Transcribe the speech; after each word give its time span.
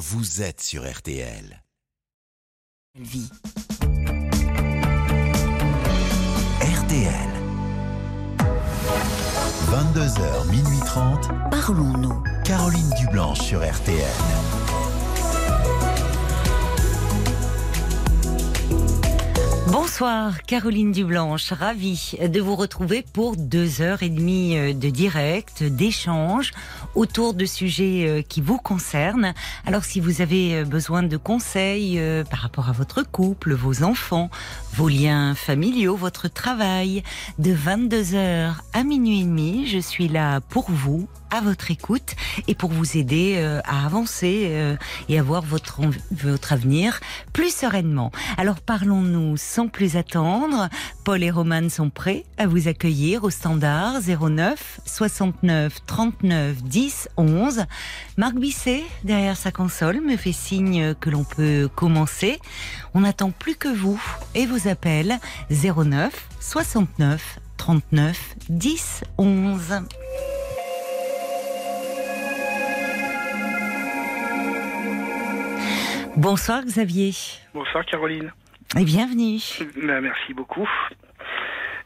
vous 0.00 0.40
êtes 0.40 0.62
sur 0.62 0.90
RTL. 0.90 1.62
Vie. 2.94 3.28
RTL. 6.62 7.30
22h, 9.68 10.50
minuit 10.50 10.78
30. 10.86 11.28
Parlons-nous. 11.50 12.22
Caroline 12.46 12.90
Dublanche 12.98 13.40
sur 13.40 13.60
RTL. 13.60 14.59
Bonsoir, 19.70 20.42
Caroline 20.42 20.90
Dublanche, 20.90 21.52
ravie 21.52 22.16
de 22.20 22.40
vous 22.40 22.56
retrouver 22.56 23.04
pour 23.12 23.36
deux 23.36 23.80
heures 23.80 24.02
et 24.02 24.08
demie 24.08 24.58
euh, 24.58 24.72
de 24.72 24.90
direct, 24.90 25.62
d'échange 25.62 26.50
autour 26.96 27.34
de 27.34 27.44
sujets 27.44 28.04
euh, 28.08 28.22
qui 28.22 28.40
vous 28.40 28.56
concernent. 28.56 29.32
Alors 29.64 29.84
si 29.84 30.00
vous 30.00 30.22
avez 30.22 30.56
euh, 30.56 30.64
besoin 30.64 31.04
de 31.04 31.16
conseils 31.16 32.02
par 32.28 32.40
rapport 32.40 32.68
à 32.68 32.72
votre 32.72 33.04
couple, 33.04 33.54
vos 33.54 33.84
enfants, 33.84 34.28
vos 34.74 34.88
liens 34.88 35.36
familiaux, 35.36 35.94
votre 35.94 36.26
travail, 36.26 37.04
de 37.38 37.54
22h 37.54 38.54
à 38.72 38.82
minuit 38.82 39.20
et 39.20 39.24
demi, 39.24 39.66
je 39.68 39.78
suis 39.78 40.08
là 40.08 40.40
pour 40.40 40.68
vous 40.68 41.08
à 41.30 41.40
votre 41.40 41.70
écoute 41.70 42.14
et 42.48 42.54
pour 42.54 42.70
vous 42.70 42.96
aider 42.96 43.34
euh, 43.36 43.60
à 43.64 43.86
avancer 43.86 44.48
euh, 44.50 44.76
et 45.08 45.18
à 45.18 45.22
voir 45.22 45.42
votre, 45.42 45.80
votre 46.10 46.52
avenir 46.52 47.00
plus 47.32 47.54
sereinement. 47.54 48.10
Alors 48.36 48.60
parlons-nous 48.60 49.36
sans 49.36 49.68
plus 49.68 49.96
attendre. 49.96 50.68
Paul 51.04 51.22
et 51.22 51.30
Romane 51.30 51.70
sont 51.70 51.90
prêts 51.90 52.24
à 52.38 52.46
vous 52.46 52.68
accueillir 52.68 53.24
au 53.24 53.30
standard 53.30 54.00
09 54.00 54.80
69 54.84 55.78
39 55.86 56.62
10 56.62 57.08
11. 57.16 57.64
Marc 58.16 58.34
Bisset, 58.34 58.84
derrière 59.04 59.36
sa 59.36 59.52
console, 59.52 60.00
me 60.00 60.16
fait 60.16 60.32
signe 60.32 60.94
que 60.94 61.10
l'on 61.10 61.24
peut 61.24 61.68
commencer. 61.74 62.40
On 62.94 63.00
n'attend 63.00 63.30
plus 63.30 63.54
que 63.54 63.68
vous 63.68 64.00
et 64.34 64.46
vos 64.46 64.68
appels 64.68 65.18
09 65.50 66.28
69 66.40 67.38
39 67.56 68.36
10 68.48 69.04
11. 69.18 69.82
Bonsoir 76.16 76.64
Xavier. 76.64 77.12
Bonsoir 77.54 77.84
Caroline. 77.86 78.32
Et 78.78 78.84
bienvenue. 78.84 79.38
Ben, 79.82 80.00
merci 80.00 80.34
beaucoup. 80.34 80.68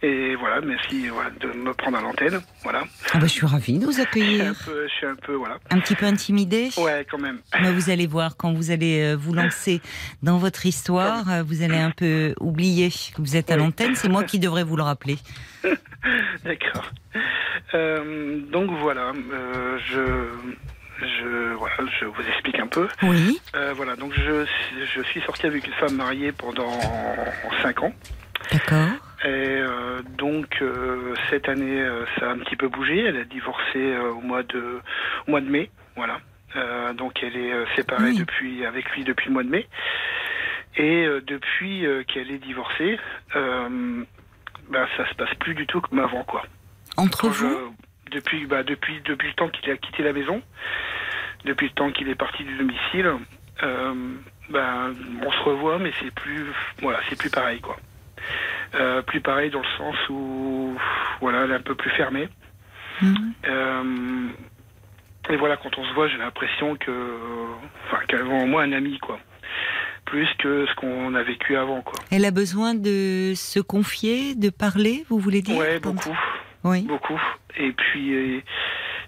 Et 0.03 0.35
voilà, 0.37 0.61
merci 0.61 1.05
de 1.41 1.47
me 1.53 1.73
prendre 1.73 1.97
à 1.97 2.03
l'antenne. 2.03 2.41
Voilà. 2.63 2.85
Ah 3.13 3.19
bah, 3.19 3.27
je 3.27 3.33
suis 3.33 3.47
ravie 3.47 3.79
de 3.79 3.87
vous 3.87 4.01
accueillir. 4.01 4.55
je 4.67 4.89
suis 4.89 5.07
un 5.07 5.15
peu, 5.15 5.35
voilà. 5.35 5.59
Un 5.71 5.79
petit 5.81 5.95
peu 5.95 6.05
intimidée 6.05 6.69
Ouais, 6.77 7.07
quand 7.11 7.19
même. 7.19 7.39
Mais 7.63 7.73
vous 7.73 7.89
allez 7.89 8.07
voir, 8.07 8.37
quand 8.37 8.53
vous 8.53 8.71
allez 8.71 9.01
euh, 9.01 9.17
vous 9.17 9.33
lancer 9.33 9.81
dans 10.23 10.37
votre 10.37 10.67
histoire, 10.67 11.31
euh, 11.31 11.43
vous 11.43 11.63
allez 11.63 11.79
un 11.79 11.91
peu 11.91 12.35
oublier 12.41 12.91
que 12.91 13.21
vous 13.23 13.37
êtes 13.37 13.51
à 13.51 13.57
l'antenne. 13.57 13.95
C'est 13.95 14.11
moi 14.11 14.25
qui 14.25 14.39
devrais 14.39 14.65
vous 14.65 14.77
le 14.77 14.83
rappeler. 14.83 15.17
D'accord. 16.45 16.91
Euh, 17.73 18.41
donc 18.53 18.71
voilà, 18.81 19.13
je 19.87 20.29
je, 21.01 21.55
voilà, 21.55 21.75
je 22.01 22.05
vous 22.07 22.23
explique 22.29 22.59
un 22.59 22.67
peu. 22.67 22.89
Oui. 23.03 23.41
Euh, 23.55 23.73
voilà, 23.75 23.97
donc 23.97 24.13
je, 24.15 24.45
je 24.95 25.03
suis 25.03 25.21
sorti 25.23 25.47
avec 25.47 25.67
une 25.67 25.73
femme 25.75 25.97
mariée 25.97 26.33
pendant 26.33 26.79
5 27.63 27.83
ans. 27.83 27.93
D'accord. 28.53 28.89
Et 29.25 29.29
euh, 29.29 30.03
donc 30.19 30.59
euh, 30.61 31.15
cette 31.31 31.49
année, 31.49 31.85
ça 32.19 32.31
a 32.31 32.33
un 32.33 32.39
petit 32.39 32.57
peu 32.57 32.69
bougé. 32.69 33.05
Elle 33.05 33.17
a 33.17 33.25
divorcé 33.25 33.97
au 33.97 34.21
mois 34.21 34.43
de 34.43 34.81
au 35.27 35.31
mois 35.31 35.41
de 35.41 35.49
mai, 35.49 35.71
voilà. 35.97 36.21
donc 36.95 37.23
elle 37.23 37.37
est 37.37 37.53
séparée 37.75 38.13
depuis 38.13 38.65
avec 38.67 38.91
lui 38.91 39.05
depuis 39.05 39.29
le 39.29 39.33
mois 39.33 39.45
de 39.45 39.51
mai. 39.51 39.67
Et 40.77 41.07
depuis 41.27 41.87
qu'elle 42.09 42.31
est 42.31 42.39
divorcée, 42.39 42.99
bah, 43.35 44.87
ça 44.97 45.09
se 45.09 45.15
passe 45.15 45.35
plus 45.39 45.55
du 45.55 45.67
tout 45.67 45.81
comme 45.81 46.01
avant, 46.01 46.25
quoi. 46.25 46.45
Entre 46.97 47.29
vous? 47.29 47.75
Depuis, 48.15 48.47
bah, 48.47 48.63
depuis, 48.63 49.01
depuis 49.05 49.29
le 49.29 49.35
temps 49.35 49.49
qu'il 49.49 49.71
a 49.71 49.77
quitté 49.77 50.03
la 50.03 50.13
maison, 50.13 50.41
depuis 51.45 51.67
le 51.67 51.73
temps 51.73 51.91
qu'il 51.91 52.09
est 52.09 52.15
parti 52.15 52.45
du 52.45 52.57
domicile, 52.57 53.13
euh, 53.63 53.95
bah, 54.49 54.91
on 55.23 55.31
se 55.31 55.41
revoit, 55.41 55.79
mais 55.79 55.93
c'est 56.01 56.13
plus, 56.13 56.47
voilà, 56.81 57.01
c'est 57.09 57.19
plus 57.19 57.31
pareil, 57.31 57.61
quoi. 57.61 57.77
Euh, 58.75 59.03
plus 59.03 59.21
pareil 59.21 59.51
dans 59.51 59.61
le 59.61 59.77
sens 59.77 59.97
où, 60.09 60.77
voilà, 61.21 61.45
elle 61.45 61.51
est 61.51 61.57
un 61.57 61.61
peu 61.61 61.75
plus 61.75 61.91
fermée. 61.91 62.29
Euh, 63.47 64.29
et 65.29 65.37
voilà, 65.37 65.57
quand 65.57 65.77
on 65.77 65.85
se 65.85 65.93
voit, 65.95 66.09
j'ai 66.09 66.17
l'impression 66.17 66.77
que, 66.77 66.93
enfin, 67.87 68.03
qu'elle 68.07 68.23
en 68.23 68.47
moi 68.47 68.63
un 68.63 68.73
ami, 68.73 68.99
quoi 68.99 69.19
plus 70.05 70.29
que 70.39 70.67
ce 70.67 70.75
qu'on 70.75 71.15
a 71.15 71.23
vécu 71.23 71.57
avant. 71.57 71.81
Quoi. 71.81 71.95
Elle 72.11 72.25
a 72.25 72.31
besoin 72.31 72.75
de 72.75 73.33
se 73.35 73.59
confier, 73.59 74.35
de 74.35 74.51
parler, 74.51 75.05
vous 75.09 75.19
voulez 75.19 75.43
dire? 75.43 75.57
Oui, 75.57 75.79
beaucoup. 75.81 76.17
Oui. 76.65 76.83
Beaucoup. 76.83 77.21
Et 77.57 77.73
puis, 77.73 78.43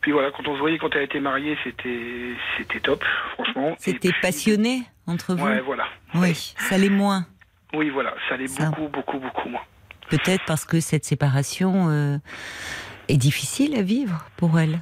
puis 0.00 0.12
voilà, 0.12 0.30
quand 0.30 0.46
on 0.46 0.54
se 0.54 0.60
voyait 0.60 0.78
quand 0.78 0.94
elle 0.94 1.02
était 1.02 1.20
mariée, 1.20 1.56
c'était, 1.64 2.34
c'était 2.56 2.80
top, 2.80 3.04
franchement. 3.34 3.74
C'était 3.78 4.12
passionné 4.22 4.82
entre 5.06 5.34
vous 5.34 5.44
Ouais, 5.44 5.60
voilà. 5.60 5.86
Oui, 6.14 6.54
ça 6.58 6.78
l'est 6.78 6.90
moins. 6.90 7.26
Oui, 7.74 7.90
voilà, 7.90 8.14
ça 8.28 8.36
l'est 8.36 8.56
beaucoup, 8.58 8.88
beaucoup, 8.88 9.18
beaucoup 9.18 9.48
moins. 9.48 9.62
Peut-être 10.08 10.44
parce 10.46 10.64
que 10.64 10.80
cette 10.80 11.04
séparation 11.04 11.88
euh, 11.90 12.18
est 13.08 13.16
difficile 13.16 13.74
à 13.76 13.82
vivre 13.82 14.24
pour 14.36 14.60
elle. 14.60 14.80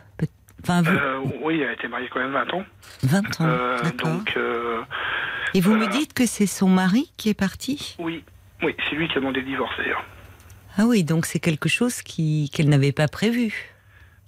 Enfin, 0.62 0.83
vous... 0.83 0.91
Euh, 0.91 1.21
oui, 1.43 1.61
elle 1.61 1.71
a 1.71 1.73
été 1.73 1.89
mariée 1.89 2.09
quand 2.12 2.21
même 2.21 2.33
20 2.33 2.55
ans. 2.55 2.65
20 3.05 3.41
ans, 3.41 3.45
euh, 3.47 3.79
Donc... 4.03 4.37
Et 5.55 5.61
vous 5.61 5.75
me 5.77 5.87
dites 5.87 6.12
que 6.12 6.27
c'est 6.27 6.47
son 6.47 6.69
mari 6.69 7.12
qui 7.17 7.29
est 7.31 7.39
parti? 7.39 7.95
Oui, 7.99 8.25
oui, 8.62 8.75
c'est 8.91 8.97
lui 8.97 9.06
qui 9.09 9.17
a 9.17 9.21
demandé 9.21 9.41
le 9.41 9.47
divorce 9.47 9.73
d'ailleurs. 9.79 10.05
Ah 10.77 10.85
oui, 10.87 11.05
donc 11.05 11.27
c'est 11.27 11.39
quelque 11.39 11.69
chose 11.69 12.03
qui 12.03 12.51
qu'elle 12.53 12.69
n'avait 12.69 12.93
pas 12.93 13.09
prévu. 13.09 13.75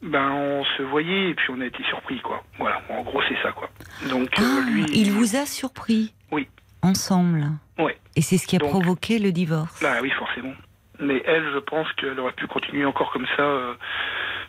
Ben, 0.02 0.30
on 0.30 0.64
se 0.76 0.82
voyait 0.82 1.30
et 1.30 1.34
puis 1.34 1.46
on 1.50 1.60
a 1.60 1.66
été 1.66 1.82
surpris, 1.84 2.20
quoi. 2.20 2.44
Voilà, 2.58 2.82
en 2.90 3.02
gros, 3.02 3.20
c'est 3.28 3.42
ça, 3.42 3.50
quoi. 3.52 3.70
Donc, 4.08 4.28
euh, 4.38 4.42
ah, 4.44 4.70
lui. 4.70 4.84
Il 4.92 5.10
vous 5.10 5.36
a 5.36 5.46
surpris 5.46 6.12
Oui. 6.30 6.46
Ensemble 6.82 7.46
Oui. 7.78 7.92
Et 8.14 8.22
c'est 8.22 8.38
ce 8.38 8.46
qui 8.46 8.56
a 8.56 8.60
provoqué 8.60 9.18
le 9.18 9.32
divorce 9.32 9.82
Bah 9.82 9.96
oui, 10.02 10.10
forcément. 10.10 10.52
Mais 11.00 11.22
elle, 11.26 11.44
je 11.52 11.58
pense 11.58 11.90
qu'elle 11.94 12.18
aurait 12.20 12.32
pu 12.32 12.46
continuer 12.46 12.84
encore 12.84 13.10
comme 13.12 13.26
ça 13.36 13.42
euh, 13.42 13.74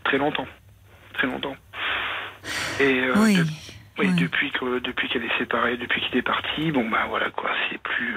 très 0.04 0.18
longtemps. 0.18 0.48
Très 1.14 1.28
longtemps. 1.28 1.56
Et 2.80 3.02
euh, 3.02 3.14
oui. 3.18 3.40
oui, 3.98 4.14
depuis 4.14 4.52
que 4.52 4.80
depuis 4.80 5.10
qu'elle 5.10 5.24
est 5.24 5.38
séparée, 5.40 5.78
depuis 5.78 6.02
qu'il 6.02 6.18
est 6.18 6.22
parti, 6.22 6.72
bon 6.72 6.88
ben 6.90 7.06
voilà 7.10 7.30
quoi, 7.32 7.50
c'est 7.70 7.80
plus 7.80 8.16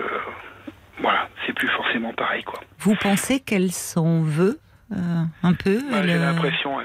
voilà, 1.01 1.29
c'est 1.47 1.53
plus 1.53 1.69
forcément 1.69 2.13
pareil, 2.13 2.43
quoi. 2.45 2.61
Vous 2.79 2.95
pensez 2.95 3.41
qu'elle 3.41 3.71
s'en 3.71 4.23
veut 4.23 4.59
euh, 4.93 5.25
un 5.43 5.55
peu 5.55 5.81
bah, 5.91 6.03
J'ai 6.07 6.19
l'impression, 6.19 6.79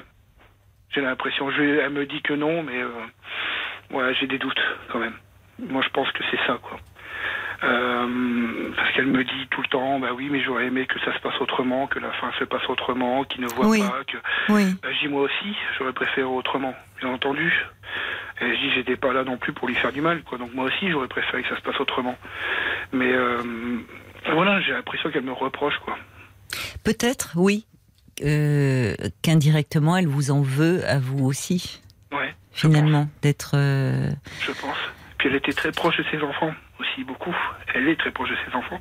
J'ai 0.89 1.01
l'impression. 1.01 1.49
Elle 1.51 1.89
me 1.89 2.05
dit 2.05 2.21
que 2.21 2.33
non, 2.33 2.63
mais 2.63 2.81
euh, 2.81 4.13
j'ai 4.19 4.27
des 4.27 4.37
doutes 4.37 4.61
quand 4.91 4.99
même. 4.99 5.15
Moi, 5.59 5.81
je 5.83 5.89
pense 5.89 6.11
que 6.11 6.23
c'est 6.31 6.39
ça, 6.45 6.57
quoi. 6.61 6.77
Euh, 7.63 8.71
parce 8.75 8.91
qu'elle 8.91 9.07
me 9.07 9.23
dit 9.23 9.47
tout 9.49 9.61
le 9.61 9.67
temps, 9.67 9.99
bah 9.99 10.09
oui, 10.13 10.27
mais 10.29 10.41
j'aurais 10.43 10.65
aimé 10.65 10.85
que 10.85 10.99
ça 10.99 11.13
se 11.13 11.19
passe 11.19 11.39
autrement, 11.39 11.87
que 11.87 11.99
la 11.99 12.11
fin 12.11 12.31
se 12.37 12.43
passe 12.43 12.67
autrement, 12.69 13.23
qu'il 13.23 13.41
ne 13.41 13.47
voit 13.47 13.65
pas, 13.65 14.03
que. 14.05 14.17
Oui. 14.49 14.75
Bah, 14.83 14.89
je 14.91 14.99
dis 14.99 15.07
moi 15.07 15.21
aussi, 15.21 15.55
j'aurais 15.77 15.93
préféré 15.93 16.27
autrement, 16.27 16.75
bien 16.99 17.09
entendu. 17.09 17.65
Et 18.41 18.53
je 18.53 18.59
dis 18.59 18.71
j'étais 18.75 18.97
pas 18.97 19.13
là 19.13 19.23
non 19.23 19.37
plus 19.37 19.53
pour 19.53 19.67
lui 19.67 19.75
faire 19.75 19.93
du 19.93 20.01
mal, 20.01 20.21
quoi. 20.23 20.37
Donc 20.37 20.53
moi 20.53 20.65
aussi, 20.65 20.91
j'aurais 20.91 21.07
préféré 21.07 21.43
que 21.43 21.49
ça 21.49 21.55
se 21.55 21.61
passe 21.61 21.79
autrement. 21.79 22.17
Mais 22.91 23.13
voilà, 24.34 24.62
j'ai 24.62 24.72
l'impression 24.72 25.12
qu'elle 25.12 25.24
me 25.24 25.34
reproche, 25.34 25.78
quoi. 25.84 25.97
Peut-être, 26.84 27.34
oui. 27.36 27.66
Euh, 28.24 28.96
qu'indirectement, 29.22 29.97
elle 29.97 30.08
vous 30.08 30.31
en 30.31 30.41
veut 30.41 30.86
à 30.88 31.00
vous 31.00 31.25
aussi. 31.25 31.81
Ouais. 32.12 32.34
Finalement, 32.52 33.08
d'être. 33.22 33.52
Euh, 33.56 34.09
je 34.41 34.52
pense. 34.52 34.78
Puis 35.18 35.28
elle 35.30 35.36
était 35.36 35.52
très 35.52 35.72
proche 35.72 35.98
de 35.98 36.06
ses 36.12 36.22
enfants 36.22 36.54
aussi, 36.80 37.04
beaucoup. 37.04 37.36
Elle 37.74 37.89
est 37.89 38.00
très 38.00 38.12
proche 38.12 38.30
de 38.30 38.36
ses 38.48 38.56
enfants. 38.56 38.80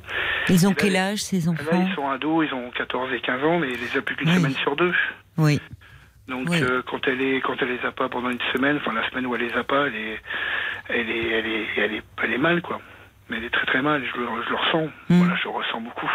Ils 0.49 0.67
ont 0.67 0.73
quel 0.73 0.95
âge, 0.95 1.19
ces 1.19 1.49
enfants 1.49 1.85
Ils 1.87 1.95
sont 1.95 2.09
ados, 2.09 2.47
ils 2.47 2.53
ont 2.53 2.69
14 2.71 3.11
et 3.13 3.19
15 3.19 3.43
ans, 3.43 3.59
mais 3.59 3.73
elle 3.73 3.79
les 3.79 3.97
a 3.97 4.01
plus 4.01 4.15
qu'une 4.15 4.33
semaine 4.33 4.55
sur 4.55 4.75
deux. 4.75 4.93
Oui. 5.37 5.59
Donc 6.27 6.49
euh, 6.49 6.81
quand 6.89 7.07
elle 7.07 7.21
est 7.21 7.41
quand 7.41 7.55
elle 7.61 7.69
les 7.69 7.85
a 7.85 7.91
pas 7.91 8.09
pendant 8.09 8.29
une 8.29 8.41
semaine, 8.53 8.77
enfin 8.77 8.93
la 8.93 9.07
semaine 9.09 9.27
où 9.27 9.35
elle 9.35 9.41
les 9.41 9.53
a 9.53 9.63
pas, 9.63 9.87
elle 9.87 9.95
est 9.95 10.21
elle 10.89 11.09
est 11.09 11.29
elle 11.29 11.45
est 11.45 11.67
elle 11.77 11.93
est, 11.93 12.03
elle 12.23 12.33
est 12.33 12.37
mal 12.37 12.61
quoi 12.63 12.81
mais 13.29 13.37
elle 13.37 13.45
est 13.45 13.49
très 13.49 13.65
très 13.65 13.81
mal, 13.81 14.03
je 14.03 14.19
le, 14.19 14.27
je 14.45 14.49
le 14.49 14.55
ressens. 14.55 14.91
Hmm. 15.09 15.17
Voilà, 15.19 15.35
je 15.35 15.43
le 15.45 15.49
ressens 15.49 15.81
beaucoup. 15.81 16.09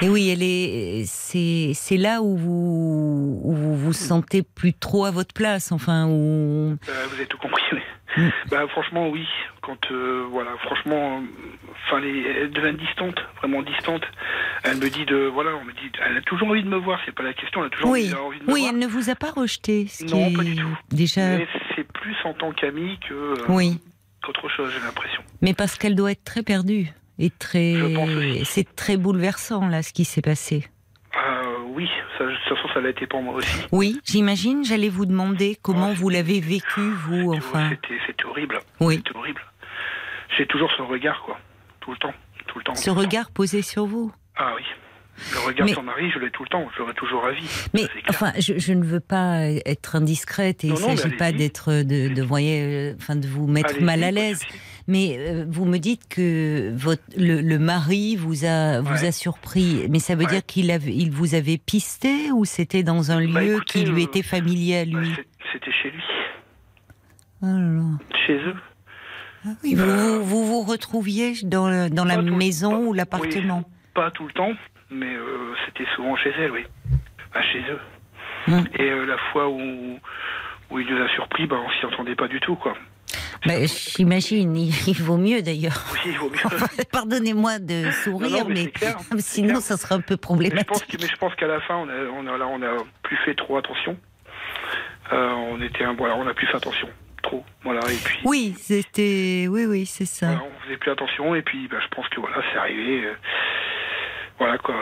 Et 0.00 0.08
oui, 0.08 0.30
elle 0.30 0.42
est, 0.42 1.04
c'est, 1.06 1.72
c'est 1.74 1.96
là 1.96 2.22
où 2.22 2.36
vous, 2.36 3.40
où 3.42 3.52
vous 3.52 3.76
vous 3.76 3.92
sentez 3.92 4.42
plus 4.42 4.74
trop 4.74 5.06
à 5.06 5.10
votre 5.10 5.34
place, 5.34 5.72
enfin, 5.72 6.06
où... 6.06 6.72
Euh, 6.88 7.06
vous 7.08 7.14
avez 7.14 7.26
tout 7.26 7.38
compris, 7.38 7.62
oui. 7.72 7.80
Hmm. 8.16 8.28
Bah, 8.50 8.66
franchement, 8.68 9.08
oui. 9.08 9.26
Quand, 9.62 9.90
euh, 9.90 10.26
voilà, 10.30 10.52
franchement, 10.62 11.22
enfin, 11.86 12.00
elle 12.02 12.50
devient 12.50 12.76
distante, 12.78 13.18
vraiment 13.38 13.62
distante. 13.62 14.02
Elle 14.62 14.76
me 14.76 14.88
dit 14.88 15.04
de, 15.04 15.26
voilà, 15.26 15.50
on 15.60 15.64
me 15.64 15.72
dit, 15.72 15.90
elle 16.06 16.16
a 16.16 16.22
toujours 16.22 16.48
envie 16.48 16.62
de 16.62 16.68
me 16.68 16.76
voir, 16.76 17.00
c'est 17.04 17.14
pas 17.14 17.24
la 17.24 17.34
question, 17.34 17.60
elle 17.60 17.66
a 17.66 17.70
toujours 17.70 17.90
oui. 17.90 18.12
envie, 18.14 18.38
de 18.38 18.44
me 18.44 18.46
voir. 18.46 18.54
Oui, 18.54 18.66
elle 18.68 18.78
ne 18.78 18.86
vous 18.86 19.10
a 19.10 19.16
pas 19.16 19.32
rejeté. 19.32 19.86
non, 20.08 20.32
pas 20.32 20.44
du 20.44 20.54
tout. 20.54 20.78
Déjà. 20.90 21.36
Mais 21.38 21.48
c'est 21.74 21.90
plus 21.92 22.16
en 22.24 22.34
tant 22.34 22.52
qu'amie 22.52 22.98
que. 23.08 23.34
oui 23.48 23.80
qu'autre 24.26 24.48
chose, 24.48 24.72
j'ai 24.74 24.80
l'impression. 24.80 25.22
Mais 25.40 25.54
parce 25.54 25.76
qu'elle 25.76 25.94
doit 25.94 26.10
être 26.12 26.24
très 26.24 26.42
perdue 26.42 26.92
et 27.18 27.30
très. 27.30 27.74
C'est 28.44 28.74
très 28.76 28.96
bouleversant 28.96 29.68
là 29.68 29.82
ce 29.82 29.92
qui 29.92 30.04
s'est 30.04 30.22
passé. 30.22 30.66
Euh, 31.16 31.58
oui, 31.68 31.88
ça, 32.18 32.24
de 32.24 32.30
toute 32.30 32.56
façon, 32.56 32.68
ça 32.74 32.80
l'a 32.80 32.90
été 32.90 33.06
pour 33.06 33.22
moi 33.22 33.34
aussi. 33.34 33.66
Oui, 33.72 34.00
j'imagine. 34.04 34.64
J'allais 34.64 34.88
vous 34.88 35.06
demander 35.06 35.56
comment 35.62 35.88
Ouais, 35.88 35.94
vous 35.94 36.08
l'avez 36.08 36.40
vécu 36.40 36.80
vous, 36.80 37.32
enfin. 37.34 37.70
C'était 38.06 38.24
horrible. 38.24 38.58
Oui. 38.80 38.96
C'était 38.96 39.16
horrible. 39.16 39.42
J'ai 40.36 40.46
toujours 40.46 40.70
ce 40.76 40.82
regard, 40.82 41.22
quoi. 41.22 41.38
Tout 41.80 41.92
le 41.92 41.96
temps. 41.98 42.12
Tout 42.46 42.58
le 42.58 42.64
temps. 42.64 42.74
Ce 42.74 42.84
tout 42.84 42.90
le 42.90 42.94
temps. 42.96 43.00
regard 43.00 43.30
posé 43.30 43.62
sur 43.62 43.86
vous. 43.86 44.12
Ah 44.36 44.52
oui. 44.56 44.62
Le 45.32 45.46
regard 45.46 45.66
de 45.66 45.72
son 45.72 45.82
mari, 45.82 46.10
je 46.10 46.18
l'ai 46.18 46.30
tout 46.30 46.42
le 46.42 46.48
temps. 46.48 46.68
Je 46.74 46.78
l'aurai 46.80 46.94
toujours 46.94 47.24
à 47.24 47.32
vie. 47.32 47.48
Mais 47.74 47.84
enfin, 48.10 48.32
je, 48.38 48.58
je 48.58 48.72
ne 48.72 48.84
veux 48.84 49.00
pas 49.00 49.40
être 49.64 49.96
indiscrète 49.96 50.62
et 50.64 50.68
Non, 50.68 50.76
il 50.88 50.90
ne 50.92 50.96
s'agit 50.96 51.16
pas 51.16 51.32
d'être 51.32 51.72
de, 51.72 52.12
de, 52.12 52.22
voyez, 52.22 52.62
euh, 52.62 52.94
enfin, 52.98 53.16
de 53.16 53.26
vous 53.26 53.46
mettre 53.46 53.80
mal 53.82 54.02
à 54.04 54.10
l'aise. 54.10 54.42
Mais 54.88 55.16
euh, 55.18 55.44
vous 55.48 55.64
me 55.64 55.78
dites 55.78 56.06
que 56.08 56.72
votre, 56.76 57.02
le, 57.16 57.40
le 57.40 57.58
mari 57.58 58.14
vous 58.16 58.44
a 58.44 58.80
vous 58.82 58.92
Ouais. 59.02 59.06
a 59.06 59.12
surpris, 59.12 59.86
mais 59.90 59.98
ça 59.98 60.14
veut 60.14 60.24
Ouais. 60.26 60.30
dire 60.30 60.46
qu'il 60.46 60.66
il 60.86 61.10
vous 61.10 61.34
avait 61.34 61.58
pisté 61.58 62.30
ou 62.32 62.44
c'était 62.44 62.82
dans 62.84 63.10
un 63.10 63.26
Bah, 63.26 63.40
lieu 63.42 63.54
écoutez, 63.56 63.80
qui 63.80 63.84
lui 63.86 64.02
euh, 64.02 64.04
était 64.06 64.22
familier 64.22 64.76
à 64.78 64.84
Bah, 64.84 65.00
lui 65.00 65.12
c'est- 65.16 65.26
C'était 65.52 65.72
chez 65.82 65.90
lui. 65.90 66.02
Oh 67.42 67.46
là 67.46 67.52
là. 67.58 67.82
Chez 68.26 68.34
eux. 68.36 68.54
Oui, 69.64 69.74
vous, 69.74 69.86
vous, 69.86 70.24
vous 70.24 70.44
vous 70.46 70.62
retrouviez 70.62 71.34
dans, 71.44 71.68
le- 71.68 71.88
dans 71.90 72.04
la 72.04 72.16
le- 72.16 72.30
maison 72.32 72.86
ou 72.86 72.92
l'appartement? 72.92 73.64
Pas 73.94 74.10
tout 74.10 74.26
le 74.26 74.32
temps, 74.32 74.52
mais 74.90 75.14
euh, 75.14 75.54
c'était 75.66 75.88
souvent 75.94 76.16
chez 76.16 76.32
elle, 76.38 76.52
oui. 76.52 76.64
Bah, 77.34 77.42
chez 77.42 77.60
eux. 77.70 77.80
Hum. 78.48 78.64
Et 78.78 78.90
euh, 78.90 79.04
la 79.06 79.18
fois 79.32 79.48
où, 79.48 79.98
où 80.70 80.78
il 80.78 80.86
nous 80.86 81.02
a 81.02 81.08
surpris, 81.10 81.46
bah, 81.46 81.56
on 81.64 81.70
s'y 81.70 81.86
entendait 81.86 82.14
pas 82.14 82.28
du 82.28 82.40
tout, 82.40 82.56
quoi. 82.56 82.74
Bah, 83.44 83.54
J'imagine, 83.66 84.56
il, 84.56 84.72
vaut 85.02 85.16
mieux 85.16 85.42
d'ailleurs. 85.42 85.84
Oui, 85.92 85.98
il 86.06 86.18
vaut 86.18 86.30
mieux. 86.30 86.84
Pardonnez-moi 86.92 87.58
de 87.58 87.90
sourire, 87.90 88.46
mais 88.48 88.70
clair, 88.70 88.96
sinon 89.18 89.60
ça 89.60 89.76
serait 89.76 89.94
un 89.96 90.00
peu 90.00 90.16
problématique. 90.16 90.96
mais 91.00 91.06
je 91.06 91.16
pense 91.16 91.34
qu'à 91.34 91.46
la 91.46 91.60
fin, 91.60 91.76
on 91.76 91.88
a, 91.88 91.94
on 92.14 92.26
a, 92.26 92.38
là, 92.38 92.46
on 92.46 92.62
a 92.62 92.84
plus 93.02 93.16
fait 93.18 93.34
trop 93.34 93.56
attention. 93.58 93.96
Euh, 95.12 95.30
on 95.32 95.60
était, 95.60 95.84
voilà, 95.96 96.16
on 96.16 96.26
a 96.26 96.34
plus 96.34 96.46
fait 96.46 96.56
attention, 96.56 96.88
trop. 97.22 97.44
Voilà, 97.62 97.80
et 97.92 97.96
puis. 98.04 98.18
Oui, 98.24 98.54
c'était, 98.58 99.46
oui, 99.48 99.66
oui, 99.66 99.86
c'est 99.86 100.06
ça. 100.06 100.26
Voilà, 100.26 100.42
on 100.42 100.64
faisait 100.64 100.76
plus 100.78 100.90
attention 100.90 101.34
et 101.34 101.42
puis 101.42 101.68
bah, 101.68 101.78
je 101.80 101.88
pense 101.94 102.08
que 102.08 102.20
voilà, 102.20 102.42
c'est 102.52 102.58
arrivé. 102.58 103.04
euh, 103.04 103.14
voilà 104.38 104.58
quoi. 104.58 104.74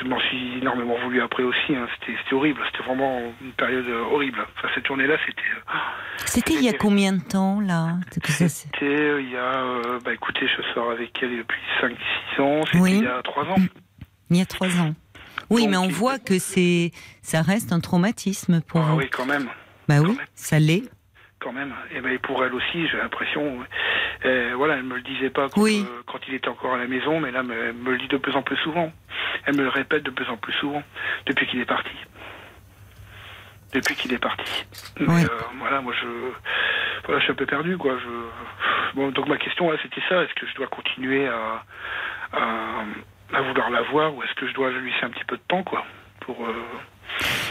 Je 0.00 0.08
m'en 0.08 0.18
suis 0.20 0.58
énormément 0.58 0.96
voulu 1.02 1.20
après 1.22 1.42
aussi. 1.42 1.74
hein. 1.76 1.86
C'était 2.00 2.34
horrible. 2.34 2.60
C'était 2.72 2.84
vraiment 2.84 3.32
une 3.40 3.52
période 3.52 3.86
horrible. 4.10 4.38
Enfin, 4.58 4.68
cette 4.74 4.86
journée-là, 4.86 5.16
c'était. 5.26 5.42
euh, 5.42 5.78
C'était 6.26 6.54
il 6.54 6.62
y 6.62 6.68
a 6.68 6.72
combien 6.72 7.12
de 7.12 7.20
temps 7.22 7.60
là 7.60 7.96
C'était 8.48 8.84
euh, 8.84 9.20
il 9.22 9.30
y 9.30 9.36
a. 9.36 9.62
euh, 9.62 10.00
bah 10.04 10.12
écoutez, 10.12 10.46
je 10.48 10.62
sors 10.74 10.90
avec 10.90 11.10
elle 11.22 11.36
depuis 11.38 11.60
5-6 12.36 12.40
ans. 12.42 12.62
C'était 12.66 12.78
Oui. 12.78 12.92
il 12.98 13.04
y 13.04 13.06
a 13.06 13.22
3 13.22 13.44
ans. 13.44 13.56
Il 14.30 14.38
y 14.38 14.40
a 14.40 14.46
trois 14.46 14.68
ans. 14.80 14.94
Oui, 15.50 15.62
Donc, 15.62 15.70
mais 15.72 15.76
on 15.76 15.88
voit 15.88 16.18
que 16.18 16.38
c'est, 16.38 16.90
ça 17.20 17.42
reste 17.42 17.72
un 17.72 17.80
traumatisme 17.80 18.62
pour 18.62 18.80
Ah 18.80 18.92
vous. 18.92 18.98
oui, 18.98 19.10
quand 19.10 19.26
même. 19.26 19.46
Bah 19.88 20.00
oui, 20.00 20.16
ça 20.34 20.58
l'est. 20.58 20.84
Quand 21.42 21.52
même. 21.52 21.74
Et 21.92 22.00
ben 22.00 22.16
pour 22.20 22.44
elle 22.44 22.54
aussi, 22.54 22.86
j'ai 22.88 22.96
l'impression. 22.98 23.58
euh, 24.24 24.52
voilà, 24.54 24.74
elle 24.74 24.84
me 24.84 24.94
le 24.94 25.02
disait 25.02 25.30
pas 25.30 25.48
quand, 25.48 25.60
Oui. 25.60 25.84
euh, 25.84 26.02
quand 26.06 26.20
il 26.28 26.34
était 26.34 26.48
encore 26.48 26.74
à 26.74 26.78
la 26.78 26.86
maison, 26.86 27.18
mais 27.18 27.32
là, 27.32 27.42
me- 27.42 27.52
elle 27.52 27.72
me 27.74 27.90
le 27.90 27.98
dit 27.98 28.06
de 28.06 28.16
plus 28.16 28.36
en 28.36 28.42
plus 28.42 28.56
souvent. 28.58 28.92
Elle 29.46 29.56
me 29.56 29.62
le 29.62 29.68
répète 29.68 30.04
de 30.04 30.10
plus 30.10 30.28
en 30.30 30.36
plus 30.36 30.52
souvent 30.54 30.82
depuis 31.26 31.46
qu'il 31.48 31.58
est 31.60 31.64
parti. 31.64 31.90
Depuis 33.72 33.94
qu'il 33.96 34.12
est 34.12 34.18
parti. 34.18 34.64
Mais 35.00 35.24
euh, 35.24 35.28
voilà, 35.58 35.80
moi 35.80 35.92
je, 36.00 36.06
voilà, 37.06 37.18
je 37.18 37.24
suis 37.24 37.32
un 37.32 37.36
peu 37.36 37.46
perdu, 37.46 37.76
quoi. 37.76 37.96
Je, 37.98 38.94
bon, 38.94 39.10
donc 39.10 39.26
ma 39.26 39.38
question 39.38 39.70
là, 39.70 39.78
c'était 39.82 40.02
ça. 40.08 40.22
Est-ce 40.22 40.34
que 40.34 40.46
je 40.46 40.54
dois 40.54 40.66
continuer 40.68 41.26
à, 41.26 41.64
à, 42.34 42.84
à 43.32 43.40
vouloir 43.42 43.70
la 43.70 43.82
voir, 43.82 44.14
ou 44.14 44.22
est-ce 44.22 44.34
que 44.34 44.46
je 44.46 44.52
dois 44.54 44.70
lui 44.70 44.92
laisser 44.92 45.04
un 45.06 45.10
petit 45.10 45.24
peu 45.24 45.36
de 45.36 45.42
temps, 45.48 45.62
quoi, 45.64 45.84
pour. 46.20 46.46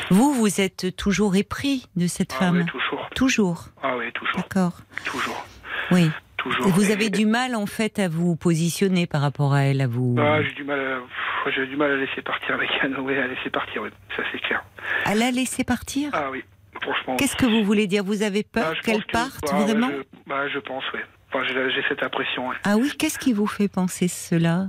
Vous, 0.10 0.34
vous 0.34 0.60
êtes 0.62 0.96
toujours 0.96 1.36
épris 1.36 1.86
de 1.96 2.08
cette 2.08 2.34
ah 2.36 2.40
femme. 2.40 2.66
toujours. 2.66 3.10
Toujours. 3.16 3.66
Ah 3.81 3.96
oui, 3.98 4.12
toujours, 4.13 4.38
D'accord. 4.38 4.74
toujours, 5.06 5.46
Oui. 5.92 6.10
toujours. 6.38 6.68
Vous 6.69 6.90
Et- 6.90 6.94
avez 6.94 7.10
du 7.10 7.25
mal 7.25 7.56
en 7.56 7.66
fait 7.66 8.00
à 8.00 8.08
vous 8.10 8.36
positionner 8.36 9.06
par 9.08 9.22
rapport 9.22 9.54
à 9.54 9.62
elle, 9.63 9.81
à 9.81 9.88
vous. 9.88 10.16
Ah, 10.19 10.42
j'ai 10.44 10.54
du 10.54 10.63
mal 10.63 10.80
à, 10.80 11.52
j'ai 11.52 11.66
du 11.68 11.75
mal 11.78 11.92
à 11.92 11.96
laisser 11.98 12.22
partir 12.22 12.56
avec 12.56 12.69
Anne. 12.81 12.96
Oui, 13.00 13.18
à 13.18 13.28
laisser 13.28 13.50
partir, 13.50 13.84
oui. 13.84 13.90
Ça, 14.16 14.24
c'est 14.31 14.40
clair. 14.40 14.63
À 15.06 15.16
la 15.16 15.31
laisser 15.31 15.63
partir 15.63 16.10
Ah 16.13 16.30
oui, 16.31 16.44
franchement. 16.81 17.16
Qu'est-ce 17.18 17.36
que 17.36 17.46
vous 17.46 17.63
voulez 17.63 17.88
dire? 17.88 18.04
Vous 18.04 18.24
avez 18.24 18.44
peur 18.44 18.74
Ah, 18.75 18.81
qu'elle 18.84 19.06
que- 19.06 19.12
parte 19.12 19.40
bah, 19.50 19.58
ouais, 19.60 19.63
vraiment? 19.66 19.90
je, 19.90 20.04
bah, 20.28 20.48
je 20.50 20.60
pense, 20.60 20.84
oui. 20.94 21.00
Enfin, 21.34 21.46
j'ai, 21.48 21.54
j'ai 21.72 21.84
cette 21.88 22.04
impression, 22.04 22.50
ouais. 22.50 22.56
Ah 22.66 22.75
oui, 22.78 22.92
qu'est-ce 22.98 23.18
qui 23.19 23.31
vous 23.31 23.48
fait 23.48 23.69
penser 23.69 24.08
cela? 24.10 24.68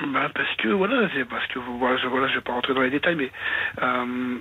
Bah, 0.00 0.30
parce 0.34 0.54
que, 0.58 0.68
voilà, 0.68 1.08
c'est 1.14 1.24
parce 1.24 1.46
que, 1.48 1.58
voilà, 1.58 1.96
je, 1.98 2.06
voilà, 2.06 2.28
je 2.28 2.34
vais 2.36 2.40
pas 2.40 2.52
rentrer 2.52 2.74
dans 2.74 2.82
les 2.82 2.90
détails, 2.90 3.16
mais, 3.16 3.30
euh, 3.82 4.38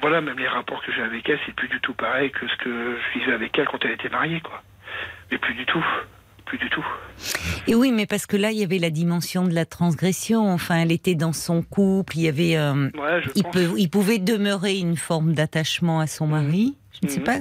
voilà, 0.00 0.20
même 0.20 0.38
les 0.38 0.48
rapports 0.48 0.82
que 0.84 0.92
j'ai 0.92 1.02
avec 1.02 1.28
elle, 1.28 1.38
c'est 1.46 1.54
plus 1.54 1.68
du 1.68 1.80
tout 1.80 1.94
pareil 1.94 2.30
que 2.30 2.46
ce 2.48 2.56
que 2.64 2.96
je 3.14 3.18
vivais 3.18 3.32
avec 3.32 3.56
elle 3.58 3.66
quand 3.66 3.84
elle 3.84 3.92
était 3.92 4.08
mariée, 4.08 4.40
quoi. 4.40 4.62
Mais 5.30 5.38
plus 5.38 5.54
du 5.54 5.64
tout. 5.66 5.84
Plus 6.46 6.58
du 6.58 6.70
tout. 6.70 6.84
Et 7.66 7.74
oui, 7.74 7.92
mais 7.92 8.06
parce 8.06 8.24
que 8.24 8.36
là, 8.36 8.50
il 8.52 8.58
y 8.58 8.64
avait 8.64 8.78
la 8.78 8.88
dimension 8.90 9.44
de 9.44 9.52
la 9.54 9.66
transgression. 9.66 10.50
Enfin, 10.50 10.76
elle 10.76 10.92
était 10.92 11.14
dans 11.14 11.34
son 11.34 11.60
couple. 11.62 12.16
Il 12.16 12.22
y 12.22 12.28
avait, 12.28 12.56
euh, 12.56 12.88
Ouais, 12.94 13.20
je 13.22 13.30
il, 13.34 13.44
peut, 13.44 13.68
il 13.76 13.90
pouvait 13.90 14.18
demeurer 14.18 14.78
une 14.78 14.96
forme 14.96 15.34
d'attachement 15.34 16.00
à 16.00 16.06
son 16.06 16.26
mari. 16.26 16.74
Je 17.02 17.06
ne 17.06 17.10
sais 17.12 17.20
Mhm. 17.20 17.26
pas. 17.26 17.36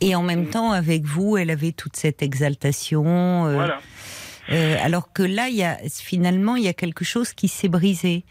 Et 0.00 0.14
en 0.14 0.22
même 0.22 0.48
temps, 0.48 0.70
avec 0.72 1.02
vous, 1.04 1.36
elle 1.36 1.50
avait 1.50 1.72
toute 1.72 1.96
cette 1.96 2.22
exaltation. 2.22 3.46
euh, 3.46 3.52
Voilà. 3.54 3.80
Euh, 4.50 4.76
alors 4.82 5.12
que 5.12 5.22
là, 5.22 5.48
il 5.48 5.56
y 5.56 5.64
a 5.64 5.76
finalement, 5.88 6.56
il 6.56 6.64
y 6.64 6.68
a 6.68 6.72
quelque 6.74 7.04
chose 7.04 7.32
qui 7.32 7.48
s'est 7.48 7.68
brisé, 7.68 8.24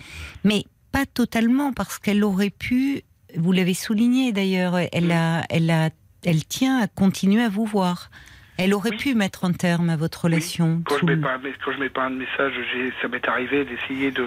mais 0.44 0.64
pas 0.92 1.06
totalement 1.06 1.74
parce 1.74 2.00
qu'elle 2.00 2.24
aurait 2.24 2.50
pu. 2.50 3.02
Vous 3.36 3.52
l'avez 3.52 3.74
souligné 3.74 4.32
d'ailleurs. 4.32 4.78
Elle 4.92 5.12
a, 5.12 5.44
elle 5.50 5.70
a, 5.70 5.90
elle 6.26 6.46
tient 6.46 6.80
à 6.80 6.88
continuer 6.88 7.44
à 7.44 7.50
vous 7.50 7.66
voir. 7.66 8.10
Elle 8.58 8.74
aurait 8.74 8.90
Oui. 8.92 8.98
pu 8.98 9.14
mettre 9.14 9.46
un 9.46 9.52
terme 9.54 9.90
à 9.92 9.96
votre 9.98 10.24
relation. 10.24 10.82
Quand 10.86 10.98
je 11.00 11.06
mets 11.06 11.18
pas, 11.18 11.38
quand 11.64 11.72
je 11.74 11.80
mets 11.80 11.90
pas 11.92 12.06
un 12.06 12.10
message, 12.10 12.54
ça 13.02 13.08
m'est 13.08 13.28
arrivé 13.28 13.66
d'essayer 13.66 14.10
de, 14.10 14.26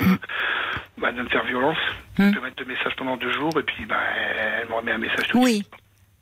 bah, 0.99 1.11
de 1.11 1.23
me 1.23 1.29
faire 1.29 1.45
violence, 1.47 1.77
Hmm. 2.19 2.31
de 2.33 2.39
mettre 2.41 2.57
deux 2.57 2.65
messages 2.67 2.95
pendant 2.97 3.17
deux 3.17 3.33
jours, 3.33 3.51
et 3.59 3.63
puis 3.63 3.87
bah, 3.87 3.97
elle 4.63 4.69
me 4.69 4.75
remet 4.75 4.93
un 4.93 4.99
message 4.99 5.27
tout 5.31 5.43
Oui. 5.43 5.55
suite. 5.55 5.71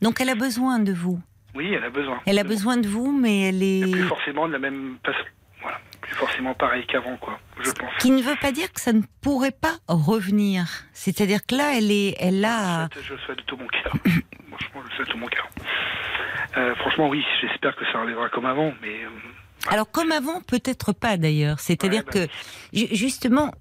Donc 0.01 0.21
elle 0.21 0.29
a 0.31 0.35
besoin 0.37 0.79
de 0.79 0.93
vous. 0.93 1.21
Oui, 1.55 1.73
elle 1.75 1.83
a 1.85 1.91
besoin. 1.91 2.21
Elle 2.25 2.39
a 2.39 2.45
besoin 2.45 2.77
de 2.77 2.87
vous, 2.89 3.11
mais 3.13 3.49
elle 3.49 3.63
est. 3.63 3.91
plus 3.91 4.05
forcément 4.05 4.47
de 4.47 4.53
la 4.53 4.59
même 4.59 4.97
façon. 5.05 5.19
Plus 6.09 6.17
forcément 6.17 6.55
pareil 6.55 6.85
qu'avant, 6.87 7.17
quoi. 7.19 7.39
Je 7.61 7.71
pense. 7.71 7.91
Qui 8.01 8.11
ne 8.11 8.23
veut 8.23 8.37
pas 8.41 8.51
dire 8.53 8.73
que 8.73 8.81
ça 8.81 8.93
ne 8.93 9.03
pourrait 9.21 9.51
pas 9.53 9.77
revenir. 9.89 10.67
C'est-à-dire 10.93 11.41
que 11.47 11.55
là, 11.55 11.77
elle 11.77 11.91
est, 11.91 12.17
elle 12.19 12.45
a. 12.45 12.89
Je 13.03 13.13
le 13.13 13.19
souhaite, 13.21 13.39
de 13.39 13.43
tout 13.45 13.57
mon 13.57 13.67
cœur. 13.67 13.93
franchement, 14.49 14.81
je 14.85 14.89
le 14.91 14.95
souhaite 14.97 15.07
de 15.09 15.13
tout 15.13 15.19
mon 15.19 15.27
cœur. 15.27 15.49
Euh, 16.57 16.75
franchement, 16.77 17.09
oui, 17.09 17.23
j'espère 17.41 17.77
que 17.77 17.85
ça 17.93 18.01
reviendra 18.01 18.29
comme 18.31 18.47
avant, 18.47 18.73
mais 18.81 19.05
euh, 19.05 19.71
Alors 19.71 19.91
comme 19.91 20.13
avant, 20.13 20.41
peut-être 20.41 20.93
pas 20.93 21.17
d'ailleurs. 21.17 21.61
C'est-à-dire 21.61 22.05
Ouais, 22.15 22.21
bah 22.23 22.27
que 22.73 22.77
ju- 22.79 22.89
justement, 22.97 23.53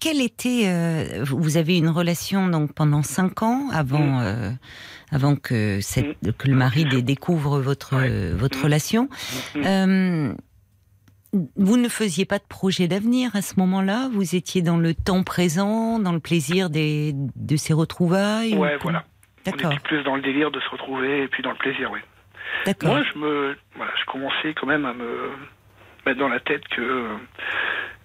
quelle 0.00 0.20
était 0.20 0.64
euh, 0.66 1.24
Vous 1.24 1.56
avez 1.56 1.78
une 1.78 1.88
relation 1.88 2.48
donc 2.48 2.74
pendant 2.74 3.02
cinq 3.02 3.42
ans 3.42 3.68
avant 3.72 3.98
Mm. 4.00 4.20
euh, 4.24 4.50
avant 5.12 5.36
que 5.36 5.78
cette, 5.80 6.16
que 6.36 6.48
le 6.48 6.56
mari 6.56 6.84
dé- 6.84 7.00
découvre 7.02 7.60
votre 7.60 7.94
Ouais. 7.96 8.32
votre 8.32 8.58
Mm. 8.58 8.62
relation. 8.64 9.08
Mm. 9.54 9.60
Euh, 9.64 10.34
vous 11.32 11.76
ne 11.76 11.88
faisiez 11.88 12.24
pas 12.24 12.38
de 12.38 12.44
projet 12.48 12.88
d'avenir 12.88 13.34
à 13.36 13.42
ce 13.42 13.58
moment-là? 13.60 14.08
Vous 14.12 14.34
étiez 14.34 14.62
dans 14.62 14.76
le 14.78 14.94
temps 14.94 15.22
présent, 15.22 15.98
dans 15.98 16.12
le 16.12 16.20
plaisir 16.20 16.70
des, 16.70 17.12
de 17.14 17.56
ces 17.56 17.72
retrouvailles. 17.72 18.54
ou 18.54 18.60
ouais, 18.60 18.76
voilà. 18.80 19.04
On 19.46 19.50
D'accord. 19.50 19.72
était 19.72 19.80
plus 19.82 20.02
dans 20.02 20.16
le 20.16 20.22
délire 20.22 20.50
de 20.50 20.58
se 20.60 20.68
retrouver 20.70 21.22
et 21.22 21.28
puis 21.28 21.42
dans 21.42 21.50
le 21.52 21.56
plaisir, 21.56 21.90
oui. 21.92 22.00
D'accord. 22.64 22.90
Moi, 22.90 23.02
je 23.12 23.18
me, 23.18 23.56
voilà, 23.76 23.92
je 24.00 24.04
commençais 24.10 24.54
quand 24.54 24.66
même 24.66 24.84
à 24.86 24.92
me 24.92 25.30
mettre 26.04 26.18
dans 26.18 26.28
la 26.28 26.40
tête 26.40 26.66
que, 26.68 27.06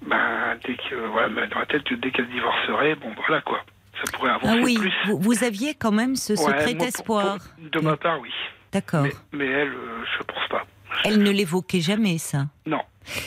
ben, 0.07 0.57
dès 0.65 0.75
que, 0.75 0.95
voilà, 1.11 1.47
dans 1.47 1.59
la 1.59 1.65
tête 1.65 1.83
que 1.83 1.95
dès 1.95 2.11
qu'elle 2.11 2.29
divorcerait, 2.29 2.95
bon, 2.95 3.09
voilà 3.27 3.41
quoi, 3.41 3.59
ça 4.03 4.11
pourrait 4.11 4.31
avancer 4.31 4.57
Ah 4.59 4.61
oui, 4.63 4.75
plus. 4.77 4.93
vous, 5.07 5.19
vous 5.19 5.43
aviez 5.43 5.73
quand 5.75 5.91
même 5.91 6.15
ce 6.15 6.35
secret 6.35 6.73
espoir. 6.81 7.37
pour- 7.57 7.69
de 7.69 7.79
ma 7.79 7.97
part, 7.97 8.19
oui. 8.19 8.31
D'accord. 8.71 9.03
Mais, 9.03 9.11
mais 9.33 9.45
elle, 9.47 9.69
euh, 9.69 10.03
je 10.17 10.23
pense 10.23 10.47
pas. 10.49 10.65
Elle 11.05 11.23
ne 11.23 11.31
l'évoquait 11.31 11.81
jamais, 11.81 12.17
ça? 12.17 12.45
Non. 12.65 12.81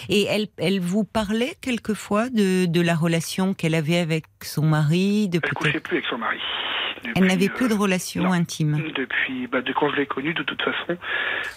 Et 0.08 0.24
elle, 0.24 0.46
elle 0.58 0.80
vous 0.80 1.04
parlait 1.04 1.54
quelquefois 1.60 2.28
de, 2.30 2.66
de 2.66 2.80
la 2.80 2.94
relation 2.94 3.54
qu'elle 3.54 3.74
avait 3.74 3.98
avec 3.98 4.24
son 4.42 4.64
mari, 4.66 5.28
de 5.28 5.36
Elle 5.36 5.40
peut-être- 5.42 5.54
couchait 5.54 5.80
plus 5.80 5.96
avec 5.98 6.06
son 6.08 6.18
mari. 6.18 6.38
Elle 7.16 7.26
n'avait 7.26 7.50
euh, 7.50 7.54
plus 7.54 7.68
de 7.68 7.74
relation 7.74 8.22
non. 8.22 8.32
intime. 8.32 8.80
Depuis, 8.96 9.46
bah, 9.46 9.60
de 9.60 9.72
quand 9.74 9.90
je 9.90 9.96
l'ai 9.96 10.06
connue, 10.06 10.32
de 10.32 10.42
toute 10.42 10.62
façon, 10.62 10.96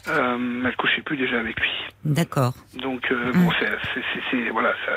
euh, 0.10 0.64
elle 0.66 0.76
couchait 0.76 1.02
plus 1.02 1.16
déjà 1.16 1.40
avec 1.40 1.58
lui. 1.60 1.70
D'accord. 2.04 2.54
Donc 2.82 3.10
euh, 3.12 3.32
Mm. 3.34 3.46
bon, 3.46 3.52
c'est, 4.32 4.50
voilà, 4.52 4.74
ça, 4.86 4.92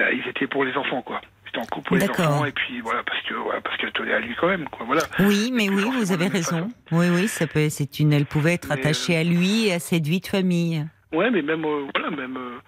euh, 0.00 0.12
ils 0.12 0.28
étaient 0.28 0.48
pour 0.48 0.64
les 0.64 0.74
enfants 0.76 1.02
quoi. 1.02 1.20
Étaient 1.48 1.58
en 1.58 1.66
couple 1.66 1.86
pour 1.88 1.96
les 1.98 2.08
enfants 2.10 2.44
et 2.44 2.52
puis 2.52 2.80
voilà 2.80 3.02
parce 3.04 3.20
que 3.22 3.34
voilà, 3.34 3.60
parce 3.60 3.76
qu'elle 3.76 3.92
tenait 3.92 4.12
à 4.12 4.18
lui 4.20 4.34
quand 4.40 4.48
même 4.48 4.68
quoi. 4.68 4.84
Voilà. 4.86 5.02
Oui, 5.20 5.50
mais 5.54 5.68
oui, 5.68 5.84
vous 5.84 6.10
avez 6.12 6.26
raison. 6.28 6.68
Oui, 6.90 7.06
oui, 7.10 7.28
ça 7.28 7.46
peut. 7.46 7.68
C'est 7.70 8.00
une. 8.00 8.12
Elle 8.12 8.26
pouvait 8.26 8.54
être 8.54 8.68
Mais, 8.70 8.74
attachée 8.80 9.16
à 9.16 9.22
lui 9.24 9.66
et 9.68 9.74
à 9.74 9.78
cette 9.78 10.06
vie 10.06 10.20
de 10.20 10.26
famille. 10.26 10.84
Ouais, 11.12 11.30
mais 11.30 11.42
même, 11.42 11.64
euh, 11.64 11.86
voilà, 11.94 12.10
même, 12.10 12.36
euh, 12.36 12.58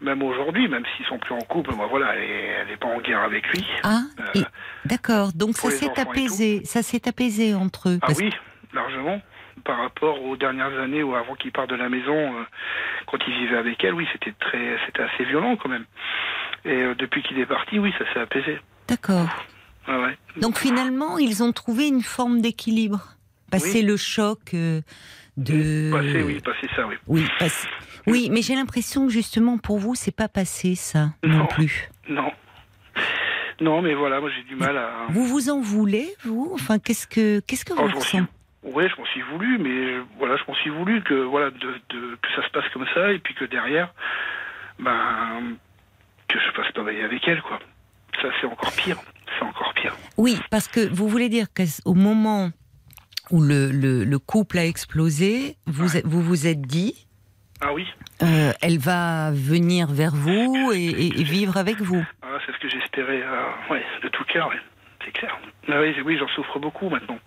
même 0.00 0.22
aujourd'hui, 0.22 0.68
même 0.68 0.84
s'ils 0.96 1.06
sont 1.06 1.18
plus 1.18 1.34
en 1.34 1.40
couple, 1.40 1.74
moi, 1.74 1.86
voilà, 1.90 2.14
elle 2.14 2.22
est, 2.22 2.44
elle 2.60 2.70
est 2.70 2.76
pas 2.76 2.86
en 2.88 3.00
guerre 3.00 3.22
avec 3.22 3.46
lui. 3.48 3.66
Ah, 3.82 4.02
Euh, 4.36 4.42
d'accord. 4.84 5.32
Donc 5.34 5.56
ça 5.56 5.70
s'est 5.70 5.98
apaisé. 5.98 6.64
Ça 6.64 6.82
s'est 6.82 7.08
apaisé 7.08 7.54
entre 7.54 7.88
eux. 7.88 7.98
Ah 8.02 8.12
oui, 8.16 8.32
largement. 8.72 9.20
Par 9.64 9.78
rapport 9.78 10.22
aux 10.22 10.36
dernières 10.36 10.78
années 10.78 11.02
où 11.02 11.14
avant 11.16 11.34
qu'il 11.34 11.50
parte 11.50 11.70
de 11.70 11.74
la 11.74 11.88
maison, 11.88 12.14
euh, 12.38 12.44
quand 13.08 13.18
il 13.26 13.34
vivait 13.34 13.56
avec 13.58 13.82
elle, 13.82 13.94
oui, 13.94 14.06
c'était 14.12 14.32
très, 14.38 14.76
c'était 14.86 15.02
assez 15.02 15.24
violent 15.24 15.56
quand 15.56 15.68
même. 15.68 15.84
Et 16.64 16.94
depuis 16.96 17.22
qu'il 17.24 17.38
est 17.40 17.46
parti, 17.46 17.78
oui, 17.80 17.92
ça 17.98 18.04
s'est 18.12 18.20
apaisé. 18.20 18.58
D'accord. 18.86 19.28
Ouais, 19.88 19.96
ouais. 19.96 20.18
Donc 20.40 20.56
finalement, 20.56 21.18
ils 21.18 21.42
ont 21.42 21.52
trouvé 21.52 21.88
une 21.88 22.02
forme 22.02 22.40
d'équilibre. 22.40 23.00
Passer 23.50 23.80
Oui. 23.80 23.86
le 23.86 23.96
choc 23.96 24.54
de. 25.38 25.90
Passé, 25.92 26.22
oui, 26.22 26.40
passé 26.40 26.68
ça, 26.76 26.86
oui. 26.86 26.96
Oui, 27.06 27.26
Oui, 28.06 28.28
mais 28.30 28.42
j'ai 28.42 28.54
l'impression 28.54 29.06
que 29.06 29.12
justement 29.12 29.56
pour 29.58 29.78
vous, 29.78 29.94
c'est 29.94 30.14
pas 30.14 30.28
passé 30.28 30.74
ça 30.74 31.10
non, 31.22 31.38
Non. 31.38 31.46
plus. 31.46 31.88
Non. 32.08 32.30
Non, 33.60 33.82
mais 33.82 33.94
voilà, 33.94 34.20
moi 34.20 34.30
j'ai 34.36 34.42
du 34.44 34.54
mal 34.54 34.76
à. 34.76 35.06
Vous 35.10 35.24
vous 35.24 35.50
en 35.50 35.60
voulez, 35.60 36.08
vous? 36.24 36.50
Enfin, 36.54 36.78
qu'est-ce 36.78 37.06
que 37.08 37.40
qu'est-ce 37.40 37.64
que 37.64 37.72
Oh, 37.76 37.88
vous 37.88 37.98
ressentez? 37.98 38.24
Ouais, 38.62 38.88
je 38.88 38.96
m'en 39.00 39.06
suis 39.06 39.22
voulu, 39.22 39.58
mais 39.58 39.94
euh, 39.94 40.02
voilà, 40.18 40.36
je 40.36 40.42
m'en 40.46 40.54
suis 40.54 40.70
voulu 40.70 41.02
que 41.02 41.14
voilà 41.14 41.50
de, 41.50 41.56
de- 41.90 42.16
que 42.22 42.28
ça 42.36 42.46
se 42.46 42.50
passe 42.52 42.68
comme 42.72 42.86
ça 42.94 43.12
et 43.12 43.18
puis 43.18 43.34
que 43.34 43.44
derrière, 43.44 43.92
ben 44.78 45.56
que 46.28 46.38
je 46.38 46.52
passe 46.56 46.70
pas 46.72 46.82
veiller 46.82 47.02
avec 47.04 47.26
elle, 47.26 47.40
quoi. 47.42 47.58
Ça 48.22 48.28
c'est 48.40 48.46
encore 48.46 48.72
pire. 48.72 48.96
C'est 49.38 49.44
encore 49.44 49.72
pire. 49.74 49.94
Oui, 50.16 50.38
parce 50.50 50.68
que 50.68 50.80
vous 50.92 51.08
voulez 51.08 51.28
dire 51.28 51.46
qu'au 51.54 51.94
moment 51.94 52.50
où 53.30 53.40
le, 53.42 53.70
le, 53.70 54.04
le 54.04 54.18
couple 54.18 54.58
a 54.58 54.64
explosé, 54.66 55.56
vous 55.66 55.94
Ouais. 55.96 56.02
vous 56.04 56.22
vous 56.22 56.46
êtes 56.46 56.62
dit, 56.62 57.06
Ah 57.60 57.72
oui. 57.72 57.86
euh, 58.22 58.52
elle 58.62 58.78
va 58.78 59.30
venir 59.32 59.88
vers 59.88 60.14
vous 60.14 60.70
et, 60.74 60.78
et- 60.86 61.20
et 61.20 61.24
vivre 61.24 61.56
avec 61.56 61.80
vous. 61.80 62.04
Ah, 62.22 62.38
c'est 62.46 62.52
ce 62.52 62.58
que 62.58 62.68
j'espérais, 62.68 63.22
euh, 63.22 63.72
ouais, 63.72 63.84
de 64.02 64.08
tout 64.08 64.24
cœur, 64.24 64.48
ouais. 64.48 64.60
c'est 65.04 65.12
clair. 65.12 65.36
Ah 65.68 65.80
oui, 65.80 65.94
oui, 66.04 66.16
j'en 66.18 66.28
souffre 66.28 66.58
beaucoup 66.58 66.88
maintenant. 66.90 67.18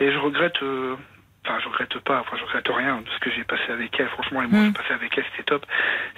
Et 0.00 0.10
je 0.12 0.18
regrette, 0.18 0.62
euh, 0.62 0.96
enfin, 1.44 1.58
je 1.62 1.68
regrette 1.68 1.98
pas, 2.00 2.20
enfin, 2.20 2.36
je 2.38 2.42
regrette 2.44 2.68
rien 2.68 2.98
de 3.02 3.08
ce 3.08 3.18
que 3.20 3.30
j'ai 3.30 3.44
passé 3.44 3.70
avec 3.70 3.98
elle. 4.00 4.08
Franchement, 4.08 4.40
les 4.40 4.48
mois 4.48 4.60
Mm. 4.60 4.72
que 4.72 4.78
j'ai 4.78 4.82
passé 4.88 4.94
avec 4.94 5.18
elle, 5.18 5.24
c'était 5.32 5.44
top. 5.44 5.66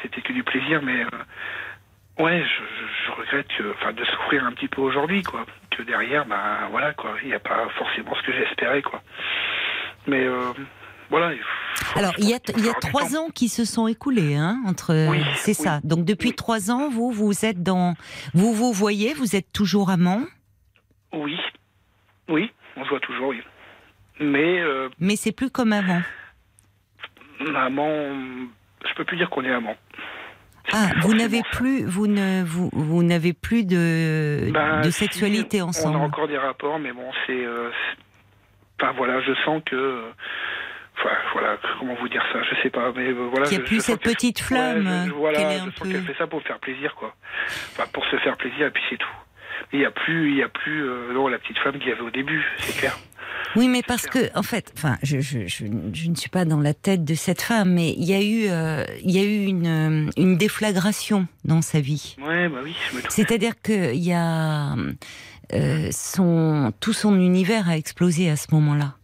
C'était 0.03 0.21
que 0.23 0.33
du 0.33 0.43
plaisir, 0.43 0.81
mais 0.83 1.03
euh, 1.05 1.09
ouais, 2.19 2.43
je, 2.43 2.47
je- 2.47 3.07
je 3.07 3.11
regrette 3.21 3.49
que, 3.59 3.71
enfin, 3.73 3.93
de 3.93 4.05
souffrir 4.05 4.45
un 4.45 4.53
petit 4.53 4.69
peu 4.69 4.81
aujourd'hui, 4.81 5.23
quoi. 5.23 5.45
Que 5.71 5.83
derrière, 5.83 6.27
ben 6.27 6.69
voilà, 6.71 6.93
quoi, 6.95 7.15
il 7.23 7.29
n'y 7.29 7.35
a 7.35 7.41
pas 7.41 7.69
forcément 7.79 8.15
ce 8.15 8.23
que 8.23 8.33
j'espérais, 8.33 8.83
quoi. 8.83 9.03
Mais 10.07 10.25
euh, 10.25 10.53
voilà. 11.11 11.33
faut- 11.75 11.99
Alors, 11.99 12.13
il 12.19 12.29
y 12.29 12.35
a, 12.35 12.39
il 12.57 12.65
y 12.67 12.73
trois 12.81 13.17
ans 13.17 13.29
qui 13.35 13.49
se 13.49 13.65
sont 13.65 13.87
écoulés, 13.89 14.37
hein, 14.37 14.59
entre. 14.67 14.95
Oui, 15.11 15.23
c'est 15.37 15.59
oui, 15.59 15.65
ça. 15.65 15.81
Donc 15.83 16.05
depuis 16.05 16.31
oui. 16.31 16.35
trois 16.37 16.71
ans, 16.71 16.89
vous 16.89 17.11
vous 17.11 17.45
êtes 17.45 17.63
dans, 17.63 17.95
vous 18.35 18.53
vous 18.55 18.73
voyez, 18.73 19.15
vous 19.15 19.35
êtes 19.37 19.53
toujours 19.53 19.91
amant, 19.91 20.23
Oui, 21.13 21.39
oui, 22.29 22.53
on 22.77 22.85
se 22.85 22.89
voit 22.91 23.01
toujours, 23.01 23.29
oui. 23.29 23.43
Mais 24.21 24.61
euh, 24.61 24.89
mais 25.01 25.17
c'est 25.17 25.33
plus 25.33 25.51
comme 25.51 25.73
avant. 25.73 26.03
amant, 27.57 27.91
je 28.89 28.95
peux 28.95 29.05
plus 29.05 29.17
dire 29.17 29.29
qu'on 29.31 29.45
est 29.45 29.53
amant. 29.53 29.77
Ah, 30.75 30.91
vous 31.03 31.15
n'avez 31.15 31.43
plus, 31.53 31.85
vous 31.85 32.07
ne, 32.09 32.43
vous, 32.45 32.69
vous 32.73 33.03
n'avez 33.03 33.33
plus 33.33 33.65
de, 33.65 34.51
Ben, 34.53 34.81
de 34.81 34.91
si, 34.91 34.99
sexualité 35.05 35.63
On 35.63 35.67
ensemble. 35.69 35.97
a 35.97 36.01
encore 36.01 36.27
des 36.29 36.37
rapports, 36.39 36.79
mais 36.81 36.93
bon, 36.93 37.11
c'est. 37.27 37.45
euh, 37.45 37.71
voilà, 38.97 39.21
je 39.21 39.33
sens 39.45 39.63
que. 39.65 40.03
Enfin, 40.99 41.15
voilà, 41.33 41.57
comment 41.79 41.95
vous 42.01 42.09
dire 42.09 42.23
ça, 42.33 42.39
je 42.43 42.63
sais 42.63 42.71
pas, 42.71 42.93
mais 42.95 43.09
euh, 43.09 43.29
voilà. 43.31 43.47
Qu'il 43.47 43.59
y 43.59 43.61
a 43.61 43.65
je- 43.65 43.67
plus 43.67 43.77
je 43.77 43.81
cette 43.83 44.01
petite 44.03 44.41
flamme, 44.41 45.07
je- 45.07 45.13
voilà, 45.13 45.39
je 45.59 45.59
sens 45.65 45.75
peu. 45.81 45.89
qu'elle 45.91 46.03
fait 46.03 46.15
ça 46.19 46.27
pour 46.27 46.43
faire 46.43 46.59
plaisir, 46.59 46.95
quoi. 46.95 47.15
Enfin, 47.73 47.85
pour 47.93 48.05
se 48.07 48.17
faire 48.19 48.37
plaisir, 48.37 48.67
et 48.67 48.71
puis 48.71 48.83
c'est 48.91 48.97
tout. 48.99 49.09
Il 49.73 49.81
y 49.81 49.85
a 49.85 49.91
plus, 49.91 50.31
il 50.31 50.37
y 50.37 50.43
a 50.43 50.49
plus, 50.49 50.89
euh, 50.89 51.13
non, 51.13 51.29
la 51.29 51.39
petite 51.39 51.59
femme 51.59 51.79
qu'il 51.79 51.89
y 51.89 51.93
avait 51.93 52.01
au 52.01 52.11
début, 52.11 52.45
c'est 52.59 52.77
clair. 52.77 52.99
Oui, 53.57 53.69
mais 53.69 53.83
parce 53.83 54.07
que, 54.07 54.37
en 54.37 54.43
fait, 54.43 54.73
enfin, 54.77 54.97
je, 55.03 55.21
je, 55.21 55.47
je, 55.47 55.67
je 55.93 56.11
ne 56.11 56.15
suis 56.17 56.31
pas 56.31 56.45
dans 56.45 56.61
la 56.61 56.75
tête 56.75 57.05
de 57.05 57.15
cette 57.15 57.41
femme, 57.41 57.75
mais 57.75 57.93
il 57.93 58.05
y 58.05 58.15
a 58.15 58.21
eu, 58.21 58.49
euh, 58.49 58.85
il 59.03 59.13
y 59.13 59.19
a 59.19 59.23
eu 59.23 59.45
une, 59.45 59.67
euh, 59.67 60.11
une 60.17 60.37
déflagration 60.37 61.29
dans 61.45 61.63
sa 61.63 61.81
vie. 61.81 62.17
Ouais, 62.21 62.49
bah 62.49 62.61
oui. 62.65 62.75
C'est-à-dire 63.11 63.61
qu'il 63.63 64.03
y 64.03 64.13
a 64.13 64.75
euh, 65.53 65.89
son, 65.93 66.73
tout 66.81 66.93
son 66.93 67.17
univers 67.17 67.69
a 67.69 67.77
explosé 67.77 68.29
à 68.29 68.37
ce 68.37 68.49
moment-là. 68.53 68.97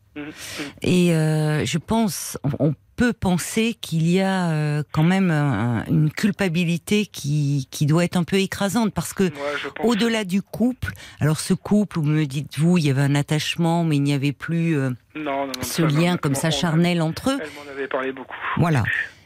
Et 0.82 1.14
euh, 1.14 1.64
je 1.64 1.78
pense, 1.78 2.38
on- 2.58 2.74
peut 2.96 3.14
penser 3.14 3.72
qu'il 3.80 4.06
y 4.10 4.20
a 4.20 4.50
euh, 4.50 4.82
quand 4.92 5.02
même 5.04 5.30
un- 5.30 5.86
une 5.86 6.10
culpabilité 6.10 7.06
qui, 7.06 7.66
qui 7.70 7.86
doit 7.86 8.04
être 8.04 8.18
un 8.18 8.24
peu 8.24 8.36
écrasante 8.36 8.92
parce 8.92 9.14
que 9.14 9.30
au-delà 9.82 10.24
du 10.24 10.42
couple, 10.42 10.92
alors 11.18 11.40
ce 11.40 11.54
couple, 11.54 11.98
vous 11.98 12.04
me 12.04 12.26
dites 12.26 12.58
vous, 12.58 12.76
il 12.76 12.84
y 12.84 12.90
avait 12.90 13.00
un 13.00 13.14
attachement, 13.14 13.84
mais 13.84 13.96
il 13.96 14.02
n'y 14.02 14.12
avait 14.12 14.32
plus 14.32 14.76
euh, 14.76 14.90
Non, 15.16 15.22
non, 15.24 15.46
non, 15.46 15.52
ce 15.62 15.80
lien 15.80 16.18
comme 16.18 16.34
ça 16.34 16.50
charnel 16.50 17.00
entre 17.00 17.30
eux. 17.30 17.38
Elle 17.40 17.48
m'en 17.64 17.72
avait 17.72 17.88
parlé 17.88 18.12
beaucoup. 18.12 18.36
Voilà. 18.58 18.82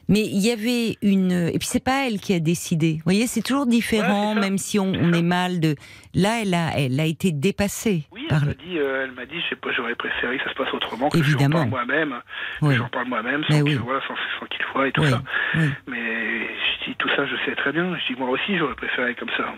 Mais 0.08 0.20
il 0.20 0.38
y 0.44 0.50
avait 0.50 0.96
une 1.02 1.32
et 1.32 1.58
puis 1.58 1.66
c'est 1.66 1.82
pas 1.82 2.06
elle 2.06 2.20
qui 2.20 2.34
a 2.34 2.40
décidé. 2.40 2.94
Vous 2.96 3.02
voyez, 3.04 3.26
c'est 3.26 3.42
toujours 3.42 3.66
différent, 3.66 4.34
Ouais, 4.34 4.40
même 4.40 4.58
si 4.58 4.78
on, 4.78 4.92
est 5.12 5.22
mal 5.22 5.60
de. 5.60 5.76
Là, 6.14 6.42
elle 6.42 6.54
a, 6.54 6.78
elle 6.78 6.98
a 7.00 7.04
été 7.06 7.32
dépassée 7.32 8.04
Oui, 8.12 8.26
par. 8.28 8.42
elle 8.42 8.48
m'a 8.48 8.54
dit, 8.54 8.78
euh, 8.78 9.04
elle 9.04 9.12
m'a 9.12 9.26
dit, 9.26 9.40
je 9.42 9.48
sais 9.50 9.56
pas, 9.56 9.70
j'aurais 9.72 9.94
préféré 9.94 10.36
que 10.38 10.44
ça 10.44 10.50
se 10.50 10.54
passe 10.54 10.72
autrement, 10.74 11.08
que 11.08 11.18
Évidemment. 11.18 11.64
j'en 11.64 11.70
parle 11.70 11.86
moi-même, 11.86 12.14
Oui. 12.62 12.74
j'en 12.76 12.88
parle 12.88 13.08
moi-même, 13.08 13.44
sans, 13.48 13.62
oui. 13.62 13.74
voilà, 13.74 14.00
sans, 14.06 14.14
sans 14.38 14.46
qu'il 14.46 14.64
voit 14.72 14.88
et 14.88 14.92
tout 14.92 15.02
Oui, 15.02 15.10
ça. 15.10 15.22
oui. 15.56 15.68
Mais 15.88 15.96
je 15.98 16.90
dis 16.90 16.96
tout 16.98 17.08
ça, 17.16 17.26
je 17.26 17.34
sais 17.44 17.56
très 17.56 17.72
bien. 17.72 17.96
Je 17.98 18.12
dis 18.12 18.18
moi 18.20 18.28
aussi, 18.30 18.56
j'aurais 18.58 18.74
préféré 18.76 19.14
comme 19.14 19.30
ça. 19.36 19.54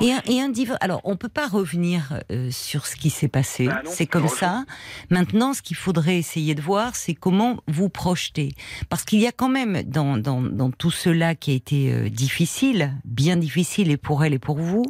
Et 0.00 0.12
un, 0.12 0.22
et 0.26 0.40
un 0.40 0.48
divorce. 0.48 0.78
Alors, 0.80 1.00
on 1.04 1.16
peut 1.16 1.28
pas 1.28 1.46
revenir 1.46 2.20
euh, 2.30 2.50
sur 2.50 2.86
ce 2.86 2.96
qui 2.96 3.10
s'est 3.10 3.28
passé. 3.28 3.66
Bah 3.66 3.82
c'est 3.84 4.06
comme 4.06 4.28
ça. 4.28 4.64
Maintenant, 5.10 5.54
ce 5.54 5.62
qu'il 5.62 5.76
faudrait 5.76 6.18
essayer 6.18 6.54
de 6.54 6.62
voir, 6.62 6.96
c'est 6.96 7.14
comment 7.14 7.58
vous 7.66 7.88
projeter. 7.88 8.54
Parce 8.88 9.04
qu'il 9.04 9.20
y 9.20 9.26
a 9.26 9.32
quand 9.32 9.48
même 9.48 9.82
dans, 9.82 10.16
dans, 10.16 10.42
dans 10.42 10.70
tout 10.70 10.90
cela 10.90 11.34
qui 11.34 11.50
a 11.50 11.54
été 11.54 11.92
euh, 11.92 12.08
difficile, 12.08 12.94
bien 13.04 13.36
difficile, 13.36 13.90
et 13.90 13.96
pour 13.96 14.24
elle 14.24 14.34
et 14.34 14.38
pour 14.38 14.58
vous, 14.58 14.84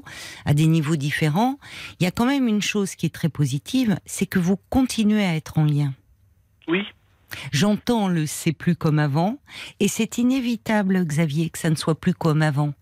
à 0.45 0.55
des 0.55 0.67
niveaux 0.67 0.97
différents, 0.97 1.59
il 2.01 2.05
y 2.05 2.07
a 2.07 2.11
quand 2.11 2.27
même 2.27 2.49
une 2.49 2.63
chose 2.63 2.95
qui 2.95 3.07
est 3.07 3.15
très 3.15 3.29
positive, 3.29 3.99
c'est 4.07 4.27
que 4.27 4.39
vous 4.39 4.57
continuez 4.71 5.25
à 5.25 5.35
être 5.35 5.59
en 5.59 5.65
lien. 5.65 5.95
Oui, 6.69 6.83
J'entends 7.53 8.09
le 8.09 8.27
c'est 8.27 8.53
plus 8.53 8.77
comme 8.77 8.99
avant, 8.99 9.39
et 9.81 9.89
c'est 9.89 10.19
inévitable, 10.19 11.05
Xavier, 11.05 11.51
que 11.51 11.59
ça 11.59 11.71
ne 11.71 11.75
soit 11.77 11.99
plus 11.99 12.15
comme 12.15 12.43
avant, 12.43 12.73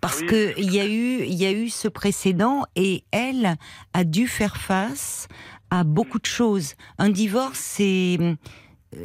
parce 0.00 0.20
oui, 0.20 0.26
que 0.26 0.54
il 0.58 0.72
y 0.72 0.80
a 0.80 0.86
eu, 0.86 1.24
il 1.24 1.34
y 1.34 1.46
a 1.46 1.52
eu 1.52 1.68
ce 1.68 1.88
précédent, 1.88 2.64
et 2.76 3.04
elle 3.12 3.56
a 3.92 4.04
dû 4.04 4.28
faire 4.28 4.56
face 4.56 5.28
à 5.70 5.84
beaucoup 5.84 6.18
de 6.18 6.26
choses. 6.26 6.74
Un 6.98 7.10
divorce, 7.10 7.58
c'est 7.58 8.18
euh, 8.20 8.34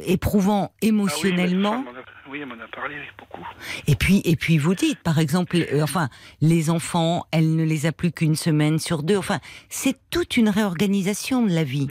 éprouvant 0.06 0.72
émotionnellement. 0.82 1.84
Ah 1.86 1.90
oui, 1.90 1.94
mais- 1.94 2.00
oui, 2.30 2.38
elle 2.42 2.46
m'en 2.46 2.62
a 2.62 2.68
parlé 2.68 2.94
beaucoup. 3.18 3.44
Et 3.88 3.96
puis, 3.96 4.22
et 4.24 4.36
puis 4.36 4.56
vous 4.58 4.76
dites, 4.76 5.00
par 5.00 5.18
exemple, 5.18 5.56
euh, 5.56 5.82
enfin, 5.82 6.08
les 6.40 6.70
enfants, 6.70 7.24
elle 7.32 7.56
ne 7.56 7.64
les 7.64 7.86
a 7.86 7.92
plus 7.92 8.12
qu'une 8.12 8.36
semaine 8.36 8.78
sur 8.78 9.02
deux. 9.02 9.16
Enfin, 9.16 9.40
c'est 9.68 9.96
toute 10.10 10.36
une 10.36 10.48
réorganisation 10.48 11.44
de 11.44 11.50
la 11.52 11.64
vie. 11.64 11.88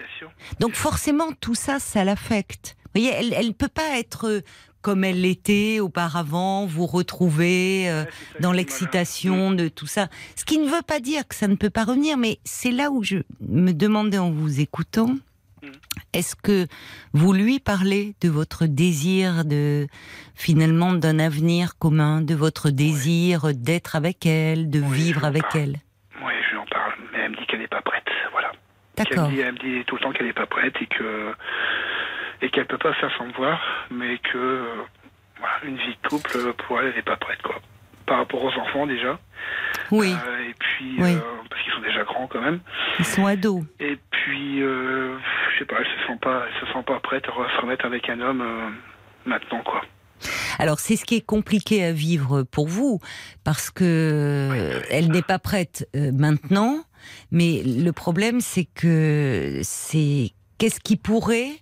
Donc 0.61 0.75
forcément, 0.75 1.33
tout 1.41 1.55
ça, 1.55 1.79
ça 1.79 2.05
l'affecte. 2.05 2.77
Vous 2.95 3.01
voyez, 3.01 3.11
elle 3.33 3.47
ne 3.47 3.51
peut 3.53 3.67
pas 3.67 3.97
être 3.99 4.27
euh, 4.27 4.41
comme 4.81 5.03
elle 5.03 5.21
l'était 5.21 5.79
auparavant, 5.79 6.65
vous 6.65 6.85
retrouver 6.85 7.89
euh, 7.89 8.03
Ouais, 8.03 8.09
dans 8.41 8.51
l'excitation 8.51 9.51
de 9.51 9.67
tout 9.67 9.87
ça. 9.87 10.07
Ce 10.35 10.45
qui 10.45 10.57
ne 10.57 10.67
veut 10.69 10.81
pas 10.87 10.99
dire 10.99 11.27
que 11.27 11.35
ça 11.35 11.47
ne 11.47 11.55
peut 11.55 11.69
pas 11.69 11.83
revenir, 11.83 12.17
mais 12.17 12.39
c'est 12.45 12.71
là 12.71 12.89
où 12.89 13.03
je 13.03 13.17
me 13.41 13.73
demandais 13.73 14.17
en 14.17 14.31
vous 14.31 14.59
écoutant, 14.61 15.15
Mm. 15.61 15.67
est-ce 16.13 16.37
que 16.37 16.67
vous 17.11 17.33
lui 17.33 17.59
parlez 17.59 18.15
de 18.21 18.29
votre 18.29 18.65
désir 18.65 19.43
de 19.43 19.87
finalement 20.33 20.93
d'un 20.93 21.19
avenir 21.19 21.77
commun, 21.77 22.21
de 22.21 22.33
votre 22.33 22.69
désir 22.69 23.53
d'être 23.53 23.97
avec 23.97 24.25
elle, 24.25 24.69
de 24.69 24.79
Oui, 24.79 24.97
vivre 24.97 25.25
avec 25.25 25.43
elle? 25.55 25.75
Oui, 26.23 26.31
je 26.47 26.51
lui 26.51 26.57
en 26.59 26.65
parle, 26.67 26.93
mais 27.11 27.19
elle 27.25 27.31
me 27.31 27.35
dit 27.35 27.45
qu'elle 27.45 27.59
n'est 27.59 27.67
pas 27.67 27.81
prête. 27.81 28.07
Voilà. 28.31 28.53
Elle 28.95 29.03
D'accord. 29.05 29.27
dit, 29.29 29.39
elle 29.41 29.51
me 29.53 29.57
dit 29.79 29.83
tout 29.85 29.95
le 29.95 30.01
temps 30.01 30.13
qu'elle 30.13 30.27
n'est 30.27 30.33
pas 30.33 30.45
prête 30.47 30.75
et 30.81 30.87
que 30.87 31.33
et 32.41 32.49
qu'elle 32.49 32.65
peut 32.67 32.77
pas 32.77 32.93
faire 32.93 33.11
sans 33.17 33.25
me 33.25 33.33
voir, 33.33 33.59
mais 33.91 34.17
que 34.19 34.37
euh, 34.37 34.63
voilà, 35.39 35.55
une 35.63 35.77
vie 35.77 35.97
de 36.03 36.07
couple 36.09 36.31
euh, 36.37 36.53
pour 36.53 36.79
elle, 36.79 36.87
elle 36.87 36.95
n'est 36.95 37.01
pas 37.01 37.17
prête 37.17 37.41
quoi. 37.41 37.55
Par 38.05 38.17
rapport 38.17 38.43
aux 38.43 38.53
enfants 38.59 38.87
déjà. 38.87 39.19
Oui, 39.91 40.13
Euh, 40.27 40.49
et 40.49 40.53
puis 40.59 40.95
Oui. 40.99 41.15
parce 41.49 41.61
qu'ils 41.63 41.73
sont 41.73 41.81
déjà 41.81 42.03
grands 42.03 42.27
quand 42.27 42.41
même. 42.41 42.59
ils 42.99 43.05
sont 43.05 43.25
ados. 43.25 43.63
Et 43.79 43.97
puis 44.11 44.59
je 44.59 45.59
sais 45.59 45.65
pas, 45.65 45.75
elle 45.79 45.85
se 45.85 46.07
sent 46.07 46.19
pas, 46.21 46.43
elle 46.47 46.67
se 46.67 46.73
sent 46.73 46.83
pas 46.85 46.99
prête 46.99 47.25
à 47.27 47.31
se 47.55 47.61
remettre 47.61 47.85
avec 47.85 48.09
un 48.09 48.19
homme 48.21 48.43
maintenant 49.25 49.61
quoi. 49.63 49.81
Alors 50.57 50.79
c'est 50.79 50.95
ce 50.97 51.05
qui 51.05 51.15
est 51.15 51.25
compliqué 51.25 51.83
à 51.85 51.93
vivre 51.93 52.43
pour 52.43 52.67
vous 52.67 52.99
parce 53.45 53.69
que 53.69 54.81
elle 54.89 55.09
n'est 55.11 55.21
pas 55.21 55.39
prête 55.39 55.87
maintenant, 55.93 56.83
mais 57.31 57.61
le 57.65 57.91
problème 57.91 58.41
c'est 58.41 58.65
que 58.65 59.59
c'est 59.63 60.31
qu'est-ce 60.59 60.79
qui 60.79 60.95
pourrait 60.95 61.53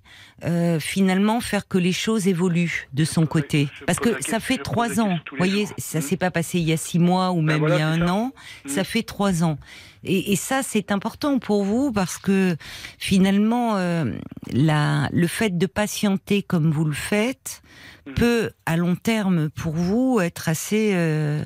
euh, 0.43 0.79
finalement 0.79 1.39
faire 1.39 1.67
que 1.67 1.77
les 1.77 1.93
choses 1.93 2.27
évoluent 2.27 2.87
de 2.93 3.05
son 3.05 3.25
côté 3.25 3.69
Parce 3.85 3.99
que 3.99 4.21
ça 4.21 4.39
fait 4.41 4.57
trois 4.57 4.99
ans. 4.99 5.17
Vous 5.31 5.37
voyez, 5.37 5.65
ça 5.77 5.99
Mm. 5.99 6.01
s'est 6.01 6.17
pas 6.17 6.29
passé 6.31 6.59
il 6.59 6.65
y 6.65 6.73
a 6.73 6.77
six 6.77 6.99
mois 6.99 7.31
ou 7.31 7.37
Ben 7.37 7.43
même 7.53 7.59
voilà, 7.59 7.75
il 7.75 7.79
y 7.79 7.81
a 7.83 7.87
un 7.89 8.05
ça. 8.05 8.13
an. 8.13 8.31
Mm. 8.65 8.69
Ça 8.69 8.83
fait 8.83 9.03
trois 9.03 9.43
ans. 9.43 9.57
Et, 10.03 10.31
et 10.33 10.35
ça, 10.35 10.61
c'est 10.63 10.91
important 10.91 11.39
pour 11.39 11.63
vous 11.63 11.91
parce 11.91 12.17
que 12.17 12.55
finalement, 12.99 13.77
euh, 13.77 14.05
la, 14.51 15.09
le 15.11 15.27
fait 15.27 15.57
de 15.57 15.65
patienter 15.65 16.43
comme 16.43 16.71
vous 16.71 16.85
le 16.85 16.93
faites 16.93 17.61
Mm. 18.05 18.13
peut, 18.13 18.51
à 18.65 18.77
long 18.77 18.95
terme, 18.95 19.49
pour 19.49 19.73
vous, 19.73 20.19
être 20.21 20.47
assez 20.49 20.91
euh, 20.93 21.43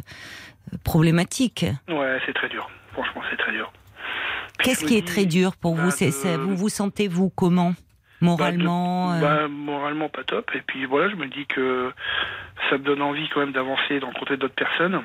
problématique. 0.84 1.66
Ouais, 1.90 2.20
c'est 2.26 2.34
très 2.34 2.50
dur. 2.50 2.70
Franchement, 2.94 3.22
c'est 3.32 3.38
très 3.38 3.52
dur. 3.52 3.72
Qu'est-ce 4.64 4.86
qui 4.86 4.98
est 4.98 5.08
très 5.08 5.26
dur 5.26 5.56
pour 5.56 5.76
bah, 5.76 5.84
vous 5.84 5.92
c'est- 5.92 6.38
Vous 6.38 6.56
vous 6.56 6.70
sentez-vous 6.70 7.30
comment 7.30 7.74
Moralement 8.22 9.10
bah, 9.10 9.20
de- 9.20 9.26
euh, 9.26 9.28
bah, 9.42 9.48
moralement 9.48 10.10
pas 10.10 10.24
top. 10.24 10.52
Et 10.56 10.62
puis 10.62 10.86
voilà, 10.86 11.10
je 11.10 11.16
me 11.16 11.28
dis 11.28 11.46
que 11.48 11.92
ça 12.70 12.78
me 12.78 12.84
donne 12.84 13.02
envie 13.02 13.28
quand 13.34 13.40
même 13.40 13.52
d'avancer, 13.52 14.00
de 14.00 14.06
rencontrer 14.06 14.38
d'autres 14.38 14.54
personnes. 14.56 15.02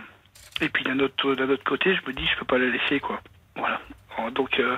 Et 0.60 0.68
puis 0.68 0.84
d'un 0.84 0.98
autre, 1.00 1.34
d'un 1.34 1.48
autre 1.48 1.64
côté, 1.64 1.94
je 1.94 2.00
me 2.06 2.12
dis 2.14 2.22
je 2.32 2.38
peux 2.38 2.44
pas 2.46 2.58
la 2.58 2.66
laisser 2.68 3.00
quoi. 3.00 3.20
Voilà. 3.56 3.80
Donc 4.34 4.58
euh, 4.58 4.76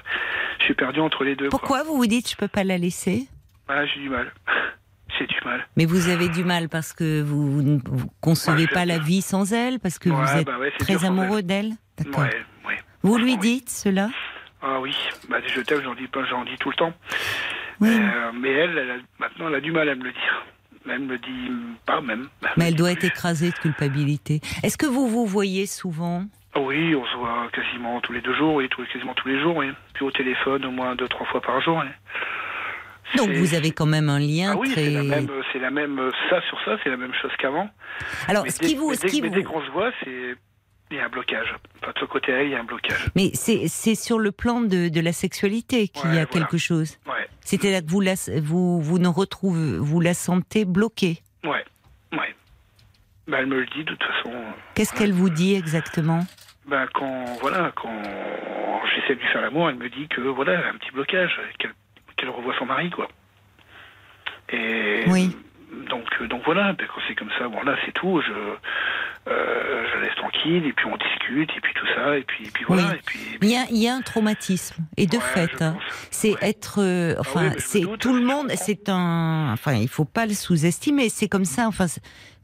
je 0.61 0.64
suis 0.66 0.75
perdu 0.75 1.00
entre 1.00 1.25
les 1.25 1.35
deux. 1.37 1.49
quoi. 1.49 1.58
Pourquoi 1.58 1.82
vous 1.85 1.97
vous 1.97 2.06
dites 2.06 2.30
je 2.30 2.37
peux 2.37 2.49
pas 2.49 2.64
la 2.64 2.78
laisser 2.78 3.26
Ah, 3.68 3.85
j'ai 3.87 4.00
du 4.00 4.08
mal. 4.08 4.32
j'ai 5.18 5.26
du 5.26 5.37
mal. 5.44 5.66
Mais 5.76 5.85
vous 5.85 6.08
avez 6.08 6.28
du 6.28 6.44
mal 6.44 6.68
parce 6.68 6.92
que 6.92 7.23
vous, 7.23 7.62
ne 7.62 7.78
concevez 8.20 8.62
Ouais, 8.66 8.68
pas 8.73 8.85
la 8.85 8.99
vie 8.99 9.23
sans 9.23 9.52
elle, 9.52 9.78
parce 9.80 9.99
que 9.99 10.08
Ouais, 10.11 10.16
vous 10.16 10.38
êtes 10.38 10.47
bah 10.47 10.58
ouais, 10.58 10.73
très 10.78 11.04
amoureux 11.04 11.42
d'elle. 11.42 11.73
Vous 13.02 13.16
lui 13.16 13.37
dites 13.37 13.70
cela 13.70 14.08
Ah 14.62 14.81
oui, 14.81 14.95
bah, 15.29 15.38
je 15.47 15.61
t'aime, 15.61 15.83
j'en 15.83 15.95
dis 15.95 16.09
pas, 16.09 16.25
j'en 16.25 16.45
dis 16.45 16.57
tout 16.59 16.71
le 16.71 16.77
temps. 16.77 16.93
Oui. 17.81 17.88
Euh, 17.91 18.33
mais 18.35 18.50
elle, 18.50 18.77
elle 18.79 18.91
a- 18.91 18.97
maintenant, 19.21 19.49
elle 19.49 19.55
a 19.55 19.61
du 19.61 19.71
mal 19.73 19.88
à 19.88 19.95
me 19.95 20.03
le 20.05 20.12
dire. 20.12 20.45
Elle 20.91 21.00
me 21.00 21.12
le 21.12 21.19
dit 21.19 21.50
pas 21.87 22.00
même. 22.00 22.29
Mais 22.57 22.69
elle 22.69 22.75
doit 22.75 22.91
être 22.93 23.05
écrasée 23.05 23.50
de 23.50 23.55
culpabilité. 23.57 24.41
Est-ce 24.62 24.77
que 24.79 24.87
vous 24.87 25.07
vous 25.09 25.27
voyez 25.27 25.67
souvent? 25.67 26.25
Ah 26.55 26.61
Oui, 26.61 26.95
on 26.95 27.05
se 27.07 27.17
voit 27.17 27.47
quasiment 27.53 28.00
tous 28.00 28.12
les 28.12 28.21
deux 28.23 28.35
jours, 28.35 28.55
oui, 28.55 28.69
tous, 28.71 28.85
quasiment 28.93 29.15
tous 29.15 29.29
les 29.29 29.41
jours, 29.41 29.55
oui. 29.57 29.71
Puis 29.95 30.05
au 30.05 30.11
téléphone, 30.11 30.65
au 30.65 30.71
moins 30.71 30.95
deux, 30.97 31.07
trois 31.09 31.27
fois 31.27 31.41
par 31.43 31.61
jour. 31.61 31.77
oui. 31.85 31.91
Donc 33.17 33.31
vous 33.31 33.55
avez 33.55 33.71
quand 33.71 33.87
même 33.87 34.09
un 34.11 34.19
lien 34.19 34.53
Ah 34.55 34.59
oui, 34.59 34.71
très. 34.73 34.85
c'est 34.85 34.91
la 34.91 35.03
même, 35.03 35.29
c'est 35.53 35.59
la 35.59 35.71
même, 35.71 36.11
ça 36.29 36.43
sur 36.49 36.59
ça, 36.65 36.77
c'est 36.83 36.91
la 36.91 36.97
même 36.99 37.15
chose 37.15 37.31
qu'avant. 37.38 37.71
Alors, 38.29 38.45
Mais 38.45 38.50
ce 38.50 38.59
dès, 38.59 38.67
qui 38.67 38.75
vous, 38.75 38.91
mais 38.91 38.97
ce 38.97 39.03
dès- 39.03 39.09
qui 39.09 39.23
mais 39.23 39.29
vous- 39.29 39.35
dès 39.35 39.43
qu'on 39.45 39.62
se 39.65 39.71
voit, 39.71 39.91
c'est 40.05 40.37
il 40.90 40.97
y 40.97 41.00
a 41.00 41.04
un 41.04 41.09
blocage. 41.09 41.54
Enfin, 41.83 41.92
de 41.95 41.99
ce 42.00 42.04
côté-là, 42.07 42.42
il 42.45 42.50
y 42.50 42.54
a 42.54 42.61
un 42.61 42.64
blocage. 42.64 43.07
mais 43.14 43.30
c'est 43.35 43.68
c'est 43.68 43.95
sur 43.95 44.18
le 44.18 44.33
plan 44.33 44.61
de, 44.61 44.88
de 44.88 45.00
la 45.00 45.12
sexualité 45.12 45.88
qu'il 45.88 46.07
y 46.07 46.18
a 46.18 46.25
voilà. 46.25 46.26
quelque 46.26 46.59
chose. 46.59 46.99
Ouais, 47.07 47.28
C'est-à-dire 47.40 47.85
que 47.85 47.90
vous 47.90 48.00
la, 48.00 48.14
vous 48.42 48.80
vous 48.80 48.99
ne 48.99 49.09
retrouvez, 49.09 49.78
vous 49.78 50.00
la 50.00 50.14
sentez 50.14 50.64
bloquée. 50.64 51.18
ouais, 51.45 51.64
ouais. 52.12 52.35
Bah, 53.26 53.38
elle 53.40 53.47
me 53.47 53.61
le 53.61 53.66
dit 53.66 53.85
de 53.85 53.90
toute 53.95 54.02
façon. 54.02 54.33
Qu'est-ce 54.75 54.95
qu'elle 54.95 55.12
vous 55.12 55.28
dit 55.30 55.54
exactement? 55.54 56.21
Ben 56.66 56.87
quand 56.95 57.25
voilà, 57.40 57.73
quand 57.76 58.02
j'essaie 58.95 59.14
de 59.14 59.21
lui 59.21 59.28
faire 59.28 59.40
l'amour, 59.42 59.68
elle 59.71 59.76
me 59.76 59.88
dit 59.90 60.07
que 60.09 60.21
voilà, 60.23 60.68
un 60.68 60.75
petit 60.78 60.90
blocage, 60.92 61.38
qu'elle 61.59 61.73
qu'elle 62.16 62.30
revoit 62.30 62.54
son 62.59 62.66
mari 62.66 62.90
quoi. 62.90 63.09
Et 64.50 65.04
Oui. 65.09 65.37
Donc 65.90 66.06
euh, 66.20 66.26
donc 66.28 66.42
voilà, 66.44 66.72
ben, 66.72 66.87
quand 66.92 67.00
c'est 67.08 67.14
comme 67.14 67.30
ça, 67.38 67.48
bon 67.48 67.62
là 67.62 67.76
c'est 67.84 67.92
tout, 67.92 68.20
je 68.20 68.32
euh, 69.30 69.84
je 69.92 69.98
la 69.98 70.06
laisse 70.06 70.14
tranquille 70.16 70.64
et 70.66 70.72
puis 70.72 70.87
on 70.87 70.96
discute 70.96 71.50
et 71.56 71.60
puis 71.60 71.75
tout 71.75 71.87
ça 71.94 72.16
et 72.16 72.22
puis 72.22 72.46
et 72.46 72.50
puis 72.50 72.64
voilà 72.66 72.84
Oui. 72.90 72.94
et 72.96 73.02
puis, 73.04 73.20
Il 73.42 73.48
y 73.50 73.56
a, 73.56 73.64
il 73.70 73.76
y 73.76 73.88
a 73.88 73.94
un 73.94 74.00
traumatisme 74.00 74.82
et 74.96 75.06
de 75.06 75.16
Ouais, 75.16 75.22
fait, 75.22 75.62
hein, 75.62 75.76
c'est 76.10 76.30
Ouais. 76.32 76.48
être, 76.50 76.80
euh, 76.82 77.14
enfin, 77.18 77.42
oui, 77.44 77.48
je 77.50 77.54
me 77.54 77.60
c'est 77.60 77.98
tout 77.98 78.14
le 78.14 78.20
je 78.20 78.26
monde, 78.26 78.50
c'est 78.56 78.88
un, 78.88 79.50
enfin, 79.52 79.75
il 79.75 79.88
faut 79.88 80.04
pas 80.06 80.25
le 80.26 80.32
sous-estimer. 80.34 81.08
C'est 81.10 81.28
comme 81.28 81.44
ça. 81.44 81.66
Enfin, 81.66 81.87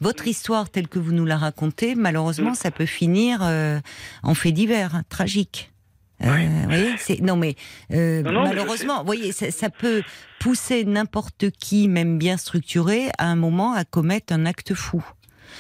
votre 0.01 0.27
histoire 0.27 0.69
telle 0.71 0.89
que 0.89 0.99
vous 0.99 1.13
nous 1.13 1.25
la 1.25 1.37
racontez, 1.39 1.95
malheureusement, 1.95 2.51
Mm. 2.51 2.55
ça 2.57 2.71
peut 2.71 2.87
finir 2.87 3.39
euh, 3.43 3.79
en 4.23 4.35
fait 4.35 4.53
divers, 4.53 4.95
hein, 4.97 5.03
tragique. 5.09 5.71
Euh, 6.23 6.27
Oui. 6.33 6.47
vous 6.47 6.65
voyez, 6.69 6.95
c'est 6.99 7.21
non 7.21 7.37
mais 7.37 7.57
euh, 7.93 8.23
Non, 8.23 8.31
non, 8.33 8.43
mais 8.45 8.51
je 8.51 8.55
malheureusement, 8.57 8.99
vous 9.01 9.07
voyez, 9.07 9.33
ça, 9.33 9.51
ça 9.51 9.69
peut 9.69 10.03
pousser 10.39 10.85
n'importe 10.85 11.51
qui, 11.51 11.89
même 11.89 12.19
bien 12.19 12.37
structuré, 12.37 13.09
à 13.19 13.27
un 13.27 13.37
moment 13.37 13.73
à 13.73 13.85
commettre 13.85 14.33
un 14.33 14.47
acte 14.47 14.75
fou. 14.75 15.05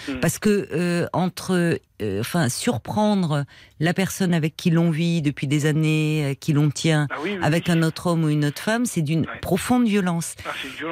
Mm. 0.08 0.12
Parce 0.20 0.38
que 0.38 0.68
euh, 0.72 1.06
entre, 1.12 1.78
euh, 2.02 2.20
enfin, 2.20 2.48
surprendre 2.48 3.44
la 3.80 3.94
personne 3.94 4.34
avec 4.34 4.56
qui 4.56 4.70
l'on 4.70 4.90
vit 4.90 5.22
depuis 5.22 5.46
des 5.46 5.66
années, 5.66 6.36
qui 6.40 6.52
l'on 6.52 6.70
tient, 6.70 7.06
Ah 7.10 7.16
oui, 7.22 7.32
oui, 7.32 7.38
avec 7.42 7.68
un 7.68 7.82
autre 7.82 8.08
homme 8.08 8.24
ou 8.24 8.28
une 8.28 8.44
autre 8.44 8.60
femme, 8.62 8.86
c'est 8.86 9.02
d'une 9.02 9.20
Ouais. 9.20 9.40
profonde 9.40 9.86
violence. 9.86 10.34
Ah, 10.46 10.50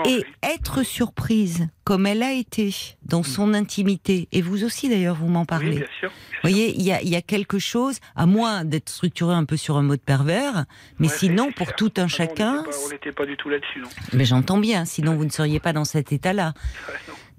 Et 0.09 0.25
être 0.42 0.83
surprise, 0.85 1.66
comme 1.85 2.07
elle 2.07 2.22
a 2.22 2.33
été, 2.33 2.75
dans 3.05 3.22
son 3.22 3.55
intimité, 3.55 4.29
et 4.33 4.40
vous 4.42 4.64
aussi 4.64 4.88
d'ailleurs, 4.88 5.16
vous 5.16 5.29
m'en 5.29 5.40
Oui, 5.40 5.46
parlez. 5.46 5.77
bien 5.79 5.87
sûr. 6.01 6.11
Vous 6.42 6.48
voyez, 6.50 6.74
il 6.74 6.83
y 6.83 6.92
a, 6.92 7.02
y 7.02 7.14
a 7.14 7.22
quelque 7.22 7.59
chose, 7.59 7.98
à 8.16 8.26
moins 8.26 8.64
d'être 8.64 8.88
structuré 8.88 9.35
un 9.35 9.44
peu 9.44 9.57
sur 9.57 9.76
un 9.76 9.83
mode 9.83 10.00
pervers, 10.00 10.64
mais 10.98 11.09
Ouais, 11.09 11.14
sinon, 11.16 11.52
pour 11.52 11.66
clair. 11.68 11.76
tout 11.76 11.92
un 11.96 12.00
Ah 12.00 12.02
non, 12.02 12.09
chacun, 12.09 12.64
on 12.85 12.88
n'était 12.90 13.12
pas- 13.12 13.26
du 13.26 13.37
tout 13.37 13.48
là-dessus, 13.48 13.81
non. 13.81 13.88
mais 14.12 14.24
j'entends 14.24 14.59
bien, 14.59 14.85
sinon 14.85 15.14
vous 15.14 15.24
ne 15.24 15.31
seriez 15.31 15.61
pas 15.61 15.72
dans 15.72 15.85
cet 15.85 16.12
état-là. 16.12 16.55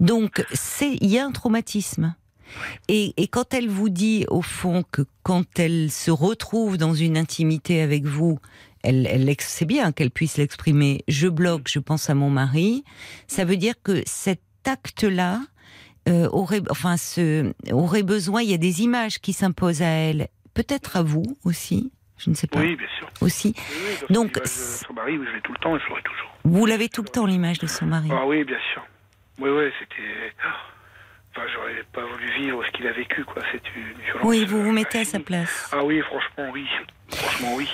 Donc, 0.00 0.44
c'est, 0.52 0.92
il 1.00 1.08
y 1.10 1.18
a 1.18 1.26
un 1.26 1.32
traumatisme. 1.32 2.14
Et, 2.88 3.12
et 3.16 3.26
quand 3.28 3.52
elle 3.52 3.68
vous 3.68 3.88
dit, 3.88 4.24
au 4.28 4.40
fond, 4.42 4.84
que 4.90 5.02
quand 5.22 5.58
elle 5.58 5.90
se 5.90 6.10
retrouve 6.10 6.76
dans 6.78 6.94
une 6.94 7.16
intimité 7.18 7.80
avec 7.82 8.04
vous, 8.04 8.38
elle, 8.82 9.06
elle 9.06 9.34
c'est 9.40 9.64
bien 9.64 9.92
qu'elle 9.92 10.10
puisse 10.10 10.36
l'exprimer. 10.36 11.02
Je 11.08 11.26
bloque, 11.28 11.68
je 11.68 11.78
pense 11.78 12.10
à 12.10 12.14
mon 12.14 12.30
mari. 12.30 12.84
Ça 13.26 13.44
veut 13.44 13.56
dire 13.56 13.74
que 13.82 14.02
cet 14.06 14.40
acte-là 14.66 15.40
euh, 16.08 16.28
aurait, 16.30 16.62
enfin, 16.70 16.96
ce, 16.96 17.52
aurait 17.72 18.02
besoin. 18.02 18.42
Il 18.42 18.50
y 18.50 18.54
a 18.54 18.58
des 18.58 18.82
images 18.82 19.20
qui 19.20 19.32
s'imposent 19.32 19.82
à 19.82 19.88
elle, 19.88 20.28
peut-être 20.54 20.96
à 20.96 21.02
vous 21.02 21.24
aussi. 21.44 21.92
Je 22.18 22.30
ne 22.30 22.34
sais 22.34 22.46
pas. 22.46 22.60
Oui, 22.60 22.76
bien 22.76 22.86
sûr. 22.98 23.08
Aussi. 23.20 23.54
Oui, 23.56 23.96
oui, 24.00 24.14
Donc, 24.14 24.40
de 24.40 24.46
son 24.46 24.92
mari, 24.92 25.18
oui, 25.18 25.26
je 25.28 25.34
l'ai 25.34 25.40
tout 25.40 25.52
le 25.52 25.58
temps 25.58 25.76
je 25.78 25.88
l'aurai 25.88 26.02
toujours. 26.02 26.30
Vous 26.44 26.66
l'avez 26.66 26.88
tout 26.88 27.02
le 27.02 27.08
temps 27.08 27.26
l'image 27.26 27.58
de 27.58 27.66
son 27.66 27.86
mari. 27.86 28.08
Ah 28.12 28.26
oui, 28.26 28.44
bien 28.44 28.58
sûr. 28.72 28.86
Oui, 29.40 29.50
oui, 29.50 29.70
c'était. 29.80 30.32
Enfin, 31.36 31.46
j'aurais 31.52 31.82
pas 31.92 32.04
voulu 32.06 32.30
vivre 32.38 32.64
ce 32.64 32.70
qu'il 32.70 32.86
a 32.86 32.92
vécu, 32.92 33.24
quoi. 33.24 33.42
C'est 33.50 33.62
une 33.74 34.00
violence. 34.04 34.22
Oui, 34.24 34.44
vous 34.44 34.62
vous 34.62 34.70
euh, 34.70 34.72
mettez 34.72 35.00
à 35.00 35.04
sa 35.04 35.18
place. 35.18 35.70
Ah 35.72 35.84
oui, 35.84 36.00
franchement, 36.02 36.50
oui. 36.52 36.66
Franchement, 37.08 37.54
oui. 37.56 37.68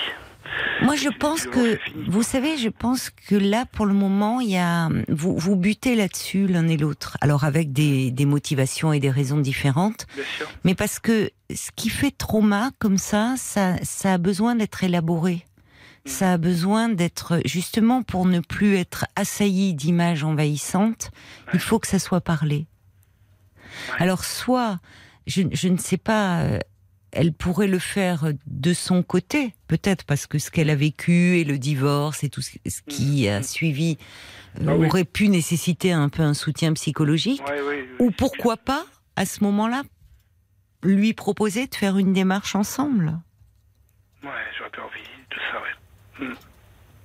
Moi, 0.83 0.97
je 0.97 1.09
pense 1.11 1.47
que, 1.47 1.79
vous 2.09 2.23
savez, 2.23 2.57
je 2.57 2.69
pense 2.69 3.11
que 3.11 3.35
là, 3.35 3.67
pour 3.73 3.87
le 3.87 3.93
moment, 3.95 4.41
il 4.41 4.51
y 4.51 4.57
a, 4.57 4.89
vous, 5.09 5.37
vous 5.37 5.57
butez 5.57 5.95
là-dessus 5.95 6.47
l'un 6.47 6.67
et 6.69 6.77
l'autre. 6.77 7.17
Alors, 7.21 7.45
avec 7.45 7.73
des, 7.73 8.11
des 8.11 8.25
motivations 8.25 8.93
et 8.93 9.01
des 9.01 9.11
raisons 9.11 9.39
différentes, 9.39 10.07
Bien 10.15 10.25
sûr. 10.39 10.49
mais 10.65 10.75
parce 10.75 10.99
que 10.99 11.31
ce 11.55 11.71
qui 11.77 11.91
fait 11.91 12.11
trauma 12.11 12.71
comme 12.79 12.97
ça, 12.99 13.35
ça, 13.37 13.77
ça 13.83 14.15
a 14.15 14.19
besoin 14.19 14.55
d'être 14.55 14.83
élaboré. 14.83 15.45
Ça 16.07 16.33
a 16.33 16.39
besoin 16.39 16.89
d'être, 16.89 17.41
justement, 17.45 18.03
pour 18.03 18.25
ne 18.25 18.41
plus 18.41 18.77
être 18.77 19.05
assailli 19.17 19.75
d'images 19.75 20.25
envahissantes, 20.25 21.11
il 21.53 21.61
faut 21.61 21.79
que 21.79 21.87
ça 21.87 21.99
soit 21.99 22.23
parlé. 22.23 22.67
Ouais. 23.91 23.97
Alors, 24.05 24.25
soit, 24.25 24.79
je, 25.27 25.43
je 25.53 25.69
ne 25.69 25.77
sais 25.77 25.99
pas, 25.99 26.41
euh, 26.41 26.59
elle 27.13 27.33
pourrait 27.33 27.67
le 27.69 27.79
faire 27.79 28.33
de 28.47 28.73
son 28.73 29.03
côté, 29.03 29.55
peut-être 29.69 30.05
parce 30.05 30.27
que 30.27 30.39
ce 30.39 30.51
qu'elle 30.51 30.71
a 30.71 30.75
vécu 30.77 31.39
et 31.39 31.45
le 31.45 31.59
divorce 31.59 32.23
et 32.25 32.29
tout 32.29 32.43
ce 32.43 32.59
qui 32.89 33.29
a 33.29 33.43
suivi 33.43 33.99
euh, 34.61 34.67
Ah 34.69 34.75
oui. 34.75 34.87
aurait 34.87 35.05
pu 35.05 35.29
nécessiter 35.29 35.93
un 35.93 36.09
peu 36.09 36.23
un 36.23 36.35
soutien 36.35 36.73
psychologique. 36.75 37.43
Ouais, 37.49 37.61
oui, 37.61 37.75
oui. 37.99 38.07
Ou 38.07 38.11
pourquoi 38.11 38.57
pas, 38.57 38.85
à 39.17 39.27
ce 39.27 39.43
moment-là, 39.45 39.83
lui 40.83 41.13
proposer 41.13 41.67
de 41.67 41.75
faire 41.75 41.99
une 41.99 42.13
démarche 42.13 42.55
ensemble? 42.55 43.19
Ouais, 44.23 44.31
j'aurais 44.57 44.71
pas 44.71 44.83
envie 44.83 45.01
de 45.31 45.37
ça, 45.51 46.27
ouais. 46.27 46.35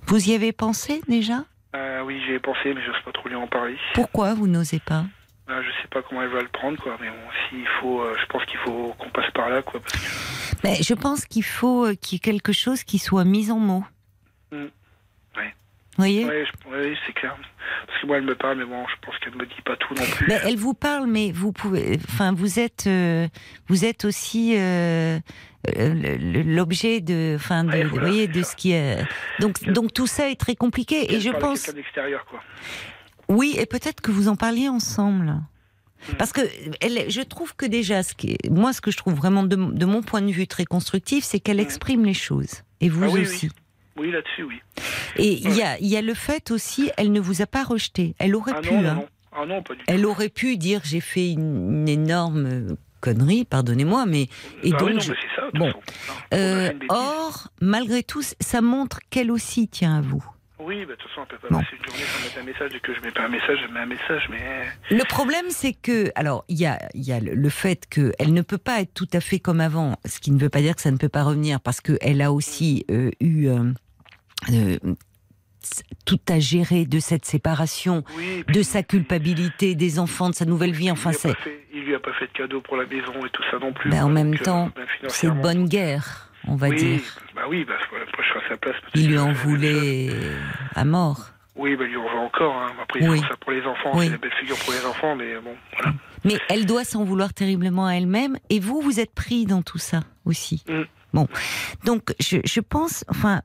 Vous 0.06 0.28
y 0.30 0.34
avez 0.34 0.52
pensé 0.52 1.00
déjà? 1.08 1.44
Euh, 1.74 2.02
oui, 2.04 2.20
j'y 2.26 2.32
ai 2.32 2.38
pensé, 2.38 2.72
mais 2.74 2.82
j'ose 2.84 3.02
pas 3.04 3.12
trop 3.12 3.28
lui 3.28 3.34
en 3.34 3.46
parler. 3.48 3.76
Pourquoi 3.94 4.34
vous 4.34 4.46
n'osez 4.46 4.78
pas? 4.80 5.04
Euh, 5.48 5.62
je 5.62 5.70
sais 5.82 5.88
pas 5.88 6.02
comment 6.02 6.22
elle 6.22 6.30
va 6.30 6.42
le 6.42 6.48
prendre, 6.48 6.80
quoi. 6.82 6.96
Mais 7.00 7.08
bon, 7.08 7.16
s'il 7.48 7.66
faut, 7.80 8.00
euh, 8.00 8.16
je 8.20 8.26
pense 8.26 8.44
qu'il 8.46 8.58
faut 8.58 8.94
qu'on 8.98 9.10
passe 9.10 9.30
par 9.32 9.48
là, 9.48 9.62
quoi. 9.62 9.80
Parce 9.80 9.92
que... 9.92 10.56
Mais 10.64 10.74
Je 10.82 10.94
pense 10.94 11.24
qu'il 11.24 11.44
faut 11.44 11.86
euh, 11.86 11.94
qu'il 11.94 12.16
y 12.16 12.16
ait 12.16 12.20
quelque 12.20 12.52
chose 12.52 12.82
qui 12.82 12.98
soit 12.98 13.24
mis 13.24 13.50
en 13.52 13.58
mots. 13.58 13.84
Mm. 14.50 14.56
Ouais. 15.36 15.54
Vous 15.96 15.98
voyez? 15.98 16.24
Ouais, 16.24 16.94
c'est 17.06 17.12
clair. 17.12 17.36
Parce 17.86 18.00
que 18.00 18.06
moi, 18.06 18.16
elle 18.18 18.24
me 18.24 18.34
parle, 18.34 18.58
mais 18.58 18.64
bon, 18.64 18.84
je 18.88 18.94
pense 19.06 19.16
qu'elle 19.20 19.36
me 19.36 19.46
dit 19.46 19.62
pas 19.64 19.76
tout 19.76 19.94
non 19.94 20.04
plus. 20.04 20.26
Mais 20.28 20.40
elle 20.44 20.56
vous 20.56 20.74
parle, 20.74 21.06
mais 21.06 21.30
vous 21.32 21.52
pouvez, 21.52 21.98
enfin, 22.08 22.32
vous 22.32 22.58
êtes, 22.58 22.86
euh, 22.88 23.28
vous 23.68 23.84
êtes 23.84 24.04
aussi 24.04 24.56
euh, 24.58 25.18
l'objet 25.78 27.00
de, 27.00 27.34
enfin, 27.36 27.64
de, 27.64 27.70
Ouais, 27.70 27.84
vous 27.84 27.90
voilà, 27.90 28.08
voyez, 28.08 28.26
de 28.28 28.42
ça. 28.42 28.50
ce 28.50 28.56
qui 28.56 28.72
est. 28.72 28.98
Donc, 29.38 29.62
donc 29.70 29.92
tout 29.92 30.06
ça 30.08 30.28
est 30.28 30.38
très 30.40 30.56
compliqué. 30.56 31.12
Et 31.12 31.14
Elle 31.14 31.20
je 31.20 31.30
pense, 31.30 31.70
quoi. 31.70 32.40
Oui, 33.28 33.54
et 33.58 33.66
peut-être 33.66 34.00
que 34.00 34.10
vous 34.10 34.28
en 34.28 34.36
parliez 34.36 34.68
ensemble. 34.68 35.26
Mm. 36.10 36.14
Parce 36.18 36.32
que 36.32 36.40
elle, 36.80 37.10
je 37.10 37.20
trouve 37.22 37.54
que 37.56 37.66
déjà, 37.66 38.02
ce 38.02 38.14
qui 38.14 38.32
est- 38.32 38.50
moi, 38.50 38.72
ce 38.72 38.80
que 38.80 38.90
je 38.90 38.96
trouve 38.96 39.14
vraiment 39.14 39.42
de, 39.42 39.56
de 39.56 39.86
mon 39.86 40.02
point 40.02 40.20
de 40.22 40.30
vue 40.30 40.46
très 40.46 40.64
constructif, 40.64 41.24
c'est 41.24 41.40
qu'elle 41.40 41.56
Mm. 41.56 41.60
exprime 41.60 42.04
les 42.04 42.14
choses. 42.14 42.62
Et 42.80 42.88
vous 42.88 43.04
Ah 43.04 43.08
oui, 43.10 43.22
aussi. 43.22 43.48
Oui, 43.96 44.10
là-dessus, 44.12 44.42
oui. 44.42 44.60
Et 45.16 45.32
il 45.32 45.54
y, 45.56 45.62
a, 45.62 45.80
y 45.80 45.96
a 45.96 46.02
le 46.02 46.12
fait 46.12 46.50
aussi, 46.50 46.90
elle 46.98 47.12
ne 47.12 47.20
vous 47.20 47.40
a 47.40 47.46
pas 47.46 47.64
rejeté. 47.64 48.14
Elle 48.18 48.36
aurait 48.36 48.52
Ah 48.54 48.60
pu. 48.60 48.72
non, 48.74 48.78
hein. 48.86 48.94
non. 48.94 49.06
Ah 49.32 49.46
non, 49.46 49.62
pas 49.62 49.72
du 49.74 49.80
tout. 49.80 49.84
Elle 49.88 50.04
aurait 50.06 50.28
pu 50.28 50.56
dire 50.58 50.80
j'ai 50.84 51.00
fait 51.00 51.30
une, 51.32 51.80
une 51.80 51.88
énorme 51.88 52.76
connerie, 53.00 53.44
pardonnez-moi, 53.46 54.04
mais 54.06 54.22
et 54.62 54.72
Ah 54.74 54.76
donc 54.76 54.88
oui, 54.88 54.94
non, 54.94 55.00
je- 55.00 55.12
mais 55.12 55.18
c'est 55.22 55.40
ça, 55.40 55.46
de 55.46 55.50
toute 55.50 55.58
bon. 55.60 55.72
euh, 56.34 56.72
or 56.90 57.48
malgré 57.60 58.02
tout, 58.02 58.22
ça 58.40 58.60
montre 58.60 58.98
qu'elle 59.10 59.30
aussi 59.30 59.68
tient 59.68 59.96
à 59.96 60.00
vous. 60.02 60.24
Oui, 60.58 60.84
bah, 60.86 60.92
de 60.92 60.96
toute 60.96 61.10
façon, 61.10 61.20
on 61.22 61.26
peut 61.26 61.36
pas 61.36 61.48
Bon. 61.50 61.58
passer 61.60 61.76
une 61.78 61.84
journée 61.84 62.02
sans 62.02 62.24
mettre 62.24 62.38
un 62.38 62.42
message. 62.44 62.70
Dès 62.72 62.80
que 62.80 62.94
je 62.94 63.00
mets 63.02 63.10
pas 63.10 63.24
un 63.24 63.28
message, 63.28 63.58
je 63.66 63.72
mets 63.72 63.80
un 63.80 63.86
message, 63.86 64.28
mais. 64.30 64.64
Le 64.90 65.04
problème, 65.04 65.44
c'est 65.50 65.74
que, 65.74 66.10
alors, 66.14 66.44
il 66.48 66.58
y 66.58 66.64
a, 66.66 66.78
il 66.94 67.02
y 67.02 67.12
a 67.12 67.20
le- 67.20 67.34
le 67.34 67.48
fait 67.50 67.86
qu'elle 67.90 68.32
ne 68.32 68.40
peut 68.42 68.56
pas 68.58 68.80
être 68.80 68.94
tout 68.94 69.08
à 69.12 69.20
fait 69.20 69.38
comme 69.38 69.60
avant, 69.60 69.96
ce 70.06 70.18
qui 70.18 70.30
ne 70.30 70.38
veut 70.38 70.48
pas 70.48 70.60
dire 70.62 70.74
que 70.74 70.80
ça 70.80 70.90
ne 70.90 70.96
peut 70.96 71.10
pas 71.10 71.24
revenir, 71.24 71.60
parce 71.60 71.80
qu'elle 71.82 72.22
a 72.22 72.32
aussi 72.32 72.86
euh, 72.90 73.10
eu 73.20 73.48
euh, 73.48 73.70
euh, 74.52 74.78
tout 76.06 76.20
à 76.28 76.38
gérer 76.38 76.86
de 76.86 77.00
cette 77.00 77.24
séparation, 77.26 78.02
Oui, 78.16 78.44
de 78.48 78.62
sa 78.62 78.82
culpabilité, 78.82 79.74
des 79.74 79.98
enfants, 79.98 80.30
de 80.30 80.34
sa 80.34 80.44
nouvelle 80.46 80.72
vie. 80.72 80.90
Enfin, 80.90 81.12
c'est 81.12 81.34
il 81.74 81.82
lui 81.82 81.94
a 81.94 81.98
pas 82.00 82.12
fait 82.14 82.26
de 82.28 82.32
cadeau 82.32 82.60
pour 82.62 82.76
la 82.78 82.86
maison 82.86 83.12
et 83.26 83.30
tout 83.30 83.42
ça 83.50 83.58
non 83.58 83.72
plus. 83.72 83.90
Ben, 83.90 84.04
en 84.04 84.08
même 84.08 84.32
euh, 84.34 84.38
temps, 84.38 84.70
ben, 84.74 84.86
c'est 85.08 85.30
bonne 85.30 85.68
guerre, 85.68 86.25
on 86.46 86.56
va 86.56 86.68
oui, 86.68 86.76
dire. 86.76 87.00
Bah 87.34 87.42
oui, 87.48 87.64
bah, 87.64 87.74
après 87.80 88.22
je 88.22 88.28
serai 88.28 88.44
à 88.44 88.48
sa 88.48 88.56
place. 88.56 88.76
Il 88.94 89.08
lui 89.08 89.18
en 89.18 89.32
voulait 89.32 90.10
à 90.74 90.84
mort. 90.84 91.30
Oui, 91.56 91.74
bah, 91.76 91.84
il 91.84 91.90
lui 91.90 91.96
en 91.96 92.02
veut 92.02 92.18
encore. 92.18 92.54
Hein. 92.54 92.72
Après, 92.82 93.06
Oui. 93.08 93.20
ça 93.20 93.36
pour 93.40 93.50
les 93.52 93.62
enfants. 93.62 93.92
Oui. 93.94 94.06
C'est 94.06 94.12
la 94.12 94.18
belle 94.18 94.32
figure 94.38 94.56
pour 94.58 94.72
les 94.74 94.84
enfants, 94.84 95.16
mais 95.16 95.34
bon, 95.42 95.54
voilà. 95.76 95.94
Mais 96.24 96.38
elle 96.48 96.66
doit 96.66 96.84
s'en 96.84 97.04
vouloir 97.04 97.32
terriblement 97.32 97.86
à 97.86 97.94
elle-même, 97.94 98.36
et 98.50 98.60
vous, 98.60 98.80
vous 98.80 99.00
êtes 99.00 99.14
pris 99.14 99.46
dans 99.46 99.62
tout 99.62 99.78
ça 99.78 100.00
aussi. 100.24 100.64
Mm. 100.68 100.82
Bon, 101.16 101.28
donc 101.86 102.14
je, 102.20 102.36
je 102.44 102.60
pense, 102.60 103.02
enfin, 103.08 103.40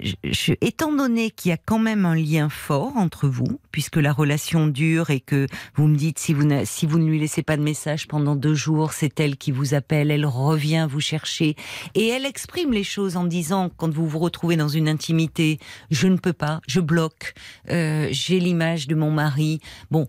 je, 0.00 0.14
je- 0.24 0.54
étant 0.60 0.90
donné 0.92 1.30
qu'il 1.30 1.50
y 1.50 1.52
a 1.52 1.56
quand 1.56 1.78
même 1.78 2.06
un 2.06 2.16
lien 2.16 2.48
fort 2.48 2.96
entre 2.96 3.28
vous, 3.28 3.60
puisque 3.70 3.98
la 3.98 4.12
relation 4.12 4.66
dure 4.66 5.10
et 5.10 5.20
que 5.20 5.46
vous 5.76 5.86
me 5.86 5.94
dites 5.94 6.18
si 6.18 6.34
vous 6.34 6.42
ne, 6.42 6.64
si 6.64 6.86
vous 6.86 6.98
ne 6.98 7.08
lui 7.08 7.20
laissez 7.20 7.44
pas 7.44 7.56
de 7.56 7.62
message 7.62 8.08
pendant 8.08 8.34
deux 8.34 8.54
jours, 8.56 8.92
c'est 8.92 9.20
elle 9.20 9.36
qui 9.36 9.52
vous 9.52 9.74
appelle, 9.74 10.10
elle 10.10 10.26
revient 10.26 10.88
vous 10.90 10.98
chercher 10.98 11.54
et 11.94 12.08
elle 12.08 12.26
exprime 12.26 12.72
les 12.72 12.82
choses 12.82 13.16
en 13.16 13.22
disant 13.22 13.70
quand 13.76 13.94
vous 13.94 14.08
vous 14.08 14.18
retrouvez 14.18 14.56
dans 14.56 14.66
une 14.66 14.88
intimité, 14.88 15.60
je 15.92 16.08
ne 16.08 16.16
peux 16.16 16.32
pas, 16.32 16.60
je 16.66 16.80
bloque, 16.80 17.34
euh, 17.70 18.08
j'ai 18.10 18.40
l'image 18.40 18.88
de 18.88 18.96
mon 18.96 19.12
mari. 19.12 19.60
Bon, 19.92 20.08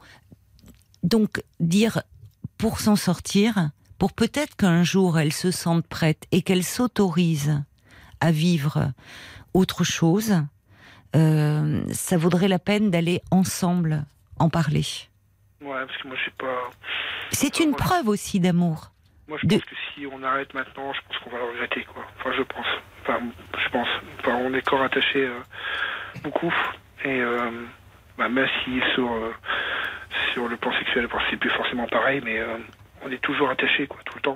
donc 1.04 1.44
dire 1.60 2.02
pour 2.58 2.80
s'en 2.80 2.96
sortir, 2.96 3.70
pour 3.97 4.13
peut-être 4.13 4.55
qu'un 4.55 4.84
jour 4.84 5.19
elle 5.19 5.34
se 5.34 5.51
sente 5.51 5.88
prête 5.88 6.25
et 6.31 6.41
qu'elle 6.41 6.63
s'autorise 6.63 7.63
à 8.21 8.31
vivre 8.31 8.91
autre 9.53 9.84
chose, 9.84 10.36
euh, 11.15 11.81
ça 11.91 12.17
vaudrait 12.17 12.47
la 12.47 12.60
peine 12.60 12.91
d'aller 12.91 13.21
ensemble 13.31 14.03
en 14.39 14.49
parler. 14.49 14.86
Ouais, 15.62 15.86
parce 15.88 15.97
que 16.01 16.08
moi, 16.08 16.17
je 16.19 16.25
sais 16.25 16.36
pas. 16.38 16.69
C'est 17.31 17.60
une 17.60 17.73
preuve 17.73 18.08
aussi 18.10 18.39
d'amour. 18.39 18.91
Moi, 19.27 19.38
je 19.41 19.47
De- 19.47 19.55
pense 19.55 19.65
que 19.65 19.75
si 19.95 20.05
on 20.05 20.21
arrête 20.23 20.53
maintenant, 20.53 20.93
je 20.93 20.99
pense 21.08 21.17
qu'on 21.23 21.29
va 21.31 21.38
le 21.38 21.51
regretter, 21.51 21.84
quoi. 21.86 22.03
Enfin, 22.19 22.31
je 22.38 22.43
pense. 22.43 22.65
Enfin, 23.01 23.19
je 23.63 23.69
pense. 23.69 23.88
Enfin, 24.19 24.36
on 24.36 24.53
est 24.53 24.62
corps 24.62 24.84
attaché 24.84 25.25
euh, 25.25 25.39
beaucoup. 26.23 26.53
Et 27.03 27.21
euh, 27.21 27.49
bah, 28.17 28.29
même 28.29 28.47
si 28.63 28.79
sur, 28.93 29.12
euh, 29.12 29.34
sur 30.34 30.47
le 30.47 30.58
plan 30.58 30.71
sexuel, 30.77 31.08
c'est 31.31 31.38
plus 31.38 31.49
forcément 31.51 31.88
pareil, 31.88 32.21
mais 32.23 32.39
euh, 32.39 32.58
on 33.06 33.12
est 33.12 33.22
toujours 33.22 33.50
attaché, 33.50 33.88
quoi, 33.88 34.00
tout 34.06 34.15
le 34.15 34.22
temps. 34.22 34.36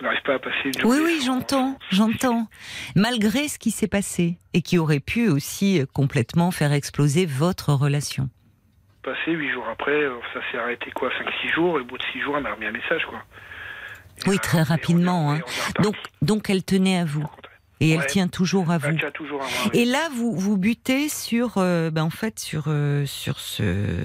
On 0.00 0.04
n'arrive 0.04 0.22
pas 0.22 0.34
à 0.34 0.38
passer 0.38 0.56
une 0.64 0.72
Oui, 0.84 0.96
journée 0.96 1.02
oui, 1.04 1.22
j'entends, 1.24 1.78
j'entends. 1.90 2.48
Malgré 2.96 3.46
ce 3.48 3.58
qui 3.58 3.70
s'est 3.70 3.86
passé 3.88 4.38
et 4.52 4.62
qui 4.62 4.78
aurait 4.78 5.00
pu 5.00 5.28
aussi 5.28 5.80
euh, 5.80 5.86
complètement 5.92 6.50
faire 6.50 6.72
exploser 6.72 7.26
votre 7.26 7.72
relation. 7.72 8.28
Passé 9.02 9.32
huit 9.32 9.52
jours 9.52 9.66
après, 9.70 9.92
euh, 9.92 10.14
ça 10.32 10.40
s'est 10.50 10.58
arrêté, 10.58 10.90
quoi, 10.92 11.10
5-6 11.10 11.52
jours, 11.54 11.78
et 11.78 11.82
au 11.82 11.84
bout 11.84 11.98
de 11.98 12.02
6 12.12 12.20
jours, 12.22 12.36
elle 12.36 12.42
m'a 12.42 12.54
remis 12.54 12.66
un 12.66 12.72
message, 12.72 13.04
quoi. 13.08 13.22
Et, 14.26 14.30
Oui, 14.30 14.38
très 14.38 14.58
et 14.58 14.60
on 14.60 14.64
est- 14.64 14.68
rapidement, 14.68 15.28
on 15.28 15.34
est. 15.36 15.42
Donc, 15.82 15.94
donc 16.22 16.50
elle 16.50 16.64
tenait 16.64 16.98
à 16.98 17.04
vous 17.04 17.24
et 17.80 17.90
elle 17.90 18.00
Ouais. 18.00 18.06
tient 18.06 18.28
toujours 18.28 18.70
à 18.70 18.78
vous. 18.78 18.88
Elle 18.88 18.98
tient 18.98 19.10
toujours 19.10 19.40
à 19.42 19.44
moi, 19.44 19.52
oui. 19.72 19.80
Et 19.80 19.84
là, 19.84 20.08
vous 20.14 20.32
vous 20.34 20.56
butez 20.56 21.08
sur, 21.08 21.54
euh, 21.58 21.90
ben 21.90 22.02
en 22.04 22.10
fait, 22.10 22.38
sur 22.38 22.64
euh, 22.68 23.04
sur 23.06 23.38
ce 23.40 23.62
euh, 23.62 24.04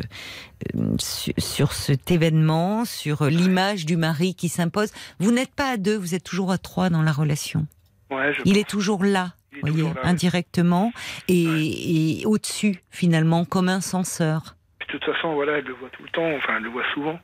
sur, 1.00 1.34
sur 1.38 1.72
cet 1.74 2.12
événement, 2.12 2.86
sur 2.86 3.26
l'image 3.26 3.86
du 3.86 3.96
mari 3.98 4.36
qui 4.36 4.50
s'impose. 4.50 4.92
Vous 5.20 5.32
n'êtes 5.32 5.54
pas 5.54 5.70
à 5.72 5.78
deux, 5.78 5.96
vous 5.98 6.16
êtes 6.16 6.24
toujours 6.24 6.52
à 6.52 6.58
trois 6.58 6.90
dans 6.90 7.02
la 7.02 7.12
relation. 7.12 7.66
Ouais, 8.12 8.34
je 8.34 8.42
Il 8.46 8.58
est 8.58 8.68
toujours 8.68 9.04
là, 9.04 9.34
Il 9.54 9.58
est 9.58 9.62
voyez, 9.62 9.76
toujours 9.78 9.94
là, 9.94 10.02
oui. 10.04 10.10
indirectement 10.10 10.92
et, 11.28 12.22
et 12.22 12.26
au-dessus 12.26 12.82
finalement, 12.90 13.46
comme 13.46 13.70
un 13.70 13.82
censeur. 13.82 14.56
De 14.82 14.86
toute 14.98 15.06
façon, 15.06 15.34
voilà, 15.36 15.60
elle 15.60 15.66
le 15.66 15.74
voit 15.76 15.90
tout 15.90 16.02
le 16.04 16.10
temps, 16.10 16.26
enfin, 16.38 16.54
elle 16.58 16.64
le 16.64 16.70
voit 16.70 16.84
souvent. 16.96 17.20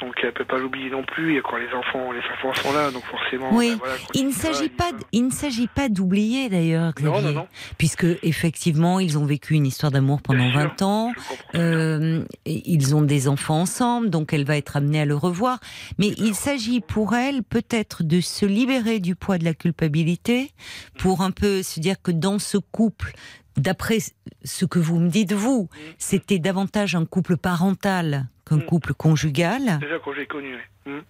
Donc, 0.00 0.14
elle 0.22 0.32
peut 0.32 0.44
pas 0.44 0.58
l'oublier 0.58 0.90
non 0.90 1.04
plus. 1.04 1.36
Et 1.38 1.42
quand 1.42 1.56
les 1.56 1.72
enfants, 1.72 2.10
les 2.12 2.18
enfants 2.20 2.52
sont 2.62 2.72
là, 2.72 2.90
donc 2.90 3.04
forcément. 3.04 3.54
Oui, 3.54 3.70
ben 3.70 3.76
voilà, 3.78 3.94
Il 4.14 4.26
ne 4.26 4.32
s'agit 4.32 4.68
pas, 4.68 4.92
d- 4.92 4.98
il 5.12 5.26
ne 5.26 5.30
s'agit 5.30 5.68
pas 5.68 5.88
d'oublier 5.88 6.48
d'ailleurs, 6.48 6.92
Non, 7.00 7.12
Xavier, 7.12 7.28
non, 7.34 7.40
non. 7.42 7.46
puisque 7.78 8.06
effectivement, 8.22 8.98
ils 9.00 9.16
ont 9.18 9.24
vécu 9.24 9.54
une 9.54 9.66
histoire 9.66 9.92
d'amour 9.92 10.20
pendant 10.22 10.40
Bien 10.50 10.52
sûr, 10.52 10.60
20 10.78 10.82
ans. 10.82 11.12
Euh, 11.54 12.24
ils 12.46 12.94
ont 12.94 13.02
des 13.02 13.28
enfants 13.28 13.60
ensemble, 13.60 14.10
donc 14.10 14.32
elle 14.32 14.44
va 14.44 14.56
être 14.56 14.76
amenée 14.76 15.00
à 15.00 15.04
le 15.04 15.14
revoir. 15.16 15.58
Mais 15.98 16.08
il 16.18 16.34
s'agit 16.34 16.80
pour 16.80 17.14
elle 17.14 17.42
peut-être 17.42 18.02
de 18.02 18.20
se 18.20 18.44
libérer 18.46 18.98
du 19.00 19.14
poids 19.14 19.38
de 19.38 19.44
la 19.44 19.54
culpabilité, 19.54 20.50
pour 20.98 21.20
un 21.22 21.30
peu 21.30 21.62
se 21.62 21.78
dire 21.80 21.96
que 22.02 22.10
dans 22.10 22.38
ce 22.38 22.58
couple, 22.58 23.12
d'après 23.56 23.98
ce 24.44 24.64
que 24.64 24.78
vous 24.78 24.98
me 24.98 25.08
dites 25.08 25.32
vous, 25.32 25.68
c'était 25.98 26.38
davantage 26.38 26.94
un 26.94 27.04
couple 27.06 27.36
parental 27.36 28.26
qu'un 28.48 28.58
Mm. 28.58 28.66
couple 28.66 28.94
conjugal, 28.94 29.78
Déjà, 29.80 29.98
quand 30.04 30.12
j'ai 30.14 30.26
connu. 30.26 30.56
Hmm. 30.86 31.00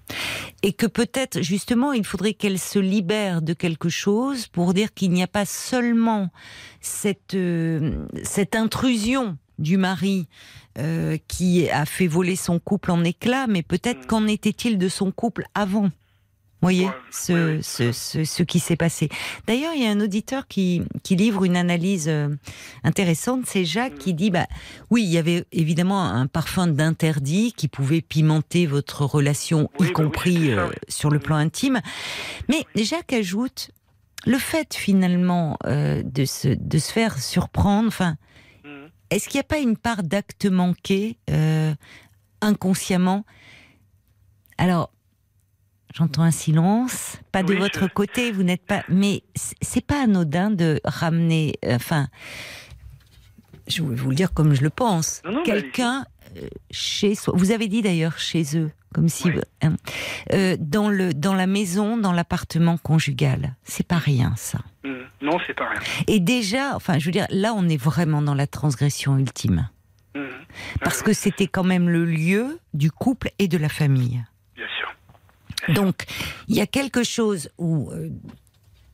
et 0.62 0.72
que 0.72 0.86
peut-être 0.86 1.42
justement 1.42 1.92
il 1.92 2.04
faudrait 2.06 2.34
qu'elle 2.34 2.60
se 2.60 2.78
libère 2.78 3.42
de 3.42 3.54
quelque 3.54 3.88
chose 3.88 4.46
pour 4.46 4.72
dire 4.72 4.94
qu'il 4.94 5.10
n'y 5.10 5.22
a 5.22 5.26
pas 5.26 5.44
seulement 5.44 6.30
cette 6.80 7.34
euh, 7.34 8.06
cette 8.22 8.54
intrusion 8.54 9.36
du 9.58 9.76
mari 9.76 10.28
euh, 10.78 11.16
qui 11.26 11.68
a 11.70 11.86
fait 11.86 12.06
voler 12.06 12.36
son 12.36 12.60
couple 12.60 12.92
en 12.92 13.02
éclats, 13.02 13.46
mais 13.48 13.62
peut-être 13.62 14.04
Mm. 14.04 14.06
qu'en 14.06 14.26
était-il 14.28 14.78
de 14.78 14.88
son 14.88 15.10
couple 15.10 15.44
avant? 15.56 15.90
Voyez 16.64 16.86
Ouais, 16.86 16.92
ce, 17.10 17.32
ouais, 17.32 17.54
ouais. 17.56 17.62
ce, 17.62 17.92
ce, 17.92 18.24
ce 18.24 18.42
qui 18.42 18.58
s'est 18.58 18.76
passé. 18.76 19.08
D'ailleurs, 19.46 19.72
il 19.74 19.82
y 19.82 19.86
a 19.86 19.90
un 19.90 20.00
auditeur 20.00 20.46
qui, 20.48 20.82
qui 21.02 21.14
livre 21.16 21.44
une 21.44 21.56
analyse 21.56 22.08
euh, 22.08 22.28
intéressante, 22.82 23.46
c'est 23.46 23.64
Jacques 23.64 23.94
Mm. 23.94 23.98
qui 23.98 24.14
dit, 24.14 24.30
bah, 24.30 24.46
oui, 24.90 25.02
il 25.04 25.10
y 25.10 25.18
avait 25.18 25.44
évidemment 25.52 26.02
un 26.04 26.26
parfum 26.26 26.66
d'interdit 26.66 27.52
qui 27.56 27.68
pouvait 27.68 28.00
pimenter 28.00 28.66
votre 28.66 29.04
relation, 29.04 29.70
Oui, 29.78 29.86
y 29.86 29.90
bah 29.90 29.94
compris 29.94 30.50
euh, 30.50 30.68
sur 30.88 31.10
le 31.10 31.18
Mm. 31.18 31.22
plan 31.22 31.36
intime. 31.36 31.80
Mais 32.48 32.66
Jacques 32.74 33.12
ajoute, 33.12 33.70
le 34.26 34.38
fait 34.38 34.74
finalement 34.74 35.56
euh, 35.66 36.02
de, 36.02 36.24
se, 36.24 36.48
de 36.48 36.78
se 36.78 36.90
faire 36.92 37.18
surprendre, 37.18 37.88
enfin, 37.88 38.16
Hmm. 38.64 38.86
est-ce 39.10 39.28
qu'il 39.28 39.36
n'y 39.38 39.42
a 39.42 39.44
pas 39.44 39.58
une 39.58 39.76
part 39.76 40.02
d'acte 40.02 40.46
manqué 40.46 41.18
euh, 41.30 41.74
inconsciemment? 42.40 43.24
Alors, 44.56 44.90
j'entends 45.94 46.22
un 46.22 46.30
silence, 46.30 47.16
pas 47.32 47.42
de 47.42 47.54
Oui, 47.54 47.58
votre 47.58 47.80
je- 47.88 47.92
côté, 47.92 48.32
vous 48.32 48.42
n'êtes 48.42 48.66
pas. 48.66 48.82
Mais 48.90 49.22
c'est 49.62 49.84
pas 49.86 50.02
anodin 50.02 50.50
de 50.50 50.80
ramener. 50.84 51.54
euh, 51.64 51.76
Enfin, 51.76 52.08
je 53.66 53.82
vais 53.82 53.94
vous 53.94 54.10
le 54.10 54.14
dire 54.16 54.32
comme 54.34 54.52
je 54.54 54.62
le 54.62 54.70
pense. 54.70 55.22
Quelqu'un 55.44 56.04
euh, 56.36 56.48
chez 56.70 57.14
soi. 57.14 57.32
Vous 57.36 57.50
avez 57.52 57.68
dit 57.68 57.80
d'ailleurs 57.80 58.18
chez 58.18 58.44
eux, 58.58 58.70
comme 58.92 59.08
si. 59.08 59.28
Oui. 59.28 59.40
hein, 59.62 59.76
euh, 60.32 60.56
dans, 60.58 60.90
le, 60.90 61.14
dans 61.14 61.34
la 61.34 61.46
maison, 61.46 61.96
dans 61.96 62.12
l'appartement 62.12 62.76
conjugal. 62.76 63.54
C'est 63.64 63.86
pas 63.86 63.98
rien, 63.98 64.34
ça. 64.36 64.58
Hmm. 64.84 65.04
Non, 65.22 65.38
c'est 65.46 65.54
pas 65.54 65.68
rien. 65.70 65.80
Et 66.08 66.20
déjà, 66.20 66.74
enfin, 66.76 66.98
je 66.98 67.06
veux 67.06 67.12
dire, 67.12 67.26
là, 67.30 67.54
on 67.56 67.68
est 67.68 67.76
vraiment 67.80 68.20
dans 68.20 68.34
la 68.34 68.46
transgression 68.46 69.16
ultime. 69.16 69.68
Hmm. 70.14 70.20
Parce 70.82 70.98
Ouais, 70.98 71.06
que 71.06 71.12
c'était 71.14 71.46
quand 71.46 71.64
même 71.64 71.88
le 71.88 72.04
lieu 72.04 72.58
du 72.74 72.90
couple 72.90 73.30
et 73.38 73.48
de 73.48 73.56
la 73.58 73.68
famille. 73.68 74.22
Donc, 75.74 76.04
il 76.48 76.56
y 76.56 76.60
a 76.60 76.66
quelque 76.66 77.02
chose 77.04 77.50
où 77.58 77.90
euh, 77.92 78.10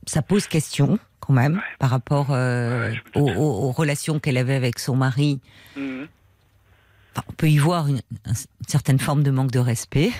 ça 0.07 0.21
pose 0.21 0.47
question, 0.47 0.99
quand 1.19 1.33
même, 1.33 1.55
Ouais. 1.55 1.61
par 1.79 1.89
rapport 1.89 2.27
euh, 2.31 2.91
Ouais, 2.91 3.01
aux, 3.15 3.29
aux- 3.29 3.71
relations 3.71 4.19
qu'elle 4.19 4.37
avait 4.37 4.55
avec 4.55 4.79
son 4.79 4.95
mari. 4.95 5.39
Enfin, 5.77 7.23
on 7.27 7.33
peut 7.33 7.49
y 7.49 7.57
voir 7.57 7.87
une, 7.87 8.01
une 8.27 8.33
certaine 8.67 8.99
forme 8.99 9.23
de 9.23 9.31
manque 9.31 9.51
de 9.51 9.59
respect. 9.59 10.11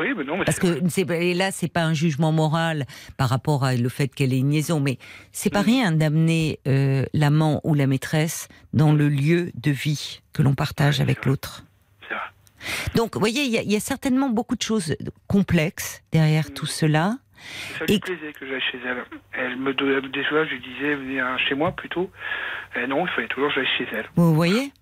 Oui, 0.00 0.06
mais 0.16 0.24
non, 0.24 0.38
mais 0.38 0.44
Parce 0.44 0.58
que 0.58 0.80
c'est, 0.88 1.08
et 1.10 1.34
là, 1.34 1.50
c'est 1.52 1.68
pas 1.68 1.82
un 1.84 1.92
jugement 1.92 2.32
moral 2.32 2.86
par 3.18 3.28
rapport 3.28 3.62
à 3.64 3.74
le 3.74 3.88
fait 3.90 4.08
qu'elle 4.08 4.32
ait 4.32 4.38
une 4.38 4.50
liaison, 4.50 4.80
mais 4.80 4.98
c'est 5.32 5.50
pas 5.50 5.62
Mm. 5.62 5.66
rien 5.66 5.92
d'amener 5.92 6.60
euh, 6.66 7.04
l'amant 7.12 7.60
ou 7.64 7.74
la 7.74 7.86
maîtresse 7.86 8.48
dans 8.72 8.92
le 8.92 9.08
lieu 9.08 9.52
de 9.54 9.70
vie 9.70 10.22
que 10.32 10.40
l'on 10.42 10.54
partage 10.54 11.00
avec 11.00 11.26
l'autre. 11.26 11.64
Donc, 12.94 13.14
vous 13.14 13.20
voyez, 13.20 13.42
il 13.44 13.50
y, 13.50 13.58
a- 13.58 13.62
il 13.62 13.72
y 13.72 13.76
a 13.76 13.80
certainement 13.80 14.28
beaucoup 14.30 14.56
de 14.56 14.62
choses 14.62 14.94
complexes 15.26 16.02
derrière 16.12 16.46
Mm. 16.50 16.54
tout 16.54 16.66
cela. 16.66 17.16
Ça 17.78 17.84
lui 17.86 17.94
Et- 17.94 18.00
plaisait 18.00 18.32
que 18.32 18.46
j'aille 18.46 18.62
chez 18.70 18.78
elle. 18.86 19.04
Elle 19.32 19.56
me 19.56 19.74
donnait 19.74 20.00
des 20.08 20.24
fois, 20.24 20.44
je 20.44 20.50
lui 20.50 20.60
disais, 20.60 20.94
venez 20.94 21.20
chez 21.48 21.54
moi 21.54 21.72
plutôt. 21.72 22.10
Et 22.76 22.86
non, 22.86 23.04
il 23.06 23.10
fallait 23.12 23.28
toujours 23.28 23.48
que 23.48 23.54
j'aille 23.56 23.72
chez 23.78 23.88
elle. 23.92 24.06
Vous 24.16 24.34
voyez? 24.34 24.72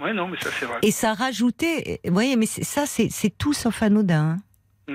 Ouais, 0.00 0.12
non, 0.14 0.28
mais 0.28 0.38
ça 0.40 0.50
c'est 0.58 0.66
vrai. 0.66 0.78
Et 0.82 0.92
ça 0.92 1.12
rajoutait. 1.14 2.00
Vous 2.04 2.12
voyez, 2.14 2.36
mais 2.36 2.46
ça, 2.46 2.86
c'est 2.86 3.10
tout 3.36 3.52
sauf 3.52 3.82
anodin. 3.82 4.38
hein. 4.88 4.92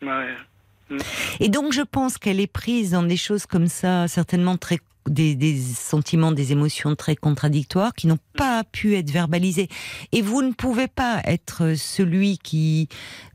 Mhm. 0.00 0.08
Ouais. 0.08 0.98
Et 1.40 1.48
donc, 1.48 1.72
je 1.72 1.82
pense 1.82 2.18
qu'elle 2.18 2.38
est 2.40 2.46
prise 2.52 2.90
dans 2.92 3.02
des 3.02 3.16
choses 3.16 3.46
comme 3.46 3.66
ça, 3.66 4.08
certainement 4.08 4.56
très 4.56 4.78
des, 5.08 5.34
des 5.34 5.58
sentiments, 5.60 6.32
des 6.32 6.52
émotions 6.52 6.94
très 6.94 7.16
contradictoires 7.16 7.94
qui 7.94 8.06
n'ont 8.06 8.18
pas 8.36 8.62
pu 8.64 8.94
être 8.96 9.10
verbalisés. 9.10 9.68
Et 10.12 10.22
vous 10.22 10.42
ne 10.42 10.52
pouvez 10.52 10.88
pas 10.88 11.20
être 11.24 11.74
celui 11.76 12.38
qui 12.38 12.88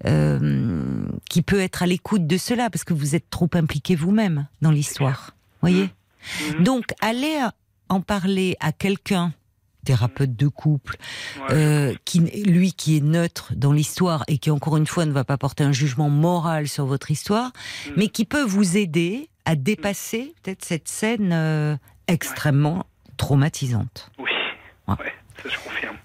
euh, 0.05 1.05
qui 1.29 1.41
peut 1.41 1.59
être 1.59 1.83
à 1.83 1.85
l'écoute 1.87 2.25
de 2.27 2.37
cela 2.37 2.69
parce 2.69 2.83
que 2.83 2.93
vous 2.93 3.15
êtes 3.15 3.29
trop 3.29 3.49
impliqué 3.53 3.95
vous-même 3.95 4.47
dans 4.61 4.71
l'histoire. 4.71 5.35
Voyez? 5.61 5.89
Mhm. 6.57 6.63
Donc, 6.63 6.85
aller 7.01 7.37
en 7.89 8.01
parler 8.01 8.55
à 8.59 8.71
quelqu'un 8.71 9.33
thérapeute 9.85 10.35
de 10.35 10.49
couple, 10.49 10.97
Ouais. 11.39 11.55
euh, 11.55 11.93
qui, 12.03 12.19
lui 12.19 12.73
qui 12.73 12.97
est 12.97 13.01
neutre 13.01 13.53
dans 13.55 13.71
l'histoire 13.71 14.25
et 14.27 14.37
qui 14.37 14.51
encore 14.51 14.75
une 14.75 14.85
fois 14.85 15.05
ne 15.05 15.13
va 15.13 15.23
pas 15.23 15.37
porter 15.37 15.63
un 15.63 15.71
jugement 15.71 16.09
moral 16.09 16.67
sur 16.67 16.85
votre 16.85 17.09
histoire, 17.09 17.51
Mm. 17.87 17.91
mais 17.95 18.07
qui 18.09 18.25
peut 18.25 18.43
vous 18.43 18.75
aider 18.75 19.29
à 19.47 19.55
dépasser 19.55 20.35
peut-être 20.43 20.65
cette 20.65 20.89
scène 20.89 21.31
euh, 21.31 21.77
extrêmement 22.09 22.85
traumatisante. 23.15 24.11
Oui. 24.19 24.29
Ouais. 24.89 24.95
Ouais, 24.99 25.13
ça 25.41 25.49
je 25.49 25.57
confirme. 25.57 25.95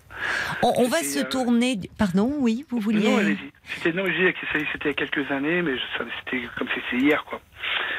On, 0.62 0.73
on 0.77 0.88
va 0.88 1.03
se 1.03 1.21
euh, 1.21 1.25
tourner. 1.29 1.79
Pardon, 1.99 2.33
oui, 2.38 2.64
vous 2.71 2.79
vouliez. 2.81 3.09
Non, 3.09 3.18
allez-y. 3.18 3.53
C'était, 3.77 3.92
non, 3.92 4.05
c'était 4.07 4.85
il 4.85 4.87
y 4.87 4.90
a 4.90 4.95
quelques 4.95 5.31
années, 5.31 5.62
mais 5.62 5.73
c'était 6.25 6.42
comme 6.59 6.68
si 6.68 6.81
c'était 6.90 7.05
hier, 7.05 7.25
quoi. 7.25 7.40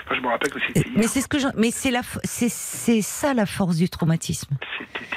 Enfin, 0.05 0.15
je 0.15 0.21
me 0.21 0.27
rappelle 0.27 0.51
que 0.51 0.59
c'était 0.67 0.81
hier. 0.89 0.97
mais 0.97 1.07
c'est 1.07 1.21
ce 1.21 1.27
que 1.29 1.39
je, 1.39 1.47
mais 1.55 1.71
c'est 1.71 1.89
la, 1.91 2.01
c'est 2.25 2.49
c'est 2.49 3.01
ça 3.01 3.33
la 3.33 3.45
force 3.45 3.77
du 3.77 3.89
traumatisme. 3.89 4.57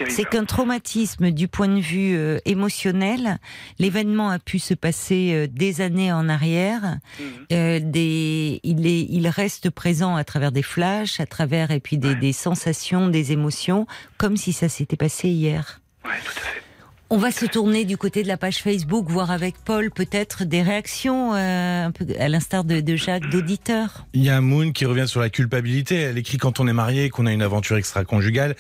C'est 0.09 0.25
qu'un 0.25 0.45
traumatisme 0.45 1.31
du 1.31 1.49
point 1.49 1.69
de 1.69 1.81
vue 1.81 2.15
euh, 2.17 2.39
émotionnel, 2.45 3.39
l'événement 3.79 4.31
a 4.31 4.39
pu 4.39 4.59
se 4.59 4.75
passer 4.75 5.33
euh, 5.35 5.47
des 5.51 5.81
années 5.81 6.13
en 6.13 6.29
arrière. 6.29 6.99
Mhm. 7.19 7.27
Euh, 7.53 7.81
des, 7.83 8.61
il, 8.63 8.87
est, 8.87 9.07
il 9.09 9.27
reste 9.29 9.71
présent 9.71 10.15
à 10.17 10.23
travers 10.25 10.53
des 10.53 10.63
flashs, 10.63 11.19
à 11.19 11.27
travers 11.27 11.71
et 11.71 11.81
puis 11.81 11.99
des, 11.99 12.07
Ouais. 12.11 12.15
des 12.15 12.33
sensations, 12.33 13.09
des 13.09 13.33
émotions, 13.33 13.87
comme 14.19 14.37
si 14.37 14.53
ça 14.53 14.69
s'était 14.69 14.97
passé 14.97 15.29
hier. 15.29 15.81
Ouais, 16.05 16.13
tout 16.25 16.33
à 16.37 16.41
fait. 16.41 16.63
On 17.09 17.19
va 17.19 17.31
se 17.31 17.47
tourner 17.47 17.85
du 17.85 17.97
côté 17.97 18.25
de 18.25 18.29
la 18.29 18.37
page 18.37 18.57
Facebook, 18.57 19.09
voir 19.09 19.31
avec 19.31 19.55
Paul 19.65 19.93
peut-être 19.93 20.45
des 20.45 20.61
réactions, 20.61 21.35
euh, 21.37 21.89
à 22.19 22.29
l'instar 22.29 22.65
de, 22.65 22.97
Jacques, 22.97 23.31
d'auditeurs. 23.31 24.07
Il 24.13 24.25
y 24.25 24.29
a 24.29 24.41
Moon 24.41 24.73
qui 24.73 24.87
revient 24.87 25.07
sur 25.07 25.21
la 25.21 25.31
culpabilité. 25.31 25.95
Elle 25.95 26.19
écrit 26.19 26.37
quand 26.37 26.59
on 26.59 26.67
est 26.67 26.73
marié 26.73 27.09
qu'on 27.09 27.27
a 27.27 27.33
une 27.33 27.43
aventure 27.43 27.77
extra-conjugale. 27.77 28.57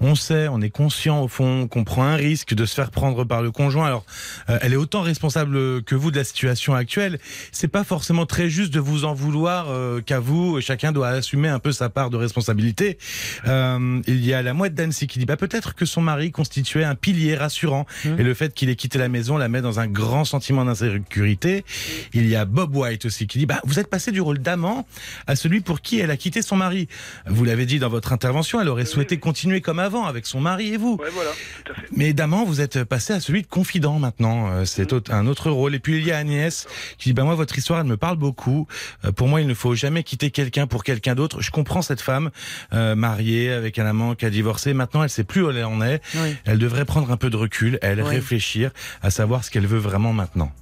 On 0.00 0.14
sait, 0.14 0.48
on 0.48 0.60
est 0.60 0.70
conscient 0.70 1.22
au 1.22 1.28
fond 1.28 1.68
qu'on 1.68 1.84
prend 1.84 2.04
un 2.04 2.16
risque 2.16 2.54
de 2.54 2.64
se 2.64 2.74
faire 2.74 2.90
prendre 2.90 3.24
par 3.24 3.42
le 3.42 3.50
conjoint. 3.50 3.86
Alors, 3.86 4.04
euh, 4.48 4.58
elle 4.62 4.72
est 4.72 4.76
autant 4.76 5.02
responsable 5.02 5.82
que 5.82 5.94
vous 5.94 6.10
de 6.10 6.16
la 6.16 6.24
situation 6.24 6.74
actuelle. 6.74 7.18
C'est 7.52 7.68
pas 7.68 7.84
forcément 7.84 8.26
très 8.26 8.48
juste 8.48 8.72
de 8.72 8.80
vous 8.80 9.04
en 9.04 9.14
vouloir 9.14 9.66
euh, 9.68 10.00
qu'à 10.00 10.20
vous. 10.20 10.60
Chacun 10.60 10.92
doit 10.92 11.08
assumer 11.08 11.48
un 11.48 11.58
peu 11.58 11.72
sa 11.72 11.88
part 11.88 12.10
de 12.10 12.16
responsabilité. 12.16 12.98
Euh, 13.46 14.00
il 14.06 14.24
y 14.24 14.32
a 14.34 14.42
la 14.42 14.54
mouette 14.54 14.74
d'Annecy 14.74 15.06
qui 15.06 15.18
dit 15.18 15.26
bah 15.26 15.36
peut-être 15.36 15.74
que 15.74 15.84
son 15.84 16.00
mari 16.00 16.30
constituait 16.30 16.84
un 16.84 16.94
pilier 16.94 17.36
rassurant 17.36 17.86
Mmh. 18.04 18.20
et 18.20 18.22
le 18.22 18.34
fait 18.34 18.54
qu'il 18.54 18.70
ait 18.70 18.76
quitté 18.76 18.98
la 18.98 19.08
maison 19.08 19.36
la 19.36 19.48
met 19.48 19.60
dans 19.60 19.80
un 19.80 19.86
grand 19.86 20.24
sentiment 20.24 20.64
d'insécurité. 20.64 21.64
Il 22.12 22.26
y 22.26 22.36
a 22.36 22.44
Bob 22.44 22.74
White 22.74 23.04
aussi 23.04 23.26
qui 23.26 23.38
dit 23.38 23.46
bah 23.46 23.60
vous 23.64 23.78
êtes 23.78 23.88
passé 23.88 24.12
du 24.12 24.20
rôle 24.20 24.38
d'amant 24.38 24.86
à 25.26 25.36
celui 25.36 25.60
pour 25.60 25.80
qui 25.80 25.98
elle 25.98 26.10
a 26.10 26.16
quitté 26.16 26.42
son 26.42 26.56
mari. 26.56 26.88
Vous 27.26 27.44
l'avez 27.44 27.66
dit 27.66 27.78
dans 27.78 27.88
votre 27.88 28.12
intervention, 28.12 28.60
elle 28.60 28.68
aurait 28.68 28.86
souhaité 28.86 29.18
continuer 29.18 29.60
comme 29.60 29.78
avant 29.78 29.89
avec 30.06 30.26
son 30.26 30.40
mari 30.40 30.72
et 30.72 30.76
vous. 30.76 30.96
Ouais, 31.00 31.10
voilà, 31.12 31.30
tout 31.64 31.72
à 31.72 31.74
fait. 31.74 31.86
Mais 31.96 32.12
d'amant, 32.12 32.44
vous 32.44 32.60
êtes 32.60 32.84
passé 32.84 33.12
à 33.12 33.20
celui 33.20 33.42
de 33.42 33.46
confident 33.46 33.98
maintenant. 33.98 34.50
Euh, 34.50 34.64
C'est 34.64 34.92
autre- 34.92 35.12
un 35.12 35.26
autre 35.26 35.50
rôle. 35.50 35.74
Et 35.74 35.78
puis 35.80 35.98
il 35.98 36.06
y 36.06 36.12
a 36.12 36.18
Agnès 36.18 36.66
qui 36.98 37.08
dit 37.10 37.12
bah 37.12 37.24
moi 37.24 37.34
votre 37.34 37.56
histoire 37.58 37.80
elle 37.80 37.86
me 37.86 37.96
parle 37.96 38.16
beaucoup. 38.16 38.66
Euh, 39.04 39.12
Pour 39.12 39.28
moi 39.28 39.40
il 39.40 39.46
ne 39.46 39.54
faut 39.54 39.74
jamais 39.74 40.02
quitter 40.02 40.30
quelqu'un 40.30 40.66
pour 40.66 40.84
quelqu'un 40.84 41.14
d'autre. 41.14 41.40
Je 41.40 41.50
comprends 41.50 41.82
cette 41.82 42.00
femme 42.00 42.30
euh, 42.72 42.94
mariée 42.94 43.50
avec 43.50 43.78
un 43.78 43.86
amant 43.86 44.14
qui 44.14 44.24
a 44.26 44.30
divorcé. 44.30 44.72
Maintenant 44.74 45.02
elle 45.02 45.10
sait 45.10 45.24
plus 45.24 45.42
où 45.42 45.50
elle 45.50 45.64
en 45.64 45.82
est. 45.82 46.00
Oui. 46.14 46.36
Elle 46.44 46.58
devrait 46.58 46.84
prendre 46.84 47.10
un 47.10 47.16
peu 47.16 47.30
de 47.30 47.36
recul, 47.36 47.78
elle 47.82 48.00
Oui. 48.02 48.08
réfléchir 48.08 48.70
à 49.02 49.10
savoir 49.10 49.44
ce 49.44 49.50
qu'elle 49.50 49.66
veut 49.66 49.78
vraiment 49.78 50.12
maintenant. 50.12 50.52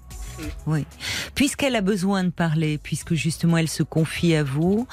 Oui. 0.67 0.85
Puisqu'elle 1.35 1.77
a 1.77 1.81
besoin 1.81 2.25
de 2.25 2.31
parler, 2.31 2.79
puisque 2.79 3.15
justement 3.15 3.57
elle 3.57 3.69
se 3.69 3.83
confie 3.83 4.35
à 4.35 4.43
vous, 4.43 4.87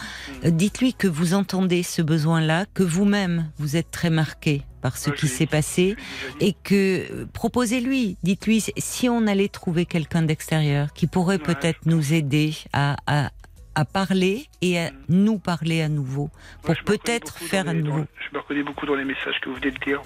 euh, 0.44 0.50
dites-lui 0.50 0.94
que 0.94 1.08
vous 1.08 1.34
entendez 1.34 1.84
ce 1.84 2.02
besoin-là, 2.02 2.66
que 2.74 2.84
vous-même 2.84 3.50
vous 3.58 3.76
êtes 3.76 3.92
très 3.92 4.10
marqué 4.10 4.64
par 4.82 4.98
ce 4.98 5.10
qui 5.10 5.28
s'est 5.28 5.48
passé. 5.48 5.96
Et 6.40 6.54
que 6.64 7.12
euh, 7.12 7.26
proposez-lui, 7.34 8.18
dites-lui 8.22 8.64
si 8.78 9.10
on 9.10 9.26
allait 9.26 9.48
trouver 9.48 9.86
quelqu'un 9.86 10.22
d'extérieur 10.22 10.94
qui 10.94 11.08
pourrait 11.08 11.36
Ouais, 11.36 11.40
peut-être 11.40 11.80
nous 11.86 12.14
aider 12.14 12.54
à, 12.72 12.98
à, 13.08 13.32
à 13.76 13.86
parler 13.86 14.46
et 14.62 14.80
à 14.80 14.90
nous 15.10 15.38
parler 15.38 15.82
à 15.82 15.90
nouveau 15.90 16.30
pour 16.64 16.76
peut-être 16.86 17.38
faire 17.38 17.68
à 17.68 17.74
nouveau. 17.74 18.00
dans- 18.00 18.08
je 18.30 18.36
me 18.36 18.40
reconnais 18.42 18.64
beaucoup 18.64 18.86
dans 18.86 18.96
les 18.96 19.04
messages 19.06 19.40
que 19.42 19.50
vous 19.50 19.56
venez 19.56 19.72
de 19.72 19.78
dire, 19.86 20.02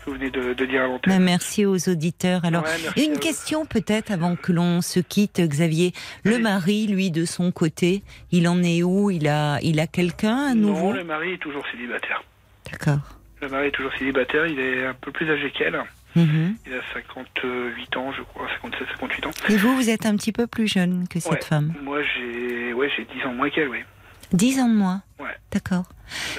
que 0.00 0.10
vous 0.10 0.12
venez 0.16 0.30
de, 0.30 0.52
de 0.54 0.64
dire 0.66 0.82
à 0.82 0.86
l'antenne. 0.86 1.12
Ben, 1.18 1.22
merci 1.22 1.66
aux 1.66 1.88
auditeurs. 1.88 2.44
Alors, 2.44 2.64
Ouais, 2.64 3.02
une 3.04 3.18
question 3.18 3.66
peut-être 3.66 4.10
avant 4.12 4.36
que 4.36 4.52
l'on 4.52 4.80
se 4.82 5.00
quitte, 5.00 5.40
Xavier. 5.40 5.92
Le 6.24 6.38
mari, 6.38 6.86
lui, 6.86 7.10
de 7.10 7.24
son 7.24 7.50
côté, 7.52 8.02
il 8.32 8.46
en 8.48 8.62
est 8.62 8.82
où? 8.82 9.10
Il 9.10 9.26
a, 9.28 9.58
il 9.62 9.80
a 9.80 9.86
quelqu'un 9.86 10.36
à 10.50 10.54
nouveau? 10.54 10.90
Non, 10.90 10.92
le 10.98 11.04
mari 11.04 11.32
est 11.32 11.38
toujours 11.38 11.64
célibataire. 11.72 12.22
D'accord. 12.70 13.16
Le 13.42 13.48
mari 13.48 13.68
est 13.68 13.70
toujours 13.72 13.92
célibataire, 13.98 14.46
il 14.46 14.58
est 14.60 14.86
un 14.86 14.94
peu 14.94 15.10
plus 15.10 15.28
âgé 15.30 15.50
qu'elle. 15.50 15.80
Mhm. 16.16 16.56
Il 16.66 16.74
a 16.74 16.80
58 16.94 17.96
ans, 17.96 18.12
je 18.12 18.22
crois, 18.22 18.48
57, 18.62 18.88
58 18.92 19.26
ans. 19.26 19.30
Et 19.48 19.56
vous, 19.56 19.74
vous 19.76 19.90
êtes 19.90 20.06
un 20.06 20.16
petit 20.16 20.32
peu 20.32 20.46
plus 20.46 20.66
jeune 20.68 21.06
que 21.08 21.20
cette 21.20 21.32
Ouais. 21.32 21.40
femme. 21.42 21.72
Moi, 21.82 22.00
j'ai 22.02 22.72
ouais, 22.72 22.90
j'ai 22.96 23.04
10 23.04 23.24
ans 23.26 23.32
moins 23.34 23.50
qu'elle, 23.50 23.68
oui. 23.68 23.78
Dix 24.32 24.60
ans 24.60 24.68
de 24.68 24.74
moins. 24.74 25.02
Ouais. 25.18 25.34
D'accord. 25.50 25.84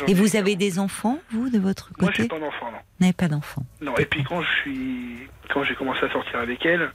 Et 0.08 0.14
vous 0.14 0.36
avez 0.38 0.56
des 0.56 0.80
enfants, 0.80 1.20
vous, 1.32 1.50
de 1.50 1.60
votre 1.60 1.92
Moi, 2.00 2.10
j'ai 2.16 2.24
côté 2.24 2.30
pas 2.30 2.40
d'enfant, 2.40 2.72
non. 2.72 2.78
Vous 2.78 3.06
n'avez 3.06 3.14
pas 3.14 3.28
d'enfants. 3.28 3.64
Non, 3.82 3.96
et 3.98 4.06
puis 4.06 4.24
quand 4.24 4.42
je 4.42 4.50
suis, 4.62 5.18
quand 5.50 5.64
j'ai 5.64 5.76
commencé 5.76 6.04
à 6.06 6.10
sortir 6.12 6.40
avec 6.40 6.66
elle, 6.66 6.92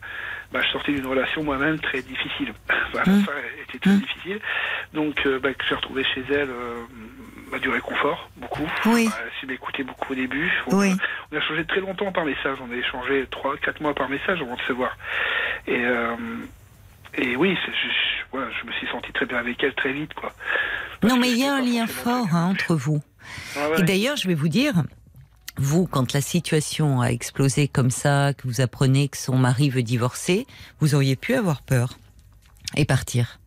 bah, 0.52 0.60
je 0.62 0.68
sortais 0.68 0.92
d'une 0.92 1.06
relation 1.06 1.42
moi-même 1.44 1.78
très 1.80 2.02
difficile. 2.02 2.52
Hum. 3.06 3.24
ça 3.26 3.32
était 3.68 3.78
très 3.78 3.90
Hum. 3.90 4.00
difficile. 4.00 4.40
Donc, 4.94 5.20
euh, 5.26 5.38
bah, 5.38 5.52
que 5.52 5.62
j'ai 5.68 5.74
retrouvé 5.74 6.02
chez 6.14 6.24
elle 6.30 6.48
euh, 6.50 6.76
bah, 7.50 7.58
du 7.58 7.68
réconfort, 7.68 8.28
beaucoup. 8.36 8.68
Oui. 8.86 9.08
Bah, 9.08 9.16
elle 9.42 9.48
m'écoutait 9.48 9.84
beaucoup 9.84 10.12
au 10.12 10.16
début. 10.16 10.50
On, 10.68 10.76
Oui. 10.78 10.94
on 11.32 11.36
a 11.36 11.40
changé 11.40 11.64
très 11.64 11.80
longtemps 11.80 12.12
par 12.12 12.24
message. 12.24 12.58
On 12.60 12.70
a 12.72 12.76
échangé 12.76 13.26
3 13.30 13.56
quatre 13.58 13.80
mois 13.80 13.94
par 13.94 14.08
message 14.08 14.40
avant 14.40 14.56
de 14.56 14.62
se 14.62 14.72
voir. 14.72 14.96
Et, 15.66 15.84
euh, 15.84 16.16
et 17.14 17.36
oui, 17.36 17.56
je, 17.66 17.70
je- 17.72 18.24
voilà, 18.32 18.48
je 18.60 18.66
me 18.66 18.72
suis 18.72 18.86
senti 18.88 19.12
très 19.12 19.26
bien 19.26 19.38
avec 19.38 19.62
elle 19.62 19.74
très 19.74 19.92
vite, 19.92 20.12
quoi. 20.14 20.32
Parce 21.00 21.12
Non, 21.12 21.18
mais 21.20 21.30
il 21.30 21.38
y 21.38 21.44
a 21.44 21.54
un 21.54 21.62
lien 21.62 21.86
fort 21.86 22.26
hein, 22.34 22.48
entre 22.50 22.74
vous. 22.74 23.02
Ah 23.56 23.70
ouais. 23.70 23.80
Et 23.80 23.82
d'ailleurs, 23.82 24.16
je 24.16 24.26
vais 24.28 24.34
vous 24.34 24.48
dire, 24.48 24.74
vous, 25.56 25.86
quand 25.86 26.12
la 26.12 26.20
situation 26.20 27.00
a 27.00 27.08
explosé 27.08 27.68
comme 27.68 27.90
ça, 27.90 28.32
que 28.34 28.46
vous 28.46 28.60
apprenez 28.60 29.08
que 29.08 29.16
son 29.16 29.36
mari 29.36 29.70
veut 29.70 29.82
divorcer, 29.82 30.46
vous 30.80 30.94
auriez 30.94 31.16
pu 31.16 31.34
avoir 31.34 31.62
peur 31.62 31.90
et 32.76 32.84
partir. 32.84 33.38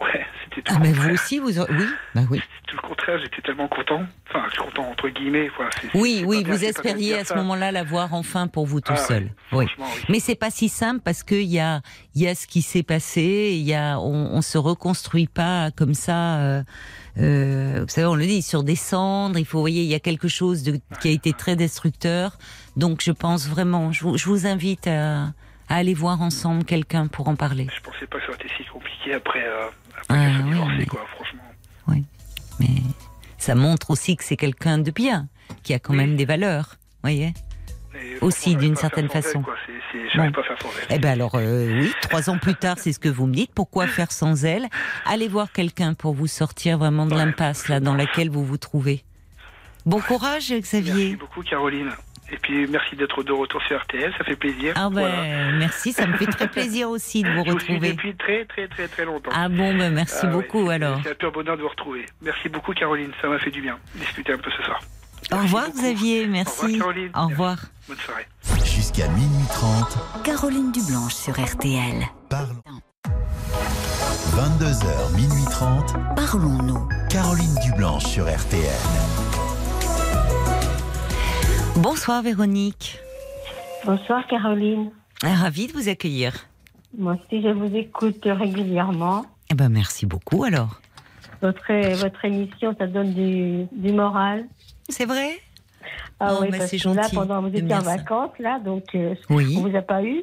Ouais, 0.00 0.26
tout 0.62 0.74
Ah, 0.76 0.80
mais 0.80 0.92
vous 0.92 1.10
aussi, 1.10 1.38
vous 1.38 1.58
oui, 1.60 1.86
bah 2.14 2.22
oui. 2.30 2.40
Tout 2.66 2.76
le 2.76 2.82
contraire, 2.82 3.18
j'étais 3.22 3.40
tellement 3.42 3.68
content. 3.68 4.02
Enfin, 4.28 4.44
content 4.58 4.90
entre 4.90 5.08
guillemets. 5.08 5.48
Voilà, 5.56 5.70
Oui, 5.94 6.22
oui, 6.26 6.44
bien- 6.44 6.52
vous 6.54 6.64
espériez 6.64 7.14
à 7.18 7.24
ce 7.24 7.34
moment-là 7.34 7.72
la 7.72 7.82
voir 7.84 8.12
enfin 8.14 8.46
pour 8.46 8.66
vous 8.66 8.80
tout 8.80 8.92
Ah, 8.94 8.96
seul. 8.96 9.30
Oui. 9.52 9.66
oui. 9.78 9.86
Mais 10.08 10.20
c'est 10.20 10.34
pas 10.34 10.50
si 10.50 10.68
simple 10.68 11.00
parce 11.04 11.22
qu'il 11.22 11.42
y 11.44 11.60
a, 11.60 11.80
il 12.14 12.22
y 12.22 12.28
a 12.28 12.34
ce 12.34 12.46
qui 12.46 12.60
s'est 12.62 12.82
passé, 12.82 13.50
il 13.54 13.62
y 13.66 13.74
a, 13.74 13.98
on, 13.98 14.34
on 14.34 14.42
se 14.42 14.58
reconstruit 14.58 15.26
pas 15.28 15.70
comme 15.70 15.94
ça. 15.94 16.36
Euh, 16.38 16.62
euh, 17.18 17.80
vous 17.82 17.88
savez, 17.88 18.06
on 18.06 18.14
le 18.14 18.26
dit 18.26 18.42
sur 18.42 18.62
des 18.62 18.76
cendres. 18.76 19.38
Il 19.38 19.44
faut, 19.46 19.58
vous 19.58 19.62
voyez, 19.62 19.82
il 19.82 19.88
y 19.88 19.94
a 19.94 20.00
quelque 20.00 20.28
chose 20.28 20.62
de, 20.62 20.78
qui 21.00 21.08
a 21.08 21.10
été 21.10 21.32
très 21.32 21.56
destructeur. 21.56 22.38
Donc, 22.76 23.00
je 23.02 23.10
pense 23.12 23.48
vraiment, 23.48 23.92
je 23.92 24.04
vous, 24.04 24.16
je 24.18 24.26
vous 24.26 24.46
invite 24.46 24.86
à, 24.86 25.22
à 25.68 25.76
aller 25.76 25.94
voir 25.94 26.20
ensemble 26.22 26.64
quelqu'un 26.64 27.06
pour 27.08 27.28
en 27.28 27.34
parler. 27.34 27.66
Je 27.74 27.80
pensais 27.82 28.06
pas 28.06 28.18
que 28.18 28.24
ça 28.26 28.30
aurait 28.32 28.38
été 28.44 28.48
si 28.56 28.64
compliqué 28.70 29.14
après, 29.14 29.44
euh, 29.46 29.66
après 30.02 30.16
Ah, 30.34 30.42
oui, 30.44 30.76
mais- 30.78 30.86
quoi, 30.86 31.04
franchement. 31.14 31.42
Mais 32.60 32.66
ça 33.36 33.54
montre 33.54 33.90
aussi 33.90 34.16
que 34.16 34.24
c'est 34.24 34.36
quelqu'un 34.36 34.78
de 34.78 34.90
bien, 34.90 35.28
qui 35.62 35.74
a 35.74 35.78
quand 35.78 35.92
Oui. 35.92 35.98
même 36.00 36.16
des 36.16 36.24
valeurs. 36.24 36.74
Voyez. 37.02 37.32
Aussi, 38.20 38.56
d'une 38.56 38.74
certaine 38.74 39.08
façon. 39.08 39.40
Bon. 40.16 40.32
pas 40.32 40.42
faire 40.42 40.56
sans 40.60 40.68
elle. 40.80 40.96
Eh 40.96 40.98
ben 40.98 41.10
alors 41.10 41.34
euh, 41.36 41.80
oui, 41.80 41.92
trois 42.00 42.28
ans 42.30 42.38
plus 42.38 42.54
tard, 42.56 42.76
c'est 42.78 42.92
ce 42.92 42.98
que 42.98 43.08
vous 43.08 43.26
me 43.26 43.32
dites. 43.34 43.52
Pourquoi 43.54 43.86
faire 43.86 44.10
sans 44.10 44.44
elle? 44.44 44.66
Allez 45.06 45.28
voir 45.28 45.52
quelqu'un 45.52 45.94
pour 45.94 46.14
vous 46.14 46.26
sortir 46.26 46.78
vraiment 46.78 47.06
de 47.06 47.12
Ouais, 47.14 47.18
l'impasse 47.24 47.68
là 47.68 47.78
dans 47.80 47.94
laquelle 47.94 48.28
vous 48.30 48.44
vous 48.44 48.58
trouvez. 48.58 49.04
Bon 49.86 50.00
courage, 50.00 50.50
Merci 50.50 50.60
Xavier. 50.82 51.16
beaucoup, 51.16 51.42
Caroline. 51.42 51.90
Et 52.30 52.36
puis 52.36 52.66
merci 52.66 52.94
d'être 52.96 53.22
de 53.22 53.32
retour 53.32 53.62
sur 53.62 53.80
RTL, 53.80 54.12
ça 54.18 54.24
fait 54.24 54.36
plaisir. 54.36 54.74
Ah 54.76 54.90
ben, 54.90 55.00
Voilà. 55.00 55.52
merci, 55.52 55.92
ça 55.92 56.06
me 56.06 56.16
fait 56.18 56.26
très 56.26 56.46
plaisir 56.48 56.90
aussi 56.94 57.22
de 57.22 57.28
vous 57.30 57.44
Je 57.46 57.52
vous 57.52 57.58
suis 57.58 57.74
retrouver. 57.74 57.92
depuis 57.94 58.14
très 58.16 58.44
très 58.44 58.68
très 58.68 58.86
très 58.88 59.04
longtemps. 59.06 59.30
Ah 59.34 59.48
bon, 59.48 59.74
ben 59.76 59.92
merci 59.94 60.20
Ah 60.24 60.26
beaucoup 60.28 60.68
alors. 60.68 61.00
C'est 61.02 61.10
un 61.12 61.14
pur 61.14 61.32
bonheur 61.32 61.56
de 61.56 61.62
vous 61.62 61.68
retrouver. 61.68 62.04
Merci 62.20 62.48
beaucoup 62.50 62.72
Caroline, 62.74 63.10
ça 63.22 63.28
m'a 63.28 63.38
fait 63.38 63.50
du 63.50 63.62
bien 63.62 63.78
de 63.94 64.00
discuter 64.00 64.32
un 64.34 64.38
peu 64.38 64.50
ce 64.50 64.62
soir. 64.62 64.80
Au 65.30 65.34
Merci 65.36 65.46
revoir 65.46 65.64
beaucoup. 65.66 65.78
Xavier, 65.78 66.18
Au 66.20 66.22
revoir 66.26 66.30
merci. 66.32 66.78
Caroline. 66.78 67.10
Au 67.16 67.26
revoir. 67.28 67.56
Bonne 67.88 67.96
soirée. 67.98 68.26
Jusqu'à 68.64 69.08
minuit 69.08 69.46
30, 69.50 70.22
Caroline 70.24 70.70
Dublanche 70.72 71.14
sur 71.14 71.32
RTL. 71.34 72.04
parlons. 72.28 72.62
22h, 74.36 75.16
minuit 75.16 75.44
30, 75.50 75.94
Parlons-nous. 76.14 76.88
Caroline 77.10 77.54
Dublanche 77.64 78.04
sur 78.04 78.24
RTL. 78.24 79.47
Bonsoir 81.82 82.22
Véronique. 82.22 82.98
Bonsoir 83.84 84.26
Caroline. 84.26 84.90
Ah, 85.22 85.34
Ravie 85.34 85.66
de 85.66 85.72
vous 85.72 85.88
accueillir. 85.88 86.32
Moi 86.96 87.14
aussi, 87.14 87.42
je 87.42 87.48
vous 87.48 87.74
écoute 87.76 88.22
régulièrement. 88.24 89.24
Eh 89.50 89.54
ben 89.54 89.68
merci 89.68 90.06
beaucoup 90.06 90.44
alors. 90.44 90.80
Votre, 91.42 91.94
votre 92.00 92.24
émission, 92.24 92.74
ça 92.78 92.86
donne 92.86 93.14
du, 93.14 93.66
du 93.72 93.92
moral. 93.92 94.46
C'est 94.88 95.04
vrai? 95.04 95.38
Ah 96.20 96.32
Oh, 96.34 96.38
oui, 96.42 96.48
bah, 96.50 96.58
parce 96.58 96.70
c'est 96.70 96.78
que 96.78 96.88
là, 96.88 97.02
gentil 97.02 97.14
pendant 97.14 97.40
vous 97.42 97.48
étiez 97.48 97.74
en 97.74 97.80
vacances, 97.80 98.36
là, 98.40 98.58
donc 98.58 98.84
euh, 98.94 99.14
Oui. 99.30 99.56
on 99.58 99.68
vous 99.68 99.76
a 99.76 99.82
pas 99.82 100.02
eu. 100.02 100.22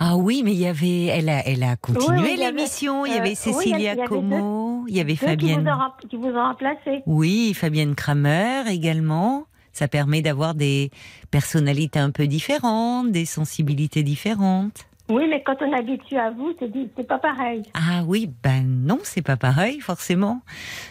Ah 0.00 0.16
oui, 0.16 0.42
mais 0.44 0.52
il 0.52 0.58
y 0.58 0.66
avait, 0.66 1.04
elle 1.06 1.28
a, 1.28 1.46
elle 1.46 1.62
a 1.62 1.76
continué 1.76 2.06
Oui, 2.08 2.22
oui, 2.22 2.30
il 2.34 2.40
y 2.40 2.44
avait- 2.44 2.56
l'émission. 2.56 3.04
Il 3.04 3.12
y 3.12 3.16
euh, 3.16 3.18
avait 3.18 3.28
oui, 3.30 3.36
Cécilia 3.36 3.74
avait- 3.74 3.82
il 3.82 3.84
y 3.84 3.88
avait 3.90 4.06
Como, 4.08 4.84
il 4.88 4.96
y 4.96 5.00
avait 5.00 5.16
Ceux 5.16 5.26
qui 5.36 5.46
vous, 5.46 5.54
Fabienne. 5.54 5.68
ont, 5.68 6.08
qui 6.08 6.16
vous 6.16 6.28
ont 6.28 6.42
remplacé. 6.42 7.02
Oui, 7.06 7.52
Fabienne 7.54 7.94
Kramer 7.94 8.62
également. 8.68 9.44
Ça 9.72 9.88
permet 9.88 10.22
d'avoir 10.22 10.54
des 10.54 10.90
personnalités 11.30 11.98
un 11.98 12.10
peu 12.10 12.26
différentes, 12.26 13.10
des 13.10 13.24
sensibilités 13.24 14.02
différentes. 14.02 14.86
Oui, 15.08 15.26
mais 15.28 15.42
quand 15.42 15.56
on 15.60 15.72
est 15.72 15.78
habitué 15.78 16.18
à 16.18 16.30
vous, 16.30 16.54
c'est 16.60 17.06
pas 17.06 17.18
pareil. 17.18 17.62
Ah 17.74 18.02
oui, 18.06 18.30
ben 18.42 18.62
non, 18.64 19.00
c'est 19.02 19.22
pas 19.22 19.36
pareil 19.36 19.80
forcément. 19.80 20.42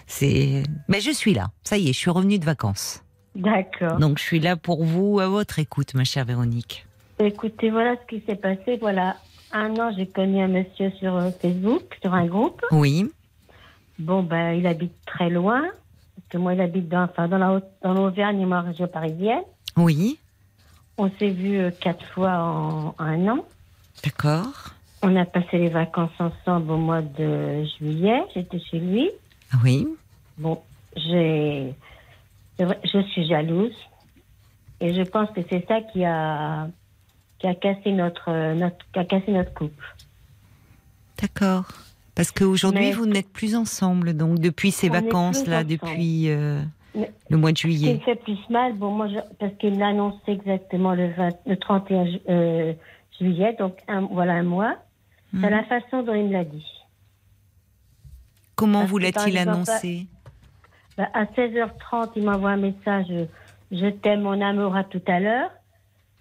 C'est, 0.07 0.63
mais 0.89 0.99
je 0.99 1.11
suis 1.11 1.33
là. 1.33 1.47
Ça 1.63 1.77
y 1.77 1.89
est, 1.89 1.93
je 1.93 1.97
suis 1.97 2.09
revenue 2.09 2.37
de 2.37 2.45
vacances. 2.45 3.03
D'accord. 3.35 3.97
Donc 3.97 4.17
je 4.17 4.23
suis 4.23 4.39
là 4.39 4.57
pour 4.57 4.83
vous, 4.83 5.19
à 5.19 5.27
votre 5.27 5.59
écoute, 5.59 5.93
ma 5.93 6.03
chère 6.03 6.25
Véronique. 6.25 6.85
Écoutez, 7.19 7.69
voilà 7.69 7.95
ce 7.95 8.15
qui 8.15 8.23
s'est 8.25 8.35
passé. 8.35 8.77
Voilà, 8.81 9.15
un 9.53 9.73
an, 9.75 9.91
j'ai 9.95 10.07
connu 10.07 10.41
un 10.41 10.47
monsieur 10.47 10.91
sur 10.99 11.15
euh, 11.15 11.29
Facebook, 11.41 11.83
sur 12.01 12.13
un 12.13 12.25
groupe. 12.25 12.61
Oui, 12.71 13.09
Bon, 13.99 14.23
ben, 14.23 14.53
il 14.53 14.65
habite 14.65 14.93
très 15.05 15.29
loin. 15.29 15.61
Que 16.29 16.37
moi, 16.37 16.53
il 16.53 16.61
habite 16.61 16.87
dans, 16.89 17.03
enfin, 17.03 17.27
dans 17.27 17.37
la 17.37 17.53
Haute- 17.53 17.71
dans 17.81 17.93
l'Auvergne, 17.93 18.41
et 18.41 18.45
moi, 18.45 18.61
région 18.61 18.87
parisienne. 18.87 19.43
oui, 19.77 20.19
On 20.97 21.09
s'est 21.17 21.29
vu 21.29 21.57
euh, 21.57 21.71
quatre 21.71 22.05
fois 22.13 22.33
en 22.37 22.95
un 22.99 23.27
an. 23.29 23.45
d'accord. 24.03 24.71
On 25.01 25.15
a 25.15 25.25
passé 25.25 25.57
les 25.57 25.69
vacances 25.69 26.11
ensemble 26.19 26.71
au 26.71 26.77
mois 26.77 27.01
de 27.01 27.63
juillet. 27.77 28.21
J'étais 28.35 28.59
chez 28.59 28.79
lui. 28.79 29.09
Ah 29.51 29.57
Oui, 29.63 29.87
Bon, 30.37 30.61
j'ai, 30.95 31.73
je 32.59 33.01
suis 33.11 33.25
jalouse. 33.27 33.75
Et 34.81 34.93
je 34.93 35.01
pense 35.09 35.29
que 35.31 35.41
c'est 35.49 35.65
ça 35.67 35.81
qui 35.81 36.03
a, 36.05 36.67
qui 37.39 37.47
a 37.47 37.55
cassé 37.55 37.91
notre, 37.91 38.53
notre, 38.53 38.77
qui 38.93 38.99
a 38.99 39.05
cassé 39.05 39.31
notre 39.31 39.53
couple. 39.53 39.95
d'accord. 41.21 41.65
Parce 42.15 42.32
qu'aujourd'hui, 42.32 42.88
Mais- 42.88 42.91
vous 42.91 43.06
n'êtes 43.06 43.32
plus 43.32 43.56
ensemble, 43.56 44.13
donc 44.13 44.39
depuis 44.39 44.72
ces 44.72 44.89
vacances-là, 44.89 45.63
depuis 45.63 46.30
euh, 46.30 46.62
le 47.30 47.38
mois 47.38 47.52
de 47.52 47.58
Ce 47.58 47.62
qui 47.63 47.67
me 47.67 47.74
juillet. 47.74 48.02
fait 48.04 48.15
plus 48.15 48.38
mal, 48.50 48.74
bon, 48.74 48.91
moi, 48.91 49.08
je- 49.08 49.36
parce 49.39 49.54
qu'il 49.56 49.78
l'a 49.78 49.88
annoncé 49.88 50.19
exactement 50.28 50.93
le, 50.93 51.12
20 51.13 51.30
le 51.45 51.56
31 51.58 52.06
ju- 52.06 52.19
euh, 52.30 52.74
juillet, 53.19 53.56
donc 53.58 53.78
un, 53.88 54.02
voilà 54.02 54.34
un 54.34 54.43
mois. 54.43 54.76
Mhm. 55.34 55.41
C'est 55.43 55.50
la 55.50 55.63
façon 55.63 56.04
dont 56.04 56.13
il 56.13 56.26
me 56.26 56.34
l'a 56.34 56.43
dit. 56.43 56.65
Comment 58.56 58.80
Parce 58.80 58.91
vous 58.91 58.98
l'a-t-il 58.98 59.38
annoncé? 59.38 60.08
Bah, 60.98 61.08
à 61.13 61.24
16h30, 61.26 62.12
il 62.17 62.24
m'envoie 62.24 62.50
un 62.52 62.58
message 62.58 63.06
euh, 63.12 63.26
Je 63.72 63.88
t'aime, 63.88 64.22
mon 64.22 64.41
amour, 64.41 64.76
à 64.76 64.84
tout 64.84 65.02
à 65.08 65.19
l'heure. 65.19 65.52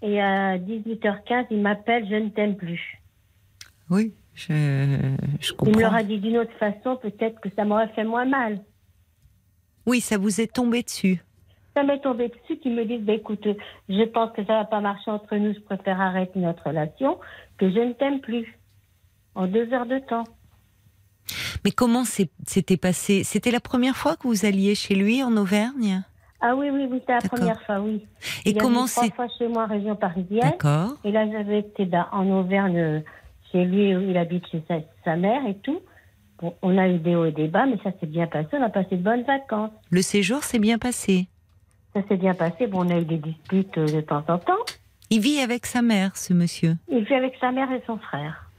Et 0.03 0.21
à 0.21 0.59
18h15, 0.59 1.47
il 1.51 1.61
m'appelle 1.63 2.07
Je 2.09 2.15
ne 2.15 2.29
t'aime 2.29 2.55
plus. 2.57 3.01
Oui, 3.91 4.13
je, 4.39 4.53
je 5.41 5.53
Il 5.53 5.53
me 5.53 5.57
comprends. 5.57 5.81
l'aura 5.81 6.03
dit 6.03 6.19
d'une 6.19 6.39
autre 6.39 6.53
façon, 6.59 6.97
peut-être 6.97 7.41
que 7.41 7.49
ça 7.57 7.65
m'aurait 7.65 7.89
fait 7.89 8.05
moins 8.05 8.25
mal. 8.25 8.61
Oui, 9.87 10.01
ça 10.01 10.17
vous 10.19 10.41
est 10.41 10.53
tombé 10.53 10.83
dessus. 10.83 11.23
Ça 11.75 11.83
m'est 11.83 12.01
tombé 12.01 12.29
dessus 12.29 12.59
qu'ils 12.61 12.75
me 12.75 12.85
disent 12.85 13.03
bah, 13.03 13.15
écoute, 13.15 13.47
je 13.89 14.03
pense 14.05 14.33
que 14.33 14.45
ça 14.45 14.55
va 14.55 14.65
pas 14.65 14.81
marcher 14.81 15.11
entre 15.11 15.35
nous, 15.37 15.55
je 15.55 15.61
préfère 15.61 16.01
arrêter 16.01 16.39
notre 16.39 16.67
relation, 16.69 17.19
que 17.59 17.71
je 17.71 17.79
ne 17.79 17.93
t'aime 17.93 18.21
plus. 18.21 18.47
En 19.35 19.47
deux 19.47 19.73
heures 19.73 19.87
de 19.87 19.99
temps. 20.01 20.25
Mais 21.65 21.71
comment 21.71 22.05
c'est- 22.05 22.31
c'était 22.47 22.77
passé 22.77 23.23
C'était 23.25 23.51
la 23.53 23.61
première 23.61 23.97
fois 23.97 24.17
que 24.17 24.27
vous 24.27 24.45
alliez 24.45 24.75
chez 24.75 24.95
lui 24.95 25.23
en 25.23 25.37
Auvergne? 25.37 26.03
Ah 26.41 26.55
oui, 26.57 26.71
oui, 26.71 26.87
oui, 26.91 26.99
c'était 27.01 27.15
la 27.15 27.21
première 27.29 27.61
fois, 27.63 27.81
oui. 27.81 28.07
Et 28.45 28.51
il 28.51 28.57
comment 28.59 28.85
venu 28.85 28.91
trois 28.91 29.05
c'est 29.05 29.15
fois 29.15 29.27
chez 29.39 29.49
moi 29.49 29.65
en 29.65 29.67
région 29.69 29.97
parisienne. 29.97 30.41
D'accord. 30.53 30.97
Et 31.05 31.13
là, 31.13 31.29
j'avais 31.31 31.61
été 31.61 31.85
dans- 31.87 32.07
en 32.13 32.29
Auvergne, 32.31 32.79
euh, 32.79 33.01
chez 33.53 33.65
lui, 33.65 33.97
où 33.97 34.01
il 34.11 34.17
habite 34.17 34.47
chez 34.49 34.63
sa, 34.69 34.77
sa 35.05 35.17
mère 35.17 35.47
et 35.47 35.57
tout. 35.57 35.81
Bon, 36.41 36.55
on 36.63 36.79
a 36.79 36.89
eu 36.89 36.99
des 36.99 37.15
hauts 37.17 37.25
et 37.25 37.33
des 37.33 37.49
bas, 37.49 37.67
mais 37.67 37.79
ça 37.83 37.91
s'est 37.99 38.07
bien 38.07 38.27
passé. 38.27 38.49
On 38.53 38.63
a 38.63 38.69
passé 38.69 38.97
de 38.97 39.03
bonnes 39.03 39.25
vacances. 39.25 39.71
Le 39.91 40.03
séjour 40.03 40.45
s'est 40.45 40.59
bien 40.61 40.79
passé. 40.79 41.27
Ça 41.95 42.01
s'est 42.07 42.17
bien 42.17 42.35
passé. 42.35 42.67
Bon, 42.67 42.85
on 42.87 42.91
a 42.91 42.99
eu 43.01 43.05
des 43.05 43.17
disputes 43.19 43.77
euh, 43.79 43.87
de 43.87 44.01
temps 44.03 44.23
en 44.29 44.39
temps. 44.39 44.53
Il 45.11 45.21
vit 45.21 45.41
avec 45.41 45.67
sa 45.67 45.83
mère, 45.83 46.17
ce 46.17 46.33
monsieur. 46.35 46.77
Il 46.89 47.05
vit 47.05 47.15
avec 47.15 47.35
sa 47.41 47.51
mère 47.51 47.73
et 47.73 47.83
son 47.87 47.97
frère. 47.99 48.51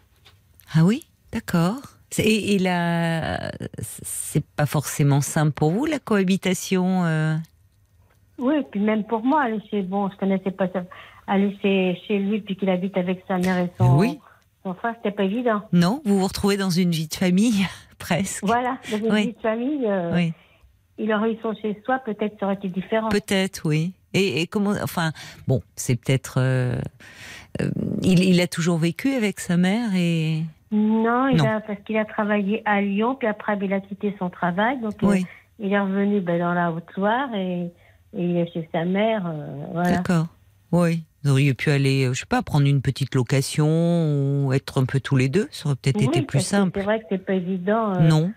Ah 0.76 0.84
oui, 0.84 1.06
d'accord. 1.32 1.78
Et, 2.18 2.56
et 2.56 2.60
là, 2.60 3.52
c'est 3.82 4.44
pas 4.56 4.66
forcément 4.66 5.22
simple 5.22 5.52
pour 5.52 5.70
vous 5.72 5.86
la 5.86 6.00
cohabitation. 6.00 7.06
euh 7.06 7.36
Oui, 8.40 8.56
et 8.56 8.64
puis 8.64 8.80
même 8.80 9.04
pour 9.04 9.24
moi, 9.24 9.44
aller 9.44 9.62
chez, 9.70 9.84
bon, 9.84 10.10
je 10.10 10.18
connaissais 10.18 10.52
pas 10.52 10.68
ça. 10.70 10.84
Aller 11.28 11.56
chez, 11.62 11.96
chez 12.08 12.18
lui, 12.18 12.42
puis 12.42 12.56
qu'il 12.56 12.70
habite 12.70 12.98
avec 12.98 13.24
sa 13.28 13.38
mère 13.38 13.60
et 13.60 13.70
son, 13.78 13.96
Oui. 13.98 14.20
Frère, 14.74 14.94
c'était 14.98 15.16
pas 15.16 15.24
évident. 15.24 15.62
Non, 15.74 16.02
vous 16.06 16.20
vous 16.20 16.28
retrouvez 16.28 16.58
dans 16.58 16.70
une 16.70 16.92
vie 16.92 17.08
de 17.08 17.14
famille 17.16 17.66
presque. 18.00 18.44
Voilà, 18.46 18.78
dans 18.92 18.98
une 18.98 19.12
Oui. 19.12 19.22
vie 19.28 19.34
de 19.34 19.40
famille, 19.42 19.86
euh, 19.86 20.14
Oui, 20.16 20.34
il 20.98 21.14
aurait 21.14 21.34
eu 21.34 21.38
son 21.42 21.54
chez 21.56 21.82
soi, 21.86 22.00
peut-être 22.00 22.38
ça 22.40 22.46
aurait 22.48 22.56
été 22.56 22.68
différent. 22.70 23.10
peut-être, 23.10 23.62
oui. 23.66 23.94
Et, 24.14 24.42
et 24.42 24.48
comment, 24.48 24.74
enfin, 24.84 25.12
bon, 25.48 25.62
c'est 25.76 25.96
peut-être. 25.96 26.36
euh, 26.40 26.76
euh, 27.62 27.70
il, 28.02 28.24
il 28.24 28.42
a 28.42 28.48
toujours 28.48 28.78
vécu 28.78 29.14
avec 29.14 29.40
sa 29.40 29.56
mère 29.58 29.92
et. 29.96 30.44
Non, 30.72 31.28
il 31.30 31.38
Non. 31.38 31.46
A, 31.46 31.62
parce 31.62 31.80
qu'il 31.86 31.98
a 31.98 32.06
travaillé 32.06 32.62
à 32.66 32.82
Lyon, 32.82 33.16
puis 33.16 33.28
après 33.28 33.58
il 33.62 33.74
a 33.74 33.80
quitté 33.80 34.16
son 34.20 34.30
travail, 34.30 34.80
donc 34.82 34.94
Oui, 35.02 35.26
il 35.60 35.74
est 35.74 35.80
revenu 35.80 36.22
ben, 36.22 36.38
dans 36.40 36.54
la 36.54 36.72
Haute-Loire 36.72 37.34
et, 37.34 37.62
et 37.64 37.72
il 38.14 38.38
est 38.38 38.52
chez 38.54 38.68
sa 38.72 38.86
mère. 38.86 39.32
voilà. 39.74 39.92
d'accord. 39.98 40.28
Oui. 40.72 41.04
Vous 41.24 41.32
auriez 41.32 41.54
pu 41.54 41.70
aller, 41.70 42.06
euh, 42.06 42.14
je 42.14 42.22
sais 42.22 42.26
pas, 42.26 42.42
prendre 42.42 42.66
une 42.66 42.82
petite 42.82 43.14
location 43.16 44.46
ou 44.46 44.54
être 44.54 44.80
un 44.82 44.86
peu 44.86 45.00
tous 45.00 45.18
les 45.18 45.28
deux. 45.30 45.48
Ça 45.52 45.68
aurait 45.68 45.76
peut-être 45.76 45.98
Oui, 46.00 46.06
été 46.08 46.22
plus 46.22 46.40
simple. 46.42 46.80
C'est 46.80 46.86
vrai 46.86 47.00
que 47.00 47.06
c'est 47.10 47.26
pas 47.26 47.34
évident. 47.34 47.94
euh, 47.96 48.08
Non, 48.08 48.32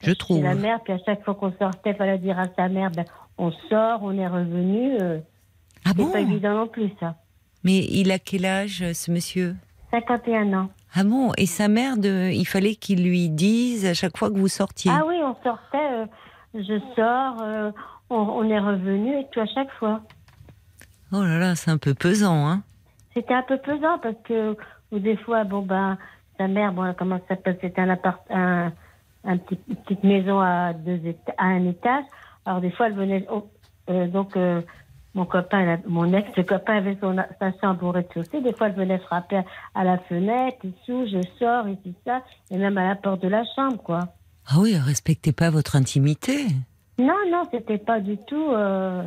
je 0.00 0.12
trouve. 0.12 0.42
la 0.42 0.54
mère, 0.54 0.80
puis 0.84 0.92
à 0.92 0.98
chaque 1.04 1.24
fois 1.24 1.34
qu'on 1.34 1.52
sortait, 1.58 1.90
il 1.90 1.96
fallait 1.96 2.18
dire 2.18 2.38
à 2.38 2.44
sa 2.56 2.68
mère, 2.68 2.90
ben, 2.92 3.04
on 3.36 3.50
sort, 3.68 4.00
on 4.02 4.16
est 4.16 4.28
revenu. 4.28 4.96
euh, 5.00 5.18
Ah 5.84 5.90
c'est 5.90 5.96
bon? 5.96 6.10
pas 6.12 6.20
évident 6.20 6.54
non 6.54 6.68
plus, 6.68 6.90
ça. 7.00 7.16
Mais 7.64 7.78
il 7.78 8.12
a 8.12 8.18
quel 8.18 8.44
âge, 8.46 8.82
euh, 8.82 8.92
ce 8.94 9.10
monsieur? 9.10 9.56
51 9.90 10.52
ans. 10.52 10.68
Ah 10.94 11.02
bon? 11.02 11.32
Et 11.36 11.46
sa 11.46 11.66
mère, 11.66 11.96
de, 11.96 12.30
il 12.32 12.44
fallait 12.46 12.74
qu'il 12.76 13.02
lui 13.04 13.28
dise 13.28 13.86
à 13.86 13.94
chaque 13.94 14.16
fois 14.16 14.30
que 14.30 14.38
vous 14.38 14.48
sortiez? 14.48 14.92
Ah 14.94 15.02
oui, 15.06 15.16
on 15.22 15.34
sortait, 15.42 15.92
euh, 15.92 16.06
je 16.54 16.78
sors, 16.94 17.72
on, 18.10 18.16
on 18.16 18.48
est 18.48 18.58
revenu 18.60 19.18
et 19.18 19.26
tout 19.32 19.40
à 19.40 19.46
chaque 19.46 19.70
fois. 19.80 20.02
Oh 21.16 21.22
là 21.22 21.38
là, 21.38 21.54
c'est 21.54 21.70
un 21.70 21.78
peu 21.78 21.94
pesant, 21.94 22.48
hein 22.48 22.62
C'était 23.14 23.34
un 23.34 23.42
peu 23.42 23.56
pesant 23.58 23.98
parce 24.02 24.16
que, 24.24 24.56
ou 24.90 24.98
des 24.98 25.16
fois, 25.16 25.44
bon 25.44 25.62
ben, 25.62 25.96
sa 26.38 26.48
mère, 26.48 26.72
bon, 26.72 26.92
comment 26.98 27.18
ça 27.28 27.36
s'appelle, 27.36 27.56
c'était 27.60 27.80
un 27.80 27.90
appart, 27.90 28.20
un, 28.30 28.72
un 29.24 29.36
petit, 29.36 29.58
une 29.68 29.76
petite 29.76 30.02
maison 30.02 30.40
à 30.40 30.72
deux 30.72 31.00
à 31.38 31.44
un 31.44 31.66
étage. 31.68 32.04
Alors 32.44 32.60
des 32.60 32.72
fois, 32.72 32.86
elle 32.88 32.94
venait, 32.94 33.24
oh, 33.30 33.48
euh, 33.90 34.08
donc 34.08 34.36
euh, 34.36 34.60
mon 35.14 35.24
copain, 35.24 35.78
mon 35.86 36.12
ex-copain 36.12 36.78
avait 36.78 36.98
son, 37.00 37.14
sa 37.38 37.52
chambre 37.60 37.84
au 37.86 37.92
rez-de-chaussée. 37.92 38.40
Des 38.40 38.52
fois, 38.52 38.66
elle 38.66 38.74
venait 38.74 38.98
frapper 38.98 39.42
à 39.76 39.84
la 39.84 39.98
fenêtre, 39.98 40.58
ici, 40.64 41.08
je 41.12 41.20
sors, 41.38 41.68
ici, 41.68 41.94
ça, 42.04 42.22
et 42.50 42.58
même 42.58 42.76
à 42.76 42.88
la 42.88 42.96
porte 42.96 43.22
de 43.22 43.28
la 43.28 43.44
chambre, 43.54 43.80
quoi. 43.80 44.00
Ah 44.48 44.56
oui, 44.58 44.76
respectez 44.76 45.30
pas 45.32 45.50
votre 45.50 45.76
intimité. 45.76 46.46
Non, 46.98 47.14
non, 47.30 47.44
c'était 47.52 47.78
pas 47.78 48.00
du 48.00 48.16
tout. 48.26 48.50
euh, 48.50 49.04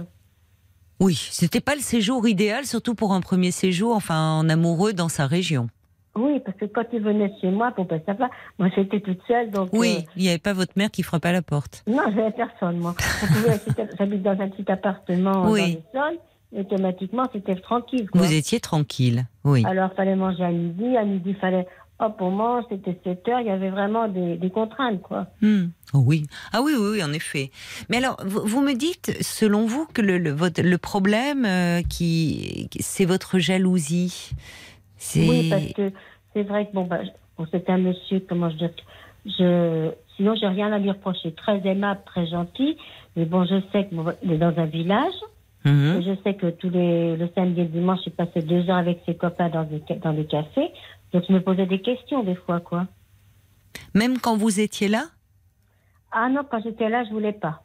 Oui, 0.99 1.15
c'était 1.31 1.61
pas 1.61 1.75
le 1.75 1.81
séjour 1.81 2.27
idéal, 2.27 2.65
surtout 2.65 2.95
pour 2.95 3.13
un 3.13 3.21
premier 3.21 3.51
séjour, 3.51 3.95
enfin, 3.95 4.39
en 4.39 4.49
amoureux 4.49 4.93
dans 4.93 5.09
sa 5.09 5.27
région. 5.27 5.69
Oui, 6.15 6.39
parce 6.43 6.57
que 6.57 6.65
quand 6.65 6.85
il 6.93 7.01
venait 7.01 7.31
chez 7.39 7.51
moi, 7.51 7.71
bon, 7.77 7.83
ben, 7.83 8.01
ça 8.05 8.13
va. 8.13 8.29
Moi, 8.57 8.69
j'étais 8.75 8.99
toute 9.01 9.19
seule, 9.27 9.51
donc. 9.51 9.69
Oui, 9.71 9.97
euh, 9.99 10.11
il 10.15 10.23
n'y 10.23 10.29
avait 10.29 10.39
pas 10.39 10.53
votre 10.53 10.73
mère 10.75 10.89
qui 10.89 11.03
frappait 11.03 11.27
à 11.27 11.33
la 11.33 11.43
porte. 11.43 11.83
Non, 11.85 12.01
j'avais 12.15 12.31
personne, 12.31 12.79
moi. 12.79 12.95
J'habite 13.99 14.23
dans 14.23 14.31
un 14.31 14.49
petit 14.49 14.71
appartement 14.71 15.51
Oui. 15.51 15.77
dans 15.93 16.09
le 16.09 16.15
sol. 16.15 16.59
automatiquement, 16.59 17.23
c'était 17.31 17.55
tranquille. 17.55 18.09
Quoi. 18.09 18.21
Vous 18.21 18.33
étiez 18.33 18.59
tranquille, 18.59 19.25
oui. 19.43 19.63
Alors, 19.67 19.93
fallait 19.93 20.15
manger 20.15 20.43
à 20.43 20.51
midi. 20.51 20.97
À 20.97 21.03
midi, 21.03 21.35
fallait 21.35 21.67
hop, 21.99 22.15
on 22.19 22.31
mange. 22.31 22.63
C'était 22.69 22.97
7 23.03 23.27
heures. 23.29 23.39
Il 23.41 23.47
y 23.47 23.49
avait 23.49 23.69
vraiment 23.69 24.07
des, 24.07 24.37
des 24.37 24.49
contraintes, 24.49 25.01
quoi. 25.01 25.27
Hmm. 25.41 25.67
Oh 25.93 25.99
oui. 26.05 26.25
Ah 26.53 26.61
oui, 26.61 26.73
oui, 26.77 26.87
oui, 26.93 27.03
en 27.03 27.13
effet. 27.13 27.51
Mais 27.89 27.97
alors, 27.97 28.17
vous, 28.25 28.41
vous 28.45 28.61
me 28.61 28.73
dites, 28.73 29.15
selon 29.21 29.65
vous, 29.65 29.85
que 29.93 30.01
le, 30.01 30.17
le, 30.17 30.31
votre- 30.31 30.61
le 30.61 30.77
problème, 30.77 31.45
euh, 31.45 31.81
qui, 31.89 32.69
c'est 32.79 33.05
votre 33.05 33.39
jalousie. 33.39 34.31
C'est. 34.97 35.27
Oui, 35.27 35.49
parce 35.49 35.73
que 35.73 35.91
c'est 36.33 36.43
vrai 36.43 36.67
que 36.67 36.73
bon, 36.73 36.85
bah, 36.85 36.99
bon, 37.37 37.45
c'est 37.51 37.69
un 37.69 37.77
monsieur, 37.77 38.19
comment 38.27 38.49
je 38.49 38.55
dire, 38.57 38.71
je, 39.25 39.91
sinon 40.15 40.35
j'ai 40.39 40.47
rien 40.47 40.71
à 40.71 40.79
lui 40.79 40.89
reprocher. 40.91 41.31
Très 41.33 41.59
aimable, 41.67 42.01
très 42.05 42.27
gentil. 42.27 42.77
Mais 43.15 43.25
bon, 43.25 43.45
je 43.45 43.55
sais 43.71 43.87
qu'il 43.87 44.31
est 44.33 44.37
dans 44.37 44.53
un 44.57 44.65
village. 44.65 45.13
Mhm. 45.65 46.01
Je 46.05 46.11
sais 46.23 46.35
que 46.35 46.47
tous 46.51 46.69
les, 46.69 47.17
le 47.17 47.29
samedi 47.35 47.61
et 47.61 47.63
le 47.63 47.69
dimanche, 47.69 47.99
il 48.05 48.11
passait 48.11 48.41
deux 48.41 48.69
heures 48.69 48.77
avec 48.77 49.01
ses 49.05 49.15
copains 49.15 49.49
dans 49.49 49.63
des, 49.63 49.81
dans 50.03 50.13
des 50.13 50.25
cafés. 50.25 50.69
Donc 51.13 51.23
je 51.27 51.33
me 51.33 51.41
posais 51.41 51.65
des 51.65 51.81
questions 51.81 52.23
des 52.23 52.35
fois, 52.35 52.59
quoi. 52.59 52.87
Même 53.93 54.19
quand 54.19 54.35
vous 54.37 54.59
étiez 54.59 54.87
là? 54.87 55.05
Ah 56.11 56.29
non, 56.29 56.41
quand 56.49 56.61
j'étais 56.63 56.89
là, 56.89 57.03
je 57.05 57.09
voulais 57.11 57.33
pas. 57.33 57.63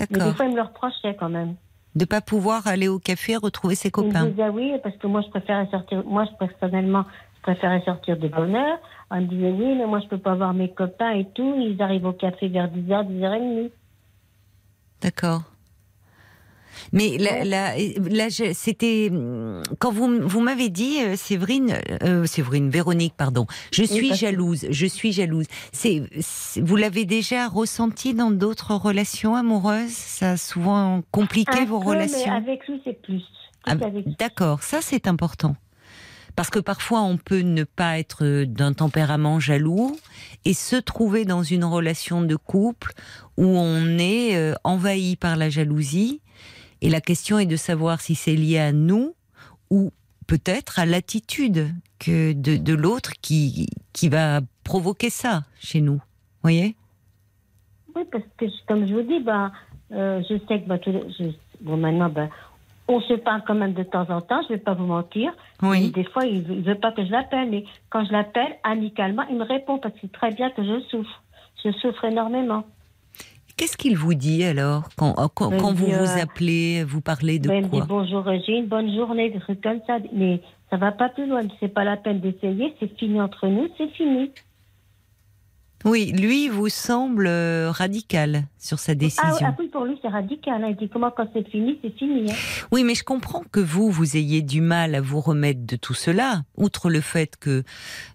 Mais 0.00 0.06
des 0.06 0.14
D'accord. 0.18 0.36
fois, 0.36 0.46
il 0.46 0.50
me 0.52 0.56
le 0.56 0.62
reprochait 0.62 1.16
quand 1.18 1.28
même. 1.28 1.54
De 1.94 2.04
pas 2.04 2.20
pouvoir 2.20 2.66
aller 2.66 2.88
au 2.88 2.98
café 2.98 3.36
retrouver 3.36 3.76
ses 3.76 3.88
Il 3.88 3.92
copains. 3.92 4.24
me 4.24 4.30
disait 4.30 4.48
oui, 4.48 4.72
parce 4.82 4.96
que 4.96 5.06
moi, 5.06 5.20
je 5.22 5.28
préférais 5.28 5.68
sortir. 5.70 6.04
Moi, 6.04 6.24
je, 6.24 6.36
personnellement, 6.44 7.04
je 7.36 7.42
préférais 7.42 7.82
sortir 7.84 8.16
de 8.16 8.26
bonne 8.28 8.56
heure. 8.56 8.78
On 9.10 9.20
me 9.20 9.26
disait 9.26 9.50
oui, 9.52 9.76
mais 9.76 9.86
moi, 9.86 10.00
je 10.00 10.08
peux 10.08 10.18
pas 10.18 10.34
voir 10.34 10.52
mes 10.54 10.72
copains 10.72 11.12
et 11.12 11.24
tout. 11.34 11.54
Ils 11.58 11.80
arrivent 11.80 12.06
au 12.06 12.12
café 12.12 12.48
vers 12.48 12.68
10h, 12.68 13.06
10h30. 13.08 13.70
D'accord. 15.02 15.42
Mais 16.94 17.18
là, 17.18 17.44
là, 17.44 17.74
là, 18.08 18.30
c'était 18.30 19.10
quand 19.80 19.92
vous, 19.92 20.20
vous 20.22 20.40
m'avez 20.40 20.68
dit, 20.68 20.98
euh, 21.00 21.16
Séverine, 21.16 21.76
euh, 22.02 22.24
Séverine, 22.24 22.70
Véronique, 22.70 23.14
pardon. 23.16 23.46
Je 23.72 23.82
suis 23.82 24.14
jalouse. 24.14 24.64
Je 24.70 24.86
suis 24.86 25.12
jalouse. 25.12 25.46
C'est, 25.72 26.02
vous 26.62 26.76
l'avez 26.76 27.04
déjà 27.04 27.48
ressenti 27.48 28.14
dans 28.14 28.30
d'autres 28.30 28.76
relations 28.76 29.34
amoureuses? 29.34 29.90
Ça 29.90 30.32
a 30.32 30.36
souvent 30.36 31.02
compliqué 31.10 31.58
Un 31.62 31.64
vos 31.64 31.80
peu, 31.80 31.88
relations? 31.88 32.18
Mais 32.26 32.30
avec 32.30 32.66
lui, 32.68 32.80
c'est 32.84 33.02
plus. 33.02 33.22
Ah, 33.66 33.74
lui. 33.74 34.16
D'accord, 34.18 34.62
ça 34.62 34.78
c'est 34.80 35.08
important. 35.08 35.56
Parce 36.36 36.50
que 36.50 36.58
parfois 36.58 37.02
on 37.02 37.16
peut 37.16 37.40
ne 37.40 37.64
pas 37.64 37.98
être 37.98 38.44
d'un 38.44 38.72
tempérament 38.72 39.40
jaloux 39.40 39.96
et 40.44 40.54
se 40.54 40.76
trouver 40.76 41.24
dans 41.24 41.42
une 41.42 41.64
relation 41.64 42.22
de 42.22 42.36
couple 42.36 42.92
où 43.36 43.46
on 43.46 43.98
est 43.98 44.36
euh, 44.36 44.54
envahi 44.64 45.16
par 45.16 45.36
la 45.36 45.48
jalousie. 45.48 46.20
Et 46.84 46.90
la 46.90 47.00
question 47.00 47.38
est 47.38 47.46
de 47.46 47.56
savoir 47.56 48.02
si 48.02 48.14
c'est 48.14 48.34
lié 48.34 48.58
à 48.58 48.70
nous 48.70 49.14
ou 49.70 49.90
peut-être 50.26 50.78
à 50.78 50.84
l'attitude 50.84 51.68
que 51.98 52.34
de, 52.34 52.58
de 52.58 52.74
l'autre 52.74 53.12
qui, 53.22 53.68
qui 53.94 54.10
va 54.10 54.40
provoquer 54.64 55.08
ça 55.08 55.44
chez 55.58 55.80
nous. 55.80 55.98
voyez? 56.42 56.76
Oui, 57.96 58.02
parce 58.12 58.24
que 58.36 58.44
comme 58.68 58.86
je 58.86 58.92
vous 58.92 59.00
dis, 59.02 59.20
ben, 59.20 59.50
euh, 59.92 60.22
je 60.28 60.36
sais 60.46 60.60
que 60.60 60.66
je- 61.18 61.32
bon, 61.62 61.78
maintenant, 61.78 62.10
ben, 62.10 62.28
on 62.86 63.00
se 63.00 63.14
parle 63.14 63.42
quand 63.46 63.54
même 63.54 63.72
de 63.72 63.82
temps 63.82 64.06
en 64.10 64.20
temps, 64.20 64.42
je 64.42 64.48
vais 64.54 64.58
pas 64.60 64.74
vous 64.74 64.84
mentir. 64.84 65.32
Oui. 65.62 65.90
Des 65.90 66.04
fois, 66.04 66.26
il 66.26 66.44
il 66.50 66.62
veut 66.64 66.74
pas 66.78 66.92
que 66.92 67.02
je 67.02 67.10
l'appelle, 67.10 67.48
mais 67.48 67.64
quand 67.88 68.04
je 68.04 68.12
l'appelle, 68.12 68.56
amicalement, 68.62 69.22
il 69.30 69.36
me 69.38 69.44
répond 69.44 69.78
parce 69.78 69.94
qu'il 69.98 70.10
sait 70.10 70.14
très 70.14 70.32
bien 70.32 70.50
que 70.50 70.62
je 70.62 70.80
souffre. 70.90 71.22
Je 71.64 71.72
souffre 71.72 72.04
énormément. 72.04 72.64
Qu'est-ce 73.56 73.76
qu'il 73.76 73.96
vous 73.96 74.14
dit 74.14 74.44
alors 74.44 74.88
quand, 74.96 75.14
quand, 75.34 75.50
Ben, 75.50 75.60
quand 75.60 75.72
vous 75.72 75.86
dit, 75.86 75.92
vous 75.92 76.18
euh, 76.18 76.22
appelez, 76.22 76.84
vous 76.84 77.00
parlez 77.00 77.38
de 77.38 77.48
il 77.50 77.56
me 77.56 77.62
dit 77.62 77.68
quoi? 77.70 77.86
bonjour 77.86 78.24
Régine, 78.24 78.66
bonne 78.66 78.92
journée, 78.94 79.30
des 79.30 79.38
trucs 79.38 79.60
comme 79.60 79.80
ça. 79.86 79.98
Mais 80.12 80.40
ça 80.70 80.76
va 80.76 80.90
pas 80.92 81.08
plus 81.08 81.26
loin. 81.26 81.40
C'est 81.60 81.68
pas 81.68 81.84
la 81.84 81.96
peine 81.96 82.20
d'essayer. 82.20 82.74
C'est 82.80 82.96
fini 82.98 83.20
entre 83.20 83.46
nous, 83.46 83.68
c'est 83.78 83.90
fini. 83.90 84.30
Oui, 85.84 86.12
lui 86.12 86.48
vous 86.48 86.68
semble 86.70 87.26
euh, 87.26 87.70
radical 87.70 88.44
sur 88.64 88.78
sa 88.78 88.92
Ah, 88.92 88.94
décision. 88.94 89.24
oui, 89.32 89.40
ah 89.44 89.54
oui, 89.58 89.68
pour 89.68 89.84
lui, 89.84 89.98
c'est 90.00 90.08
radical. 90.08 90.64
hein. 90.64 90.68
Il 90.70 90.76
dit 90.76 90.88
comment 90.88 91.10
quand 91.10 91.28
c'est 91.34 91.46
fini, 91.48 91.78
c'est 91.82 91.96
fini. 91.98 92.30
hein. 92.30 92.34
Oui, 92.72 92.82
mais 92.84 92.94
je 92.94 93.04
comprends 93.04 93.42
que 93.52 93.60
vous, 93.60 93.90
vous 93.90 94.16
ayez 94.16 94.40
du 94.42 94.60
mal 94.60 94.94
à 94.94 95.00
vous 95.00 95.20
remettre 95.20 95.66
de 95.66 95.76
tout 95.76 95.94
cela, 95.94 96.42
outre 96.56 96.88
le 96.90 97.00
fait 97.00 97.36
que 97.36 97.62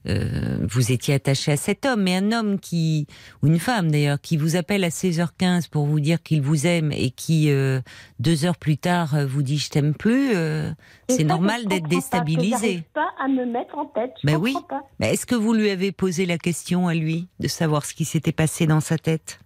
euh, 0.07 0.57
vous 0.69 0.91
étiez 0.91 1.13
attaché 1.13 1.51
à 1.51 1.57
cet 1.57 1.85
homme, 1.85 2.03
mais 2.03 2.15
un 2.15 2.31
homme 2.31 2.59
qui, 2.59 3.05
ou 3.43 3.47
une 3.47 3.59
femme 3.59 3.91
d'ailleurs, 3.91 4.19
qui 4.19 4.37
vous 4.37 4.55
appelle 4.55 4.83
à 4.83 4.89
16h15 4.89 5.69
pour 5.69 5.85
vous 5.85 5.99
dire 5.99 6.21
qu'il 6.23 6.41
vous 6.41 6.65
aime 6.65 6.91
et 6.91 7.11
qui, 7.11 7.51
euh, 7.51 7.79
deux 8.19 8.45
heures 8.45 8.57
plus 8.57 8.77
tard, 8.77 9.13
euh, 9.15 9.25
vous 9.25 9.43
dit 9.43 9.57
je 9.57 9.69
t'aime 9.69 9.93
plus, 9.93 10.31
euh, 10.35 10.71
c'est 11.09 11.23
normal 11.23 11.65
d'être 11.65 11.83
pas, 11.83 11.89
déstabilisé. 11.89 12.49
j'arrive 12.51 12.83
pas 12.93 13.09
à 13.23 13.27
me 13.27 13.45
mettre 13.45 13.77
en 13.77 13.85
tête. 13.85 14.13
Je 14.21 14.27
Ben 14.27 14.37
oui. 14.37 14.55
pas. 14.67 14.81
Mais 14.99 15.13
est-ce 15.13 15.25
que 15.25 15.35
vous 15.35 15.53
lui 15.53 15.69
avez 15.69 15.91
posé 15.91 16.25
la 16.25 16.37
question 16.37 16.87
à 16.87 16.93
lui 16.95 17.27
de 17.39 17.47
savoir 17.47 17.85
ce 17.85 17.93
qui 17.93 18.05
s'était 18.05 18.31
passé 18.31 18.65
dans 18.67 18.79
sa 18.79 18.97
tête? 18.97 19.39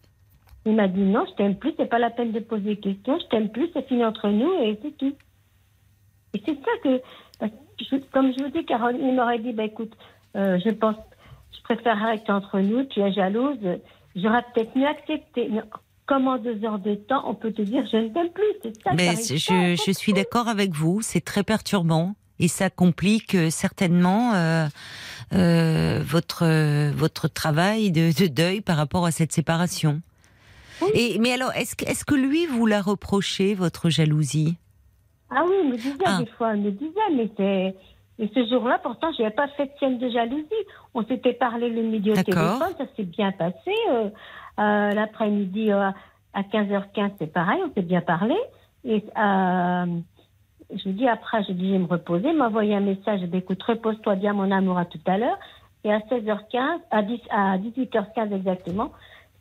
Il 0.65 0.75
m'a 0.75 0.87
dit 0.87 1.01
non, 1.01 1.25
je 1.29 1.35
t'aime 1.35 1.55
plus, 1.55 1.73
c'est 1.77 1.89
pas 1.89 1.99
la 1.99 2.09
peine 2.09 2.31
de 2.31 2.39
poser 2.39 2.75
des 2.75 2.77
questions, 2.77 3.19
je 3.19 3.27
t'aime 3.27 3.49
plus, 3.49 3.69
c'est 3.73 3.87
fini 3.87 4.05
entre 4.05 4.29
nous 4.29 4.53
et 4.61 4.79
c'est 4.81 4.97
tout. 4.97 5.13
Et 6.33 6.41
c'est 6.45 6.55
ça 6.55 6.71
que, 6.83 6.97
que 7.39 7.95
comme 8.11 8.33
je 8.33 8.43
vous 8.43 8.49
dis, 8.49 8.65
Caroline, 8.65 9.05
il 9.05 9.15
m'aurait 9.15 9.39
dit, 9.39 9.51
bah 9.51 9.65
écoute, 9.65 9.91
euh, 10.35 10.59
je 10.65 10.71
pense, 10.71 10.95
je 11.55 11.61
préfère 11.63 11.97
rester 11.97 12.31
entre 12.31 12.59
nous, 12.59 12.85
tu 12.85 13.01
es 13.01 13.11
jalouse, 13.11 13.59
j'aurais 14.15 14.43
peut-être 14.53 14.75
mieux 14.77 14.87
accepté. 14.87 15.49
Mais 15.51 15.61
comment 16.05 16.37
deux 16.37 16.63
heures 16.65 16.79
de 16.79 16.95
temps, 16.95 17.23
on 17.27 17.35
peut 17.35 17.51
te 17.51 17.61
dire, 17.61 17.85
je 17.91 17.97
ne 17.97 18.09
t'aime 18.09 18.29
plus, 18.29 18.43
c'est 18.63 18.81
ça. 18.81 18.91
Mais 18.95 19.15
je, 19.15 19.81
je 19.85 19.91
suis 19.91 20.13
d'accord 20.13 20.47
avec 20.47 20.71
vous, 20.71 21.01
c'est 21.01 21.23
très 21.23 21.43
perturbant 21.43 22.15
et 22.39 22.47
ça 22.47 22.69
complique 22.69 23.35
euh, 23.35 23.49
certainement 23.49 24.33
euh, 24.33 24.67
euh, 25.33 25.99
votre 26.03 26.45
votre 26.91 27.27
travail 27.27 27.91
de, 27.91 28.11
de 28.17 28.27
deuil 28.27 28.61
par 28.61 28.77
rapport 28.77 29.05
à 29.05 29.11
cette 29.11 29.31
séparation. 29.31 30.01
Oui. 30.85 30.91
Et 30.93 31.19
mais 31.19 31.33
alors, 31.33 31.51
est-ce 31.53 32.05
que 32.05 32.15
lui 32.15 32.45
vous 32.45 32.65
l'a 32.65 32.81
reproché 32.81 33.53
votre 33.53 33.89
jalousie? 33.89 34.57
Ah 35.35 35.43
oui, 35.47 35.55
il 35.63 35.69
me 35.69 35.75
disait 35.75 36.03
Ah. 36.05 36.19
des 36.19 36.25
fois, 36.27 36.55
il 36.55 36.61
me 36.61 36.71
disait, 36.71 36.99
mais 37.15 37.29
c'est. 37.37 37.75
Et 38.19 38.29
ce 38.33 38.47
jour-là, 38.47 38.79
pourtant, 38.83 39.11
je 39.17 39.23
n'avais 39.23 39.33
pas 39.33 39.47
fait 39.49 39.65
de 39.65 39.71
scène 39.79 39.97
de 39.97 40.07
jalousie. 40.09 40.45
On 40.93 41.03
s'était 41.03 41.33
parlé 41.33 41.69
le 41.69 41.81
midi 41.81 42.11
au 42.11 42.15
téléphone, 42.15 42.73
ça 42.77 42.85
s'est 42.95 43.03
bien 43.03 43.31
passé. 43.31 43.73
Euh, 43.89 44.09
euh, 44.59 44.91
L'après-midi, 44.91 45.71
euh, 45.71 45.89
à 46.33 46.41
15h15, 46.43 47.11
c'est 47.17 47.33
pareil, 47.33 47.59
on 47.67 47.73
s'est 47.73 47.81
bien 47.81 48.01
parlé. 48.01 48.35
Et 48.85 49.03
je 49.15 50.83
lui 50.85 50.93
dis, 50.93 51.07
après, 51.07 51.43
je 51.43 51.53
dis, 51.53 51.69
je 51.69 51.73
vais 51.73 51.79
me 51.79 51.87
reposer. 51.87 52.29
Il 52.29 52.37
m'a 52.37 52.47
envoyé 52.47 52.75
un 52.75 52.81
message, 52.81 53.21
dis, 53.21 53.37
écoute, 53.37 53.61
repose-toi 53.63 54.15
bien, 54.15 54.33
mon 54.33 54.51
amour, 54.51 54.77
à 54.77 54.85
tout 54.85 54.99
à 55.07 55.17
l'heure. 55.17 55.37
Et 55.83 55.91
à 55.91 55.99
16h15, 55.99 56.79
à, 56.91 57.01
10, 57.01 57.19
à 57.31 57.57
18h15 57.57 58.33
exactement, 58.33 58.91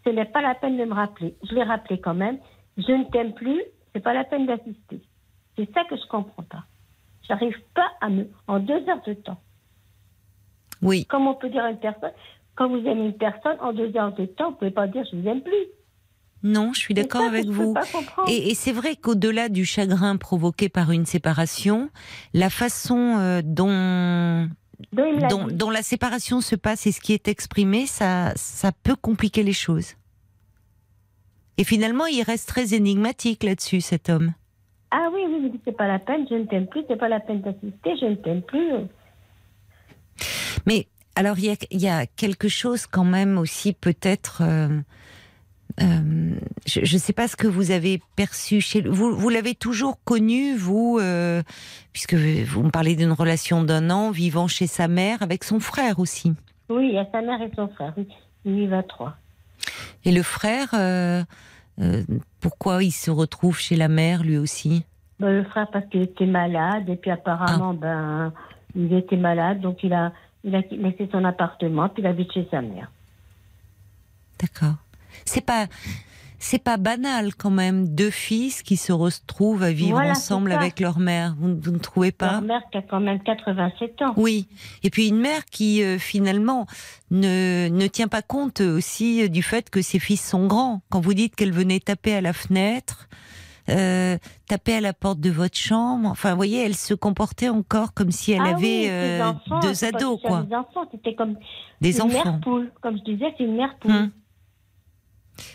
ce 0.05 0.11
n'est 0.11 0.25
pas 0.25 0.43
la 0.43 0.55
peine 0.55 0.77
de 0.77 0.85
me 0.85 0.95
rappeler. 0.95 1.37
Je 1.49 1.55
l'ai 1.55 1.63
rappelé 1.63 2.01
quand 2.01 2.15
même. 2.15 2.39
Je 2.77 2.93
ne 2.93 3.05
t'aime 3.11 3.35
plus, 3.35 3.63
c'est 3.95 4.03
pas 4.03 4.15
la 4.15 4.25
peine 4.25 4.47
d'assister. 4.47 5.03
C'est 5.57 5.73
ça 5.73 5.85
que 5.85 5.97
je 5.97 6.07
comprends 6.09 6.43
pas. 6.43 6.65
J'arrive 7.29 7.57
pas 7.75 7.87
à 8.01 8.09
me. 8.09 8.29
En 8.49 8.59
deux 8.59 8.89
heures 8.89 9.03
de 9.07 9.15
temps. 9.15 9.41
Oui. 10.81 11.07
Comment 11.09 11.33
on 11.33 11.35
peut 11.35 11.51
dire 11.51 11.65
à 11.65 11.71
une 11.71 11.79
personne, 11.79 12.13
quand 12.57 12.69
vous 12.69 12.79
aimez 12.79 13.07
une 13.07 13.17
personne, 13.17 13.57
en 13.61 13.73
deux 13.73 13.97
heures 13.97 14.15
de 14.15 14.27
temps, 14.27 14.51
vous 14.51 14.57
pouvez 14.57 14.71
pas 14.71 14.87
dire 14.89 15.05
je 15.11 15.17
vous 15.17 15.29
aime 15.29 15.43
plus. 15.43 15.67
Non, 16.43 16.73
je 16.73 16.81
suis 16.81 16.95
d'accord 16.95 17.23
avec 17.23 17.47
je 17.47 17.51
vous. 17.53 17.73
peux 17.73 17.81
pas 17.81 17.87
comprendre. 17.87 18.29
Et, 18.29 18.51
et 18.51 18.55
c'est 18.55 18.73
vrai 18.73 18.97
qu'au-delà 18.97 19.49
du 19.49 19.65
chagrin 19.65 20.17
provoqué 20.17 20.69
par 20.69 20.91
une 20.91 21.07
séparation, 21.07 21.89
la 22.35 22.51
façon 22.51 23.17
euh, 23.19 23.43
dont 23.45 24.49
Dont, 24.93 25.71
la 25.71 25.83
séparation 25.83 26.41
se 26.41 26.57
passe 26.57 26.87
et 26.87 26.93
ce 26.93 27.01
qui 27.01 27.13
est 27.13 27.29
exprimé, 27.29 27.87
ça, 27.87 28.33
ça 28.37 28.73
peut 28.73 28.97
compliquer 28.97 29.43
les 29.43 29.53
choses. 29.53 29.95
Et 31.59 31.65
finalement, 31.65 32.07
il 32.07 32.23
reste 32.23 32.49
très 32.49 32.75
énigmatique 32.75 33.43
là-dessus, 33.43 33.81
cet 33.81 34.09
homme. 34.09 34.33
Ah 34.91 35.09
oui, 35.13 35.23
oui, 35.29 35.61
c'est 35.65 35.77
pas 35.77 35.89
la 35.89 35.99
peine, 35.99 36.27
je 36.29 36.35
ne 36.35 36.45
t'aime 36.45 36.67
plus, 36.67 36.83
c'est 36.89 36.99
pas 36.99 37.09
la 37.09 37.21
peine 37.21 37.41
d'assister, 37.41 37.97
je 38.01 38.07
ne 38.07 38.15
t'aime 38.15 38.43
plus. 38.43 38.73
Mais 40.67 40.87
alors, 41.15 41.39
il 41.39 41.45
y 41.71 41.77
y 41.79 41.89
a 41.89 42.07
quelque 42.07 42.49
chose 42.49 42.87
quand 42.87 43.05
même 43.05 43.39
aussi, 43.39 43.73
peut-être. 43.73 44.43
euh, 44.43 44.81
euh, 45.81 46.35
je 46.67 46.81
ne 46.81 46.99
sais 46.99 47.13
pas 47.13 47.29
ce 47.29 47.37
que 47.37 47.47
vous 47.47 47.71
avez 47.71 48.01
perçu 48.17 48.61
chez. 48.61 48.83
Vous, 48.83 49.15
vous 49.17 49.29
l'avez 49.29 49.55
toujours 49.55 49.99
connu, 50.05 50.57
vous, 50.57 50.99
euh, 51.01 51.43
puisque 51.93 52.15
vous 52.15 52.63
me 52.63 52.71
parlez 52.71 52.95
d'une 52.97 53.13
relation 53.13 53.63
d'un 53.63 53.91
an, 53.91 54.11
vivant 54.11 54.49
chez 54.49 54.67
sa 54.67 54.89
mère, 54.89 55.23
avec 55.23 55.45
son 55.45 55.61
frère 55.61 55.99
aussi. 55.99 56.35
Oui, 56.69 56.89
il 56.89 56.95
y 56.95 56.99
a 56.99 57.07
sa 57.11 57.23
mère 57.23 57.41
et 57.41 57.51
son 57.57 57.69
frère, 57.69 57.93
oui. 57.97 58.07
Il 58.45 58.59
y 58.59 58.67
va 58.67 58.83
trois. 58.83 59.17
Et 60.05 60.13
le 60.13 60.23
frère, 60.23 60.71
euh, 60.75 61.23
pourquoi 62.41 62.83
il 62.83 62.91
se 62.93 63.11
retrouve 63.11 63.59
chez 63.59 63.77
la 63.77 63.89
mère 63.89 64.23
lui 64.23 64.37
aussi? 64.37 64.85
Ben, 65.21 65.31
le 65.31 65.45
frère 65.45 65.69
parce 65.71 65.87
qu'il 65.87 66.03
était 66.03 66.27
malade 66.27 66.89
et 66.89 66.97
puis 66.97 67.11
Ah. 67.11 67.15
apparemment, 67.15 67.75
ben, 67.75 68.33
il 68.75 68.93
était 68.93 69.17
malade, 69.17 69.61
donc 69.61 69.83
il 69.85 69.93
a, 69.93 70.13
il 70.45 70.55
a 70.57 70.63
laissé 70.71 71.09
son 71.13 71.25
appartement, 71.25 71.89
puis 71.89 72.03
il 72.03 72.07
habite 72.07 72.33
chez 72.33 72.49
sa 72.51 72.61
mère. 72.63 72.91
D'accord. 74.41 74.75
C'est 75.25 75.45
pas, 75.45 75.67
c'est 76.39 76.63
pas 76.63 76.77
banal 76.77 77.35
quand 77.35 77.51
même, 77.51 77.89
deux 77.95 78.11
fils 78.11 78.63
qui 78.63 78.77
se 78.77 78.93
retrouvent 78.93 79.63
à 79.63 79.71
vivre 79.73 79.93
Voilà, 79.93 80.11
ensemble 80.13 80.53
avec 80.53 80.81
leur 80.81 80.99
mère. 80.99 81.35
Vous, 81.39 81.57
vous 81.61 81.71
ne 81.71 81.79
trouvez 81.79 82.11
pas? 82.13 82.33
Leur 82.33 82.43
mère 82.43 82.63
qui 82.73 82.79
a 82.79 82.83
quand 82.83 83.01
même 83.01 83.21
87 83.23 84.03
ans. 84.03 84.15
Oui. 84.17 84.49
Et 84.83 84.91
puis 84.91 85.09
une 85.09 85.19
mère 85.21 85.45
qui 85.47 85.83
euh, 85.83 85.99
finalement 85.99 86.67
ne, 87.11 87.69
ne 87.69 87.87
tient 87.87 88.09
pas 88.09 88.23
compte 88.23 88.61
aussi 88.61 89.23
euh, 89.23 89.29
du 89.29 89.43
fait 89.43 89.71
que 89.71 89.83
ses 89.83 89.99
fils 89.99 90.27
sont 90.27 90.47
grands. 90.47 90.83
Quand 90.91 91.01
vous 91.01 91.15
dites 91.15 91.37
qu'elle 91.37 91.53
venait 91.53 91.81
taper 91.81 92.15
à 92.17 92.21
la 92.21 92.33
fenêtre, 92.33 93.09
euh, 93.69 94.19
taper 94.49 94.75
à 94.75 94.81
la 94.81 94.93
porte 94.93 95.21
de 95.21 95.31
votre 95.31 95.57
chambre, 95.57 96.09
enfin, 96.11 96.31
vous 96.31 96.37
voyez, 96.37 96.65
elle 96.65 96.75
se 96.75 96.95
comportait 96.95 97.49
encore 97.49 97.95
comme 97.95 98.11
si 98.11 98.33
elle 98.33 98.43
Ah 98.45 98.57
avait 98.57 98.57
oui, 98.57 98.87
euh, 98.89 99.19
ses 99.19 99.23
enfants, 99.25 99.61
deux 99.61 99.85
ados, 99.85 100.21
quoi. 100.21 100.43
Des 100.43 100.55
enfants, 100.57 100.85
c'était 100.91 101.15
comme 101.15 101.37
Des 101.81 102.01
une 102.01 102.09
mère 102.09 102.27
enfants. 102.27 102.41
poule. 102.43 102.73
Comme 102.81 102.99
je 102.99 103.13
disais, 103.13 103.33
c'est 103.39 103.45
une 103.45 103.55
mère 103.55 103.77
poule. 103.79 103.93
Hum. 103.93 104.11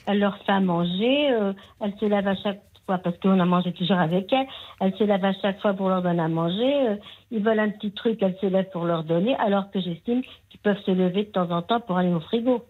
Elle 0.05 0.19
leur 0.19 0.37
fait 0.43 0.51
à 0.51 0.59
manger, 0.59 1.31
euh, 1.31 1.53
elle 1.81 1.93
se 1.99 2.05
lave 2.05 2.27
à 2.27 2.35
chaque 2.35 2.61
fois 2.85 2.97
parce 2.99 3.17
qu'on 3.19 3.39
a 3.39 3.45
mangé 3.45 3.73
toujours 3.73 3.97
avec 3.99 4.31
elle. 4.31 4.47
Elle 4.79 4.95
se 4.95 5.03
lave 5.03 5.23
à 5.25 5.33
chaque 5.41 5.59
fois 5.61 5.73
pour 5.73 5.89
leur 5.89 6.01
donner 6.01 6.21
à 6.21 6.27
manger. 6.27 6.87
euh, 6.89 6.95
ils 7.31 7.43
veulent 7.43 7.59
un 7.59 7.69
petit 7.69 7.91
truc, 7.91 8.19
elle 8.21 8.35
se 8.39 8.45
lève 8.45 8.69
pour 8.71 8.85
leur 8.85 9.03
donner, 9.03 9.35
alors 9.35 9.69
que 9.71 9.79
j'estime 9.81 10.21
qu'ils 10.49 10.59
peuvent 10.61 10.81
se 10.85 10.91
lever 10.91 11.25
de 11.25 11.31
temps 11.31 11.51
en 11.51 11.61
temps 11.61 11.81
pour 11.81 11.97
aller 11.97 12.13
au 12.13 12.19
frigo. 12.21 12.65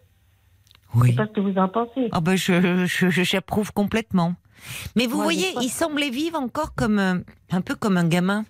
Je 0.96 1.00
Oui. 1.00 1.10
sais 1.12 1.16
pas 1.16 1.28
ce 1.28 1.32
que 1.34 1.40
vous 1.42 1.58
en 1.58 1.68
pensez. 1.68 2.10
Ah 2.12 2.22
ben 2.22 2.36
je, 2.36 2.86
je, 2.88 3.10
je- 3.10 3.24
j'approuve 3.24 3.72
complètement. 3.74 4.34
Mais 4.96 5.06
vous 5.06 5.18
Moi, 5.18 5.26
voyez, 5.26 5.48
il 5.62 5.70
semblait 5.70 6.10
vivre 6.10 6.40
encore 6.40 6.74
comme 6.74 6.98
euh, 6.98 7.16
un 7.52 7.62
peu 7.62 7.76
comme 7.76 7.98
un 7.98 8.08
gamin. 8.08 8.44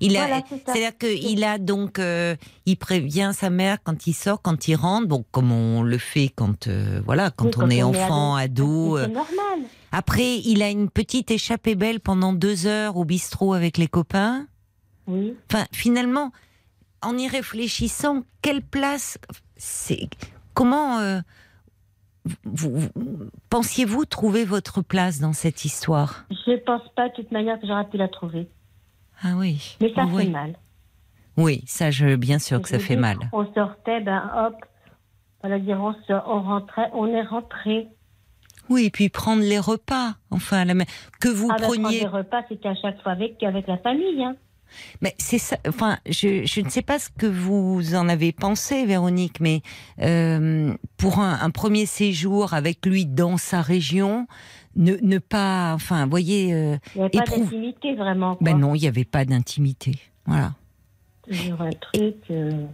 Il 0.00 0.16
a, 0.16 0.26
Voilà, 0.26 0.42
c'est 0.48 0.62
c'est-à-dire 0.64 0.96
qu'il 0.98 1.44
a 1.44 1.58
donc, 1.58 1.98
euh, 1.98 2.34
il 2.66 2.76
prévient 2.76 3.32
sa 3.34 3.50
mère 3.50 3.78
quand 3.82 4.06
il 4.06 4.14
sort, 4.14 4.40
quand 4.40 4.66
il 4.66 4.74
rentre, 4.74 5.06
bon 5.08 5.24
comme 5.30 5.52
on 5.52 5.82
le 5.82 5.98
fait 5.98 6.30
quand, 6.34 6.66
euh, 6.68 7.02
voilà, 7.04 7.30
quand 7.30 7.44
Oui, 7.44 7.50
on 7.56 7.60
quand 7.60 7.68
est 7.70 7.82
on 7.82 7.92
est 7.92 8.04
enfant, 8.04 8.34
ado. 8.34 8.94
Mais 8.96 9.00
euh, 9.00 9.04
C'est 9.06 9.12
normal. 9.12 9.60
Après, 9.92 10.38
il 10.38 10.62
a 10.62 10.70
une 10.70 10.88
petite 10.88 11.30
échappée 11.30 11.74
belle 11.74 12.00
pendant 12.00 12.32
deux 12.32 12.66
heures 12.66 12.96
au 12.96 13.04
bistrot 13.04 13.52
avec 13.54 13.76
les 13.76 13.88
copains. 13.88 14.46
Oui. 15.06 15.34
Enfin, 15.52 15.66
finalement, 15.72 16.30
en 17.02 17.18
y 17.18 17.28
réfléchissant, 17.28 18.22
quelle 18.42 18.62
place, 18.62 19.18
c'est 19.56 20.08
comment 20.54 20.98
euh, 21.00 21.20
vous, 22.44 22.78
vous- 22.94 23.18
pensiez-vous 23.48 24.04
trouver 24.04 24.44
votre 24.44 24.82
place 24.82 25.18
dans 25.20 25.32
cette 25.32 25.64
histoire? 25.64 26.24
Je 26.30 26.56
pense 26.64 26.82
pas 26.94 27.08
de 27.08 27.14
toute 27.14 27.32
manière 27.32 27.58
que 27.60 27.66
j'aurais 27.66 27.88
pu 27.88 27.96
la 27.96 28.08
trouver. 28.08 28.48
Ah 29.22 29.34
oui. 29.36 29.76
Mais 29.80 29.92
ça 29.94 30.04
oui. 30.04 30.24
fait 30.24 30.30
mal. 30.30 30.56
Oui, 31.36 31.62
ça, 31.66 31.90
je, 31.90 32.16
bien 32.16 32.38
sûr 32.38 32.60
que 32.60 32.68
ça 32.68 32.78
fait 32.78 32.96
mal. 32.96 33.18
On 33.32 33.50
sortait, 33.54 34.00
ben 34.00 34.30
hop, 34.36 34.54
on 35.42 35.58
dire, 35.58 35.80
on, 35.80 36.42
rentrait, 36.42 36.90
on 36.92 37.06
est 37.06 37.22
rentré. 37.22 37.88
Oui, 38.68 38.86
et 38.86 38.90
puis 38.90 39.08
prendre 39.08 39.42
les 39.42 39.58
repas, 39.58 40.14
enfin, 40.30 40.64
la, 40.64 40.74
que 41.20 41.28
vous 41.28 41.48
Ah 41.50 41.56
ben, 41.58 41.64
prendre 41.66 41.82
preniez. 41.82 42.00
des 42.00 42.06
repas, 42.06 42.42
c'était 42.48 42.68
à 42.68 42.74
chaque 42.74 43.02
fois 43.02 43.12
avec, 43.12 43.42
avec 43.42 43.66
la 43.66 43.78
famille. 43.78 44.22
Hein. 44.22 44.36
Mais 45.00 45.14
c'est 45.18 45.38
ça. 45.38 45.56
Enfin, 45.66 45.98
je, 46.06 46.44
je 46.44 46.60
ne 46.60 46.68
sais 46.68 46.82
pas 46.82 46.98
ce 46.98 47.08
que 47.10 47.26
vous 47.26 47.94
en 47.94 48.08
avez 48.08 48.32
pensé, 48.32 48.86
Véronique, 48.86 49.40
mais 49.40 49.62
euh, 50.00 50.72
pour 50.96 51.18
un, 51.18 51.38
un 51.40 51.50
premier 51.50 51.86
séjour 51.86 52.54
avec 52.54 52.84
lui 52.86 53.06
dans 53.06 53.36
sa 53.36 53.62
région, 53.62 54.26
ne, 54.76 54.96
ne 55.02 55.18
pas, 55.18 55.72
enfin, 55.74 56.06
voyez, 56.06 56.52
euh, 56.54 56.76
Il 56.94 56.98
n'y 56.98 57.04
avait 57.04 57.10
pas 57.18 57.24
d'intimité 57.36 57.94
vraiment. 57.94 58.36
Quoi. 58.36 58.44
ben 58.44 58.58
non, 58.58 58.74
il 58.74 58.80
n'y 58.82 58.88
avait 58.88 59.04
pas 59.04 59.24
d'intimité. 59.24 59.98
Voilà. 60.26 60.54
Toujours 61.28 61.60
un 61.60 61.70
truc. 61.70 62.16
euh, 62.30 62.66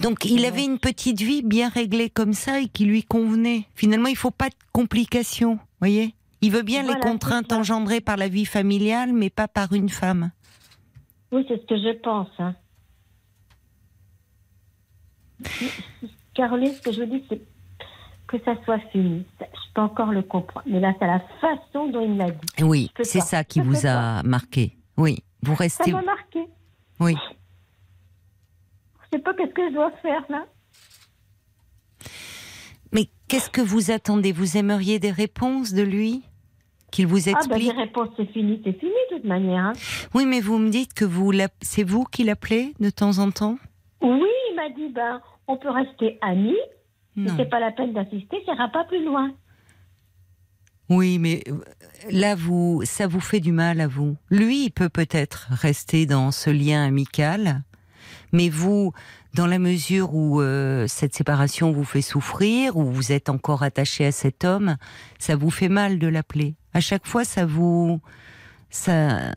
Donc, 0.00 0.24
il 0.24 0.40
Ouais. 0.40 0.46
avait 0.46 0.64
une 0.64 0.78
petite 0.78 1.20
vie 1.20 1.42
bien 1.42 1.68
réglée 1.68 2.10
comme 2.10 2.32
ça 2.32 2.60
et 2.60 2.68
qui 2.68 2.84
lui 2.86 3.02
convenait. 3.04 3.66
Finalement, 3.74 4.08
il 4.08 4.16
faut 4.16 4.30
pas 4.30 4.48
de 4.48 4.54
complications, 4.72 5.58
voyez. 5.80 6.14
Il 6.42 6.50
veut 6.52 6.62
bien 6.62 6.82
Voilà, 6.82 6.96
les 6.98 7.00
contraintes 7.00 7.52
engendrées 7.52 8.00
par 8.00 8.16
la 8.16 8.28
vie 8.28 8.46
familiale, 8.46 9.12
mais 9.12 9.28
pas 9.30 9.46
par 9.48 9.72
une 9.72 9.88
femme. 9.90 10.30
Oui, 11.32 11.44
c'est 11.48 11.60
ce 11.60 11.66
que 11.66 11.76
je 11.76 11.98
pense. 12.00 12.28
Hein. 12.38 12.54
Caroline, 16.34 16.72
ce 16.74 16.80
que 16.80 16.92
je 16.92 17.02
vous 17.02 17.10
dis, 17.18 17.24
c'est 17.28 17.40
que 18.30 18.44
ça 18.44 18.54
soit 18.64 18.78
fini. 18.92 19.24
Ça, 19.38 19.46
Je 19.52 19.72
peux 19.74 19.80
encore 19.82 20.12
le 20.12 20.22
comprendre. 20.22 20.66
Mais 20.68 20.80
là, 20.80 20.92
c'est 20.98 21.06
la 21.06 21.20
façon 21.40 21.88
dont 21.90 22.00
il 22.02 22.16
l'a 22.16 22.30
dit. 22.30 22.62
Oui, 22.64 22.86
Je 22.90 22.94
peux 22.94 23.04
c'est 23.04 23.20
ça 23.20 23.42
qui 23.44 23.60
Je 23.60 23.64
vous 23.64 23.86
a 23.86 24.22
marqué. 24.22 24.76
Oui, 24.96 25.18
vous 25.42 25.56
Ça 25.56 25.62
restez. 25.64 25.92
m'a 25.92 26.02
marqué. 26.02 26.40
Oui. 27.00 27.16
Je 29.02 29.16
sais 29.16 29.22
pas 29.22 29.34
qu'est-ce 29.34 29.52
que 29.52 29.68
je 29.68 29.74
dois 29.74 29.90
faire 30.02 30.24
là. 30.28 30.44
Mais 32.92 33.06
qu'est-ce 33.28 33.50
que 33.50 33.60
vous 33.60 33.90
attendez? 33.90 34.32
Vous 34.32 34.56
aimeriez 34.56 34.98
des 34.98 35.10
réponses 35.10 35.72
de 35.72 35.82
lui? 35.82 36.22
Qu'il 36.92 37.06
vous 37.06 37.28
Ah, 37.28 37.32
ben, 37.32 37.36
explique? 37.56 37.72
les 37.72 37.80
réponses, 37.82 38.08
c'est 38.16 38.26
fini, 38.32 38.60
c'est 38.64 38.72
fini 38.78 38.90
de 39.10 39.16
toute 39.16 39.24
manière. 39.24 39.66
hein. 39.66 39.72
Oui, 40.12 40.26
mais 40.26 40.40
vous 40.40 40.58
me 40.58 40.70
dites 40.70 40.92
que 40.92 41.04
vous 41.04 41.32
c'est 41.62 41.84
vous 41.84 42.04
qui 42.04 42.24
l'appelez 42.24 42.74
de 42.80 42.90
temps 42.90 43.18
en 43.18 43.30
temps? 43.30 43.58
Oui, 44.02 44.26
il 44.50 44.54
m'a 44.56 44.68
dit, 44.70 44.88
ben, 44.92 45.20
on 45.46 45.56
peut 45.56 45.70
rester 45.70 46.18
amis, 46.20 46.56
c'est 47.36 47.48
pas 47.48 47.60
la 47.60 47.72
peine 47.72 47.92
d'assister, 47.92 48.42
ça 48.46 48.54
ira 48.54 48.68
pas 48.68 48.84
plus 48.84 49.04
loin. 49.04 49.32
Oui, 50.88 51.18
mais 51.18 51.44
euh, 51.48 51.60
là, 52.10 52.34
vous, 52.34 52.82
ça 52.84 53.06
vous 53.06 53.20
fait 53.20 53.38
du 53.38 53.52
mal 53.52 53.80
à 53.80 53.86
vous. 53.86 54.16
Lui, 54.28 54.64
il 54.64 54.70
peut 54.70 54.88
peut-être 54.88 55.48
rester 55.50 56.04
dans 56.04 56.32
ce 56.32 56.50
lien 56.50 56.84
amical, 56.84 57.62
mais 58.32 58.48
vous, 58.48 58.92
dans 59.34 59.46
la 59.46 59.60
mesure 59.60 60.14
où 60.14 60.40
euh, 60.40 60.86
cette 60.88 61.14
séparation 61.14 61.70
vous 61.70 61.84
fait 61.84 62.02
souffrir, 62.02 62.76
ou 62.76 62.84
vous 62.84 63.12
êtes 63.12 63.28
encore 63.28 63.62
attaché 63.62 64.04
à 64.06 64.12
cet 64.12 64.44
homme, 64.44 64.76
ça 65.20 65.36
vous 65.36 65.50
fait 65.50 65.68
mal 65.68 66.00
de 66.00 66.08
l'appeler. 66.08 66.56
À 66.74 66.80
chaque 66.80 67.06
fois, 67.06 67.24
ça 67.24 67.46
vous, 67.46 68.00
ça, 68.68 69.32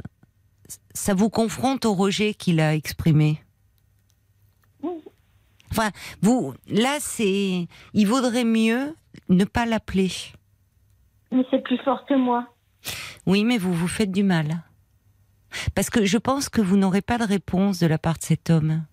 ça 0.96 1.14
vous 1.14 1.30
confronte 1.30 1.86
au 1.86 1.94
rejet 1.94 2.34
qu'il 2.34 2.60
a 2.62 2.74
exprimé. 2.74 3.43
Enfin, 5.74 5.90
vous, 6.22 6.54
là, 6.68 6.98
c'est, 7.00 7.68
il 7.96 8.08
vaudrait 8.08 8.44
mieux 8.44 8.96
ne 9.30 9.44
pas 9.44 9.66
l'appeler. 9.66 10.12
Mais 11.32 11.44
c'est 11.50 11.64
plus 11.64 11.80
fort 11.80 12.06
que 12.06 12.14
moi. 12.14 12.48
Oui, 13.26 13.44
mais 13.44 13.58
vous 13.58 13.74
vous 13.74 13.88
faites 13.88 14.12
du 14.12 14.22
mal. 14.22 14.62
Parce 15.74 15.90
que 15.90 16.06
je 16.06 16.20
pense 16.20 16.48
que 16.48 16.62
vous 16.62 16.78
n'aurez 16.78 17.02
pas 17.02 17.18
de 17.18 17.24
réponse 17.24 17.80
de 17.80 17.88
la 17.88 17.98
part 17.98 18.20
de 18.20 18.24
cet 18.24 18.52
homme. 18.52 18.86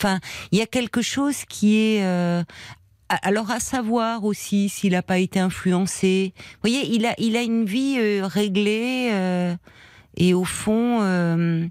Enfin, 0.00 0.20
il 0.52 0.58
y 0.58 0.62
a 0.62 0.66
quelque 0.66 1.02
chose 1.02 1.44
qui 1.44 1.76
est... 1.76 2.04
euh, 2.04 2.44
alors 3.08 3.50
à 3.50 3.58
savoir 3.58 4.22
aussi 4.22 4.68
s'il 4.68 4.92
n'a 4.92 5.02
pas 5.02 5.18
été 5.18 5.40
influencé. 5.40 6.34
Vous 6.36 6.70
voyez, 6.70 6.94
il 6.94 7.04
a, 7.04 7.14
il 7.18 7.36
a 7.36 7.42
une 7.42 7.64
vie 7.64 7.96
euh, 7.98 8.26
réglée 8.26 9.10
euh, 9.12 9.56
et 10.16 10.34
au 10.34 10.44
fond, 10.44 11.00
euh, 11.02 11.66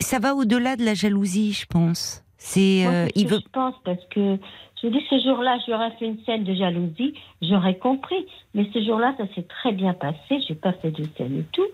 ça 0.00 0.18
va 0.18 0.34
au-delà 0.34 0.76
de 0.76 0.84
la 0.84 0.92
jalousie, 0.92 1.54
je 1.54 1.64
pense. 1.64 2.22
C'est, 2.42 2.86
euh, 2.86 3.06
il 3.14 3.28
veut. 3.28 3.38
Je 3.38 3.50
pense 3.52 3.74
parce 3.84 4.02
que 4.10 4.38
je 4.82 4.88
dis 4.88 5.04
ce 5.10 5.22
jour-là, 5.22 5.58
j'aurais 5.68 5.90
fait 5.98 6.06
une 6.06 6.18
scène 6.24 6.42
de 6.42 6.54
jalousie, 6.54 7.12
j'aurais 7.42 7.76
compris. 7.76 8.26
Mais 8.54 8.66
ce 8.72 8.82
jour-là, 8.82 9.14
ça 9.18 9.24
s'est 9.34 9.46
très 9.46 9.72
bien 9.72 9.92
passé. 9.92 10.40
J'ai 10.48 10.54
pas 10.54 10.72
fait 10.72 10.90
de 10.90 11.04
scène 11.16 11.40
et 11.40 11.44
tout. 11.52 11.68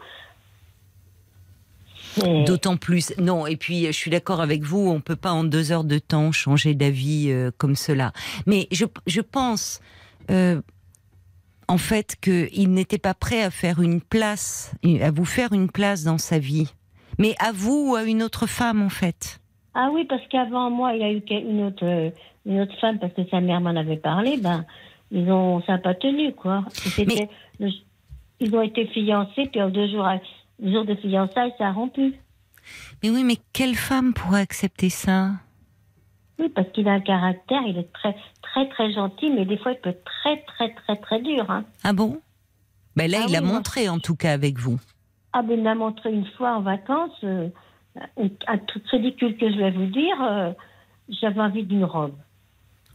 D'autant 2.46 2.76
plus. 2.76 3.14
Non, 3.18 3.46
et 3.46 3.56
puis 3.56 3.86
je 3.86 3.92
suis 3.92 4.10
d'accord 4.10 4.40
avec 4.40 4.62
vous, 4.62 4.88
on 4.88 5.00
peut 5.00 5.16
pas 5.16 5.32
en 5.32 5.44
deux 5.44 5.70
heures 5.70 5.84
de 5.84 5.98
temps 5.98 6.32
changer 6.32 6.74
d'avis 6.74 7.30
euh, 7.30 7.50
comme 7.56 7.76
cela. 7.76 8.12
Mais 8.46 8.66
je, 8.72 8.86
je 9.06 9.20
pense, 9.20 9.80
euh, 10.30 10.60
en 11.68 11.78
fait, 11.78 12.16
qu'il 12.20 12.72
n'était 12.72 12.98
pas 12.98 13.14
prêt 13.14 13.42
à 13.42 13.50
faire 13.50 13.80
une 13.80 14.00
place, 14.00 14.74
à 15.00 15.10
vous 15.10 15.26
faire 15.26 15.52
une 15.52 15.70
place 15.70 16.04
dans 16.04 16.18
sa 16.18 16.38
vie. 16.38 16.72
Mais 17.18 17.34
à 17.38 17.52
vous 17.52 17.90
ou 17.90 17.94
à 17.94 18.02
une 18.02 18.22
autre 18.22 18.46
femme, 18.46 18.82
en 18.82 18.90
fait. 18.90 19.40
Ah 19.78 19.90
oui, 19.92 20.04
parce 20.06 20.26
qu'avant 20.28 20.70
moi, 20.70 20.94
il 20.94 21.00
y 21.00 21.04
a 21.04 21.12
eu 21.12 21.22
une 21.42 21.64
autre, 21.64 21.84
euh, 21.84 22.10
une 22.46 22.60
autre 22.60 22.74
femme, 22.80 22.98
parce 22.98 23.12
que 23.12 23.28
sa 23.28 23.40
mère 23.42 23.60
m'en 23.60 23.76
avait 23.76 23.98
parlé, 23.98 24.38
ben, 24.38 24.64
ils 25.10 25.30
ont, 25.30 25.60
ça 25.66 25.72
n'a 25.72 25.78
pas 25.78 25.94
tenu, 25.94 26.32
quoi. 26.32 26.64
Le- 27.60 27.68
ils 28.40 28.54
ont 28.56 28.62
été 28.62 28.86
fiancés, 28.86 29.46
puis 29.52 29.60
en 29.62 29.68
deux 29.68 29.86
jours, 29.88 30.08
de 30.58 30.94
fiançailles, 30.94 31.52
ça 31.58 31.68
a 31.68 31.72
rompu. 31.72 32.14
Mais 33.02 33.10
oui, 33.10 33.22
mais 33.22 33.36
quelle 33.52 33.74
femme 33.74 34.14
pourrait 34.14 34.40
accepter 34.40 34.88
ça? 34.88 35.32
Oui, 36.38 36.48
parce 36.48 36.68
qu'il 36.70 36.88
a 36.88 36.92
un 36.92 37.00
caractère, 37.00 37.62
il 37.66 37.76
est 37.78 37.92
très, 37.92 38.14
très, 38.42 38.68
très 38.70 38.92
gentil, 38.92 39.30
mais 39.30 39.44
des 39.44 39.58
fois, 39.58 39.72
il 39.72 39.78
peut 39.78 39.90
être 39.90 40.04
très, 40.04 40.38
très, 40.42 40.72
très, 40.74 40.96
très 40.96 41.20
dur. 41.20 41.50
Hein. 41.50 41.64
Ah 41.84 41.92
bon? 41.92 42.20
Ben 42.94 43.10
là, 43.10 43.18
Ah 43.22 43.26
il 43.28 43.36
a 43.36 43.40
oui, 43.40 43.44
moi- 43.46 43.56
montré, 43.56 43.88
en 43.90 43.98
tout 43.98 44.16
cas, 44.16 44.32
avec 44.32 44.58
vous. 44.58 44.78
Ah, 45.34 45.42
ben, 45.42 45.58
il 45.58 45.62
m'a 45.62 45.74
montré 45.74 46.10
une 46.12 46.26
fois 46.36 46.56
en 46.56 46.60
vacances, 46.62 47.10
euh, 47.24 47.48
un, 48.46 48.58
truc 48.58 48.86
ridicule 48.88 49.36
que 49.36 49.50
je 49.50 49.56
vais 49.56 49.70
vous 49.70 49.86
dire, 49.86 50.22
euh, 50.22 50.52
j'avais 51.08 51.40
envie 51.40 51.64
d'une 51.64 51.84
robe. 51.84 52.14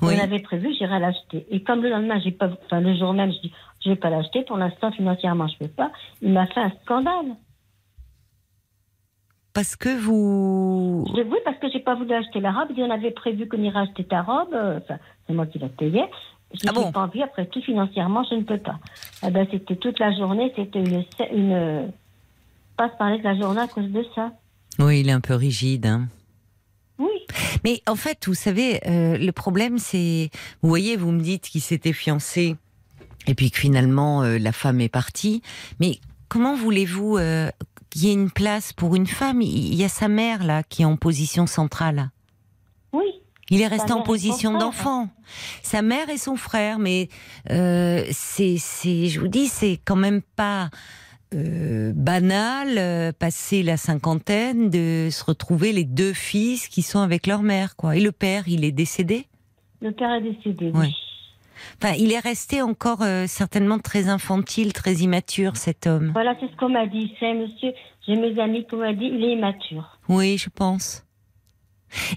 Oui. 0.02 0.16
On 0.18 0.24
avait 0.24 0.40
prévu, 0.40 0.74
j'irais 0.74 1.00
l'acheter. 1.00 1.46
Et 1.50 1.62
comme 1.62 1.82
le 1.84 1.90
lendemain, 1.90 2.20
j'ai 2.24 2.32
pas, 2.32 2.50
enfin, 2.66 2.80
le 2.80 2.96
jour 2.96 3.14
même, 3.14 3.32
je 3.32 3.40
dis, 3.40 3.54
je 3.84 3.90
vais 3.90 3.96
pas 3.96 4.10
l'acheter, 4.10 4.44
pour 4.44 4.58
l'instant, 4.58 4.92
financièrement, 4.92 5.48
je 5.48 5.58
peux 5.58 5.68
pas, 5.68 5.92
il 6.22 6.32
m'a 6.34 6.48
fait 6.48 6.60
un 6.60 6.72
scandale. 6.84 7.36
Parce 9.54 9.76
que 9.76 9.90
vous... 9.90 11.06
Je 11.16 11.22
oui, 11.24 11.38
parce 11.44 11.58
que 11.58 11.70
j'ai 11.70 11.80
pas 11.80 11.96
voulu 11.96 12.14
acheter 12.14 12.40
la 12.40 12.52
robe. 12.52 12.68
Il 12.70 12.76
dit, 12.76 12.84
on 12.84 12.90
avait 12.90 13.12
prévu 13.12 13.50
qu'on 13.50 13.62
irait 13.62 13.82
acheter 13.82 14.06
ta 14.06 14.22
robe. 14.22 14.54
euh, 14.54 14.78
Enfin, 14.78 14.98
c'est 15.28 15.34
moi 15.34 15.46
qui 15.46 15.60
la 15.60 15.68
payais. 15.68 16.10
Je 16.54 16.60
Ah 16.68 16.72
n'ai 16.72 16.84
bon 16.84 16.92
pas 16.92 17.02
envie, 17.02 17.22
après 17.22 17.46
tout, 17.46 17.62
financièrement, 17.62 18.24
je 18.30 18.36
ne 18.36 18.44
peux 18.44 18.58
pas. 18.58 18.80
Eh 19.26 19.30
ben, 19.30 19.46
c'était 19.52 19.76
toute 19.76 20.00
la 20.00 20.14
journée, 20.14 20.54
c'était 20.56 20.80
une, 20.80 21.04
une. 21.34 21.92
Pas 22.78 22.90
se 22.90 22.96
parler 22.98 23.20
de 23.20 23.24
la 23.24 23.36
journée 23.36 23.62
à 23.62 23.68
cause 23.68 23.90
de 23.90 24.06
ça. 24.16 24.32
Oui, 24.82 25.02
il 25.02 25.10
est 25.10 25.14
un 25.14 25.22
peu 25.22 25.36
rigide. 25.36 25.86
hein. 25.86 26.08
Oui. 26.98 27.10
Mais 27.64 27.82
en 27.88 27.96
fait, 27.96 28.26
vous 28.28 28.34
savez, 28.34 28.80
euh, 28.88 29.18
le 29.18 29.32
problème, 29.32 29.78
c'est, 29.78 30.30
vous 30.62 30.70
voyez, 30.70 30.98
vous 30.98 31.12
me 31.12 31.22
dites 31.22 31.44
qu'il 31.44 31.62
s'était 31.62 31.94
fiancé 31.94 32.56
et 33.28 33.36
puis 33.36 33.52
que 33.52 33.58
finalement 33.60 34.24
euh, 34.24 34.40
la 34.40 34.52
femme 34.52 34.82
est 34.82 34.90
partie. 34.90 35.42
Mais 35.80 36.00
comment 36.30 36.56
voulez-vous 36.56 37.18
euh, 37.18 37.50
qu'il 37.90 38.06
y 38.06 38.10
ait 38.10 38.14
une 38.14 38.32
place 38.32 38.74
pour 38.74 38.96
une 38.96 39.08
femme? 39.08 39.42
Il 39.42 39.76
y 39.76 39.84
a 39.84 39.90
sa 39.90 40.08
mère 40.08 40.44
là 40.44 40.64
qui 40.64 40.82
est 40.82 40.86
en 40.86 40.98
position 40.98 41.46
centrale. 41.46 42.10
Oui. 42.92 43.06
Il 43.50 43.62
est 43.62 43.68
resté 43.68 43.92
en 43.92 44.02
position 44.02 44.58
d'enfant. 44.58 45.10
Sa 45.62 45.82
mère 45.82 46.10
et 46.10 46.18
son 46.18 46.38
frère, 46.38 46.80
mais 46.80 47.10
c'est, 47.48 48.56
c'est, 48.58 49.08
je 49.08 49.20
vous 49.20 49.28
dis, 49.28 49.48
c'est 49.48 49.80
quand 49.84 49.98
même 49.98 50.22
pas 50.22 50.70
euh, 51.34 51.94
banal, 51.96 52.78
euh, 52.78 53.12
passé 53.12 53.64
la 53.64 53.78
cinquantaine, 53.78 54.70
de 54.70 55.10
se 55.12 55.24
retrouver 55.24 55.72
les 55.72 55.86
deux 55.86 56.14
fils 56.14 56.68
qui 56.68 56.82
sont 56.82 57.00
avec 57.00 57.28
leur 57.28 57.42
mère, 57.42 57.76
quoi. 57.76 57.96
Et 57.96 58.02
le 58.02 58.12
père, 58.12 58.48
il 58.48 58.64
est 58.66 58.72
décédé? 58.72 59.28
Le 59.82 59.92
père 59.92 60.12
est 60.12 60.22
décédé. 60.22 60.72
Ouais. 60.72 60.88
Oui. 60.88 60.96
Enfin, 61.82 61.94
il 61.98 62.12
est 62.12 62.20
resté 62.20 62.62
encore 62.62 63.02
euh, 63.02 63.26
certainement 63.28 63.80
très 63.80 64.10
infantile, 64.10 64.74
très 64.74 64.96
immature, 64.96 65.58
cet 65.58 65.88
homme. 65.88 66.12
Voilà, 66.14 66.36
c'est 66.40 66.50
ce 66.50 66.56
qu'on 66.56 66.70
m'a 66.70 66.88
dit. 66.88 67.14
C'est 67.20 67.34
monsieur, 67.34 67.74
j'ai 68.08 68.16
mes 68.16 68.40
amis 68.40 68.66
qui 68.68 68.76
m'ont 68.76 68.92
dit, 68.94 69.06
il 69.06 69.24
est 69.24 69.34
immature. 69.34 70.00
Oui, 70.10 70.38
je 70.38 70.50
pense. 70.50 71.06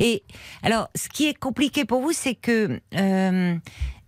Et 0.00 0.22
alors, 0.62 0.88
ce 0.94 1.08
qui 1.08 1.26
est 1.26 1.34
compliqué 1.34 1.84
pour 1.84 2.00
vous, 2.00 2.12
c'est 2.12 2.34
que 2.34 2.80
euh, 2.96 3.54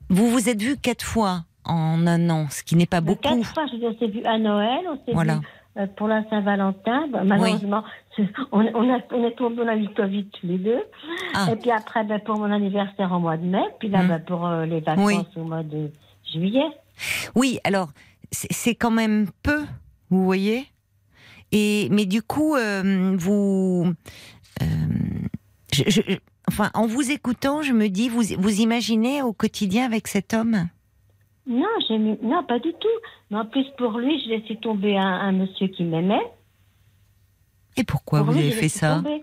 vous 0.08 0.30
vous 0.30 0.48
êtes 0.48 0.62
vu 0.62 0.76
quatre 0.76 1.04
fois 1.04 1.44
en 1.66 2.06
un 2.06 2.30
an, 2.30 2.46
ce 2.50 2.62
qui 2.62 2.76
n'est 2.76 2.86
pas 2.86 3.00
beaucoup. 3.00 3.20
Quatre 3.22 3.44
fois, 3.54 3.66
je 3.66 3.76
on 3.84 3.98
s'est 3.98 4.06
vu 4.08 4.22
à 4.24 4.38
Noël, 4.38 4.80
on 4.88 4.96
s'est 5.04 5.12
Voilà. 5.12 5.34
vu 5.36 5.40
euh, 5.78 5.86
pour 5.96 6.08
la 6.08 6.22
Saint-Valentin. 6.30 7.06
Bah, 7.12 7.22
malheureusement, 7.24 7.84
on, 8.52 8.60
on, 8.74 8.94
a, 8.94 8.98
on 9.12 9.24
est 9.24 9.36
tombé 9.36 9.64
dans 9.64 9.74
le 9.74 9.94
Covid 9.94 10.24
tous 10.26 10.46
les 10.46 10.58
deux. 10.58 10.82
Ah. 11.34 11.48
Et 11.52 11.56
puis 11.56 11.70
après, 11.70 12.04
ben, 12.04 12.18
pour 12.20 12.38
mon 12.38 12.50
anniversaire 12.50 13.12
au 13.12 13.18
mois 13.18 13.36
de 13.36 13.44
mai, 13.44 13.64
puis 13.78 13.88
là, 13.88 14.02
Hmm. 14.02 14.08
ben, 14.08 14.20
pour 14.20 14.46
euh, 14.46 14.64
les 14.66 14.80
vacances 14.80 15.04
Oui. 15.06 15.16
au 15.36 15.44
mois 15.44 15.62
de 15.62 15.90
juillet. 16.32 16.66
Oui, 17.34 17.58
alors 17.64 17.90
c'est 18.30 18.52
c'est 18.52 18.74
quand 18.74 18.90
même 18.90 19.28
peu, 19.42 19.64
vous 20.10 20.24
voyez. 20.24 20.66
Et 21.52 21.88
mais 21.90 22.06
du 22.06 22.22
coup, 22.22 22.56
euh, 22.56 23.14
vous, 23.18 23.92
euh, 24.62 24.64
je- 25.72 25.88
je- 25.90 26.00
enfin, 26.48 26.70
en 26.74 26.86
vous 26.86 27.10
écoutant, 27.10 27.62
je 27.62 27.72
me 27.72 27.88
dis, 27.88 28.08
vous 28.08 28.22
vous 28.38 28.60
imaginez 28.60 29.22
au 29.22 29.32
quotidien 29.32 29.84
avec 29.84 30.08
cet 30.08 30.32
homme? 30.34 30.68
Non, 31.46 31.68
j'ai 31.88 31.98
mis- 31.98 32.18
non, 32.22 32.42
pas 32.44 32.58
du 32.58 32.72
tout. 32.72 32.88
Mais 33.30 33.38
en 33.38 33.46
plus, 33.46 33.64
pour 33.78 33.98
lui, 33.98 34.20
je 34.24 34.30
laissé 34.30 34.56
tomber 34.56 34.96
un, 34.98 35.06
un 35.06 35.32
monsieur 35.32 35.68
qui 35.68 35.84
m'aimait. 35.84 36.26
Et 37.76 37.84
pourquoi 37.84 38.20
Pour 38.20 38.28
vous 38.28 38.38
lui, 38.38 38.46
avez 38.46 38.52
fait 38.52 38.68
ça 38.68 38.96
tomber. 38.96 39.22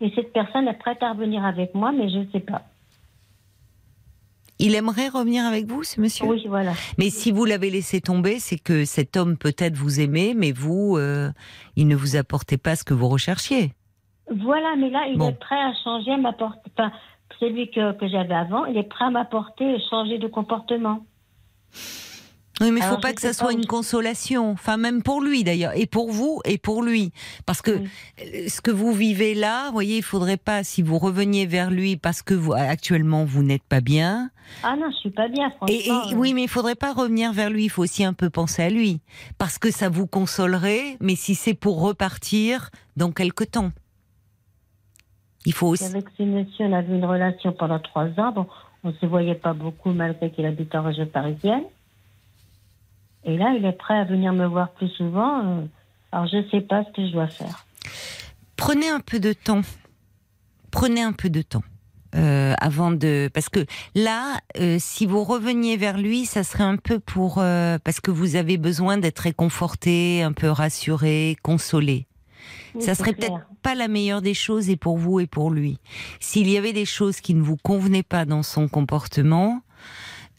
Et 0.00 0.12
cette 0.14 0.32
personne 0.32 0.68
est 0.68 0.78
prête 0.78 1.02
à 1.02 1.12
revenir 1.12 1.44
avec 1.44 1.74
moi, 1.74 1.90
mais 1.92 2.08
je 2.10 2.18
ne 2.18 2.26
sais 2.32 2.40
pas. 2.40 2.62
Il 4.60 4.74
aimerait 4.76 5.08
revenir 5.08 5.44
avec 5.44 5.66
vous, 5.66 5.82
ce 5.82 6.00
monsieur 6.00 6.26
Oui, 6.26 6.44
voilà. 6.46 6.72
Mais 6.96 7.10
si 7.10 7.32
vous 7.32 7.44
l'avez 7.44 7.70
laissé 7.70 8.00
tomber, 8.00 8.38
c'est 8.38 8.58
que 8.58 8.84
cet 8.84 9.16
homme 9.16 9.36
peut-être 9.36 9.74
vous 9.74 10.00
aimait, 10.00 10.32
mais 10.36 10.52
vous, 10.52 10.96
euh, 10.96 11.30
il 11.76 11.88
ne 11.88 11.96
vous 11.96 12.14
apportait 12.16 12.56
pas 12.56 12.76
ce 12.76 12.84
que 12.84 12.94
vous 12.94 13.08
recherchiez. 13.08 13.72
Voilà, 14.30 14.74
mais 14.78 14.90
là, 14.90 15.06
il 15.10 15.18
Bon. 15.18 15.30
est 15.30 15.38
prêt 15.38 15.56
à 15.60 15.72
changer, 15.82 16.12
à 16.12 16.16
m'apporter. 16.18 16.60
Enfin, 16.78 16.92
celui 17.40 17.68
que, 17.70 17.92
que 17.98 18.06
j'avais 18.08 18.34
avant, 18.34 18.64
il 18.66 18.76
est 18.76 18.88
prêt 18.88 19.06
à 19.06 19.10
m'apporter 19.10 19.64
et 19.74 19.80
changer 19.90 20.18
de 20.18 20.28
comportement. 20.28 21.04
Oui, 22.60 22.70
mais 22.70 22.78
il 22.78 22.82
faut 22.82 22.88
Alors, 22.90 23.00
pas 23.00 23.12
que 23.12 23.20
ça 23.20 23.32
soit 23.32 23.52
une 23.52 23.66
consolation. 23.66 24.52
Enfin, 24.52 24.76
même 24.76 25.02
pour 25.02 25.20
lui 25.20 25.42
d'ailleurs, 25.42 25.72
et 25.76 25.86
pour 25.86 26.12
vous, 26.12 26.40
et 26.44 26.56
pour 26.56 26.84
lui, 26.84 27.10
parce 27.46 27.60
que 27.62 27.72
Oui. 27.72 27.88
euh, 28.20 28.48
ce 28.48 28.60
que 28.60 28.70
vous 28.70 28.92
vivez 28.92 29.34
là, 29.34 29.66
vous 29.66 29.72
voyez, 29.72 29.96
il 29.96 30.02
faudrait 30.04 30.36
pas 30.36 30.62
si 30.62 30.80
vous 30.80 30.98
reveniez 30.98 31.46
vers 31.46 31.72
lui 31.72 31.96
parce 31.96 32.22
que 32.22 32.32
vous 32.32 32.52
actuellement 32.52 33.24
vous 33.24 33.42
n'êtes 33.42 33.64
pas 33.64 33.80
bien. 33.80 34.30
Ah 34.62 34.76
non, 34.76 34.88
je 34.92 34.96
suis 34.98 35.10
pas 35.10 35.26
bien, 35.26 35.50
franchement. 35.50 35.66
Et, 35.76 35.88
et- 35.88 35.90
euh. 35.90 36.14
oui, 36.16 36.32
mais 36.32 36.44
il 36.44 36.48
faudrait 36.48 36.76
pas 36.76 36.92
revenir 36.92 37.32
vers 37.32 37.50
lui. 37.50 37.64
Il 37.64 37.70
faut 37.70 37.82
aussi 37.82 38.04
un 38.04 38.12
peu 38.12 38.30
penser 38.30 38.62
à 38.62 38.70
lui, 38.70 39.00
parce 39.36 39.58
que 39.58 39.72
ça 39.72 39.88
vous 39.88 40.06
consolerait. 40.06 40.96
Mais 41.00 41.16
si 41.16 41.34
c'est 41.34 41.54
pour 41.54 41.80
repartir 41.80 42.70
dans 42.96 43.10
quelque 43.10 43.42
temps, 43.42 43.72
il 45.44 45.52
faut 45.52 45.66
aussi. 45.66 45.84
Avec 45.84 46.04
ce 46.16 46.22
monsieur, 46.22 46.66
on 46.66 46.72
avait 46.72 46.94
une 46.94 47.04
relation 47.04 47.52
pendant 47.52 47.80
trois 47.80 48.06
ans. 48.18 48.30
Bon, 48.32 48.46
on 48.84 48.88
ne 48.88 48.94
se 48.94 49.06
voyait 49.06 49.34
pas 49.34 49.52
beaucoup 49.54 49.92
malgré 49.92 50.30
qu'il 50.30 50.46
habite 50.46 50.74
en 50.74 50.82
région 50.82 51.06
parisienne. 51.06 51.64
Et 53.24 53.36
là, 53.38 53.54
il 53.58 53.64
est 53.64 53.72
prêt 53.72 53.98
à 53.98 54.04
venir 54.04 54.32
me 54.32 54.46
voir 54.46 54.70
plus 54.72 54.88
souvent. 54.90 55.40
euh, 55.44 55.66
Alors, 56.12 56.26
je 56.28 56.36
ne 56.36 56.48
sais 56.50 56.60
pas 56.60 56.84
ce 56.84 56.90
que 56.92 57.06
je 57.06 57.12
dois 57.12 57.26
faire. 57.28 57.64
prenez 58.56 58.88
un 58.90 59.00
peu 59.00 59.18
de 59.18 59.32
temps. 59.32 59.62
Prenez 60.70 61.02
un 61.02 61.12
peu 61.12 61.30
de 61.30 61.42
temps. 61.42 61.62
euh, 62.14 62.54
avant 62.60 62.92
de 62.92 63.28
parce 63.34 63.48
que 63.48 63.66
là 63.96 64.38
euh, 64.60 64.76
si 64.78 65.04
vous 65.04 65.24
reveniez 65.24 65.76
vers 65.76 65.98
lui 65.98 66.26
ça 66.26 66.44
serait 66.44 66.62
un 66.62 66.76
peu 66.76 67.00
pour 67.00 67.36
parce 67.82 68.00
que 68.00 68.12
vous 68.12 68.36
avez 68.36 68.56
besoin 68.56 68.98
d'être 68.98 69.18
réconforté 69.20 70.22
un 70.22 70.32
peu 70.32 70.48
rassuré 70.48 71.36
consolé 71.42 72.06
Oui, 72.74 72.82
ça 72.82 72.94
serait 72.94 73.12
peut-être 73.12 73.46
pas 73.62 73.74
la 73.74 73.88
meilleure 73.88 74.22
des 74.22 74.34
choses 74.34 74.68
et 74.68 74.76
pour 74.76 74.98
vous 74.98 75.20
et 75.20 75.26
pour 75.26 75.50
lui. 75.50 75.78
S'il 76.20 76.48
y 76.48 76.56
avait 76.56 76.72
des 76.72 76.84
choses 76.84 77.20
qui 77.20 77.34
ne 77.34 77.42
vous 77.42 77.56
convenaient 77.56 78.02
pas 78.02 78.24
dans 78.24 78.42
son 78.42 78.68
comportement 78.68 79.62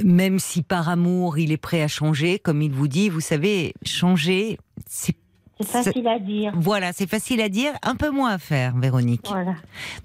même 0.04 0.40
si 0.40 0.62
par 0.62 0.90
amour 0.90 1.38
il 1.38 1.54
est 1.54 1.58
prêt 1.58 1.82
à 1.82 1.88
changer 1.88 2.38
comme 2.38 2.62
il 2.62 2.72
vous 2.72 2.90
dit 2.90 3.08
vous 3.08 3.22
savez 3.22 3.74
changer 3.86 4.58
c'est 4.88 5.16
C'est 5.60 5.84
facile 5.84 6.08
à 6.08 6.20
dire. 6.20 6.52
voilà, 6.58 6.92
c'est 6.92 7.10
facile 7.10 7.40
à 7.42 7.48
dire, 7.50 7.72
un 7.82 7.96
peu 7.96 8.10
moins 8.10 8.32
à 8.32 8.38
faire, 8.38 8.76
Véronique. 8.78 9.26
Voilà. 9.30 9.56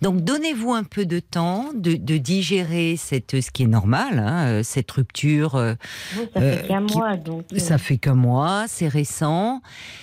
Donc 0.00 0.20
donnez-vous 0.22 0.72
un 0.72 0.84
peu 0.84 1.06
de 1.06 1.18
temps 1.18 1.70
de, 1.74 1.94
de 1.94 2.16
digérer 2.18 2.96
cette, 2.96 3.40
ce 3.40 3.50
qui 3.50 3.64
est 3.64 3.66
normal, 3.66 4.18
hein, 4.20 4.46
euh, 4.46 4.62
cette 4.62 4.90
rupture. 4.92 5.56
euh, 5.56 5.74
Oui, 6.16 6.28
ça 6.34 6.40
Euh, 6.40 6.56
fait 6.56 6.68
qu'un 6.68 6.86
qui- 6.86 6.96
mois, 6.98 7.16
donc. 7.16 7.44
euh, 7.52 7.58
Ça 7.58 7.78
fait 7.78 7.98
qu'un 7.98 8.14
mois, 8.14 8.66
c'est 8.68 8.86
récent. 8.88 9.60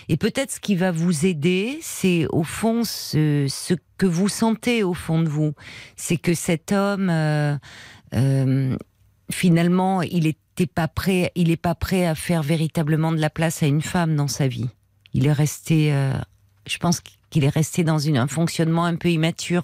Et 0.09 0.17
peut-être 0.17 0.51
ce 0.51 0.59
qui 0.59 0.75
va 0.75 0.91
vous 0.91 1.25
aider, 1.25 1.77
c'est 1.81 2.25
au 2.31 2.43
fond 2.43 2.83
ce, 2.83 3.45
ce 3.49 3.73
que 3.97 4.05
vous 4.05 4.27
sentez 4.29 4.83
au 4.83 4.93
fond 4.93 5.21
de 5.21 5.29
vous. 5.29 5.53
C'est 5.95 6.17
que 6.17 6.33
cet 6.33 6.71
homme, 6.73 7.09
euh, 7.09 7.55
euh, 8.13 8.75
finalement, 9.31 10.01
il 10.01 10.27
était 10.27 10.67
pas 10.67 10.87
prêt, 10.87 11.31
il 11.35 11.51
est 11.51 11.57
pas 11.61 11.75
prêt 11.75 12.05
à 12.05 12.15
faire 12.15 12.43
véritablement 12.43 13.11
de 13.11 13.19
la 13.19 13.29
place 13.29 13.63
à 13.63 13.67
une 13.67 13.81
femme 13.81 14.15
dans 14.15 14.27
sa 14.27 14.47
vie. 14.47 14.69
Il 15.17 15.25
est 15.25 15.33
resté, 15.33 15.91
euh, 15.91 16.11
je 16.67 16.77
pense 16.77 17.01
qu'il 17.31 17.43
est 17.43 17.49
resté 17.49 17.83
dans 17.83 17.97
une, 17.97 18.17
un 18.17 18.27
fonctionnement 18.27 18.85
un 18.85 18.95
peu 18.95 19.09
immature. 19.09 19.63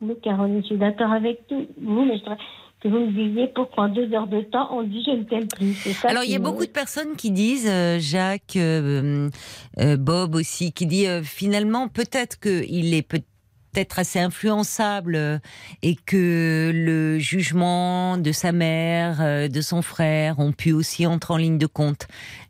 Oui, 0.00 0.14
Caroline, 0.24 0.60
je 0.62 0.66
suis 0.66 0.76
d'accord 0.76 1.12
avec 1.12 1.46
tout. 1.46 1.68
vous, 1.80 2.04
mais 2.04 2.16
je 2.18 2.24
voudrais 2.24 2.36
que 2.80 2.88
vous 2.88 2.98
me 2.98 3.12
disiez 3.12 3.46
pourquoi 3.54 3.84
en 3.84 3.88
deux 3.88 4.12
heures 4.12 4.26
de 4.26 4.40
temps, 4.40 4.68
on 4.72 4.82
dit 4.82 5.04
je 5.06 5.12
ne 5.12 5.22
t'aime 5.22 5.46
plus. 5.46 5.74
Ça 5.94 6.08
Alors, 6.08 6.24
il 6.24 6.32
y 6.32 6.34
a 6.34 6.40
beaucoup 6.40 6.66
de 6.66 6.70
personnes 6.70 7.14
qui 7.16 7.30
disent, 7.30 7.68
euh, 7.70 7.98
Jacques, 8.00 8.56
euh, 8.56 9.30
euh, 9.78 9.96
Bob 9.96 10.34
aussi, 10.34 10.72
qui 10.72 10.86
dit 10.86 11.06
euh, 11.06 11.22
finalement 11.22 11.86
peut-être 11.86 12.40
qu'il 12.40 12.92
est 12.92 13.06
peut-être 13.08 14.00
assez 14.00 14.18
influençable 14.18 15.14
euh, 15.14 15.38
et 15.82 15.94
que 15.94 16.72
le 16.74 17.18
jugement 17.20 18.18
de 18.18 18.32
sa 18.32 18.50
mère, 18.50 19.48
de 19.48 19.60
son 19.60 19.80
frère 19.80 20.40
ont 20.40 20.52
pu 20.52 20.72
aussi 20.72 21.06
entrer 21.06 21.34
en 21.34 21.36
ligne 21.36 21.58
de 21.58 21.66
compte. 21.66 22.08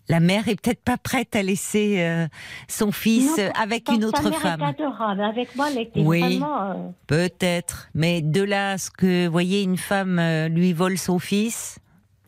La 0.09 0.21
mère 0.21 0.47
est 0.49 0.61
peut-être 0.61 0.83
pas 0.83 0.97
prête 0.97 1.35
à 1.35 1.43
laisser 1.43 1.97
euh, 2.01 2.27
son 2.69 2.93
fils 2.93 3.37
Non, 3.39 3.45
euh, 3.45 3.51
avec 3.61 3.89
une 3.89 4.05
autre 4.05 4.23
mère 4.29 4.41
femme. 4.41 4.61
est 4.63 4.65
adorable. 4.65 5.21
Avec 5.23 5.57
moi, 5.57 5.69
elle 5.71 5.79
était 5.83 6.01
Oui. 6.01 6.21
vraiment. 6.21 6.71
euh, 6.71 6.75
Peut-être, 7.09 7.89
mais 7.95 8.23
de 8.23 8.43
là 8.43 8.73
à 8.73 8.79
ce 8.79 8.91
que, 8.91 9.27
vous 9.27 9.33
voyez, 9.33 9.63
une 9.63 9.77
femme 9.79 10.19
euh, 10.19 10.49
lui 10.49 10.73
vole 10.73 10.97
son 10.97 11.19
fils, 11.19 11.79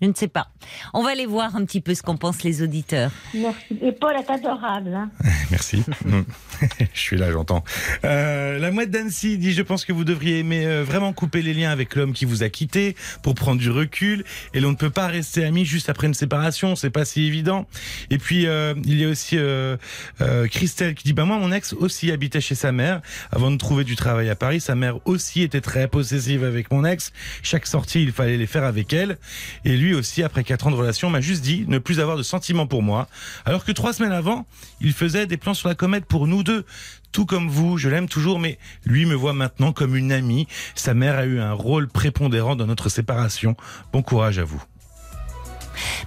je 0.02 0.08
ne 0.08 0.14
sais 0.14 0.28
pas. 0.28 0.48
On 0.94 1.02
va 1.02 1.10
aller 1.10 1.26
voir 1.26 1.54
un 1.56 1.64
petit 1.64 1.80
peu 1.80 1.94
ce 1.94 2.02
qu'en 2.02 2.16
pensent 2.16 2.42
les 2.42 2.62
auditeurs. 2.62 3.10
merci. 3.34 3.78
Et 3.80 3.92
Paul 3.92 4.14
est 4.16 4.30
adorable. 4.30 4.94
Hein. 4.94 5.10
Merci. 5.50 5.82
Je 6.94 7.00
suis 7.00 7.16
là, 7.16 7.30
j'entends. 7.30 7.64
Euh, 8.04 8.58
la 8.58 8.70
mouette 8.70 8.90
d'Annecy 8.90 9.38
dit 9.38 9.52
Je 9.52 9.62
pense 9.62 9.84
que 9.84 9.92
vous 9.92 10.04
devriez 10.04 10.40
aimer 10.40 10.66
euh, 10.66 10.84
vraiment 10.84 11.12
couper 11.12 11.42
les 11.42 11.54
liens 11.54 11.70
avec 11.70 11.94
l'homme 11.94 12.12
qui 12.12 12.24
vous 12.24 12.42
a 12.42 12.48
quitté 12.48 12.96
pour 13.22 13.34
prendre 13.34 13.60
du 13.60 13.70
recul. 13.70 14.24
Et 14.54 14.60
l'on 14.60 14.70
ne 14.70 14.76
peut 14.76 14.90
pas 14.90 15.06
rester 15.06 15.44
amis 15.44 15.64
juste 15.64 15.88
après 15.88 16.06
une 16.06 16.14
séparation, 16.14 16.76
c'est 16.76 16.90
pas 16.90 17.04
si 17.04 17.24
évident. 17.24 17.66
Et 18.10 18.18
puis, 18.18 18.46
euh, 18.46 18.74
il 18.84 18.98
y 19.00 19.04
a 19.04 19.08
aussi 19.08 19.36
euh, 19.38 19.76
euh, 20.20 20.46
Christelle 20.46 20.94
qui 20.94 21.04
dit 21.04 21.12
Bah, 21.12 21.24
moi, 21.24 21.38
mon 21.38 21.52
ex 21.52 21.72
aussi 21.74 22.10
habitait 22.10 22.40
chez 22.40 22.54
sa 22.54 22.72
mère 22.72 23.00
avant 23.30 23.50
de 23.50 23.56
trouver 23.56 23.84
du 23.84 23.96
travail 23.96 24.28
à 24.30 24.34
Paris. 24.34 24.60
Sa 24.60 24.74
mère 24.74 24.98
aussi 25.06 25.42
était 25.42 25.60
très 25.60 25.88
possessive 25.88 26.44
avec 26.44 26.70
mon 26.70 26.84
ex. 26.84 27.12
Chaque 27.42 27.66
sortie, 27.66 28.02
il 28.02 28.12
fallait 28.12 28.36
les 28.36 28.46
faire 28.46 28.64
avec 28.64 28.92
elle. 28.92 29.18
Et 29.64 29.76
lui, 29.76 29.94
aussi, 29.94 30.22
après 30.22 30.44
quatre 30.44 30.66
ans 30.66 30.70
de 30.70 30.76
relation, 30.76 31.10
m'a 31.10 31.20
juste 31.20 31.42
dit 31.42 31.64
ne 31.68 31.78
plus 31.78 32.00
avoir 32.00 32.16
de 32.16 32.22
sentiments 32.22 32.66
pour 32.66 32.82
moi, 32.82 33.08
alors 33.44 33.64
que 33.64 33.72
trois 33.72 33.92
semaines 33.92 34.12
avant, 34.12 34.46
il 34.80 34.92
faisait 34.92 35.26
des 35.26 35.36
plans 35.36 35.54
sur 35.54 35.68
la 35.68 35.74
comète 35.74 36.04
pour 36.04 36.26
nous 36.26 36.42
deux. 36.48 36.64
Tout 37.12 37.26
comme 37.26 37.48
vous, 37.48 37.78
je 37.78 37.88
l'aime 37.88 38.08
toujours, 38.08 38.38
mais 38.38 38.58
lui 38.84 39.04
me 39.06 39.14
voit 39.14 39.32
maintenant 39.32 39.72
comme 39.72 39.96
une 39.96 40.12
amie. 40.12 40.46
Sa 40.74 40.94
mère 40.94 41.16
a 41.18 41.24
eu 41.24 41.40
un 41.40 41.52
rôle 41.52 41.88
prépondérant 41.88 42.56
dans 42.56 42.66
notre 42.66 42.88
séparation. 42.88 43.54
Bon 43.92 44.02
courage 44.02 44.38
à 44.38 44.44
vous. 44.44 44.62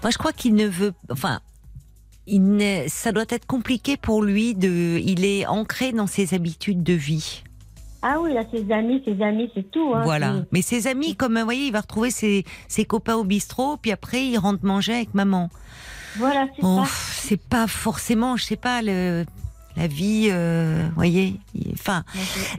Moi, 0.03 0.11
je 0.11 0.17
crois 0.17 0.33
qu'il 0.33 0.55
ne 0.55 0.67
veut, 0.67 0.93
enfin, 1.11 1.39
il 2.27 2.55
ne- 2.55 2.85
ça 2.87 3.11
doit 3.11 3.25
être 3.29 3.45
compliqué 3.45 3.97
pour 3.97 4.23
lui 4.23 4.53
de, 4.55 4.99
il 5.03 5.25
est 5.25 5.45
ancré 5.47 5.91
dans 5.91 6.07
ses 6.07 6.33
habitudes 6.33 6.83
de 6.83 6.93
vie. 6.93 7.43
Ah 8.03 8.17
oui, 8.19 8.33
là, 8.33 8.41
ses 8.51 8.71
amis, 8.71 9.01
ses 9.05 9.21
amis, 9.23 9.49
c'est 9.53 9.69
tout. 9.71 9.91
Hein. 9.95 10.01
Voilà. 10.03 10.43
Mais 10.51 10.61
ses 10.63 10.87
amis, 10.87 11.15
comme 11.15 11.37
vous 11.37 11.43
voyez, 11.45 11.67
il 11.67 11.71
va 11.73 11.81
retrouver 11.81 12.09
ses, 12.09 12.45
ses 12.67 12.83
copains 12.85 13.15
au 13.15 13.23
bistrot, 13.23 13.77
puis 13.77 13.91
après 13.91 14.25
il 14.25 14.37
rentre 14.39 14.65
manger 14.65 14.93
avec 14.95 15.13
maman. 15.13 15.49
Voilà, 16.17 16.47
c'est 16.55 16.61
Bon, 16.63 16.83
ça. 16.83 16.91
c'est 17.13 17.41
pas 17.41 17.67
forcément, 17.67 18.37
je 18.37 18.43
sais 18.43 18.55
pas, 18.57 18.81
le, 18.81 19.23
la 19.77 19.87
vie, 19.87 20.27
euh, 20.31 20.87
voyez. 20.95 21.39
Enfin, 21.73 22.03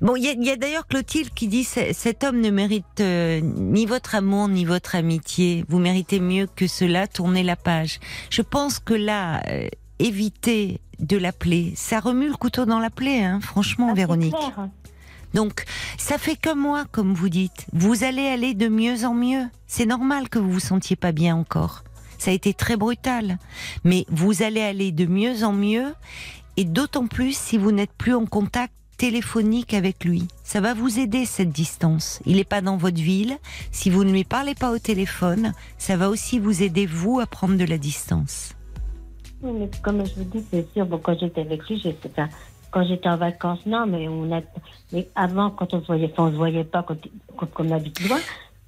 bon, 0.00 0.16
il 0.16 0.24
y 0.24 0.28
a, 0.28 0.32
il 0.32 0.44
y 0.44 0.50
a 0.50 0.56
d'ailleurs 0.56 0.86
Clotilde 0.86 1.30
qui 1.34 1.48
dit 1.48 1.64
cet 1.64 2.24
homme 2.24 2.40
ne 2.40 2.50
mérite 2.50 3.00
euh, 3.00 3.40
ni 3.42 3.86
votre 3.86 4.14
amour 4.14 4.48
ni 4.48 4.64
votre 4.64 4.94
amitié. 4.94 5.64
Vous 5.68 5.78
méritez 5.78 6.20
mieux 6.20 6.46
que 6.54 6.66
cela. 6.66 7.06
Tournez 7.06 7.42
la 7.42 7.56
page. 7.56 8.00
Je 8.30 8.42
pense 8.42 8.78
que 8.78 8.94
là, 8.94 9.42
euh, 9.48 9.68
éviter 9.98 10.80
de 11.00 11.16
l'appeler, 11.16 11.72
ça 11.76 12.00
remue 12.00 12.28
le 12.28 12.36
couteau 12.36 12.64
dans 12.64 12.78
la 12.78 12.90
plaie, 12.90 13.22
hein, 13.24 13.40
franchement, 13.42 13.88
Ah, 13.90 13.94
Véronique. 13.94 14.34
clair. 14.34 14.68
Donc, 15.34 15.64
ça 15.98 16.18
fait 16.18 16.36
que 16.36 16.54
moi, 16.54 16.84
comme 16.92 17.14
vous 17.14 17.28
dites. 17.30 17.66
Vous 17.72 18.04
allez 18.04 18.26
aller 18.26 18.52
de 18.54 18.68
mieux 18.68 19.04
en 19.06 19.14
mieux. 19.14 19.46
C'est 19.66 19.86
normal 19.86 20.28
que 20.28 20.38
vous 20.38 20.50
vous 20.52 20.60
sentiez 20.60 20.94
pas 20.96 21.12
bien 21.12 21.34
encore. 21.34 21.84
Ça 22.18 22.30
a 22.30 22.34
été 22.34 22.52
très 22.54 22.76
brutal. 22.76 23.38
Mais 23.82 24.04
vous 24.10 24.42
allez 24.42 24.60
aller 24.60 24.92
de 24.92 25.06
mieux 25.06 25.42
en 25.42 25.52
mieux. 25.52 25.94
Et 26.56 26.64
d'autant 26.64 27.06
plus 27.06 27.36
si 27.36 27.58
vous 27.58 27.72
n'êtes 27.72 27.92
plus 27.92 28.14
en 28.14 28.26
contact 28.26 28.72
téléphonique 28.98 29.74
avec 29.74 30.04
lui. 30.04 30.28
Ça 30.44 30.60
va 30.60 30.74
vous 30.74 31.00
aider, 31.00 31.24
cette 31.24 31.50
distance. 31.50 32.20
Il 32.24 32.36
n'est 32.36 32.44
pas 32.44 32.60
dans 32.60 32.76
votre 32.76 33.00
ville. 33.00 33.36
Si 33.72 33.90
vous 33.90 34.04
ne 34.04 34.12
lui 34.12 34.22
parlez 34.22 34.54
pas 34.54 34.70
au 34.70 34.78
téléphone, 34.78 35.54
ça 35.76 35.96
va 35.96 36.08
aussi 36.08 36.38
vous 36.38 36.62
aider, 36.62 36.86
vous, 36.86 37.18
à 37.18 37.26
prendre 37.26 37.56
de 37.56 37.64
la 37.64 37.78
distance. 37.78 38.54
Mais 39.42 39.68
comme 39.82 40.06
je 40.06 40.14
vous 40.14 40.24
dis, 40.24 40.44
c'est 40.50 40.72
sûr, 40.72 40.86
quand 41.02 41.18
j'étais 41.18 41.40
avec 41.40 41.68
lui, 41.68 41.80
j'étais, 41.80 42.08
enfin, 42.10 42.28
quand 42.70 42.86
j'étais 42.86 43.08
en 43.08 43.16
vacances, 43.16 43.66
non, 43.66 43.86
mais 43.88 44.06
on 44.08 44.30
a, 44.30 44.40
mais 44.92 45.08
avant, 45.16 45.50
quand 45.50 45.74
on 45.74 45.80
se 45.80 45.86
voyait, 45.86 46.10
enfin, 46.12 46.28
on 46.28 46.30
se 46.30 46.36
voyait 46.36 46.62
pas, 46.62 46.84
quand, 46.84 46.96
quand 47.36 47.48
on 47.58 47.70
habite 47.72 48.08
loin, 48.08 48.18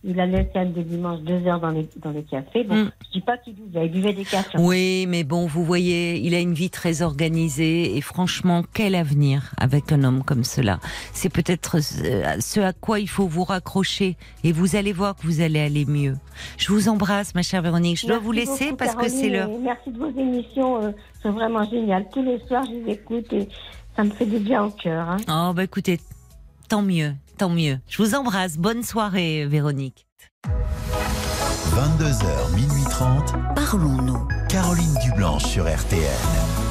il 0.04 0.20
allait 0.20 0.48
le 0.54 0.82
dimanche 0.82 1.20
deux 1.20 1.46
heures 1.46 1.60
dans 1.60 1.70
les, 1.70 1.88
dans 1.96 2.10
les 2.10 2.22
cafés. 2.22 2.64
Bon, 2.64 2.74
Mm. 2.74 2.90
je 3.06 3.10
dis 3.12 3.20
pas 3.20 3.38
qu'il 3.38 3.54
buvait, 3.54 3.86
il 3.86 3.92
buvait 3.92 4.12
des 4.12 4.24
cafés. 4.24 4.58
Oui, 4.58 5.06
mais 5.08 5.24
bon, 5.24 5.46
vous 5.46 5.64
voyez, 5.64 6.18
il 6.18 6.34
a 6.34 6.40
une 6.40 6.52
vie 6.54 6.70
très 6.70 7.02
organisée 7.02 7.96
et 7.96 8.00
franchement, 8.00 8.62
quel 8.74 8.94
avenir 8.94 9.52
avec 9.56 9.92
un 9.92 10.04
homme 10.04 10.22
comme 10.22 10.44
cela? 10.44 10.78
C'est 11.12 11.30
peut-être 11.32 11.80
ce 11.80 11.94
ce 12.40 12.60
à 12.60 12.72
quoi 12.72 13.00
il 13.00 13.08
faut 13.08 13.26
vous 13.26 13.44
raccrocher 13.44 14.16
et 14.42 14.52
vous 14.52 14.76
allez 14.76 14.92
voir 14.92 15.16
que 15.16 15.22
vous 15.26 15.40
allez 15.40 15.60
aller 15.60 15.84
mieux. 15.86 16.14
Je 16.58 16.72
vous 16.72 16.88
embrasse, 16.88 17.34
ma 17.34 17.42
chère 17.42 17.62
Véronique. 17.62 17.98
Je 18.00 18.06
dois 18.06 18.18
vous 18.18 18.32
laisser 18.32 18.66
beaucoup, 18.66 18.76
parce 18.76 18.94
que 18.94 19.08
c'est 19.08 19.30
l'heure. 19.30 19.48
Merci 19.62 19.90
de 19.90 19.98
vos 19.98 20.10
émissions, 20.10 20.82
euh, 20.82 20.90
c'est 21.22 21.30
vraiment 21.30 21.68
génial. 21.70 22.06
Tous 22.12 22.22
les 22.22 22.38
soirs, 22.46 22.64
je 22.66 22.72
les 22.84 22.92
écoute 22.92 23.32
et 23.32 23.48
ça 23.96 24.04
me 24.04 24.10
fait 24.10 24.26
du 24.26 24.38
bien 24.38 24.64
au 24.64 24.70
cœur. 24.70 25.08
Hein. 25.08 25.16
Oh, 25.28 25.52
bah 25.54 25.64
écoutez, 25.64 25.98
tant 26.68 26.82
mieux, 26.82 27.12
tant 27.36 27.50
mieux. 27.50 27.78
Je 27.88 28.02
vous 28.02 28.14
embrasse. 28.14 28.56
Bonne 28.58 28.82
soirée, 28.82 29.46
Véronique. 29.46 30.06
22h, 31.74 32.54
minuit 32.54 32.84
30. 32.88 33.34
Parlons-nous. 33.54 34.28
Caroline 34.48 34.94
Dublanche 35.02 35.44
sur 35.44 35.64
RTL. 35.64 36.63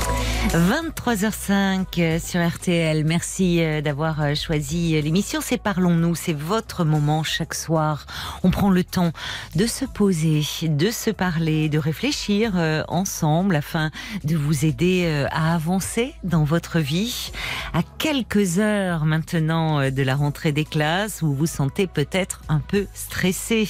23h05 0.50 2.20
sur 2.20 2.46
RTL. 2.46 3.04
Merci 3.06 3.64
euh, 3.64 3.82
d'avoir 3.82 4.22
euh, 4.22 4.36
choisi 4.36 5.02
l'émission. 5.02 5.40
C'est 5.42 5.58
Parlons-nous. 5.58 6.16
C'est 6.16 6.34
votre 6.34 6.84
moment 6.86 7.24
chaque 7.24 7.54
soir. 7.54 8.06
On 8.44 8.52
prend 8.52 8.70
le 8.70 8.84
temps 8.84 9.12
de 9.56 9.66
se 9.66 9.86
poser, 9.86 10.44
de 10.64 10.92
se 10.92 11.10
parler, 11.10 11.70
de 11.70 11.80
réfléchir 11.80 12.54
euh, 12.56 12.84
ensemble 12.88 13.56
afin 13.56 13.90
de 14.24 14.36
vous 14.36 14.66
aider 14.66 15.04
euh, 15.06 15.28
à 15.32 15.56
avancer 15.56 16.14
dans 16.24 16.44
votre 16.44 16.80
vie. 16.80 17.32
À 17.74 17.82
quelques 17.98 18.60
heures 18.60 19.06
maintenant 19.06 19.80
euh, 19.80 19.90
de 19.90 20.04
la 20.04 20.16
rentrée 20.16 20.52
des 20.52 20.66
classes 20.66 21.22
vous 21.22 21.34
vous 21.34 21.48
sentez 21.48 21.88
peut-être 21.88 22.42
un 22.50 22.60
peu 22.60 22.86
stressé. 22.94 23.68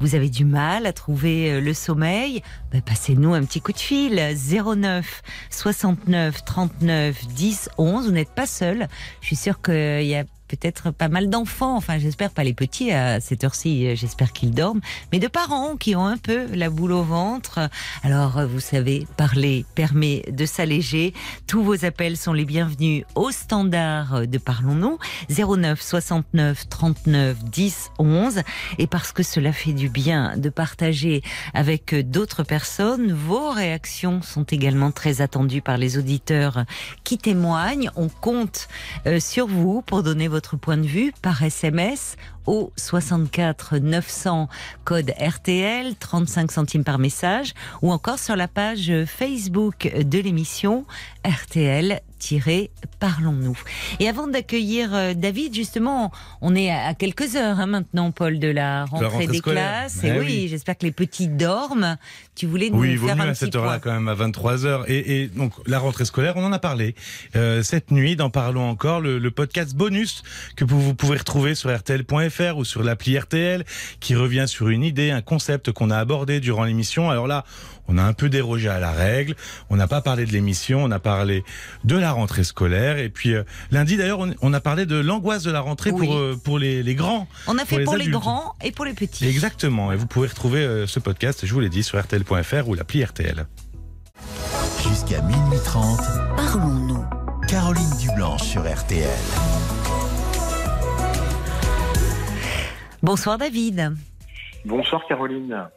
Vous 0.00 0.14
avez 0.14 0.28
du 0.28 0.44
mal 0.44 0.86
à 0.86 0.92
trouver 0.92 1.52
euh, 1.52 1.60
le 1.60 1.72
sommeil. 1.72 2.42
Ben, 2.76 2.82
Passez-nous 2.82 3.32
un 3.32 3.42
petit 3.44 3.62
coup 3.62 3.72
de 3.72 3.78
fil. 3.78 4.16
09 4.16 5.22
69 5.48 6.44
39 6.44 7.26
10 7.28 7.70
11. 7.78 8.04
Vous 8.04 8.12
n'êtes 8.12 8.34
pas 8.34 8.46
seul. 8.46 8.88
Je 9.22 9.26
suis 9.28 9.36
sûre 9.36 9.62
qu'il 9.62 10.02
y 10.02 10.14
a 10.14 10.24
peut-être 10.48 10.90
pas 10.90 11.08
mal 11.08 11.28
d'enfants, 11.28 11.76
enfin 11.76 11.98
j'espère 11.98 12.30
pas 12.30 12.44
les 12.44 12.54
petits 12.54 12.92
à 12.92 13.20
cette 13.20 13.44
heure-ci, 13.44 13.86
euh, 13.86 13.94
j'espère 13.96 14.32
qu'ils 14.32 14.52
dorment, 14.52 14.80
mais 15.12 15.18
de 15.18 15.28
parents 15.28 15.76
qui 15.76 15.96
ont 15.96 16.06
un 16.06 16.16
peu 16.16 16.46
la 16.54 16.70
boule 16.70 16.92
au 16.92 17.02
ventre. 17.02 17.68
Alors 18.02 18.38
euh, 18.38 18.46
vous 18.46 18.60
savez, 18.60 19.06
parler 19.16 19.64
permet 19.74 20.22
de 20.30 20.46
s'alléger. 20.46 21.12
Tous 21.46 21.62
vos 21.62 21.84
appels 21.84 22.16
sont 22.16 22.32
les 22.32 22.44
bienvenus 22.44 23.04
au 23.14 23.30
standard 23.30 24.26
de 24.26 24.38
Parlons-nous 24.38 24.98
09 25.30 25.80
69 25.80 26.68
39 26.68 27.44
10 27.44 27.90
11 27.98 28.42
et 28.78 28.86
parce 28.86 29.12
que 29.12 29.22
cela 29.22 29.52
fait 29.52 29.72
du 29.72 29.88
bien 29.88 30.36
de 30.36 30.48
partager 30.48 31.22
avec 31.54 31.94
d'autres 32.10 32.42
personnes, 32.42 33.12
vos 33.12 33.50
réactions 33.50 34.22
sont 34.22 34.44
également 34.44 34.90
très 34.90 35.20
attendues 35.20 35.62
par 35.62 35.78
les 35.78 35.98
auditeurs 35.98 36.64
qui 37.04 37.18
témoignent. 37.18 37.90
On 37.96 38.08
compte 38.08 38.68
euh, 39.06 39.20
sur 39.20 39.46
vous 39.46 39.82
pour 39.82 40.02
donner 40.02 40.28
votre 40.28 40.35
point 40.56 40.76
de 40.76 40.86
vue 40.86 41.12
par 41.22 41.42
SMS 41.42 42.16
au 42.46 42.72
64 42.76 43.78
900 43.78 44.48
code 44.84 45.12
RTL 45.20 45.94
35 45.96 46.52
centimes 46.52 46.84
par 46.84 46.98
message 46.98 47.52
ou 47.82 47.92
encore 47.92 48.18
sur 48.18 48.36
la 48.36 48.48
page 48.48 48.92
Facebook 49.06 49.92
de 49.96 50.18
l'émission 50.18 50.84
RTL 51.24 52.00
Parlons-nous. 52.98 53.56
Et 54.00 54.08
avant 54.08 54.26
d'accueillir 54.26 54.94
euh, 54.94 55.14
David, 55.14 55.54
justement, 55.54 56.10
on 56.40 56.54
est 56.56 56.70
à 56.70 56.94
quelques 56.94 57.36
heures 57.36 57.60
hein, 57.60 57.66
maintenant, 57.66 58.10
Paul, 58.10 58.38
de 58.38 58.48
la 58.48 58.84
rentrée, 58.86 59.06
rentrée 59.06 59.26
des 59.28 59.38
scolaire. 59.38 59.62
classes. 59.82 60.00
Eh 60.02 60.08
Et 60.08 60.12
oui. 60.12 60.18
oui, 60.26 60.48
j'espère 60.48 60.76
que 60.78 60.86
les 60.86 60.92
petits 60.92 61.28
dorment. 61.28 61.96
Tu 62.34 62.46
voulais 62.46 62.70
nous 62.70 62.80
Oui, 62.80 62.92
il 62.92 62.98
vaut 62.98 63.06
faire 63.06 63.16
mieux 63.16 63.22
un 63.22 63.28
à 63.28 63.34
cette 63.34 63.54
heure-là 63.54 63.78
quand 63.78 63.92
même, 63.92 64.08
à 64.08 64.14
23h. 64.14 64.84
Et, 64.88 65.22
et 65.22 65.26
donc, 65.28 65.52
la 65.66 65.78
rentrée 65.78 66.04
scolaire, 66.04 66.34
on 66.36 66.44
en 66.44 66.52
a 66.52 66.58
parlé. 66.58 66.94
Euh, 67.36 67.62
cette 67.62 67.90
nuit, 67.90 68.16
dans 68.16 68.30
Parlons 68.30 68.68
encore, 68.68 69.00
le, 69.00 69.18
le 69.18 69.30
podcast 69.30 69.76
bonus 69.76 70.22
que 70.56 70.64
vous, 70.64 70.80
vous 70.80 70.94
pouvez 70.94 71.18
retrouver 71.18 71.54
sur 71.54 71.74
RTL.fr 71.74 72.35
ou 72.56 72.64
sur 72.64 72.82
l'appli 72.82 73.18
RTL, 73.18 73.64
qui 74.00 74.14
revient 74.14 74.44
sur 74.46 74.68
une 74.68 74.82
idée, 74.82 75.10
un 75.10 75.22
concept 75.22 75.72
qu'on 75.72 75.90
a 75.90 75.98
abordé 75.98 76.40
durant 76.40 76.64
l'émission. 76.64 77.10
Alors 77.10 77.26
là, 77.26 77.44
on 77.88 77.98
a 77.98 78.02
un 78.02 78.12
peu 78.12 78.28
dérogé 78.28 78.68
à 78.68 78.80
la 78.80 78.92
règle. 78.92 79.34
On 79.70 79.76
n'a 79.76 79.86
pas 79.86 80.00
parlé 80.00 80.26
de 80.26 80.32
l'émission, 80.32 80.82
on 80.82 80.90
a 80.90 80.98
parlé 80.98 81.44
de 81.84 81.96
la 81.96 82.12
rentrée 82.12 82.44
scolaire. 82.44 82.98
Et 82.98 83.08
puis, 83.08 83.34
euh, 83.34 83.44
lundi, 83.70 83.96
d'ailleurs, 83.96 84.20
on, 84.20 84.34
on 84.40 84.52
a 84.52 84.60
parlé 84.60 84.86
de 84.86 84.96
l'angoisse 84.96 85.42
de 85.42 85.50
la 85.50 85.60
rentrée 85.60 85.90
Oui. 85.90 86.06
pour, 86.06 86.16
euh, 86.16 86.38
pour 86.42 86.58
les, 86.58 86.82
les 86.82 86.94
grands. 86.94 87.28
On 87.46 87.58
a 87.58 87.64
fait 87.64 87.78
les 87.78 87.84
pour 87.84 87.96
les, 87.96 88.08
grands 88.08 88.54
et 88.62 88.72
pour 88.72 88.84
les 88.84 88.92
petits. 88.94 89.26
Exactement. 89.26 89.92
Et 89.92 89.96
vous 89.96 90.06
pouvez 90.06 90.28
retrouver 90.28 90.60
euh, 90.60 90.86
ce 90.86 90.98
podcast, 90.98 91.46
je 91.46 91.52
vous 91.54 91.60
l'ai 91.60 91.68
dit, 91.68 91.82
sur 91.82 92.00
RTL.fr 92.00 92.68
ou 92.68 92.74
l'appli 92.74 93.04
RTL. 93.04 93.46
Jusqu'à 94.82 95.20
minuit 95.22 95.58
30. 95.64 96.00
Parlons-nous. 96.36 97.04
Caroline 97.48 97.96
Dublanche 98.00 98.42
sur 98.42 98.62
RTL. 98.62 99.08
Bonsoir 103.02 103.38
David. 103.38 103.92
Bonsoir 104.64 105.06
Caroline. 105.06 105.68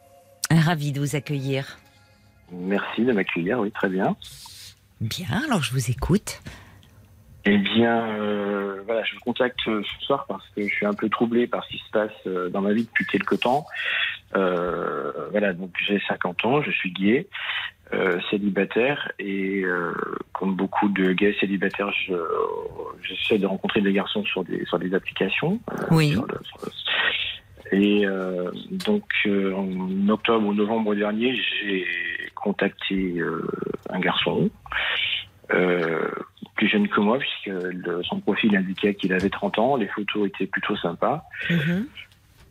Ravi 0.50 0.92
de 0.92 1.00
vous 1.00 1.16
accueillir. 1.16 1.78
Merci 2.52 3.04
de 3.04 3.12
m'accueillir, 3.12 3.60
oui, 3.60 3.72
très 3.72 3.90
bien. 3.90 4.16
Bien, 5.02 5.28
alors 5.46 5.62
je 5.62 5.72
vous 5.72 5.92
écoute. 5.92 6.42
Eh 7.46 7.58
bien, 7.58 8.08
euh, 8.08 8.82
voilà, 8.86 9.04
je 9.04 9.14
vous 9.14 9.22
contacte 9.22 9.60
ce 9.66 9.82
soir 10.02 10.26
parce 10.28 10.44
que 10.56 10.68
je 10.68 10.74
suis 10.74 10.86
un 10.86 10.94
peu 10.94 11.10
troublé 11.10 11.48
par 11.48 11.64
ce 11.66 11.70
qui 11.70 11.78
se 11.78 11.90
passe 11.92 12.12
euh, 12.28 12.50
dans 12.50 12.62
ma 12.62 12.74
vie 12.74 12.84
depuis 12.84 13.06
quelque 13.06 13.36
temps. 13.36 13.66
Euh, 14.36 15.12
voilà, 15.32 15.54
donc 15.54 15.72
j'ai 15.88 16.02
50 16.08 16.46
ans, 16.46 16.62
je 16.62 16.72
suis 16.72 16.92
gay, 16.92 17.28
euh, 17.94 18.20
célibataire 18.30 19.12
et 19.20 19.64
euh, 19.64 19.92
comme 20.34 20.56
beaucoup 20.56 20.90
de 20.90 21.12
gays 21.14 21.36
célibataires, 21.40 21.92
je- 22.08 22.14
j'essaie 23.04 23.40
de 23.40 23.48
rencontrer 23.48 23.82
des 23.82 23.94
garçons 23.94 24.24
sur 24.26 24.44
des 24.44 24.64
sur 24.66 24.78
des 24.80 24.94
applications. 24.94 25.60
euh, 25.72 25.86
Oui. 25.92 26.12
sur 26.12 26.26
le- 26.28 26.40
sur 26.44 26.58
le- 26.66 26.72
et 27.72 28.06
euh, 28.06 28.52
donc 28.86 29.04
euh, 29.28 29.54
en 29.54 30.10
octobre 30.10 30.48
ou 30.48 30.54
novembre 30.54 30.96
dernier, 30.96 31.36
j'ai 31.36 31.86
contacté 32.36 33.20
euh, 33.20 33.42
un 33.90 34.00
garçon. 34.00 34.50
Euh, 35.52 36.08
plus 36.56 36.68
jeune 36.68 36.88
que 36.88 37.00
moi, 37.00 37.18
puisque 37.18 37.48
le- 37.48 38.04
son 38.04 38.20
profil 38.20 38.56
indiquait 38.56 38.94
qu'il 38.94 39.14
avait 39.14 39.30
30 39.30 39.58
ans, 39.58 39.78
les 39.78 39.88
photos 39.88 40.28
étaient 40.28 40.46
plutôt 40.46 40.76
sympas. 40.76 41.24
Mhm. 41.50 41.88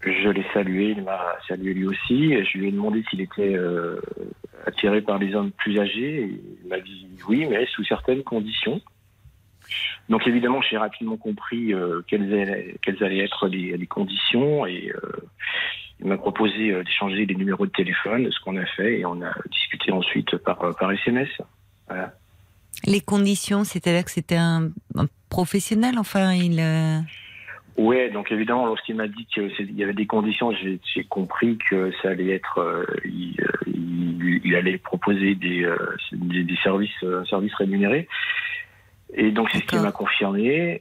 Je 0.00 0.28
l'ai 0.28 0.44
salué, 0.54 0.94
il 0.96 1.02
m'a 1.02 1.34
salué 1.48 1.74
lui 1.74 1.86
aussi. 1.86 2.32
Je 2.44 2.58
lui 2.58 2.68
ai 2.68 2.72
demandé 2.72 3.02
s'il 3.10 3.20
était 3.20 3.56
euh, 3.56 4.00
attiré 4.64 5.02
par 5.02 5.18
les 5.18 5.34
hommes 5.34 5.50
plus 5.50 5.78
âgés. 5.80 6.30
Il 6.62 6.68
m'a 6.68 6.78
dit 6.78 7.08
oui, 7.28 7.46
mais 7.46 7.66
sous 7.66 7.84
certaines 7.84 8.22
conditions. 8.22 8.80
Donc 10.08 10.26
évidemment, 10.26 10.62
j'ai 10.62 10.78
rapidement 10.78 11.16
compris 11.16 11.74
euh, 11.74 12.00
quelles, 12.06 12.32
allaient, 12.32 12.76
quelles 12.80 13.02
allaient 13.02 13.24
être 13.24 13.48
les, 13.48 13.86
conditions 13.86 14.64
et 14.66 14.90
euh, 14.94 15.12
il 16.00 16.06
m'a 16.06 16.16
proposé 16.16 16.72
d'échanger 16.84 17.26
les 17.26 17.34
numéros 17.34 17.66
de 17.66 17.72
téléphone, 17.72 18.30
ce 18.30 18.40
qu'on 18.40 18.56
a 18.56 18.64
fait 18.64 19.00
et 19.00 19.04
on 19.04 19.20
a 19.20 19.34
discuté 19.50 19.90
ensuite 19.90 20.36
par, 20.38 20.76
par 20.76 20.92
SMS. 20.92 21.28
Les 22.84 23.00
conditions, 23.00 23.64
c'est-à-dire 23.64 24.04
que 24.04 24.12
c'était 24.12 24.36
un, 24.36 24.70
un 24.94 25.06
professionnel, 25.28 25.98
enfin, 25.98 26.32
il. 26.32 26.60
Ouais, 27.78 28.10
donc 28.10 28.32
évidemment, 28.32 28.66
lorsqu'il 28.66 28.96
m'a 28.96 29.06
dit 29.06 29.24
qu'il 29.32 29.78
y 29.78 29.84
avait 29.84 29.92
des 29.94 30.06
conditions, 30.06 30.52
j'ai 30.52 31.04
compris 31.04 31.56
que 31.70 31.92
ça 32.02 32.10
allait 32.10 32.34
être, 32.34 32.58
euh, 32.58 32.84
il, 33.04 33.36
euh, 33.40 33.46
il- 33.68 34.40
il 34.44 34.54
allait 34.56 34.78
proposer 34.78 35.36
des, 35.36 35.62
euh, 35.64 35.76
des, 36.12 36.42
des 36.42 36.56
services, 36.56 36.90
euh, 37.04 37.24
services 37.26 37.54
rémunérés. 37.54 38.08
Et 39.14 39.30
donc 39.30 39.48
c'est 39.52 39.58
ce 39.58 39.64
qu'il 39.64 39.78
m'a 39.80 39.92
confirmé. 39.92 40.80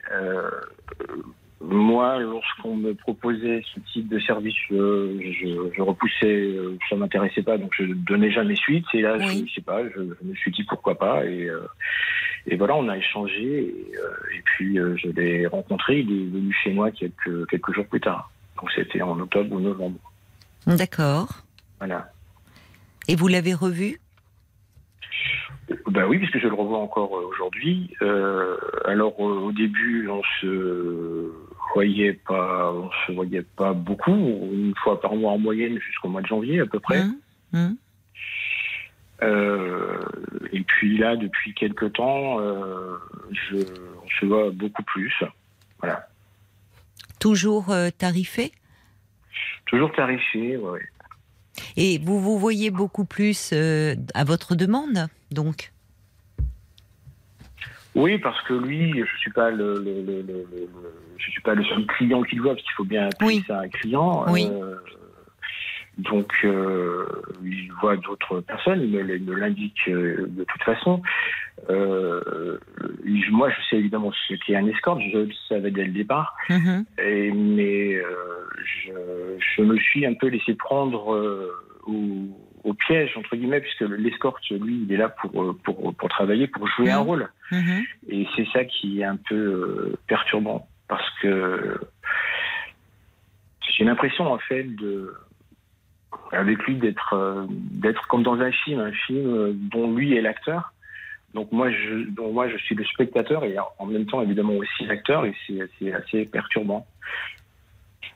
Moi, 1.59 2.19
lorsqu'on 2.19 2.75
me 2.75 2.93
proposait 2.93 3.63
ce 3.73 3.79
type 3.91 4.07
de 4.09 4.19
service, 4.19 4.55
euh, 4.71 5.19
je, 5.19 5.71
je 5.75 5.81
repoussais, 5.81 6.25
euh, 6.25 6.77
ça 6.87 6.95
m'intéressait 6.95 7.41
pas, 7.41 7.57
donc 7.57 7.71
je 7.75 7.83
donnais 7.85 8.29
jamais 8.31 8.55
suite. 8.55 8.85
Et 8.93 9.01
là, 9.01 9.17
Oui. 9.17 9.45
je 9.49 9.55
sais 9.55 9.61
pas, 9.61 9.83
je, 9.89 9.95
je 9.95 10.27
me 10.27 10.35
suis 10.35 10.51
dit 10.51 10.63
pourquoi 10.63 10.99
pas. 10.99 11.25
Et, 11.25 11.49
euh, 11.49 11.61
et 12.45 12.55
voilà, 12.57 12.75
on 12.75 12.87
a 12.89 12.97
échangé. 12.97 13.63
Et, 13.63 13.97
euh, 13.97 14.37
et 14.37 14.41
puis 14.45 14.75
je 14.75 15.09
l'ai 15.09 15.47
rencontré. 15.47 15.99
Il 16.01 16.11
est 16.11 16.25
venu 16.29 16.53
chez 16.63 16.71
moi 16.71 16.91
quelques 16.91 17.49
quelques 17.49 17.73
jours 17.73 17.87
plus 17.87 18.01
tard. 18.01 18.29
Donc 18.61 18.71
c'était 18.75 19.01
en 19.01 19.19
octobre 19.19 19.51
ou 19.55 19.59
novembre. 19.59 19.99
D'accord. 20.67 21.43
Voilà. 21.79 22.11
Et 23.07 23.15
vous 23.15 23.27
l'avez 23.27 23.53
revu? 23.55 23.99
Ben 25.87 26.05
oui, 26.05 26.17
puisque 26.19 26.37
je 26.39 26.47
le 26.47 26.53
revois 26.53 26.77
encore 26.79 27.11
aujourd'hui. 27.11 27.89
Euh, 28.01 28.55
alors 28.85 29.15
euh, 29.19 29.39
au 29.47 29.51
début, 29.51 30.07
on 30.07 30.21
se 30.39 31.31
voyait 31.73 32.13
pas, 32.13 32.71
on 32.71 32.89
se 33.05 33.11
voyait 33.11 33.45
pas 33.55 33.73
beaucoup, 33.73 34.15
une 34.15 34.73
fois 34.83 34.99
par 34.99 35.15
mois 35.15 35.33
en 35.33 35.37
moyenne 35.37 35.79
jusqu'au 35.79 36.09
mois 36.09 36.21
de 36.21 36.27
janvier 36.27 36.59
à 36.61 36.65
peu 36.65 36.79
près. 36.79 36.99
Hein? 36.99 37.15
Hein? 37.53 37.75
Euh, 39.23 40.03
et 40.51 40.61
puis 40.61 40.97
là, 40.97 41.15
depuis 41.15 41.53
quelques 41.53 41.93
temps, 41.93 42.39
euh, 42.39 42.97
je, 43.31 43.57
on 43.57 44.09
se 44.19 44.25
voit 44.25 44.51
beaucoup 44.51 44.83
plus. 44.83 45.13
Voilà. 45.79 46.07
Toujours 47.19 47.71
euh, 47.71 47.89
tarifé? 47.89 48.51
Toujours 49.65 49.91
tarifé, 49.91 50.57
ouais. 50.57 50.85
Et 51.75 51.97
vous 51.97 52.19
vous 52.19 52.37
voyez 52.37 52.69
beaucoup 52.69 53.05
plus 53.05 53.53
à 54.13 54.23
votre 54.23 54.55
demande, 54.55 55.07
donc? 55.31 55.71
Oui, 57.97 58.19
parce 58.19 58.39
que 58.43 58.53
lui, 58.53 58.93
je 58.99 59.17
suis 59.17 59.31
pas 59.31 59.49
le, 59.49 59.73
le- 59.79 60.01
le- 60.03 60.21
le- 60.21 60.45
le- 60.51 60.69
je 61.17 61.31
suis 61.31 61.41
pas 61.41 61.55
le 61.55 61.63
seul 61.63 61.85
client 61.87 62.21
qu'il 62.21 62.41
voit, 62.41 62.51
parce 62.53 62.61
qu'il 62.63 62.73
faut 62.73 62.83
bien 62.85 63.07
appeler 63.07 63.27
Oui. 63.27 63.43
ça 63.47 63.59
un 63.61 63.69
client. 63.69 64.23
Oui. 64.29 64.47
Euh, 64.51 64.75
donc, 65.97 66.31
euh, 66.43 67.07
il 67.43 67.71
voit 67.81 67.97
d'autres 67.97 68.41
personnes, 68.41 68.81
il 68.83 68.91
me, 68.91 69.33
l'indique 69.35 69.79
euh, 69.87 70.27
de 70.27 70.43
toute 70.43 70.61
façon. 70.61 71.01
Euh, 71.71 72.59
moi, 73.31 73.49
je 73.49 73.55
sais 73.67 73.77
évidemment 73.77 74.11
ce 74.27 74.35
qu'est 74.35 74.55
un 74.55 74.67
escorte, 74.67 75.01
je 75.11 75.17
le 75.17 75.29
savais 75.49 75.71
dès 75.71 75.85
le 75.85 75.91
départ, 75.93 76.35
Mhm. 76.49 76.85
et, 77.03 77.31
mais 77.31 77.95
je, 78.63 78.91
je 79.39 79.61
me 79.63 79.75
suis 79.77 80.05
un 80.05 80.13
peu 80.13 80.27
laissé 80.27 80.53
prendre 80.53 81.17
au, 81.87 81.93
au 82.67 82.73
piège, 82.73 83.15
entre 83.15 83.35
guillemets, 83.37 83.61
puisque 83.61 83.81
l'escorte, 83.81 84.43
lui, 84.49 84.83
il 84.83 84.91
est 84.93 84.97
là 84.97 85.07
pour, 85.07 85.41
euh, 85.41 85.57
pour, 85.63 85.95
pour 85.95 86.09
travailler, 86.09 86.47
pour 86.47 86.67
jouer 86.67 86.91
un 86.91 86.99
Mhm. 86.99 87.05
rôle. 87.05 87.29
Mhm. 87.51 87.83
Et 88.09 88.27
c'est 88.35 88.47
ça 88.51 88.65
qui 88.65 88.99
est 88.99 89.05
un 89.05 89.15
peu 89.15 89.35
euh, 89.35 89.97
perturbant 90.07 90.67
parce 90.89 91.09
que 91.21 91.79
j'ai 93.69 93.85
l'impression 93.85 94.25
en 94.31 94.37
fait 94.37 94.63
de 94.63 95.13
avec 96.31 96.57
lui 96.65 96.75
d'être 96.75 97.13
euh, 97.13 97.45
d'être 97.49 98.05
comme 98.07 98.23
dans 98.23 98.39
un 98.41 98.51
film, 98.51 98.79
un 98.81 98.91
film 98.91 99.53
dont 99.71 99.93
lui 99.95 100.13
est 100.15 100.21
l'acteur. 100.21 100.73
Donc 101.33 101.51
moi 101.53 101.71
je 101.71 102.09
dont 102.09 102.31
moi 102.33 102.49
je 102.49 102.57
suis 102.57 102.75
le 102.75 102.83
spectateur 102.85 103.45
et 103.45 103.55
en 103.79 103.85
même 103.85 104.05
temps 104.07 104.21
évidemment 104.21 104.53
aussi 104.53 104.85
l'acteur 104.85 105.25
et 105.25 105.33
c'est 105.45 105.59
c'est 105.77 105.93
assez 105.93 106.25
perturbant 106.25 106.85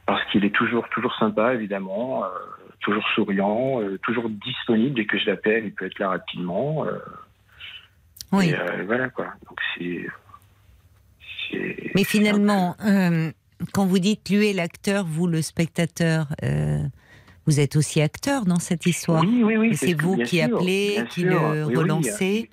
parce 0.05 0.23
qu'il 0.31 0.43
est 0.45 0.55
toujours 0.55 0.87
toujours 0.89 1.15
sympa 1.15 1.53
évidemment, 1.53 2.23
toujours 2.81 3.07
souriant, 3.15 3.81
euh, 3.81 3.97
toujours 4.03 4.29
disponible 4.29 4.95
dès 4.95 5.05
que 5.05 5.17
je 5.17 5.25
l'appelle, 5.27 5.65
il 5.65 5.73
peut 5.73 5.85
être 5.85 5.99
là 5.99 6.09
rapidement. 6.09 6.85
euh, 6.85 6.99
Oui. 8.31 8.49
et, 8.49 8.55
euh, 8.55 8.83
voilà 8.85 9.09
quoi. 9.09 9.33
Donc 9.47 9.59
c'est. 9.77 10.05
Mais 11.95 12.03
finalement, 12.05 12.75
quand 13.73 13.85
vous 13.85 13.99
dites 13.99 14.29
lui 14.29 14.49
est 14.49 14.53
l'acteur, 14.53 15.05
vous 15.05 15.27
le 15.27 15.41
spectateur, 15.41 16.27
vous 17.45 17.59
êtes 17.59 17.75
aussi 17.75 18.01
acteur 18.01 18.45
dans 18.45 18.59
cette 18.59 18.85
histoire. 18.85 19.21
Oui, 19.23 19.41
oui, 19.43 19.57
oui. 19.57 19.75
C'est 19.75 19.99
vous 19.99 20.15
qui 20.17 20.37
sûr, 20.37 20.45
appelez, 20.45 21.03
qui 21.09 21.21
sûr. 21.21 21.29
le 21.31 21.65
Oui, 21.65 21.73
oui, 21.73 21.75
relancez. 21.75 22.49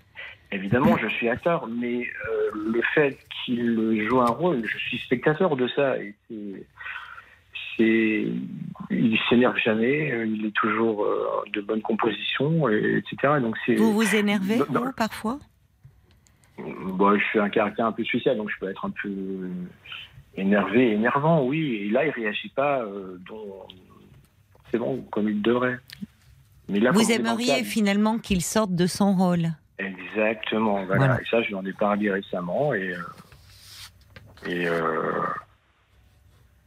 Évidemment, 0.51 0.97
je 0.97 1.09
suis 1.09 1.29
acteur, 1.29 1.67
mais 1.69 2.01
euh, 2.01 2.51
le 2.73 2.81
fait 2.95 3.19
qu'il 3.45 4.07
joue 4.09 4.21
un 4.21 4.31
rôle, 4.31 4.63
je 4.67 4.79
suis 4.79 4.99
spectateur 4.99 5.55
de 5.57 5.69
ça. 5.69 5.99
Et 5.99 6.15
c'est, 7.79 8.27
il 8.91 9.19
s'énerve 9.31 9.57
jamais, 9.57 10.13
euh, 10.13 10.27
il 10.27 10.45
est 10.45 10.55
toujours 10.55 11.05
euh, 11.05 11.45
de 11.55 11.61
bonne 11.63 11.81
composition, 11.81 12.69
et- 12.69 12.99
etc. 12.99 13.35
Donc 13.41 13.57
c'est. 13.65 13.77
Vous 13.77 13.95
vous 13.95 14.15
énervez, 14.15 14.57
vous, 14.59 14.93
parfois? 14.97 15.39
Bon, 16.59 17.17
je 17.19 17.25
suis 17.27 17.39
un 17.39 17.49
caractère 17.49 17.87
un 17.87 17.93
peu 17.93 18.05
spécial, 18.05 18.37
donc 18.37 18.51
je 18.51 18.59
peux 18.59 18.69
être 18.69 18.85
un 18.85 18.91
peu 19.03 19.49
énervé, 20.37 20.91
énervant, 20.93 21.45
oui. 21.45 21.77
Et 21.83 21.89
là, 21.91 22.05
il 22.05 22.11
réagit 22.11 22.49
pas 22.51 22.81
euh, 22.83 23.17
forcément 24.65 24.97
comme 25.11 25.29
il 25.29 25.41
devrait. 25.41 25.79
Mais 26.69 26.81
là, 26.81 26.91
Vous 26.91 27.11
aimeriez 27.13 27.65
finalement 27.65 28.19
qu'il 28.19 28.43
sorte 28.43 28.75
de 28.75 28.87
son 28.87 29.15
rôle? 29.15 29.49
Exactement, 29.79 30.85
voilà. 30.85 30.97
Voilà. 31.07 31.21
Et 31.23 31.25
ça, 31.31 31.41
je 31.43 31.49
lui 31.49 31.55
en 31.55 31.65
ai 31.65 31.73
parlé 31.73 32.11
récemment 32.11 32.75
et, 32.75 32.93
euh, 32.93 34.49
et 34.49 34.69
euh, 34.69 34.83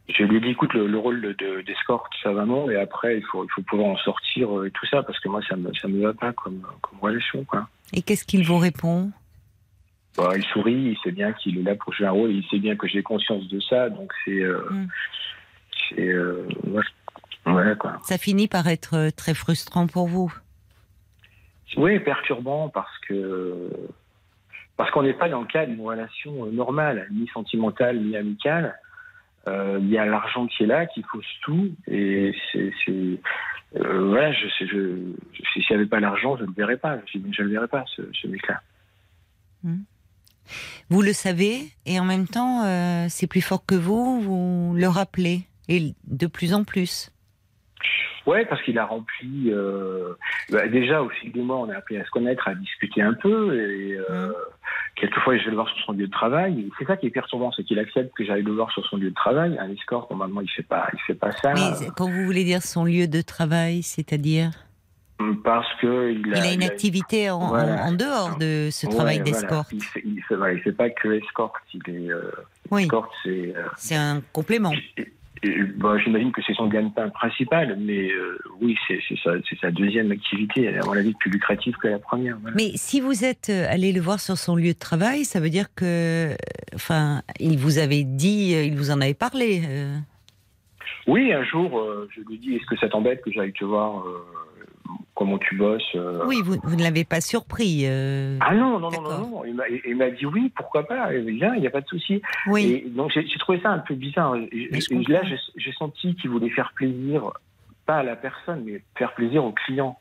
je 0.08 0.24
lui 0.24 0.36
ai 0.36 0.40
dit, 0.40 0.48
écoute, 0.50 0.74
le, 0.74 0.86
le 0.86 0.98
rôle 0.98 1.20
de- 1.20 1.32
de- 1.32 1.60
d'escorte, 1.62 2.12
ça 2.22 2.32
va 2.32 2.44
non, 2.44 2.68
et 2.70 2.76
après, 2.76 3.16
il 3.18 3.24
faut, 3.24 3.44
il 3.44 3.50
faut 3.50 3.62
pouvoir 3.62 3.88
en 3.88 3.96
sortir 3.98 4.58
euh, 4.58 4.66
et 4.66 4.70
tout 4.70 4.86
ça, 4.86 5.02
parce 5.02 5.18
que 5.20 5.28
moi, 5.28 5.40
ça 5.48 5.56
me, 5.56 5.72
ça 5.74 5.88
me 5.88 6.02
va 6.02 6.12
pas 6.12 6.32
comme, 6.32 6.62
comme 6.80 6.98
relation, 7.00 7.44
quoi. 7.44 7.68
Et 7.92 8.02
qu'est-ce 8.02 8.24
qu'il 8.24 8.44
vous 8.46 8.58
répond? 8.58 9.10
Bah, 10.16 10.32
il 10.36 10.44
sourit, 10.44 10.74
il 10.74 10.98
sait 11.02 11.12
bien 11.12 11.32
qu'il 11.32 11.58
est 11.58 11.62
là 11.62 11.74
pour 11.74 11.92
jouer 11.94 12.06
un 12.06 12.10
rôle, 12.10 12.30
il 12.32 12.44
sait 12.48 12.58
bien 12.58 12.76
que 12.76 12.86
j'ai 12.86 13.02
conscience 13.02 13.48
de 13.48 13.60
ça, 13.60 13.88
donc 13.90 14.12
c'est, 14.24 14.42
euh, 14.42 14.60
Mm. 14.70 14.86
c'est, 15.88 16.08
euh, 16.08 16.48
ouais, 17.46 17.76
quoi. 17.78 17.98
Ça 18.02 18.18
finit 18.18 18.48
par 18.48 18.66
être 18.68 18.94
euh, 18.96 19.10
très 19.10 19.34
frustrant 19.34 19.86
pour 19.86 20.08
vous? 20.08 20.32
Oui, 21.78 21.98
perturbant 22.00 22.68
parce 22.68 22.98
que 23.08 23.70
parce 24.76 24.90
qu'on 24.90 25.02
n'est 25.04 25.14
pas 25.14 25.28
dans 25.30 25.40
le 25.40 25.46
cadre 25.46 25.70
d'une 25.72 25.80
relation 25.86 26.44
normale, 26.46 27.06
ni 27.10 27.26
sentimentale 27.28 27.98
ni 28.02 28.14
amicale. 28.16 28.74
Euh, 29.48 29.78
Il 29.80 29.88
y 29.90 29.98
a 29.98 30.06
l'argent 30.06 30.46
qui 30.46 30.64
est 30.64 30.66
là, 30.66 30.86
qui 30.86 31.02
fausse 31.02 31.26
tout, 31.42 31.70
et 31.86 32.34
c'est 32.52 32.72
euh, 32.94 34.08
voilà. 34.08 34.32
Je 34.32 34.46
je, 34.60 34.66
je- 34.66 35.42
s'il 35.52 35.64
n'y 35.70 35.76
avait 35.76 35.86
pas 35.86 36.00
l'argent, 36.00 36.36
je 36.36 36.42
ne 36.42 36.48
le 36.48 36.52
verrais 36.54 36.76
pas. 36.76 36.98
Je, 37.12 37.18
je 37.32 37.42
le 37.42 37.48
verrais 37.50 37.68
pas, 37.68 37.84
ce, 37.96 38.02
ce 38.12 38.26
mec-là. 38.28 38.60
Vous 40.90 41.02
le 41.02 41.12
savez, 41.12 41.70
et 41.86 41.98
en 42.00 42.04
même 42.04 42.26
temps, 42.26 42.64
euh, 42.64 43.06
c'est 43.08 43.26
plus 43.28 43.40
fort 43.40 43.64
que 43.64 43.74
vous, 43.76 44.20
vous 44.20 44.74
le 44.76 44.88
rappelez, 44.88 45.42
et 45.68 45.94
de 46.06 46.26
plus 46.26 46.52
en 46.52 46.64
plus. 46.64 47.11
Ouais, 48.26 48.44
parce 48.46 48.62
qu'il 48.62 48.78
a 48.78 48.84
rempli. 48.86 49.50
euh, 49.50 50.14
bah, 50.50 50.68
déjà, 50.68 51.02
au 51.02 51.08
fil 51.08 51.32
des 51.32 51.40
mois, 51.42 51.56
on 51.58 51.68
a 51.68 51.76
appris 51.76 51.96
à 51.98 52.04
se 52.04 52.10
connaître, 52.10 52.46
à 52.48 52.54
discuter 52.54 53.02
un 53.02 53.14
peu. 53.14 53.54
Et 53.58 53.94
euh, 54.10 54.28
Mm. 54.28 54.32
quelquefois, 54.96 55.36
je 55.38 55.44
vais 55.44 55.50
le 55.50 55.56
voir 55.56 55.68
sur 55.68 55.84
son 55.84 55.92
lieu 55.92 56.06
de 56.06 56.12
travail. 56.12 56.68
C'est 56.78 56.86
ça 56.86 56.96
qui 56.96 57.06
est 57.06 57.10
perturbant, 57.10 57.50
c'est 57.52 57.64
qu'il 57.64 57.78
accepte 57.78 58.14
que 58.16 58.24
j'aille 58.24 58.42
le 58.42 58.52
voir 58.52 58.70
sur 58.70 58.84
son 58.86 58.96
lieu 58.96 59.10
de 59.10 59.14
travail. 59.14 59.56
Un 59.58 59.70
escorte, 59.70 60.10
normalement, 60.10 60.40
il 60.40 60.50
fait 60.50 60.62
pas, 60.62 60.88
il 60.92 60.98
fait 61.00 61.14
pas 61.14 61.32
ça. 61.42 61.52
Mais 61.54 61.88
quand 61.96 62.08
vous 62.08 62.24
voulez 62.24 62.44
dire 62.44 62.62
son 62.62 62.84
lieu 62.84 63.08
de 63.08 63.20
travail, 63.22 63.82
c'est-à-dire? 63.82 64.50
Parce 65.44 65.68
que 65.80 66.10
il 66.12 66.34
a, 66.34 66.38
Il 66.38 66.42
a 66.46 66.52
une 66.52 66.62
activité 66.64 67.30
en, 67.30 67.46
voilà. 67.48 67.74
en- 67.84 67.88
en 67.88 67.92
dehors 67.92 68.36
de 68.38 68.70
ce 68.72 68.86
Ouais, 68.86 68.92
travail 68.94 69.18
voilà. 69.20 69.30
d'escorte. 69.40 69.68
Il 69.72 69.82
fait, 69.82 70.02
il 70.04 70.22
fait, 70.62 70.72
pas 70.72 70.90
que 70.90 71.12
escorte. 71.12 71.54
Il 71.74 71.80
est 71.94 72.10
euh, 72.10 72.30
Oui, 72.72 72.82
escorte, 72.84 73.12
c'est. 73.22 73.54
euh, 73.56 73.62
c'est 73.76 73.94
un 73.94 74.20
complément. 74.32 74.72
Bah, 75.76 75.96
J'imagine 75.98 76.30
que 76.32 76.40
c'est 76.46 76.54
son 76.54 76.68
gagne-pain 76.68 77.08
principal, 77.10 77.76
mais 77.80 78.10
euh, 78.12 78.38
oui, 78.60 78.76
c'est 78.86 79.00
sa, 79.60 79.70
deuxième 79.70 80.12
activité. 80.12 80.64
Elle 80.64 80.76
est, 80.76 80.78
à 80.78 80.86
mon 80.86 80.92
avis, 80.92 81.14
plus 81.14 81.30
lucrative 81.30 81.74
que 81.76 81.88
la 81.88 81.98
première. 81.98 82.38
voilà. 82.40 82.54
Mais 82.56 82.70
si 82.76 83.00
vous 83.00 83.24
êtes 83.24 83.48
euh, 83.50 83.66
allé 83.68 83.92
le 83.92 84.00
voir 84.00 84.20
sur 84.20 84.36
son 84.36 84.56
lieu 84.56 84.72
de 84.72 84.78
travail, 84.78 85.24
ça 85.24 85.40
veut 85.40 85.50
dire 85.50 85.74
que, 85.74 86.36
enfin, 86.74 87.22
il 87.40 87.58
vous 87.58 87.78
avait 87.78 88.04
dit, 88.04 88.54
euh, 88.54 88.62
il 88.64 88.76
vous 88.76 88.90
en 88.90 89.00
avait 89.00 89.14
parlé. 89.14 89.62
euh. 89.66 89.96
Oui, 91.08 91.32
un 91.32 91.42
jour, 91.44 91.78
euh, 91.80 92.08
je 92.14 92.20
lui 92.20 92.38
dis 92.38 92.54
Est-ce 92.54 92.66
que 92.66 92.76
ça 92.76 92.88
t'embête 92.88 93.22
que 93.22 93.32
j'aille 93.32 93.52
te 93.52 93.64
voir 93.64 94.04
comment 95.14 95.38
tu 95.38 95.56
bosses 95.56 95.82
euh 95.94 96.22
Oui, 96.26 96.40
vous, 96.44 96.56
vous 96.62 96.76
ne 96.76 96.82
l'avez 96.82 97.04
pas 97.04 97.20
surpris. 97.20 97.82
euh, 97.86 98.38
Ah 98.40 98.54
non, 98.54 98.78
non, 98.78 98.90
non, 98.90 99.02
non. 99.02 99.42
Il 99.44 99.96
m'a- 99.96 100.10
dit 100.10 100.26
oui, 100.26 100.52
pourquoi 100.54 100.86
pas, 100.86 101.10
viens, 101.10 101.54
il 101.54 101.60
n'y 101.60 101.66
a 101.66 101.70
pas 101.70 101.80
de 101.80 101.88
souci. 101.88 102.22
Oui, 102.46 102.82
Et 102.86 102.88
donc 102.90 103.10
j'ai 103.14 103.24
trouvé 103.38 103.60
ça 103.60 103.70
un 103.70 103.78
peu 103.78 103.94
bizarre. 103.94 104.36
Je 104.36 105.12
là, 105.12 105.22
j'ai 105.56 105.72
senti 105.72 106.14
qu'il 106.16 106.30
voulait 106.30 106.50
faire 106.50 106.72
plaisir, 106.74 107.30
pas 107.86 107.98
à 107.98 108.02
la 108.02 108.16
personne, 108.16 108.62
mais 108.64 108.82
faire 108.96 109.14
plaisir 109.14 109.44
au 109.44 109.52
client. 109.52 109.98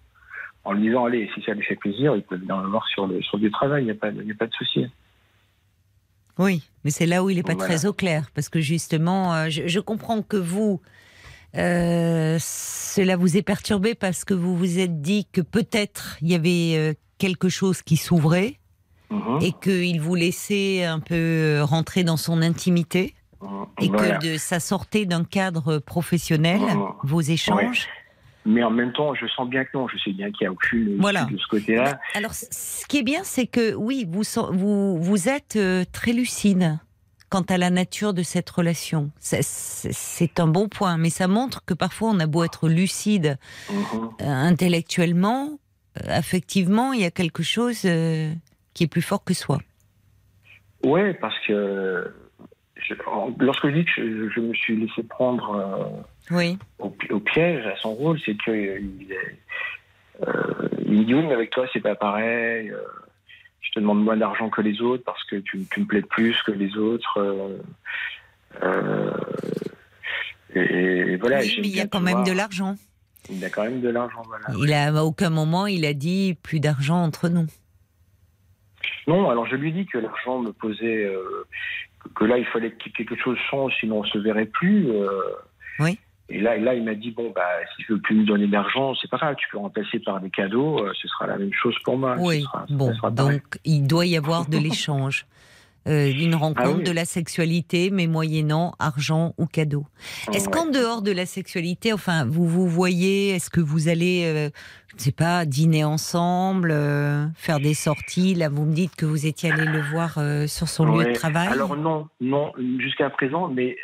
En 0.63 0.73
lui 0.73 0.83
disant, 0.89 1.05
allez, 1.05 1.27
si 1.33 1.41
ça 1.41 1.53
lui 1.53 1.63
fait 1.63 1.75
plaisir, 1.75 2.15
il 2.15 2.21
peut 2.21 2.35
venir 2.35 2.55
me 2.57 2.67
voir 2.67 2.87
sur 2.87 3.07
le, 3.07 3.19
sur 3.23 3.37
le 3.37 3.43
de 3.45 3.49
travail, 3.49 3.81
il 3.81 3.85
n'y 3.85 3.91
a, 3.91 3.95
pas 3.95 4.11
de- 4.11 4.21
il 4.21 4.27
y 4.27 4.31
a 4.31 4.35
pas 4.35 4.45
de 4.45 4.53
souci. 4.53 4.85
oui, 6.37 6.63
mais 6.83 6.91
c'est 6.91 7.05
là 7.05 7.23
où 7.23 7.29
il 7.29 7.37
n'est 7.37 7.43
pas 7.43 7.53
Voilà. 7.55 7.67
très 7.77 7.85
au 7.87 7.93
clair, 7.93 8.29
parce 8.33 8.49
que 8.49 8.61
justement, 8.61 9.33
euh, 9.33 9.49
je, 9.49 9.67
je 9.67 9.79
comprends 9.79 10.21
que 10.21 10.37
vous, 10.37 10.79
euh, 11.57 12.37
cela 12.39 13.15
vous 13.17 13.37
ait 13.37 13.41
perturbé 13.41 13.95
parce 13.95 14.23
que 14.25 14.33
vous 14.33 14.55
vous 14.55 14.79
êtes 14.79 15.01
dit 15.01 15.27
que 15.31 15.41
peut-être 15.41 16.17
il 16.21 16.29
y 16.29 16.35
avait 16.35 16.77
euh, 16.77 16.93
quelque 17.17 17.49
chose 17.49 17.81
qui 17.81 17.97
s'ouvrait 17.97 18.57
Mhm. 19.09 19.39
et 19.41 19.51
qu'il 19.51 19.99
vous 19.99 20.15
laissait 20.15 20.85
un 20.85 20.99
peu 21.01 21.15
euh, 21.15 21.65
rentrer 21.65 22.03
dans 22.05 22.15
son 22.17 22.41
intimité 22.41 23.13
Mhm. 23.41 23.65
et 23.81 23.87
Voilà. 23.89 24.17
que 24.17 24.25
de, 24.33 24.37
ça 24.37 24.59
sortait 24.61 25.05
d'un 25.05 25.25
cadre 25.25 25.79
professionnel, 25.79 26.61
Mhm. 26.61 26.93
vos 27.03 27.19
échanges. 27.21 27.87
Mais 28.45 28.63
en 28.63 28.71
même 28.71 28.91
temps, 28.93 29.13
je 29.13 29.27
sens 29.27 29.47
bien 29.49 29.65
que 29.65 29.69
non, 29.75 29.87
je 29.87 29.97
sais 29.99 30.13
bien 30.13 30.31
qu'il 30.31 30.45
n'y 30.45 30.47
a 30.47 30.51
aucune 30.51 30.97
Voilà. 30.99 31.25
de 31.25 31.37
ce 31.37 31.45
côté-là. 31.47 31.99
Alors, 32.15 32.33
ce 32.33 32.85
qui 32.87 32.97
est 32.99 33.03
bien, 33.03 33.21
c'est 33.23 33.45
que 33.47 33.75
oui, 33.75 34.07
vous, 34.09 34.23
vous, 34.53 34.97
vous 35.01 35.29
êtes 35.29 35.57
euh, 35.57 35.83
très 35.91 36.13
lucide 36.13 36.79
quant 37.31 37.41
à 37.49 37.57
la 37.57 37.69
nature 37.69 38.13
de 38.13 38.23
cette 38.23 38.49
relation. 38.49 39.09
C'est- 39.19 40.39
un 40.39 40.47
bon 40.47 40.67
point, 40.67 40.97
mais 40.97 41.09
ça 41.09 41.27
montre 41.27 41.63
que 41.65 41.73
parfois 41.73 42.09
on 42.09 42.19
a 42.19 42.27
beau 42.27 42.43
être 42.43 42.67
lucide 42.69 43.37
euh, 43.71 43.73
intellectuellement, 44.19 45.57
euh, 45.97 46.01
affectivement, 46.09 46.93
il 46.93 47.01
y 47.01 47.05
a 47.05 47.11
quelque 47.11 47.41
chose 47.41 47.83
euh, 47.85 48.31
qui 48.73 48.83
est 48.83 48.87
plus 48.87 49.01
fort 49.01 49.23
que 49.23 49.33
soi. 49.33 49.59
Ouais, 50.83 51.13
parce 51.13 51.35
que 51.47 52.13
je- 52.75 52.93
lorsque 53.39 53.67
je 53.69 53.73
dis 53.75 53.85
que 53.85 53.91
je, 53.95 54.29
je 54.29 54.39
me 54.41 54.53
suis 54.53 54.75
laissé 54.75 55.03
prendre 55.03 56.03
Oui. 56.31 56.57
au, 56.79 56.89
pi- 56.89 57.11
au 57.13 57.19
piège 57.19 57.65
à 57.65 57.75
son 57.77 57.93
rôle, 57.93 58.19
c'est 58.25 58.35
que 58.35 58.51
il, 58.51 59.11
est- 59.11 59.39
euh, 60.27 60.69
il 60.85 60.91
me 60.99 61.03
dit 61.05 61.13
oui, 61.13 61.23
mais 61.27 61.33
avec 61.33 61.51
toi 61.51 61.65
c'est 61.71 61.79
pas 61.81 61.95
pareil. 61.95 62.73
Je 63.61 63.71
te 63.71 63.79
demande 63.79 64.03
moins 64.03 64.17
d'argent 64.17 64.49
que 64.49 64.61
les 64.61 64.81
autres 64.81 65.03
parce 65.05 65.23
que 65.25 65.37
tu, 65.37 65.65
tu 65.71 65.79
me 65.81 65.85
plais 65.85 66.01
plus 66.01 66.35
que 66.43 66.51
les 66.51 66.75
autres. 66.77 67.17
euh, 67.19 67.57
euh, 68.63 69.11
et, 70.53 70.59
et 70.59 71.15
voilà. 71.17 71.39
Oui, 71.39 71.55
mais 71.61 71.67
il 71.67 71.75
y 71.75 71.79
a 71.79 71.87
quand 71.87 72.01
même 72.01 72.23
de 72.23 72.31
l'argent. 72.31 72.75
Il 73.29 73.37
y 73.39 73.45
a 73.45 73.49
quand 73.49 73.63
même 73.63 73.81
de 73.81 73.89
l'argent, 73.89 74.21
voilà. 74.25 74.45
Il 74.57 74.73
a 74.73 74.87
à 74.97 75.03
aucun 75.03 75.29
moment 75.29 75.67
il 75.67 75.85
a 75.85 75.93
dit 75.93 76.35
plus 76.41 76.59
d'argent 76.59 77.01
entre 77.03 77.29
nous. 77.29 77.47
Non, 79.07 79.29
alors 79.29 79.45
je 79.47 79.55
lui 79.55 79.71
dis 79.71 79.85
que 79.85 79.97
l'argent 79.97 80.39
me 80.39 80.51
posait, 80.51 81.05
euh, 81.05 81.45
que- 82.15 82.25
là 82.25 82.37
il 82.37 82.45
fallait 82.45 82.71
que 82.71 82.89
quelque 82.89 83.15
chose 83.15 83.37
change, 83.49 83.73
sinon 83.79 83.99
on 83.99 84.03
se 84.03 84.17
verrait 84.17 84.45
plus. 84.47 84.89
euh. 84.89 85.07
Oui. 85.79 85.97
Et 86.33 86.39
là, 86.39 86.57
là, 86.57 86.73
il 86.73 86.83
m'a 86.83 86.95
dit 86.95 87.11
bon 87.11 87.31
bah 87.35 87.41
si 87.75 87.83
tu 87.83 87.91
veux 87.93 87.99
plus 87.99 88.15
me 88.15 88.25
donner 88.25 88.47
d'argent, 88.47 88.93
c'est 89.01 89.09
pas 89.09 89.17
grave, 89.17 89.35
tu 89.37 89.47
peux 89.51 89.57
remplacer 89.57 89.99
par 89.99 90.21
des 90.21 90.29
cadeaux, 90.29 90.79
euh, 90.79 90.91
ce 91.01 91.07
sera 91.07 91.27
la 91.27 91.37
même 91.37 91.53
chose 91.53 91.75
pour 91.83 91.97
moi. 91.97 92.15
Oui, 92.19 92.41
sera- 92.43 92.65
bon, 92.69 92.93
donc 93.11 93.41
il 93.65 93.85
doit 93.85 94.05
y 94.05 94.15
avoir 94.15 94.47
de 94.47 94.57
l'échange, 94.65 95.25
euh, 95.87 96.09
une 96.11 96.35
rencontre, 96.35 96.69
Ah 96.73 96.77
oui. 96.77 96.83
de 96.83 96.91
la 96.91 97.05
sexualité, 97.05 97.89
mais 97.91 98.07
moyennant 98.07 98.73
argent 98.79 99.33
ou 99.37 99.45
cadeau. 99.45 99.85
Est-ce 100.33 100.45
Ouais. 100.45 100.51
qu'en 100.51 100.67
dehors 100.67 101.01
de 101.01 101.11
la 101.11 101.25
sexualité, 101.25 101.91
enfin, 101.91 102.23
vous 102.25 102.47
vous 102.47 102.67
voyez, 102.67 103.31
est-ce 103.31 103.49
que 103.49 103.59
vous 103.61 103.89
allez, 103.89 104.23
euh, 104.25 104.49
je 104.91 104.95
ne 104.95 104.99
sais 104.99 105.11
pas, 105.11 105.43
dîner 105.45 105.83
ensemble, 105.83 106.69
euh, 106.71 107.25
faire 107.35 107.59
des 107.59 107.73
sorties? 107.73 108.35
Là, 108.35 108.47
vous 108.49 108.65
me 108.65 108.73
dites 108.73 108.95
que 108.95 109.05
vous 109.07 109.25
étiez 109.25 109.51
allé 109.51 109.65
le 109.65 109.81
voir 109.81 110.19
sur 110.47 110.67
son 110.69 110.85
lieu 110.97 111.05
de 111.05 111.13
travail. 111.13 111.47
Alors 111.49 111.75
non, 111.75 112.07
non, 112.21 112.53
jusqu'à 112.79 113.09
présent, 113.09 113.47
mais 113.49 113.75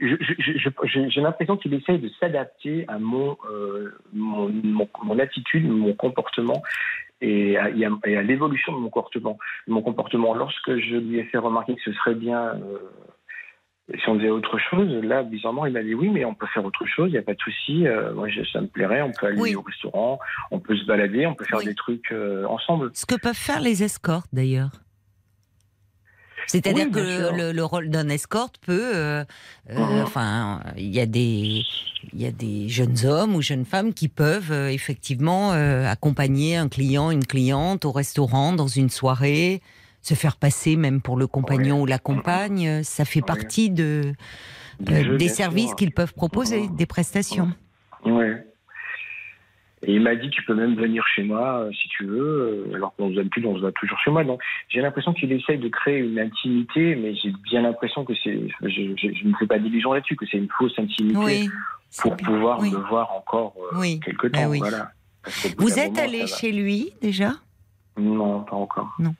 j'ai 0.00 1.20
l'impression 1.20 1.56
qu'il 1.56 1.74
essaye 1.74 1.98
de 1.98 2.08
s'adapter 2.20 2.84
à 2.88 2.98
mon, 2.98 3.36
euh, 3.50 3.90
mon, 4.12 4.48
mon, 4.48 4.88
mon 5.02 5.18
attitude, 5.18 5.68
mon 5.68 5.94
comportement 5.94 6.62
et 7.20 7.56
à, 7.56 7.70
et 7.70 7.84
à- 7.84 7.90
et 8.06 8.16
à 8.16 8.22
l'évolution 8.22 8.72
de 8.72 8.78
mon 8.78 8.90
comportement. 8.90 9.38
Mon 9.66 9.82
comportement. 9.82 10.34
Lorsque 10.34 10.76
je 10.78 10.96
lui 10.96 11.18
ai 11.18 11.24
fait 11.24 11.38
remarquer 11.38 11.74
que 11.76 11.82
ce 11.82 11.92
serait 11.92 12.14
bien 12.14 12.40
euh, 12.54 12.78
si 13.98 14.08
on 14.08 14.16
faisait 14.16 14.30
autre 14.30 14.58
chose, 14.58 14.88
là, 15.04 15.22
bizarrement, 15.22 15.66
il 15.66 15.72
m'a 15.72 15.82
dit 15.82 15.94
oui, 15.94 16.08
mais 16.08 16.24
on 16.24 16.34
peut 16.34 16.46
faire 16.54 16.64
autre 16.64 16.86
chose, 16.86 17.08
il 17.10 17.12
n'y 17.12 17.18
a 17.18 17.22
pas 17.22 17.34
de 17.34 17.40
souci. 17.40 17.86
euh, 17.86 18.14
moi, 18.14 18.28
ça 18.52 18.60
me 18.60 18.66
plairait, 18.68 19.02
on 19.02 19.10
peut 19.12 19.26
aller 19.26 19.40
Oui. 19.40 19.54
au 19.56 19.62
restaurant, 19.62 20.18
on 20.50 20.60
peut 20.60 20.76
se 20.76 20.84
balader, 20.86 21.26
on 21.26 21.34
peut 21.34 21.44
faire 21.44 21.58
Oui. 21.58 21.66
des 21.66 21.74
trucs 21.74 22.12
ensemble. 22.48 22.90
Ce 22.94 23.04
que 23.06 23.20
peuvent 23.20 23.34
faire 23.34 23.60
les 23.60 23.82
escortes, 23.82 24.28
d'ailleurs. 24.32 24.70
C'est-à-dire 26.46 26.86
Oui, 26.86 26.92
que 26.92 27.36
le, 27.36 27.52
le 27.52 27.64
rôle 27.64 27.88
d'un 27.88 28.08
escorte 28.08 28.58
peut, 28.58 28.92
euh, 28.94 29.24
euh, 29.70 29.76
Mhm. 29.78 30.02
enfin, 30.02 30.62
il 30.76 30.94
y 30.94 31.00
a 31.00 31.06
des, 31.06 31.64
il 32.12 32.20
y 32.20 32.26
a 32.26 32.32
des 32.32 32.68
jeunes 32.68 33.04
hommes 33.04 33.34
ou 33.34 33.42
jeunes 33.42 33.64
femmes 33.64 33.94
qui 33.94 34.08
peuvent 34.08 34.52
euh, 34.52 34.68
effectivement 34.70 35.52
euh, 35.52 35.86
accompagner 35.86 36.56
un 36.56 36.68
client, 36.68 37.10
une 37.10 37.24
cliente 37.26 37.84
au 37.84 37.92
restaurant 37.92 38.52
dans 38.52 38.66
une 38.66 38.90
soirée, 38.90 39.62
se 40.02 40.14
faire 40.14 40.36
passer 40.36 40.76
même 40.76 41.00
pour 41.00 41.16
le 41.16 41.26
compagnon 41.26 41.80
ou 41.82 41.86
la 41.86 41.98
compagne. 41.98 42.82
Ça 42.82 43.04
fait 43.04 43.20
Oui. 43.20 43.26
partie 43.26 43.70
de 43.70 44.12
euh, 44.90 45.04
des 45.04 45.16
bien 45.16 45.28
services 45.28 45.74
qu'ils 45.74 45.92
peuvent 45.92 46.12
proposer, 46.14 46.68
Mhm. 46.68 46.76
des 46.76 46.86
prestations. 46.86 47.52
Ouais. 48.04 48.44
Et 49.84 49.94
il 49.94 50.00
m'a 50.00 50.14
dit 50.14 50.30
tu 50.30 50.42
peux 50.44 50.54
même 50.54 50.76
venir 50.76 51.04
chez 51.08 51.24
moi 51.24 51.58
euh, 51.60 51.72
si 51.72 51.88
tu 51.88 52.04
veux, 52.06 52.66
euh, 52.70 52.74
alors 52.76 52.94
qu'on 52.94 53.10
se 53.10 53.16
d'habitude 53.16 53.46
on 53.46 53.56
se 53.56 53.60
voit 53.60 53.72
toujours 53.72 53.98
chez 53.98 54.10
moi. 54.12 54.22
Donc 54.22 54.40
j'ai 54.68 54.80
l'impression 54.80 55.12
qu'il 55.12 55.32
essaye 55.32 55.58
de 55.58 55.68
créer 55.68 55.98
une 55.98 56.18
intimité, 56.20 56.94
mais 56.94 57.14
j'ai 57.16 57.32
bien 57.50 57.62
l'impression 57.62 58.04
que 58.04 58.12
c'est, 58.22 58.38
je, 58.62 58.68
je- 58.68 59.12
je 59.12 59.26
ne 59.26 59.34
fais 59.38 59.46
pas 59.46 59.58
d'illusion 59.58 59.92
là-dessus, 59.92 60.14
que 60.16 60.24
c'est 60.26 60.38
une 60.38 60.48
fausse 60.56 60.78
intimité 60.78 61.18
Oui. 61.18 61.50
pour 62.00 62.14
bien. 62.14 62.26
pouvoir 62.26 62.60
Oui. 62.60 62.70
me 62.70 62.76
voir 62.78 63.12
encore 63.12 63.54
euh, 63.72 63.78
Oui. 63.80 63.98
quelque 64.00 64.28
Ben 64.28 64.44
temps. 64.50 64.56
Voilà. 64.58 64.92
Vous 65.58 65.78
êtes 65.78 65.90
moment, 65.92 66.02
allé 66.04 66.26
chez 66.28 66.52
lui 66.52 66.92
déjà? 67.02 67.32
Non, 67.98 68.40
pas 68.44 68.56
encore. 68.56 68.94
Non. 69.00 69.14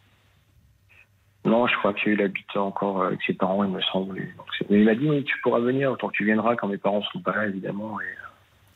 Non, 1.45 1.67
je 1.67 1.75
crois 1.79 1.93
qu'il 1.93 2.23
habite 2.23 2.57
encore 2.57 3.03
avec 3.05 3.21
ses 3.27 3.35
parents, 3.35 3.65
il 3.65 3.71
me 3.71 3.81
semble. 3.81 4.15
Donc, 4.37 4.47
mais 4.71 4.79
il 4.79 4.85
m'a 4.85 4.95
dit 4.95 5.09
oui, 5.11 5.25
tu 5.25 5.35
pourras 5.43 5.59
venir 5.59 5.97
tant 5.99 6.07
que 6.09 6.13
tu 6.17 6.25
viendras 6.25 6.55
quand 6.55 6.69
mes 6.69 6.79
parents 6.79 7.03
sont 7.13 7.21
pas 7.21 7.35
là, 7.35 7.47
évidemment. 7.49 7.99
Et, 8.01 8.05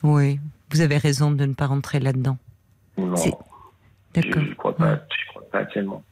Oui. 0.03 0.39
Vous 0.71 0.81
avez 0.81 0.97
raison 0.97 1.31
de 1.31 1.45
ne 1.45 1.53
pas 1.53 1.67
rentrer 1.67 1.99
là-dedans. 1.99 2.37
non, 2.97 3.15
je, 3.15 3.29
D'accord. 4.13 4.43
je 4.43 4.53
crois 4.55 4.75
pas, 4.75 4.95
je 4.95 5.27
crois 5.29 5.49
pas 5.49 5.65
tellement. 5.65 6.03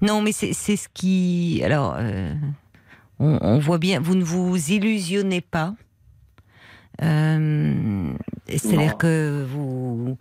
Non, 0.00 0.22
mais 0.22 0.32
c'est 0.32 0.52
ce 0.54 0.88
qui. 0.92 1.60
Alors, 1.64 1.94
euh, 1.98 2.32
on, 3.18 3.38
on 3.42 3.58
voit 3.58 3.78
bien, 3.78 4.00
vous 4.00 4.14
ne 4.14 4.24
vous 4.24 4.56
illusionnez 4.72 5.40
pas. 5.42 5.74
Euh, 7.02 8.12
C'est-à-dire 8.48 8.96
que 8.96 9.46
vous, 9.48 10.16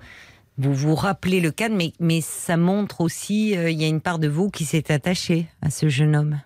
vous 0.57 0.73
vous 0.73 0.95
rappelez 0.95 1.39
le 1.41 1.51
cadre, 1.51 1.75
mais, 1.75 1.93
mais 1.99 2.21
ça 2.21 2.57
montre 2.57 3.01
aussi, 3.01 3.57
euh, 3.57 3.69
il 3.69 3.81
y 3.81 3.85
a 3.85 3.87
une 3.87 4.01
part 4.01 4.19
de 4.19 4.27
vous 4.27 4.49
qui 4.49 4.65
s'est 4.65 4.91
attachée 4.91 5.47
à 5.61 5.69
ce 5.69 5.89
jeune 5.89 6.15
homme. 6.15 6.39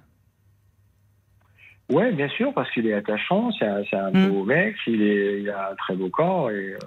Ouais, 1.94 2.12
bien 2.12 2.28
sûr, 2.30 2.54
parce 2.54 2.70
qu'il 2.72 2.88
est 2.88 2.94
attachant, 2.94 3.52
c'est 3.58 3.66
un, 3.66 3.84
c'est 3.90 3.96
un 3.96 4.12
Mm. 4.12 4.30
beau 4.30 4.44
mec, 4.46 4.76
il, 4.88 5.02
est, 5.02 5.42
il 5.42 5.50
a 5.50 5.72
un 5.72 5.76
très 5.76 5.96
beau 5.96 6.10
corps 6.10 6.50
et. 6.52 6.74
euh, 6.74 6.78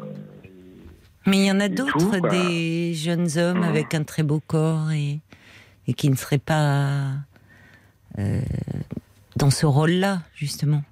Mais 1.27 1.39
il 1.39 1.47
y 1.47 1.51
en 1.51 1.61
a 1.61 1.69
tout, 1.69 1.75
d'autres, 1.87 2.29
des 2.29 2.93
jeunes 2.95 3.29
hommes 3.39 3.59
Mhm. 3.59 3.65
avec 3.65 3.95
un 3.95 4.03
très 4.05 4.23
beau 4.23 4.41
corps 4.47 4.91
et, 4.93 5.21
et 5.89 5.95
qui 5.95 6.11
ne 6.11 6.17
seraient 6.17 6.39
pas 6.39 7.13
euh, 8.19 8.41
dans 9.37 9.51
ce 9.51 9.67
rôle-là, 9.67 10.21
justement. 10.35 10.83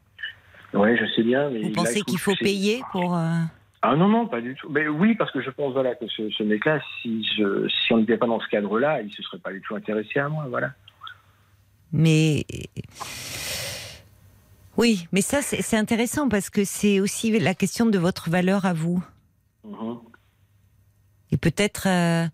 ouais, 0.72 0.96
je 0.96 1.06
sais 1.14 1.22
bien, 1.22 1.50
mais. 1.50 1.62
Vous 1.62 1.70
pensez 1.70 2.02
qu'il 2.02 2.18
faut 2.18 2.34
c'est- 2.38 2.44
payer 2.44 2.82
pour... 2.92 3.16
euh, 3.16 3.40
Ah 3.82 3.96
non, 3.96 4.08
non, 4.08 4.26
pas 4.26 4.40
du 4.40 4.54
tout. 4.54 4.68
Mais 4.70 4.86
oui, 4.88 5.14
parce 5.14 5.30
que 5.30 5.40
je 5.42 5.50
pense 5.50 5.72
voilà, 5.72 5.94
que 5.94 6.06
ce, 6.08 6.30
ce 6.30 6.42
mec-là, 6.42 6.80
si, 7.02 7.24
je, 7.36 7.68
si 7.68 7.92
on 7.92 7.98
n'était 7.98 8.16
pas 8.16 8.26
dans 8.26 8.40
ce 8.40 8.48
cadre-là, 8.48 9.02
il 9.02 9.12
se 9.12 9.22
serait 9.22 9.38
pas 9.38 9.52
du 9.52 9.60
tout 9.60 9.74
intéressé 9.76 10.18
à 10.20 10.28
moi, 10.28 10.46
voilà. 10.48 10.70
Mais 11.92 12.44
oui, 14.76 15.06
mais 15.12 15.20
ça 15.22 15.40
c'est 15.42 15.76
intéressant 15.76 16.28
parce 16.28 16.50
que 16.50 16.64
c'est 16.64 17.00
aussi 17.00 17.38
la 17.38 17.54
question 17.54 17.86
de 17.86 17.98
votre 17.98 18.30
valeur 18.30 18.64
à 18.64 18.72
vous. 18.72 19.02
Mhm. 19.64 19.98
Et 21.30 21.36
peut-être 21.36 21.86
euh, 21.88 22.26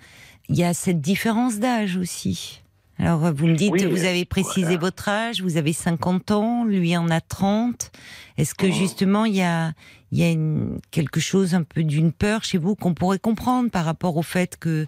il 0.49 0.57
y 0.57 0.64
a 0.64 0.74
cette 0.74 1.01
différence 1.01 1.59
d'âge 1.59 1.97
aussi. 1.97 2.62
Alors 2.99 3.32
vous 3.32 3.47
me 3.47 3.55
dites, 3.57 3.72
Oui, 3.72 3.86
vous 3.86 4.05
avez 4.05 4.26
précisé 4.26 4.62
voilà. 4.62 4.78
votre 4.78 5.09
âge, 5.09 5.41
vous 5.43 5.57
avez 5.57 5.72
50 5.72 6.32
ans, 6.32 6.64
lui 6.64 6.95
en 6.99 7.09
a 7.09 7.22
30. 7.22 7.91
Est-ce 8.36 8.55
que 8.55 8.66
Mhm. 8.66 8.72
justement 8.72 9.24
il 9.24 9.36
y 9.36 9.43
a, 9.43 9.72
il 10.12 10.18
y 10.18 10.22
a 10.22 10.30
une- 10.30 10.80
quelque 10.91 11.20
chose 11.20 11.55
un 11.55 11.62
peu 11.62 11.82
d'une 11.82 12.12
peur 12.12 12.45
chez 12.45 12.59
vous 12.59 12.74
qu'on 12.74 12.93
pourrait 12.95 13.18
comprendre 13.18 13.70
par 13.70 13.84
rapport 13.86 14.16
au 14.18 14.22
fait 14.22 14.59
que 14.59 14.86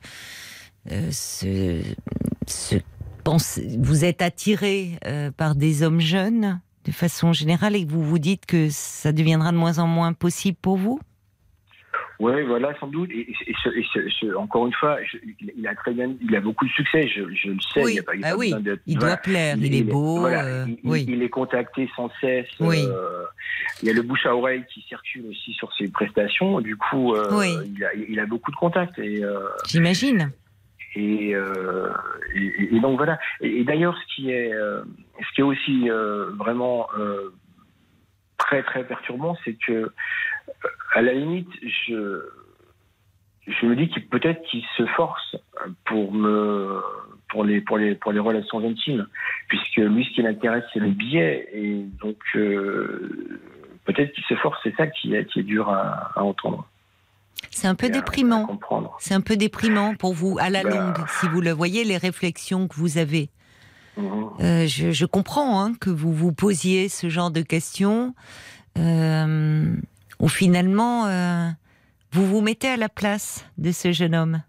euh, 0.91 1.09
ce, 1.13 1.81
ce- 2.47 2.77
pense- 3.25 3.61
vous 3.79 4.05
êtes 4.05 4.21
attiré 4.21 4.99
euh, 5.07 5.31
par 5.31 5.55
des 5.55 5.83
hommes 5.83 6.01
jeunes? 6.01 6.61
De 6.85 6.93
façon 6.93 7.33
générale 7.33 7.77
et 7.77 7.85
que 7.87 7.91
vous 7.91 8.03
vous 8.03 8.19
dites 8.19 8.47
que 8.47 8.69
ça 8.71 9.13
deviendra 9.13 9.53
de 9.53 9.57
moins 9.57 9.79
en 9.79 9.87
moins 9.87 10.13
possible 10.13 10.57
pour 10.61 10.77
vous? 10.77 11.01
Oui, 12.21 12.45
voilà, 12.47 12.73
sans 12.79 12.87
doute. 12.87 13.11
Et, 13.11 13.21
et- 13.21 13.37
et 13.49 13.55
ce- 13.65 13.69
et 13.77 13.85
ce- 13.93 14.09
ce- 14.21 14.35
encore 14.37 14.67
une 14.69 14.73
fois, 14.75 14.97
je- 15.03 15.17
il, 15.57 15.67
a 15.67 15.75
très 15.75 15.93
bien, 15.93 16.15
il 16.23 16.37
a 16.37 16.41
beaucoup 16.41 16.65
de 16.67 16.71
succès, 16.71 17.09
je, 17.09 17.23
je 17.35 17.49
le 17.51 17.59
sais. 17.75 17.83
Oui, 17.83 17.95
il 17.95 17.99
a 17.99 18.03
pas, 18.05 18.15
il 18.15 18.25
ah 18.25 18.31
pas 18.31 18.37
oui, 18.37 18.55
il 18.87 18.99
voilà. 18.99 19.15
doit 19.15 19.23
plaire, 19.23 19.57
il, 19.59 19.75
est 19.75 19.83
beau. 19.83 20.21
voilà, 20.21 20.45
euh, 20.45 20.65
il, 20.69 20.73
il- 20.85 20.91
oui. 20.91 21.05
il 21.09 21.21
est 21.23 21.29
contacté 21.31 21.91
sans 21.97 22.11
cesse. 22.21 22.47
Oui. 22.61 22.85
euh, 22.87 23.25
il 23.83 23.89
y 23.89 23.91
a 23.91 23.95
le 23.95 24.03
bouche 24.03 24.25
à 24.27 24.37
oreille 24.37 24.65
qui 24.73 24.83
circule 24.83 25.27
aussi 25.31 25.53
sur 25.55 25.73
ses 25.75 25.89
prestations. 25.89 26.61
Du 26.61 26.77
coup, 26.77 27.13
euh, 27.15 27.65
il, 27.77 27.85
a, 27.85 27.95
il 27.95 28.21
a 28.21 28.27
beaucoup 28.27 28.53
de 28.53 28.57
contacts. 28.57 29.01
J'imagine. 29.67 30.31
Et, 30.95 31.35
euh, 31.35 31.91
et, 32.35 32.79
donc 32.81 32.97
voilà. 32.97 33.19
Et, 33.41 33.65
d'ailleurs, 33.65 33.97
ce 33.97 34.15
qui 34.15 34.31
est, 34.31 34.53
euh, 34.53 34.83
ce 35.19 35.35
qui 35.35 35.41
est 35.41 35.45
aussi 35.45 35.91
euh, 35.91 36.31
vraiment 36.33 36.89
très 38.39 38.63
très 38.63 38.85
perturbant, 38.85 39.37
c'est 39.45 39.55
que 39.55 39.93
à 40.95 41.03
la 41.03 41.13
limite, 41.13 41.49
je 41.63 43.67
me 43.67 43.75
dis 43.75 43.89
qu'il 43.89 44.07
peut-être 44.09 44.43
qu'il 44.43 44.65
se 44.77 44.85
force 44.87 45.37
pour 45.87 46.13
me 46.13 46.81
pour 47.29 47.45
les 47.45 47.61
pour 47.61 47.79
les 47.79 47.95
pour 47.95 48.13
les 48.13 48.21
relations 48.21 48.59
intimes, 48.59 49.07
puisque 49.49 49.77
lui, 49.77 50.05
ce 50.05 50.15
qui 50.15 50.23
l'intéresse, 50.23 50.65
c'est 50.75 50.81
le 50.81 50.91
billet, 50.91 51.49
et 51.55 51.87
donc 52.03 52.19
peut-être 53.85 54.13
qu'il 54.13 54.25
se 54.25 54.35
force. 54.35 54.59
C'est 54.63 54.77
ça 54.77 54.89
qui 54.89 55.15
est 55.15 55.39
dur 55.39 55.71
à 55.71 56.13
entendre. 56.17 56.69
C'est 57.51 57.67
un 57.69 57.75
peu 57.75 57.91
déprimant. 57.91 58.59
C'est 58.99 59.15
un 59.15 59.21
peu 59.21 59.37
déprimant 59.37 59.95
pour 59.95 60.15
vous, 60.15 60.39
à 60.41 60.49
la 60.51 60.63
Bah. 60.63 60.71
longue, 60.71 61.07
si 61.21 61.29
vous 61.29 61.41
le 61.41 61.51
voyez, 61.51 61.85
les 61.85 61.97
réflexions 61.99 62.67
que 62.69 62.77
vous 62.77 62.99
avez. 62.99 63.31
Mhm. 63.97 64.31
Euh, 64.41 64.67
je, 64.67 64.91
je 64.91 65.05
comprends 65.07 65.63
hein, 65.63 65.75
que 65.79 65.91
vous 65.91 66.13
vous 66.15 66.33
posiez 66.33 66.89
ce 66.89 67.09
genre 67.11 67.31
de 67.31 67.43
questions, 67.43 68.15
euh, 68.79 69.75
où 70.19 70.29
finalement, 70.29 71.07
euh, 71.07 71.49
vous 72.13 72.27
vous 72.27 72.41
mettez 72.41 72.69
à 72.69 72.77
la 72.79 72.89
place 72.89 73.45
de 73.59 73.71
ce 73.71 73.93
jeune 73.93 74.15
homme, 74.15 74.43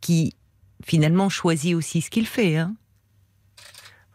qui 0.00 0.34
finalement 0.84 1.28
choisit 1.28 1.74
aussi 1.74 2.00
ce 2.00 2.10
qu'il 2.10 2.26
fait. 2.26 2.56
Hein. 2.56 2.74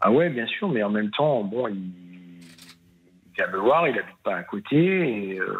Ah 0.00 0.10
ouais, 0.10 0.28
bien 0.30 0.46
sûr, 0.46 0.68
mais 0.68 0.82
en 0.82 0.90
même 0.90 1.10
temps, 1.12 1.44
bon, 1.44 1.68
il, 1.68 1.76
il 1.76 3.32
vient 3.36 3.48
me 3.52 3.58
voir, 3.58 3.86
il 3.88 3.98
habite 3.98 4.16
pas 4.24 4.36
à 4.36 4.42
côté, 4.42 4.76
et, 4.76 5.38
euh, 5.40 5.56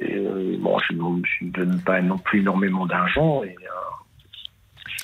et, 0.00 0.14
euh, 0.16 0.56
bon, 0.60 0.78
je 0.78 0.94
ne 0.94 1.50
donne 1.50 1.80
pas 1.82 2.00
non 2.00 2.18
plus 2.18 2.40
énormément 2.40 2.86
d'argent. 2.86 3.42
Et, 3.44 3.48
euh, 3.48 3.52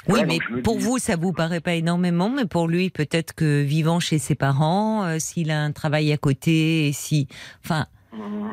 Oui, 0.09 0.21
Ouais, 0.21 0.27
mais 0.27 0.39
pour 0.63 0.77
dis- 0.77 0.85
vous, 0.85 0.99
ça 0.99 1.17
vous 1.17 1.33
paraît 1.33 1.61
pas 1.61 1.75
énormément, 1.75 2.29
mais 2.29 2.45
pour 2.45 2.69
lui, 2.69 2.91
peut-être 2.91 3.33
que 3.35 3.63
vivant 3.63 4.01
chez 4.01 4.19
ses 4.19 4.35
parents, 4.35 5.03
euh, 5.05 5.19
s'il 5.19 5.51
a 5.51 5.63
un 5.63 5.73
travail 5.73 6.13
à 6.13 6.19
côté, 6.19 6.89
et 6.89 6.93
si, 6.93 7.27
enfin, 7.65 7.87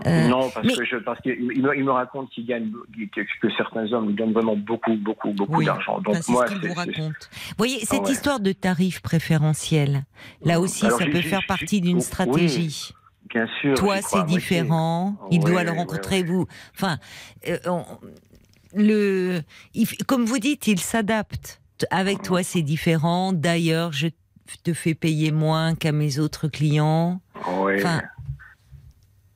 Euh, 0.08 0.28
non, 0.30 0.50
parce 0.50 0.66
mais- 0.66 0.74
que 0.74 0.86
je, 0.86 0.96
parce 0.98 1.20
qu'il 1.22 1.36
il 1.54 1.62
me, 1.62 1.78
il 1.78 1.84
me 1.84 1.92
raconte 1.92 2.30
qu'il 2.32 2.46
gagne, 2.48 2.72
que, 3.14 3.22
que 3.42 3.54
certains 3.58 3.92
hommes 3.94 4.08
lui 4.08 4.16
donnent 4.16 4.32
vraiment 4.34 4.56
beaucoup, 4.56 4.96
beaucoup, 4.96 5.32
beaucoup 5.34 5.58
Oui. 5.58 5.66
d'argent. 5.66 6.00
Donc 6.02 6.16
enfin, 6.16 6.32
moi, 6.34 6.48
ce 6.48 6.54
qu'il 6.56 6.68
vous 6.70 6.74
raconte. 6.74 7.30
Vous 7.50 7.54
voyez, 7.60 7.80
cette 7.86 8.04
ouais. 8.06 8.12
histoire 8.12 8.39
de 8.39 8.54
tarif 8.54 9.02
préférentiel, 9.02 10.04
là 10.44 10.60
aussi, 10.62 10.86
Alors, 10.88 10.98
ça 11.00 11.06
peut 11.06 11.22
faire 11.22 11.46
partie 11.48 11.80
d'une 11.82 12.02
stratégie. 12.02 12.94
Bien 13.34 13.48
sûr. 13.60 13.76
Toi, 13.76 14.02
c'est 14.02 14.26
différent. 14.26 15.16
Il 15.32 15.40
doit 15.40 15.64
le 15.64 15.72
ouais, 15.72 15.78
rencontrer, 15.78 16.24
vous. 16.24 16.46
Enfin, 16.76 16.98
euh, 17.48 17.58
on- 17.66 17.86
le, 18.74 19.42
il 19.74 19.88
comme 20.08 20.26
vous 20.26 20.40
dites, 20.40 20.68
il 20.68 20.80
s'adapte. 20.80 21.62
Avec 21.90 22.22
toi, 22.22 22.44
c'est 22.44 22.62
différent. 22.62 23.34
D'ailleurs, 23.34 23.92
je 23.92 24.08
te 24.64 24.74
fais 24.74 24.94
payer 24.94 25.32
moins 25.32 25.76
qu'à 25.76 25.92
mes 25.92 26.20
autres 26.20 26.48
clients. 26.48 27.22
Enfin- 27.46 28.02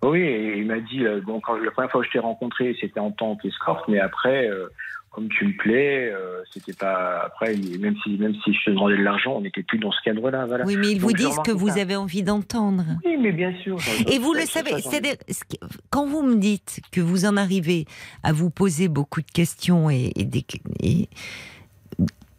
Oui, 0.04 0.22
il 0.58 0.66
m'a 0.68 0.80
dit, 0.80 1.04
euh, 1.04 1.20
bon, 1.26 1.40
quand, 1.42 1.56
la 1.58 1.72
première 1.72 1.90
fois 1.90 2.02
que 2.02 2.08
je 2.08 2.12
t'ai 2.12 2.20
rencontré, 2.20 2.76
c'était 2.80 3.00
en 3.00 3.12
tant 3.12 3.36
qu'escorte, 3.38 3.88
mais 3.88 4.00
après, 4.00 4.48
euh, 4.48 4.68
comme 5.16 5.30
tu 5.30 5.46
me 5.46 5.54
plais, 5.58 6.12
euh, 6.12 6.44
c'était 6.54 6.74
pas. 6.74 7.22
Après, 7.26 7.56
même 7.56 7.96
si, 8.04 8.10
même 8.18 8.36
si 8.44 8.54
je 8.54 8.66
te 8.66 8.70
demandais 8.72 8.98
de 8.98 9.02
l'argent, 9.02 9.36
on 9.38 9.42
n'était 9.42 9.64
plus 9.64 9.80
dans 9.80 9.92
ce 9.92 10.02
cadre-là. 10.04 10.46
Voilà. 10.46 10.66
Oui, 10.66 10.76
mais 10.78 10.92
ils 10.92 11.00
Donc, 11.00 11.10
vous 11.10 11.14
disent 11.16 11.26
que 11.28 11.32
remarqué 11.32 11.52
vous 11.54 11.70
ça. 11.70 11.82
avez 11.82 11.96
envie 11.96 12.22
d'entendre. 12.22 12.84
Oui, 13.06 13.16
mais 13.20 13.32
bien 13.32 13.54
sûr. 13.64 13.78
Et 14.12 14.20
vous 14.20 14.34
le 14.34 14.42
savez, 14.42 14.72
c'est-à-dire, 14.82 15.16
ce 15.30 15.44
quand 15.90 16.06
vous 16.06 16.22
me 16.22 16.36
dites 16.36 16.82
que 16.92 17.00
vous 17.00 17.26
en 17.26 17.38
arrivez 17.38 17.86
à 18.24 18.34
vous 18.34 18.50
poser 18.50 18.90
beaucoup 18.90 19.22
de 19.22 19.32
questions 19.32 19.90
et, 19.90 20.12
et 20.18 20.26
des- 20.26 20.46
et 20.84 21.08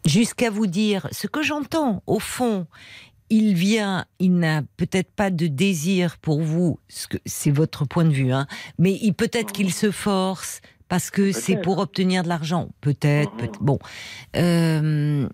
jusqu'à 0.04 0.50
vous 0.50 0.66
dire 0.66 1.08
ce 1.12 1.26
que 1.26 1.42
j'entends, 1.42 2.02
au 2.06 2.18
fond, 2.18 2.66
il 3.28 3.54
vient, 3.54 4.04
il 4.20 4.34
n'a 4.36 4.62
peut-être 4.76 5.10
pas 5.10 5.30
de 5.30 5.46
désir 5.48 6.16
pour 6.18 6.42
vous, 6.42 6.78
ce 6.88 7.08
que 7.08 7.16
c'est 7.26 7.50
votre 7.50 7.84
point 7.84 8.04
de 8.04 8.12
vue, 8.12 8.32
hein, 8.32 8.46
mais 8.78 8.98
peut-être 9.16 9.50
qu'il 9.52 9.72
se 9.72 9.90
force 9.90 10.60
parce 10.88 11.10
que 11.10 11.32
c'est 11.32 11.56
pour 11.60 11.78
obtenir 11.78 12.22
de 12.22 12.28
l'argent, 12.28 12.68
peut-être. 12.80 13.32
Mhm. 13.32 13.38
peut-être. 13.38 13.62
Bon, 13.62 13.78
Euh, 14.36 15.28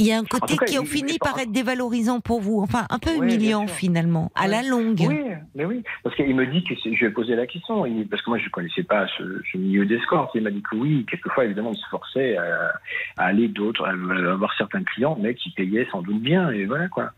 il 0.00 0.06
y 0.06 0.12
a 0.12 0.18
un 0.18 0.24
côté 0.24 0.56
cas, 0.56 0.64
qui 0.64 0.76
a 0.76 0.84
fini 0.84 1.18
par 1.18 1.38
être 1.40 1.50
dévalorisant 1.50 2.20
pour 2.20 2.40
vous, 2.40 2.60
enfin 2.60 2.86
un 2.88 3.00
peu 3.00 3.16
humiliant 3.16 3.66
finalement, 3.66 4.30
à 4.36 4.46
la 4.46 4.62
longue. 4.62 5.00
Oui, 5.00 5.18
mais 5.56 5.64
oui. 5.64 5.82
Parce 6.04 6.14
qu'il 6.14 6.36
me 6.36 6.46
dit 6.46 6.62
que 6.62 6.74
je 6.76 7.04
ai 7.04 7.10
posé 7.10 7.34
la 7.34 7.48
question, 7.48 7.82
parce 8.08 8.22
que 8.22 8.30
moi 8.30 8.38
je 8.38 8.44
ne 8.44 8.50
connaissais 8.50 8.84
pas 8.84 9.08
ce, 9.18 9.42
ce 9.50 9.58
milieu 9.58 9.86
d'escorte. 9.86 10.30
Il 10.36 10.42
m'a 10.42 10.50
dit 10.52 10.62
que 10.62 10.76
oui, 10.76 11.04
quelquefois 11.10 11.46
évidemment 11.46 11.72
il 11.72 11.78
se 11.78 11.88
forçait 11.90 12.36
à, 12.36 12.74
à 13.16 13.24
aller 13.24 13.48
d'autres, 13.48 13.84
à 13.84 13.90
avoir 13.90 14.54
certains 14.56 14.84
clients, 14.84 15.18
mais 15.20 15.34
qui 15.34 15.50
payaient 15.50 15.88
sans 15.90 16.02
doute 16.02 16.22
bien, 16.22 16.50
et 16.50 16.64
voilà 16.64 16.86
quoi. 16.88 17.10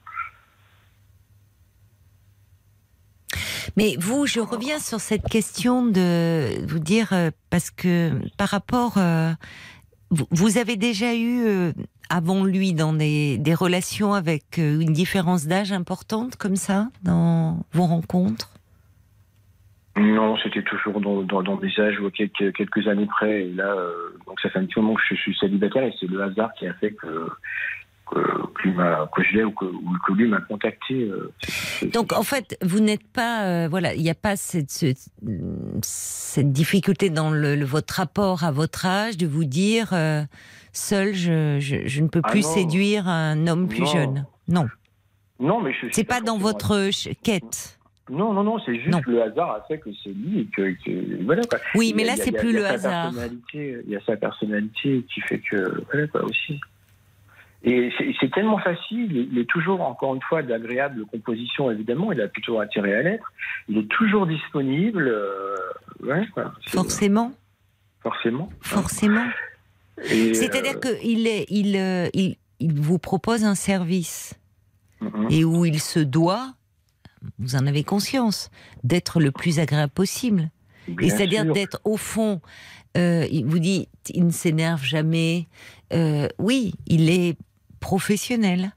Mais 3.76 3.96
vous, 3.98 4.26
je 4.26 4.40
reviens 4.40 4.78
sur 4.78 5.00
cette 5.00 5.24
question 5.24 5.84
de 5.84 6.66
vous 6.66 6.78
dire, 6.78 7.08
euh, 7.12 7.30
parce 7.50 7.70
que 7.70 8.10
par 8.36 8.48
rapport, 8.48 8.98
euh, 8.98 9.32
vous, 10.10 10.58
avez 10.58 10.76
déjà 10.76 11.14
eu, 11.14 11.44
euh, 11.46 11.72
avant 12.08 12.44
lui, 12.44 12.74
dans 12.74 12.92
des, 12.92 13.40
relations 13.54 14.14
avec 14.14 14.58
une 14.58 14.92
différence 14.92 15.46
d'âge 15.46 15.72
importante 15.72 16.36
comme 16.36 16.56
ça, 16.56 16.88
dans 17.02 17.64
vos 17.72 17.86
rencontres? 17.86 18.50
Non, 19.96 20.36
c'était 20.38 20.62
toujours 20.62 21.00
dans, 21.00 21.22
dans, 21.22 21.56
des 21.56 21.78
âges 21.78 22.00
ou 22.00 22.10
quelques, 22.10 22.86
années 22.88 23.06
près. 23.06 23.42
Et 23.42 23.52
là, 23.52 23.74
donc 24.26 24.40
ça 24.40 24.48
fait 24.48 24.58
un 24.58 24.64
petit 24.64 24.78
moment 24.78 24.94
que 24.94 25.02
je 25.08 25.14
suis 25.14 25.36
célibataire 25.36 25.82
et 25.82 25.94
c'est 26.00 26.06
le 26.06 26.22
hasard 26.22 26.52
qui 26.54 26.66
a 26.66 26.74
fait 26.74 26.92
que 26.92 27.28
que, 28.10 28.18
que, 28.62 28.68
l'ai 29.36 29.44
ou 29.44 29.52
que, 29.52 29.64
lui 30.12 30.28
m'a 30.28 30.40
contacté. 30.40 30.94
euh, 31.08 31.32
Donc 31.92 32.12
en 32.12 32.22
fait, 32.22 32.56
vous 32.62 32.80
n'êtes 32.80 33.06
pas, 33.12 33.44
euh, 33.44 33.68
voilà, 33.68 33.94
il 33.94 34.02
n'y 34.02 34.10
a 34.10 34.14
pas 34.14 34.36
cette, 34.36 34.70
ce- 34.70 34.94
cette 35.82 36.52
difficulté 36.52 37.10
dans 37.10 37.30
le, 37.30 37.56
le- 37.56 37.64
votre 37.64 37.94
rapport 37.94 38.44
à 38.44 38.50
votre 38.52 38.86
âge 38.86 39.16
de 39.16 39.26
vous 39.26 39.44
dire, 39.44 39.90
euh, 39.92 40.22
seul, 40.72 41.14
je, 41.14 41.58
je, 41.60 41.86
je 41.86 42.02
ne 42.02 42.08
peux 42.08 42.20
Ah 42.24 42.30
plus 42.30 42.42
séduire 42.44 43.08
un 43.08 43.46
homme 43.46 43.68
plus 43.68 43.80
Non. 43.80 43.86
jeune. 43.86 44.26
Non, 44.48 44.66
non, 45.38 45.60
mais 45.60 45.72
c'est 45.92 46.04
pas 46.04 46.20
dans 46.20 46.36
votre 46.38 46.90
quête. 47.22 47.78
Non, 48.10 48.32
non, 48.32 48.42
non, 48.42 48.58
c'est 48.66 48.74
juste 48.74 48.88
Non. 48.90 49.00
le 49.06 49.22
hasard 49.22 49.52
a 49.52 49.60
fait 49.68 49.78
que 49.78 49.90
c'est 50.02 50.10
lui 50.10 50.40
et 50.40 50.46
que, 50.46 50.62
que- 50.84 51.24
voilà 51.24 51.42
quoi. 51.48 51.58
Oui, 51.76 51.92
mais 51.94 52.02
a- 52.02 52.06
là, 52.06 52.16
c'est 52.16 52.32
plus 52.32 52.50
a 52.50 52.52
le 52.52 52.62
sa 52.64 52.70
hasard. 52.72 53.12
Il 53.54 53.84
y 53.88 53.94
a 53.96 54.00
sa 54.04 54.16
personnalité 54.16 55.04
qui 55.14 55.20
fait 55.20 55.38
que 55.38 55.82
voilà 55.92 56.08
quoi 56.08 56.24
aussi. 56.24 56.60
Et 57.62 57.92
c'est 58.20 58.30
tellement 58.30 58.58
facile. 58.58 59.28
Il 59.32 59.38
est 59.38 59.44
toujours 59.44 59.82
encore 59.82 60.14
une 60.14 60.22
fois 60.22 60.42
d'agréable 60.42 61.04
composition 61.06 61.70
évidemment. 61.70 62.10
Il 62.10 62.20
a 62.20 62.28
plutôt 62.28 62.58
intérêt 62.58 62.94
à 62.94 63.02
l'être. 63.02 63.32
Il 63.68 63.76
est 63.76 63.88
toujours 63.88 64.26
disponible. 64.26 65.08
euh, 65.08 65.56
ouais. 66.02 66.26
C'est- 66.64 66.70
Forcément, 66.70 67.32
Forcément. 68.02 68.48
forcément. 68.62 69.26
C'est-à-dire 70.02 70.76
euh, 70.76 70.80
que 70.80 71.04
il 71.04 71.26
est, 71.26 71.44
il, 71.50 71.76
euh, 71.76 72.08
il, 72.14 72.36
vous 72.60 72.98
propose 72.98 73.44
un 73.44 73.54
service 73.54 74.34
mhm. 75.02 75.26
et 75.30 75.44
où 75.44 75.66
il 75.66 75.80
se 75.80 76.00
doit, 76.00 76.54
vous 77.38 77.56
en 77.56 77.66
avez 77.66 77.84
conscience, 77.84 78.50
d'être 78.84 79.20
le 79.20 79.30
plus 79.30 79.58
agréable 79.58 79.92
possible. 79.92 80.50
Et 81.00 81.10
c'est-à-dire 81.10 81.44
d'être 81.52 81.80
au 81.84 81.98
fond, 81.98 82.40
euh, 82.96 83.26
il 83.30 83.44
vous 83.44 83.58
dit, 83.58 83.88
il 84.08 84.26
ne 84.26 84.30
s'énerve 84.30 84.82
jamais. 84.82 85.46
Euh, 85.92 86.26
oui, 86.38 86.74
il 86.86 87.10
est 87.10 87.36
professionnel. 87.80 88.72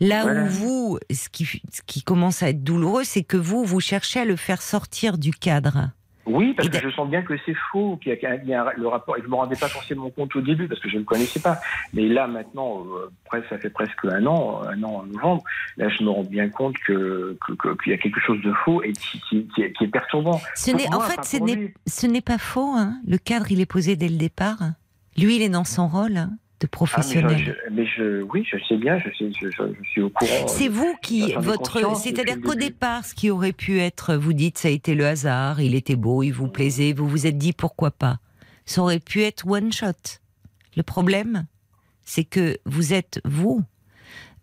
Là 0.00 0.22
Voilà. 0.22 0.42
où 0.44 0.46
vous, 0.48 0.98
ce 1.10 1.28
qui, 1.28 1.44
ce 1.44 1.82
qui 1.86 2.02
commence 2.02 2.42
à 2.42 2.48
être 2.50 2.64
douloureux, 2.64 3.04
c'est 3.04 3.22
que 3.22 3.36
vous, 3.36 3.64
vous 3.64 3.80
cherchez 3.80 4.20
à 4.20 4.24
le 4.24 4.36
faire 4.36 4.60
sortir 4.60 5.18
du 5.18 5.30
cadre. 5.30 5.90
Oui, 6.26 6.52
parce 6.54 6.68
que 6.68 6.78
je 6.82 6.90
sens 6.94 7.08
bien 7.08 7.22
que 7.22 7.32
c'est 7.46 7.54
faux, 7.72 7.96
qu'il 8.02 8.12
y 8.12 8.54
a, 8.54 8.72
le 8.76 8.86
rapport. 8.86 9.16
Et 9.16 9.22
je 9.22 9.28
me 9.28 9.34
rendais 9.34 9.56
pas 9.56 9.68
forcément 9.68 10.10
compte 10.10 10.36
au 10.36 10.42
début 10.42 10.68
parce 10.68 10.78
que 10.78 10.90
je 10.90 10.96
ne 10.96 10.98
le 10.98 11.04
connaissais 11.06 11.40
pas. 11.40 11.58
Mais 11.94 12.06
là, 12.06 12.26
maintenant, 12.26 12.84
euh, 13.32 13.40
ça 13.48 13.56
fait 13.56 13.70
presque 13.70 14.04
un 14.04 14.26
an, 14.26 14.60
un 14.68 14.82
an 14.82 14.96
en 14.96 15.06
novembre. 15.06 15.42
Là, 15.78 15.88
je 15.88 16.02
me 16.04 16.10
rends 16.10 16.24
bien 16.24 16.50
compte 16.50 16.76
que 16.86 17.38
que- 17.46 17.52
que- 17.54 17.82
qu'il 17.82 17.92
y 17.92 17.94
a 17.94 17.98
quelque 17.98 18.20
chose 18.20 18.42
de 18.42 18.52
faux 18.66 18.82
et 18.82 18.92
qui, 18.92 19.20
qui, 19.26 19.48
qui 19.54 19.62
est, 19.62 19.72
qui 19.72 19.84
est 19.84 19.88
perturbant. 19.88 20.38
Ce 20.54 20.70
Pour 20.70 20.80
n'est, 20.80 20.94
en 20.94 21.00
fait, 21.00 21.24
ce 21.24 22.06
n'est 22.06 22.20
pas 22.20 22.36
faux. 22.38 22.74
hein. 22.76 23.00
Le 23.06 23.16
cadre, 23.16 23.50
il 23.50 23.60
est 23.62 23.66
posé 23.66 23.96
dès 23.96 24.08
le 24.08 24.16
départ. 24.18 24.58
Lui, 25.16 25.36
il 25.36 25.42
est 25.42 25.48
dans 25.48 25.64
son 25.64 25.88
rôle. 25.88 26.18
hein. 26.18 26.32
De 26.60 26.64
Ah, 26.64 26.66
mais, 26.66 26.68
professionnel. 26.68 27.38
je, 27.38 27.44
je- 27.44 27.74
mais 27.74 27.86
je, 27.86 28.22
oui, 28.22 28.44
je 28.50 28.56
sais 28.68 28.76
bien, 28.76 28.98
je, 28.98 29.08
sais, 29.16 29.30
je, 29.40 29.48
suis 29.90 30.00
au 30.02 30.10
courant. 30.10 30.48
C'est 30.48 30.68
vous 30.68 30.94
qui, 31.02 31.32
votre, 31.34 31.78
c'est-à-dire 31.96 32.40
qu'au 32.40 32.54
départ, 32.54 33.04
ce 33.04 33.14
qui 33.14 33.30
aurait 33.30 33.52
pu 33.52 33.78
être, 33.80 34.14
vous 34.16 34.32
dites, 34.32 34.58
ça 34.58 34.68
a 34.68 34.70
été 34.70 34.94
le 34.94 35.06
hasard, 35.06 35.60
il 35.60 35.74
était 35.74 35.96
beau, 35.96 36.22
il 36.22 36.30
vous 36.32 36.48
plaisait, 36.48 36.92
vous 36.92 37.06
vous 37.08 37.26
êtes 37.26 37.38
dit 37.38 37.52
pourquoi 37.52 37.90
pas. 37.90 38.18
Ça 38.64 38.82
aurait 38.82 38.98
pu 39.00 39.22
être 39.22 39.46
one 39.46 39.72
shot. 39.72 39.92
Le 40.76 40.82
problème, 40.82 41.46
c'est 42.04 42.24
que 42.24 42.58
vous 42.66 42.92
êtes 42.92 43.20
vous. 43.24 43.62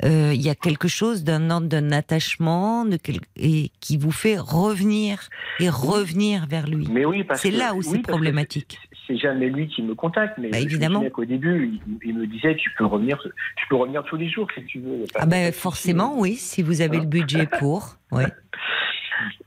Euh, 0.04 0.32
Il 0.34 0.42
y 0.42 0.50
a 0.50 0.56
quelque 0.56 0.88
chose 0.88 1.24
d'un 1.24 1.50
ordre 1.50 1.68
d'un 1.68 1.92
attachement 1.92 2.84
de 2.86 2.98
quel- 2.98 3.20
et 3.38 3.72
qui 3.80 3.98
vous 3.98 4.12
fait 4.12 4.38
revenir 4.38 5.30
et 5.60 5.70
revenir 5.70 6.46
vers 6.48 6.68
lui. 6.68 6.88
Mais 6.92 7.06
oui, 7.06 7.24
parce 7.24 7.42
C'est 7.42 7.52
là 7.52 7.74
où 7.74 7.78
oui, 7.78 7.86
c'est 7.90 8.02
problématique. 8.02 8.78
c'est- 9.08 9.18
jamais 9.18 9.50
lui 9.50 9.68
qui 9.68 9.82
me 9.82 9.96
contacte, 9.96 10.38
mais 10.38 10.50
Bah, 10.50 10.60
évidemment. 10.60 11.04
qu'au 11.12 11.24
début, 11.26 11.80
il, 11.88 12.10
il 12.10 12.16
me 12.18 12.28
disait 12.28 12.56
tu 12.56 12.70
peux 12.78 12.86
revenir, 12.86 13.18
tu 13.56 13.66
peux 13.70 13.76
revenir 13.78 14.04
tous 14.04 14.18
les 14.18 14.30
jours 14.30 14.48
si 14.58 14.66
tu 14.66 14.80
veux. 14.80 15.06
Ah 15.16 15.26
ben 15.26 15.54
forcément, 15.54 16.20
oui, 16.20 16.36
si 16.36 16.62
vous 16.62 16.82
avez 16.82 17.00
le 17.00 17.06
budget 17.06 17.48
pour. 17.60 17.96
Oui. 18.12 18.24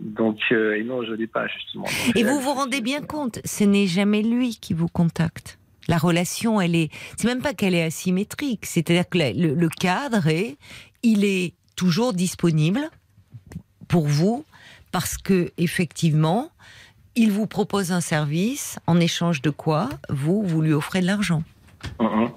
Donc, 0.01 0.39
euh, 0.51 0.77
et 0.79 0.83
non, 0.83 1.05
je 1.05 1.13
l'ai 1.13 1.27
pas 1.27 1.47
justement. 1.47 1.85
Donc, 1.85 2.17
Et 2.17 2.25
vous 2.25 2.41
vous 2.41 2.53
rendez 2.55 2.81
bien 2.81 3.03
compte, 3.03 3.41
ce 3.45 3.65
n'est 3.65 3.87
jamais 3.87 4.23
lui 4.23 4.57
qui 4.57 4.73
vous 4.75 4.89
contacte. 4.89 5.59
La 5.89 5.99
relation, 5.99 6.61
elle 6.61 6.75
est. 6.77 6.91
C'est 7.17 7.27
même 7.27 7.41
pas 7.43 7.55
qu'elle 7.55 7.75
est 7.75 7.83
asymétrique. 7.83 8.67
C'est-à-dire 8.67 9.09
que 9.09 9.19
le, 9.19 9.55
le 9.55 9.69
cadre 9.69 10.27
est, 10.29 10.57
il 11.03 11.25
est 11.25 11.55
toujours 11.77 12.13
disponible 12.13 12.91
pour 13.89 14.07
vous 14.07 14.45
parce 14.93 15.17
que 15.17 15.51
effectivement, 15.57 16.51
il 17.17 17.33
vous 17.33 17.47
propose 17.47 17.91
un 17.93 18.01
service 18.01 18.79
en 18.87 19.01
échange 19.01 19.43
de 19.43 19.51
quoi 19.51 19.89
vous 20.09 20.43
vous 20.43 20.61
lui 20.63 20.73
offrez 20.73 21.01
de 21.01 21.07
l'argent. 21.07 21.43
Mhm. 22.01 22.29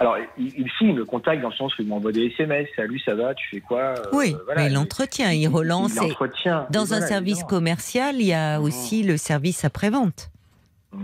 Alors, 0.00 0.16
il, 0.38 0.46
il, 0.56 0.66
si, 0.78 0.84
il 0.86 0.94
me 0.94 1.04
contacte 1.04 1.40
dans 1.42 1.50
le 1.50 1.54
sens 1.54 1.76
où 1.78 1.82
il 1.82 1.88
m'envoie 1.88 2.10
des 2.12 2.26
SMS. 2.26 2.68
Salut, 2.74 2.98
ça 3.04 3.14
va? 3.14 3.34
Tu 3.34 3.46
fais 3.48 3.60
quoi? 3.60 3.80
Euh, 3.80 4.02
oui, 4.12 4.34
voilà. 4.44 4.62
mais 4.64 4.70
il 4.70 4.76
entretient, 4.76 5.30
il 5.30 5.46
relance. 5.46 5.94
Il 5.94 6.00
entretient. 6.10 6.66
dans 6.70 6.80
Et 6.80 6.82
un 6.82 6.86
voilà, 6.98 7.06
service 7.06 7.32
évidemment. 7.34 7.48
commercial, 7.48 8.16
il 8.18 8.26
y 8.26 8.32
a 8.32 8.60
aussi 8.60 9.02
le 9.04 9.16
service 9.16 9.64
après-vente. 9.64 10.30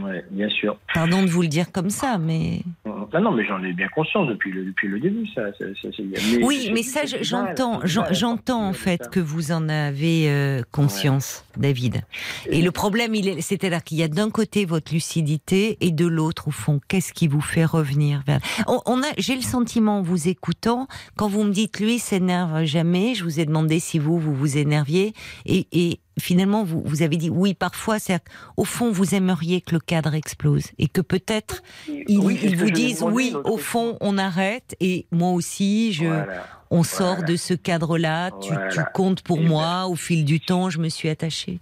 Ouais, 0.02 0.24
bien 0.30 0.48
sûr. 0.48 0.76
Pardon 0.94 1.22
de 1.22 1.28
vous 1.28 1.42
le 1.42 1.48
dire 1.48 1.72
comme 1.72 1.90
ça, 1.90 2.16
mais. 2.18 2.62
Non, 2.86 3.20
non, 3.20 3.32
mais 3.32 3.44
j'en 3.44 3.62
ai 3.64 3.72
bien 3.72 3.88
conscience 3.88 4.28
depuis 4.28 4.52
le, 4.52 4.64
depuis 4.64 4.86
le 4.88 5.00
début, 5.00 5.26
ça. 5.34 5.42
ça, 5.58 5.64
ça, 5.82 5.88
c'est- 5.96 6.02
mais 6.02 6.44
Oui, 6.44 6.70
mais 6.72 6.82
ça, 6.82 7.00
j'entends, 7.20 7.80
j'entends 7.84 8.68
en 8.68 8.72
fait 8.72 9.08
que 9.10 9.18
vous 9.20 9.50
en 9.52 9.68
avez 9.68 10.30
euh, 10.30 10.62
conscience, 10.70 11.44
David. 11.56 12.02
Et 12.50 12.62
le 12.62 12.70
problème, 12.70 13.14
il 13.14 13.42
c'est-à-dire 13.42 13.82
qu'il 13.82 13.98
y 13.98 14.02
a 14.02 14.08
d'un 14.08 14.30
côté 14.30 14.64
votre 14.64 14.92
lucidité 14.92 15.76
et 15.80 15.90
de 15.90 16.06
l'autre, 16.06 16.48
au 16.48 16.52
fond, 16.52 16.80
qu'est-ce 16.88 17.12
qui 17.12 17.26
vous 17.26 17.40
fait 17.40 17.64
revenir 17.64 18.22
vers. 18.26 18.40
On, 18.68 18.80
on 18.86 19.02
a, 19.02 19.06
j'ai 19.18 19.34
le 19.34 19.42
sentiment, 19.42 19.98
en 19.98 20.02
vous 20.02 20.28
écoutant, 20.28 20.86
quand 21.16 21.28
vous 21.28 21.42
me 21.42 21.50
dites 21.52 21.80
lui 21.80 21.98
s'énerve 21.98 22.64
jamais, 22.64 23.14
je 23.14 23.24
vous 23.24 23.40
ai 23.40 23.44
demandé 23.44 23.80
si 23.80 23.98
vous 23.98 24.18
vous 24.18 24.34
vous 24.34 24.56
énerviez, 24.56 25.14
et, 25.46 25.66
et 25.72 25.98
finalement 26.20 26.62
vous, 26.64 26.82
vous 26.84 27.02
avez 27.02 27.16
dit 27.16 27.30
oui 27.30 27.55
parfois, 27.55 27.98
c'est 27.98 28.22
au 28.56 28.64
fond 28.64 28.90
vous 28.92 29.14
aimeriez 29.14 29.60
que 29.60 29.72
le 29.74 29.80
cadre 29.80 30.14
explose 30.14 30.66
et 30.78 30.86
que 30.88 31.01
peut-être 31.01 31.62
ils, 31.88 32.18
Oui, 32.18 32.36
vous 32.55 32.70
disent 32.70 33.02
oui, 33.02 33.34
au 33.44 33.56
fond 33.56 33.97
on 34.01 34.18
arrête 34.18 34.76
et 34.80 35.06
moi 35.10 35.30
aussi 35.30 35.92
je 35.92 36.06
Voilà. 36.06 36.47
on 36.70 36.82
sort 36.82 37.16
Voilà. 37.16 37.22
de 37.32 37.36
ce 37.36 37.55
cadre-là, 37.55 38.30
tu, 38.40 38.52
Voilà. 38.52 38.68
tu 38.68 38.80
comptes 38.94 39.22
pour 39.22 39.38
Et 39.38 39.42
ben, 39.42 39.48
moi, 39.48 39.86
au 39.88 39.97
fil 39.97 40.24
du 40.24 40.38
temps, 40.40 40.70
je 40.70 40.78
me 40.78 40.88
suis 40.88 41.09
attachée. 41.09 41.59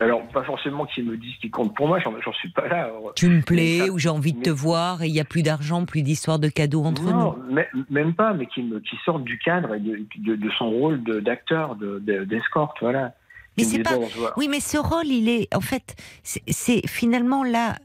Alors, 0.00 0.26
pas 0.30 0.42
forcément 0.42 0.84
qu'ils 0.84 1.04
me 1.04 1.16
disent 1.16 1.36
qu'ils 1.40 1.52
comptent 1.52 1.76
pour 1.76 1.86
moi, 1.86 2.00
j'en 2.00 2.32
suis 2.32 2.50
pas 2.50 2.66
là. 2.66 2.86
Alors, 2.86 3.12
Tu 3.14 3.28
me 3.28 3.40
plais, 3.40 3.78
ça- 3.86 3.92
ou 3.92 3.98
j'ai 4.00 4.08
envie 4.08 4.32
de 4.32 4.42
te 4.42 4.50
voir, 4.50 5.00
et 5.02 5.06
il 5.06 5.12
n'y 5.12 5.20
a 5.20 5.24
plus 5.24 5.44
d'argent, 5.44 5.84
plus 5.84 6.02
d'histoire 6.02 6.40
de 6.40 6.48
cadeaux 6.48 6.82
entre 6.82 7.04
non, 7.04 7.36
nous. 7.48 7.54
mê- 7.54 7.68
même 7.88 8.12
pas, 8.14 8.32
mais 8.34 8.46
qui 8.46 8.64
me 8.64 8.80
qui 8.80 8.96
sortent 9.04 9.22
du 9.22 9.38
cadre 9.38 9.74
et 9.76 9.78
de, 9.78 10.04
de, 10.18 10.34
de 10.34 10.50
son 10.58 10.70
rôle 10.70 11.04
d'acteur, 11.22 11.76
de- 11.76 12.00
d'escorte, 12.24 12.78
voilà. 12.80 13.14
Mais 13.56 13.64
Qui 13.64 13.70
c'est 13.70 13.82
pas. 13.82 13.98
Oui, 14.36 14.48
mais 14.48 14.60
ce 14.60 14.78
rôle, 14.78 15.06
il 15.08 15.28
est. 15.28 15.54
En 15.54 15.60
fait, 15.60 15.94
c'est- 16.22 16.86
finalement 16.86 17.44
là. 17.44 17.76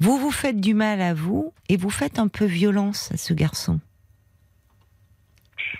Vous 0.00 0.18
vous 0.18 0.30
faites 0.32 0.60
du 0.60 0.74
mal 0.74 1.00
à 1.00 1.14
vous, 1.14 1.52
et 1.68 1.76
vous 1.76 1.90
faites 1.90 2.18
un 2.18 2.28
peu 2.28 2.44
violence 2.44 3.10
à 3.12 3.16
ce 3.16 3.32
garçon. 3.32 3.80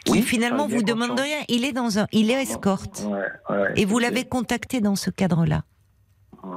Qui 0.05 0.13
Oui, 0.13 0.23
finalement 0.23 0.69
j'en 0.69 0.75
ai 0.75 0.77
vous 0.79 0.83
demande 0.83 1.19
rien. 1.19 1.39
Il 1.49 1.65
est 1.65 1.73
dans 1.73 1.99
un. 1.99 2.07
Il 2.13 2.31
est 2.31 2.41
escorte. 2.43 3.05
Ouais, 3.07 3.21
ouais, 3.51 3.73
Et 3.77 3.85
vous 3.85 3.99
l'avez 3.99 4.25
contacté 4.25 4.81
dans 4.81 4.97
ce 4.97 5.11
cadre-là. 5.11 5.65
Ouais. 6.45 6.57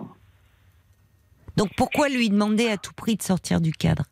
Donc 1.58 1.70
pourquoi 1.76 2.08
lui 2.10 2.30
demander 2.30 2.70
à 2.70 2.78
tout 2.78 2.94
prix 2.94 3.16
de 3.16 3.24
sortir 3.24 3.60
du 3.62 3.72
cadre? 3.74 4.04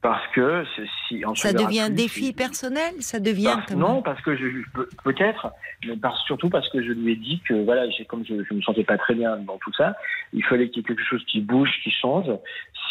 Parce 0.00 0.24
que 0.32 0.64
si 1.08 1.24
Ça 1.34 1.52
devient 1.52 1.80
un 1.80 1.90
défi 1.90 2.32
personnel 2.32 2.94
Ça 3.00 3.18
devient 3.18 3.54
Parce- 3.56 3.72
non, 3.72 4.00
parce 4.00 4.20
que 4.22 4.36
je 4.36 4.44
peut- 4.72 4.88
peut-être, 5.02 5.52
mais 5.84 5.96
parce- 5.96 6.22
surtout 6.24 6.48
parce 6.48 6.68
que 6.68 6.80
je 6.80 6.92
lui 6.92 7.12
ai 7.12 7.16
dit 7.16 7.40
que 7.48 7.54
voilà, 7.64 7.82
comme 8.08 8.24
je, 8.24 8.44
je 8.48 8.54
me 8.54 8.62
sentais 8.62 8.84
pas 8.84 8.96
très 8.96 9.14
bien 9.14 9.36
dans 9.38 9.58
tout 9.58 9.72
ça, 9.72 9.96
il 10.32 10.44
fallait 10.44 10.68
qu'il 10.68 10.78
y 10.78 10.80
ait 10.84 10.88
quelque 10.88 11.02
chose 11.02 11.24
qui 11.26 11.40
bouge, 11.40 11.70
qui 11.82 11.90
change. 11.90 12.26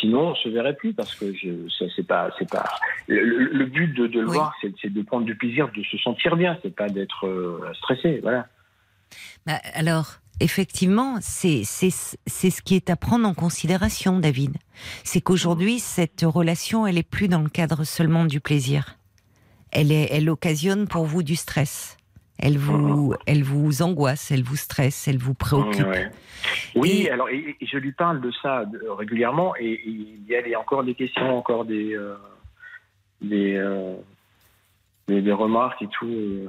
Sinon, 0.01 0.29
on 0.31 0.35
se 0.35 0.49
verrait 0.49 0.75
plus 0.75 0.93
parce 0.93 1.15
que 1.15 1.25
c'est 1.95 2.05
pas, 2.05 2.29
c'est 2.37 2.49
pas. 2.49 2.65
Le, 3.07 3.65
but 3.65 3.87
de, 3.93 4.07
de 4.07 4.19
le 4.19 4.27
Oui. 4.27 4.35
voir, 4.35 4.53
c'est, 4.61 4.73
c'est 4.81 4.91
de 4.93 5.01
prendre 5.01 5.25
du 5.25 5.35
plaisir, 5.35 5.69
de 5.73 5.83
se 5.83 5.97
sentir 5.99 6.35
bien, 6.35 6.57
c'est 6.61 6.75
pas 6.75 6.89
d'être 6.89 7.25
euh, 7.25 7.71
stressé, 7.75 8.19
voilà. 8.21 8.47
Bah, 9.45 9.59
alors, 9.75 10.15
effectivement, 10.39 11.17
c'est 11.21 11.63
ce 11.63 12.61
qui 12.61 12.75
est 12.75 12.89
à 12.89 12.95
prendre 12.95 13.27
en 13.27 13.33
considération, 13.33 14.19
David. 14.19 14.55
C'est 15.03 15.21
qu'aujourd'hui, 15.21 15.79
cette 15.79 16.21
relation, 16.23 16.85
elle 16.87 16.97
est 16.97 17.09
plus 17.09 17.27
dans 17.27 17.41
le 17.41 17.49
cadre 17.49 17.83
seulement 17.83 18.25
du 18.25 18.39
plaisir. 18.39 18.97
Elle 19.71 19.91
est, 19.91 20.07
elle 20.11 20.29
occasionne 20.29 20.87
pour 20.87 21.05
vous 21.05 21.23
du 21.23 21.35
stress. 21.35 21.97
Elle 22.39 22.59
vous, 22.59 23.15
elle 23.25 23.43
vous 23.43 23.81
angoisse, 23.81 24.29
elle 24.29 24.43
vous 24.43 24.55
stresse, 24.55 25.07
elle 25.07 25.17
vous 25.17 25.33
préoccupe. 25.33 25.87
Ouais. 25.87 26.11
Oui, 26.75 27.01
Et- 27.05 27.09
alors 27.09 27.29
et, 27.29 27.55
et 27.59 27.65
je 27.65 27.77
lui 27.77 27.91
parle 27.93 28.21
de 28.21 28.31
ça 28.43 28.63
régulièrement 28.95 29.55
et, 29.59 29.81
il 29.85 30.23
y 30.27 30.53
a 30.53 30.59
encore 30.59 30.83
des 30.83 30.93
questions, 30.93 31.35
encore 31.35 31.65
des 31.65 31.95
euh, 31.95 32.13
des, 33.23 33.55
euh, 33.55 33.95
des 35.07 35.23
des 35.23 35.31
remarques 35.31 35.81
et 35.81 35.87
tout. 35.87 36.05
euh. 36.07 36.47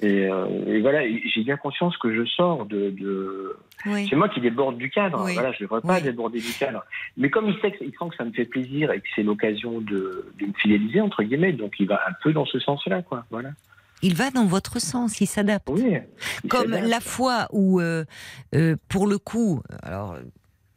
Et, 0.00 0.26
euh, 0.28 0.46
et 0.66 0.80
voilà, 0.80 1.00
j'ai 1.08 1.42
bien 1.42 1.56
conscience 1.56 1.96
que 1.96 2.14
je 2.14 2.24
sors 2.24 2.66
de, 2.66 2.90
de... 2.90 3.56
Oui. 3.86 4.06
c'est 4.08 4.16
moi 4.16 4.28
qui 4.28 4.40
déborde 4.40 4.76
du 4.76 4.90
cadre. 4.90 5.22
Oui. 5.24 5.34
Voilà, 5.34 5.52
je 5.52 5.62
ne 5.62 5.66
devrais 5.68 5.80
pas 5.80 5.96
Oui. 5.96 6.02
déborder 6.02 6.38
du 6.40 6.52
cadre. 6.52 6.84
Mais 7.16 7.30
comme 7.30 7.48
il 7.48 7.58
sait, 7.60 7.72
que, 7.72 7.82
il 7.82 7.90
sent 7.90 8.08
que 8.10 8.16
ça 8.16 8.24
me 8.24 8.32
fait 8.32 8.44
plaisir 8.44 8.92
et 8.92 9.00
que 9.00 9.06
c'est 9.16 9.22
l'occasion 9.22 9.80
de, 9.80 10.26
de 10.38 10.46
me 10.46 10.52
fidéliser 10.54 11.00
entre 11.00 11.22
guillemets, 11.22 11.52
donc 11.52 11.74
il 11.78 11.86
va 11.88 12.00
un 12.08 12.12
peu 12.22 12.32
dans 12.32 12.46
ce 12.46 12.58
sens-là, 12.60 13.02
quoi. 13.02 13.24
Voilà. 13.30 13.50
Il 14.00 14.14
va 14.14 14.30
dans 14.30 14.44
votre 14.46 14.80
sens, 14.80 15.20
il 15.20 15.26
s'adapte. 15.26 15.68
Oui. 15.70 15.96
Comme 16.48 16.70
la 16.70 17.00
fois 17.00 17.48
où, 17.50 17.80
euh, 17.80 18.04
euh, 18.54 18.76
pour 18.88 19.08
le 19.08 19.18
coup, 19.18 19.60
alors, 19.82 20.16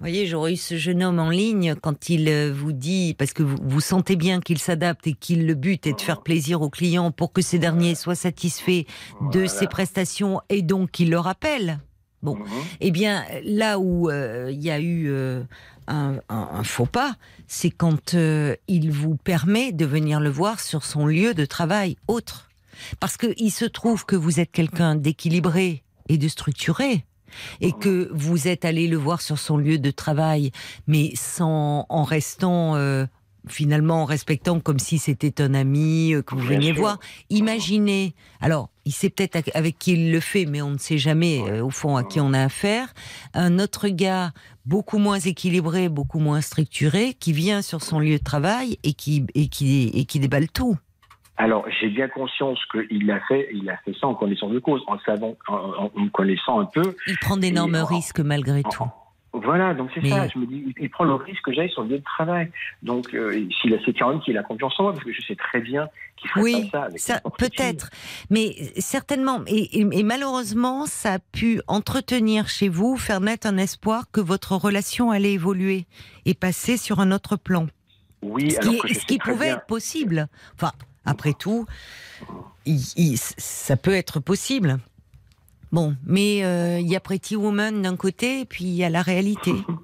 vous 0.01 0.07
voyez, 0.07 0.25
j'aurais 0.25 0.53
eu 0.53 0.57
ce 0.57 0.77
jeune 0.77 1.03
homme 1.03 1.19
en 1.19 1.29
ligne 1.29 1.75
quand 1.79 2.09
il 2.09 2.27
euh, 2.27 2.51
vous 2.51 2.71
dit, 2.71 3.13
parce 3.19 3.33
que 3.33 3.43
vous, 3.43 3.57
vous 3.61 3.81
sentez 3.81 4.15
bien 4.15 4.39
qu'il 4.41 4.57
s'adapte 4.57 5.05
et 5.05 5.13
qu'il 5.13 5.45
le 5.45 5.53
but 5.53 5.85
est 5.85 5.93
de 5.93 6.01
faire 6.01 6.21
plaisir 6.23 6.63
aux 6.63 6.71
clients 6.71 7.11
pour 7.11 7.31
que 7.31 7.43
ces 7.43 7.59
derniers 7.59 7.93
soient 7.93 8.15
satisfaits 8.15 8.85
de 9.21 9.39
Voilà. 9.41 9.47
ses 9.47 9.67
prestations 9.67 10.41
et 10.49 10.63
donc 10.63 10.89
qu'il 10.89 11.11
le 11.11 11.19
rappelle. 11.19 11.79
Bon, 12.23 12.35
Mhm. 12.35 12.45
eh 12.81 12.89
bien, 12.91 13.23
là 13.45 13.77
où 13.77 14.09
euh, 14.09 14.49
il 14.51 14.61
y 14.63 14.71
a 14.71 14.79
eu 14.79 15.07
euh, 15.09 15.43
un, 15.87 16.15
un- 16.29 16.49
un 16.51 16.63
faux 16.63 16.85
pas, 16.87 17.15
c'est 17.47 17.69
quand 17.71 18.15
euh, 18.15 18.55
il 18.67 18.91
vous 18.91 19.17
permet 19.17 19.71
de 19.71 19.85
venir 19.85 20.19
le 20.19 20.29
voir 20.29 20.59
sur 20.61 20.83
son 20.83 21.05
lieu 21.05 21.35
de 21.35 21.45
travail 21.45 21.95
autre. 22.07 22.49
Parce 22.99 23.17
qu'il 23.17 23.51
se 23.51 23.65
trouve 23.65 24.05
que 24.07 24.15
vous 24.15 24.39
êtes 24.39 24.51
quelqu'un 24.51 24.95
d'équilibré 24.95 25.83
et 26.09 26.17
de 26.17 26.27
structuré, 26.27 27.05
et 27.61 27.71
que 27.71 28.09
vous 28.13 28.47
êtes 28.47 28.65
allé 28.65 28.87
le 28.87 28.97
voir 28.97 29.21
sur 29.21 29.37
son 29.39 29.57
lieu 29.57 29.77
de 29.77 29.91
travail, 29.91 30.51
mais 30.87 31.11
sans 31.15 31.85
en 31.89 32.03
restant 32.03 32.75
euh, 32.75 33.05
finalement 33.47 34.03
en 34.03 34.05
respectant 34.05 34.59
comme 34.59 34.77
si 34.79 34.99
c'était 34.99 35.41
un 35.41 35.53
ami 35.55 36.13
euh, 36.13 36.21
que 36.21 36.35
vous 36.35 36.41
Bien 36.41 36.57
veniez 36.59 36.73
sûr. 36.73 36.81
voir. 36.81 36.99
Imaginez, 37.31 38.13
alors 38.39 38.69
il 38.85 38.91
sait 38.91 39.09
peut-être 39.09 39.35
avec- 39.35 39.55
avec 39.55 39.79
qui 39.79 39.93
il 39.93 40.11
le 40.11 40.19
fait, 40.19 40.45
mais 40.45 40.61
on 40.61 40.71
ne 40.71 40.77
sait 40.77 40.97
jamais 40.99 41.41
euh, 41.49 41.63
au 41.65 41.69
fond 41.71 41.95
à 41.95 42.03
qui 42.03 42.19
on 42.19 42.33
a 42.33 42.43
affaire. 42.43 42.93
Un 43.33 43.57
autre 43.59 43.87
gars 43.87 44.31
beaucoup 44.65 44.99
moins 44.99 45.19
équilibré, 45.19 45.89
beaucoup 45.89 46.19
moins 46.19 46.41
structuré, 46.41 47.15
qui 47.19 47.33
vient 47.33 47.63
sur 47.63 47.81
son 47.81 47.99
lieu 47.99 48.19
de 48.19 48.23
travail 48.23 48.77
et 48.83 48.93
qui 48.93 49.25
et 49.33 49.47
qui 49.47 49.87
et 49.93 50.05
qui 50.05 50.19
déballe 50.19 50.49
tout. 50.49 50.77
Alors, 51.43 51.65
j'ai 51.79 51.89
bien 51.89 52.07
conscience 52.07 52.59
qu'il 52.71 53.09
a 53.09 53.19
fait, 53.21 53.49
il 53.53 53.67
a 53.69 53.77
fait 53.77 53.93
ça 53.99 54.05
en 54.07 54.13
connaissance 54.15 54.51
de 54.51 54.59
cause, 54.59 54.81
en 54.87 54.99
savant, 54.99 55.35
en, 55.47 55.53
en- 55.55 55.91
en 55.95 55.99
me 55.99 56.09
connaissant 56.09 56.59
un 56.59 56.65
peu. 56.65 56.95
Il 57.07 57.17
prend 57.17 57.35
d'énormes 57.37 57.75
risques 57.77 58.19
malgré 58.19 58.61
tout. 58.63 58.85
Voilà, 59.33 59.73
donc 59.73 59.89
c'est 59.95 60.01
Mais- 60.03 60.09
ça. 60.09 60.27
Je 60.27 60.37
me 60.37 60.45
dis, 60.45 60.61
il, 60.77 60.89
prend 60.89 61.05
le 61.05 61.13
risque 61.15 61.41
que 61.45 61.53
j'aille 61.53 61.69
sur 61.71 61.83
le 61.83 61.89
lieu 61.89 61.97
de 61.99 62.03
travail. 62.03 62.51
Donc, 62.83 63.13
euh, 63.13 63.47
s'il 63.61 63.73
a 63.73 63.77
c'est 63.85 63.93
quand 63.97 64.09
même 64.09 64.19
qu'il 64.19 64.37
a 64.37 64.43
confiance 64.43 64.77
en 64.77 64.83
moi, 64.83 64.91
parce 64.93 65.05
que 65.05 65.13
je 65.13 65.21
sais 65.21 65.35
très 65.37 65.61
bien 65.61 65.87
qu'il 66.17 66.29
ferait 66.29 66.41
Oui, 66.43 66.69
pas 66.69 66.79
ça 66.79 66.83
avec 66.83 66.99
Ça, 66.99 67.21
peut-être, 67.39 67.89
mais 68.29 68.53
certainement, 68.77 69.39
et, 69.47 69.79
et- 69.79 69.87
et 69.99 70.03
malheureusement, 70.03 70.85
ça 70.85 71.13
a 71.13 71.19
pu 71.19 71.61
entretenir 71.67 72.49
chez 72.49 72.67
vous, 72.69 72.97
faire 72.97 73.21
naître 73.21 73.47
un 73.47 73.57
espoir 73.57 74.11
que 74.11 74.19
votre 74.21 74.51
relation 74.57 75.11
allait 75.11 75.33
évoluer 75.33 75.85
et 76.25 76.33
passer 76.33 76.75
sur 76.77 76.99
un 76.99 77.11
autre 77.13 77.37
plan. 77.37 77.67
Oui, 78.21 78.51
ce 78.51 78.59
alors 78.59 78.73
qui, 78.73 78.79
que 78.81 78.87
je 78.89 78.93
ce 78.95 78.99
sais 78.99 79.05
qui 79.07 79.17
très 79.17 79.31
pouvait 79.31 79.45
bien. 79.47 79.55
être 79.57 79.65
possible. 79.65 80.27
Enfin, 80.55 80.73
après 81.05 81.33
tout, 81.33 81.65
il- 82.65 82.79
il- 82.95 83.17
ça 83.17 83.75
peut 83.77 83.93
être 83.93 84.19
possible. 84.19 84.77
Bon, 85.71 85.95
mais 86.05 86.43
euh, 86.43 86.79
il 86.79 86.87
y 86.89 86.95
a 86.95 86.99
Pretty 86.99 87.35
Woman 87.35 87.81
d'un 87.81 87.95
côté, 87.95 88.41
et 88.41 88.45
puis 88.45 88.65
il 88.65 88.73
y 88.75 88.83
a 88.83 88.89
la 88.89 89.01
réalité. 89.01 89.51
Vous 89.67 89.79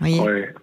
voyez 0.00 0.20
Ouais. 0.20 0.54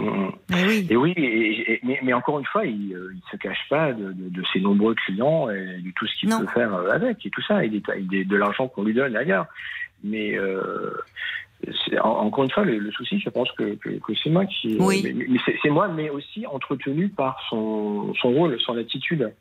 Eh 0.00 0.64
oui. 0.64 0.86
Et 0.90 0.96
oui, 0.96 1.12
et- 1.16 1.72
et- 1.72 1.80
mais, 1.82 1.98
mais 2.04 2.12
encore 2.12 2.38
une 2.38 2.44
fois, 2.46 2.64
il 2.64 2.90
ne 2.90 3.20
se 3.32 3.36
cache 3.36 3.58
pas 3.68 3.92
de, 3.92 4.12
de- 4.12 4.28
de 4.28 4.42
ses 4.52 4.60
nombreux 4.60 4.94
clients 4.94 5.50
et 5.50 5.80
de 5.84 5.90
tout 5.96 6.06
ce 6.06 6.16
qu'il 6.20 6.28
peut 6.28 6.46
faire 6.54 6.72
euh, 6.72 6.90
avec 6.90 7.26
et 7.26 7.30
tout 7.30 7.42
ça, 7.42 7.64
et, 7.64 7.68
des- 7.68 8.24
de 8.24 8.36
l'argent 8.36 8.68
qu'on 8.68 8.84
lui 8.84 8.94
donne 8.94 9.16
ailleurs. 9.16 9.46
Mais 10.04 10.38
euh, 10.38 10.92
encore 12.02 12.44
une 12.44 12.50
fois, 12.50 12.64
le, 12.64 12.78
le 12.78 12.92
souci, 12.92 13.18
je 13.18 13.30
pense 13.30 13.50
que, 13.52 13.74
que, 13.76 13.90
que 13.90 14.12
c'est 14.22 14.30
moi 14.30 14.46
qui. 14.46 14.76
Oui. 14.78 15.02
Mais, 15.04 15.26
mais 15.28 15.38
c'est 15.62 15.70
moi, 15.70 15.88
mais 15.88 16.10
aussi 16.10 16.46
entretenu 16.46 17.08
par 17.08 17.36
son, 17.50 18.12
son 18.20 18.30
rôle, 18.30 18.58
son 18.60 18.76
attitude. 18.76 19.32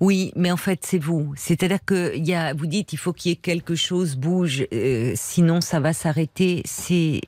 Oui, 0.00 0.32
mais 0.36 0.50
en 0.50 0.56
fait, 0.56 0.80
c'est 0.82 0.98
vous. 0.98 1.32
C'est-à-dire 1.36 1.84
que 1.84 2.16
y 2.16 2.34
a, 2.34 2.52
vous 2.54 2.66
dites, 2.66 2.92
il 2.92 2.98
faut 2.98 3.12
qu'il 3.12 3.30
y 3.30 3.32
ait 3.32 3.36
quelque 3.36 3.74
chose 3.74 4.16
bouge, 4.16 4.66
euh, 4.72 5.12
sinon 5.14 5.60
ça 5.60 5.80
va 5.80 5.92
s'arrêter. 5.92 6.62
C'est 6.64 7.22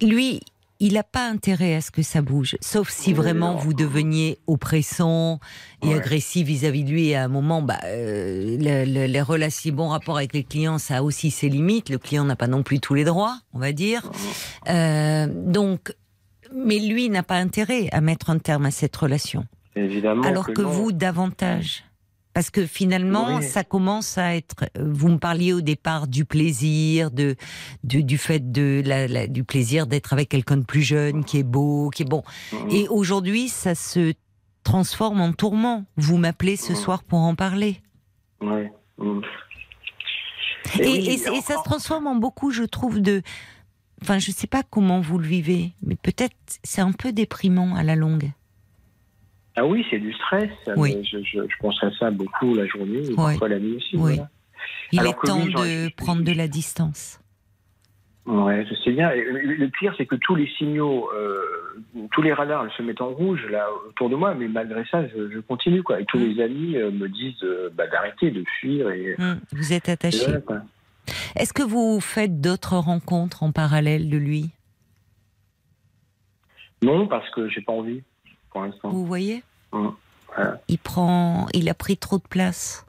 lui, 0.00 0.40
il 0.80 0.92
n'a 0.94 1.02
pas 1.02 1.26
intérêt 1.28 1.74
à 1.74 1.80
ce 1.80 1.90
que 1.90 2.02
ça 2.02 2.22
bouge, 2.22 2.56
sauf 2.60 2.88
si 2.90 3.12
vraiment 3.12 3.56
vous 3.56 3.74
deveniez 3.74 4.38
oppressant 4.46 5.40
et 5.82 5.88
Ouais. 5.88 5.94
agressif 5.94 6.46
vis-à-vis 6.46 6.84
de 6.84 6.90
lui. 6.90 7.08
Et 7.08 7.16
à 7.16 7.24
un 7.24 7.28
moment, 7.28 7.62
bah, 7.62 7.78
euh, 7.84 8.56
le- 8.58 8.84
le- 8.84 9.06
les 9.06 9.20
relations, 9.22 9.74
bons 9.74 9.88
rapports 9.88 10.16
avec 10.18 10.32
les 10.34 10.44
clients, 10.44 10.78
ça 10.78 10.98
a 10.98 11.02
aussi 11.02 11.30
ses 11.30 11.48
limites. 11.48 11.88
Le 11.90 11.98
client 11.98 12.24
n'a 12.24 12.36
pas 12.36 12.46
non 12.46 12.62
plus 12.62 12.78
tous 12.80 12.94
les 12.94 13.04
droits, 13.04 13.38
on 13.52 13.58
va 13.58 13.72
dire. 13.72 14.10
Euh, 14.68 15.26
donc, 15.28 15.92
mais 16.54 16.78
lui 16.78 17.08
n'a 17.10 17.22
pas 17.22 17.36
intérêt 17.36 17.88
à 17.92 18.00
mettre 18.00 18.30
un 18.30 18.38
terme 18.38 18.66
à 18.66 18.70
cette 18.70 18.94
relation. 18.96 19.44
Évidemment. 19.76 20.22
Alors 20.22 20.46
que, 20.52 20.62
vous, 20.62 20.92
davantage. 20.92 21.84
Parce 22.38 22.50
que 22.50 22.66
finalement, 22.66 23.38
Oui. 23.38 23.42
ça 23.42 23.64
commence 23.64 24.16
à 24.16 24.36
être. 24.36 24.66
Vous 24.78 25.08
me 25.08 25.18
parliez 25.18 25.52
au 25.52 25.60
départ 25.60 26.06
du 26.06 26.24
plaisir, 26.24 27.10
de, 27.10 27.34
du 27.82 28.16
fait 28.16 28.52
de 28.52 28.80
la, 28.86 29.08
la- 29.08 29.26
du 29.26 29.42
plaisir 29.42 29.88
d'être 29.88 30.12
avec 30.12 30.28
quelqu'un 30.28 30.58
de 30.58 30.64
plus 30.64 30.82
jeune, 30.82 31.24
qui 31.24 31.38
est 31.38 31.42
beau, 31.42 31.90
qui 31.90 32.02
est 32.04 32.08
bon. 32.08 32.22
Mhm. 32.52 32.70
Et 32.70 32.86
aujourd'hui, 32.86 33.48
ça 33.48 33.74
se 33.74 34.12
transforme 34.62 35.20
en 35.20 35.32
tourment. 35.32 35.84
Vous 35.96 36.16
m'appelez 36.16 36.54
ce 36.54 36.74
Mhm. 36.74 36.78
soir 36.78 37.02
pour 37.02 37.18
en 37.18 37.34
parler. 37.34 37.80
Ouais. 38.40 38.70
Et, 40.78 40.82
oui, 40.88 41.08
et 41.08 41.14
et 41.14 41.40
ça 41.40 41.56
se 41.58 41.64
transforme 41.64 42.06
en 42.06 42.14
beaucoup, 42.14 42.52
je 42.52 42.62
trouve, 42.62 43.00
de. 43.00 43.22
Enfin, 44.00 44.20
je 44.20 44.30
sais 44.30 44.46
pas 44.46 44.62
comment 44.62 45.00
vous 45.00 45.18
le 45.18 45.26
vivez, 45.26 45.72
mais 45.82 45.96
peut-être 45.96 46.36
c'est 46.62 46.82
un 46.82 46.92
peu 46.92 47.10
déprimant 47.10 47.74
à 47.74 47.82
la 47.82 47.96
longue. 47.96 48.30
Ah 49.60 49.66
oui, 49.66 49.84
c'est 49.90 49.98
du 49.98 50.12
stress. 50.12 50.50
Oui. 50.76 50.94
mais 50.96 51.04
Je, 51.04 51.18
je, 51.18 51.40
je 51.42 51.56
pense 51.60 51.82
à 51.82 51.90
ça 51.98 52.10
beaucoup 52.10 52.54
la 52.54 52.66
journée, 52.66 53.02
et 53.10 53.14
parfois 53.14 53.48
la 53.48 53.58
nuit 53.58 53.76
aussi. 53.76 53.96
Oui. 53.96 54.14
voilà. 54.16 54.28
Il 54.92 55.00
Alors 55.00 55.14
est 55.22 55.26
temps 55.26 55.44
de 55.46 55.94
prendre 55.94 56.22
de 56.22 56.32
la 56.32 56.48
distance. 56.48 57.20
Ouais, 58.26 58.66
je 58.68 58.74
sais 58.84 58.92
bien. 58.92 59.10
Et 59.10 59.22
le, 59.22 59.68
pire, 59.68 59.94
c'est 59.96 60.04
que 60.04 60.16
tous 60.16 60.34
les 60.34 60.46
signaux, 60.58 61.08
euh, 61.14 61.40
tous 62.12 62.20
les 62.20 62.32
radars 62.34 62.66
se 62.76 62.82
mettent 62.82 63.00
en 63.00 63.08
rouge 63.08 63.40
là 63.50 63.66
autour 63.88 64.10
de 64.10 64.16
moi, 64.16 64.34
mais 64.34 64.48
malgré 64.48 64.84
ça, 64.90 65.06
je, 65.08 65.30
je 65.30 65.38
continue 65.40 65.82
quoi. 65.82 65.98
Et 66.00 66.04
tous 66.04 66.18
Mm. 66.18 66.34
mes 66.34 66.42
amis 66.42 66.76
euh, 66.76 66.90
me 66.90 67.08
disent 67.08 67.42
euh, 67.42 67.70
bah, 67.74 67.86
d'arrêter, 67.86 68.30
de 68.30 68.44
fuir 68.60 68.90
et. 68.90 69.14
Hum, 69.18 69.40
Vous 69.52 69.72
êtes 69.72 69.88
attaché. 69.88 70.26
Est-ce 71.36 71.54
que 71.54 71.62
vous 71.62 72.00
faites 72.00 72.40
d'autres 72.40 72.76
rencontres 72.76 73.42
en 73.42 73.50
parallèle 73.50 74.10
de 74.10 74.18
lui? 74.18 74.50
Non, 76.82 77.06
parce 77.08 77.28
que 77.30 77.48
j'ai 77.48 77.60
pas 77.62 77.72
envie 77.72 78.02
pour 78.58 78.66
l'instant. 78.66 78.88
Vous 78.90 79.06
voyez 79.06 79.42
voilà. 79.72 80.60
Il 80.68 80.78
prend, 80.78 81.46
il 81.54 81.68
a 81.68 81.74
pris 81.74 81.96
trop 81.96 82.18
de 82.18 82.22
place. 82.28 82.84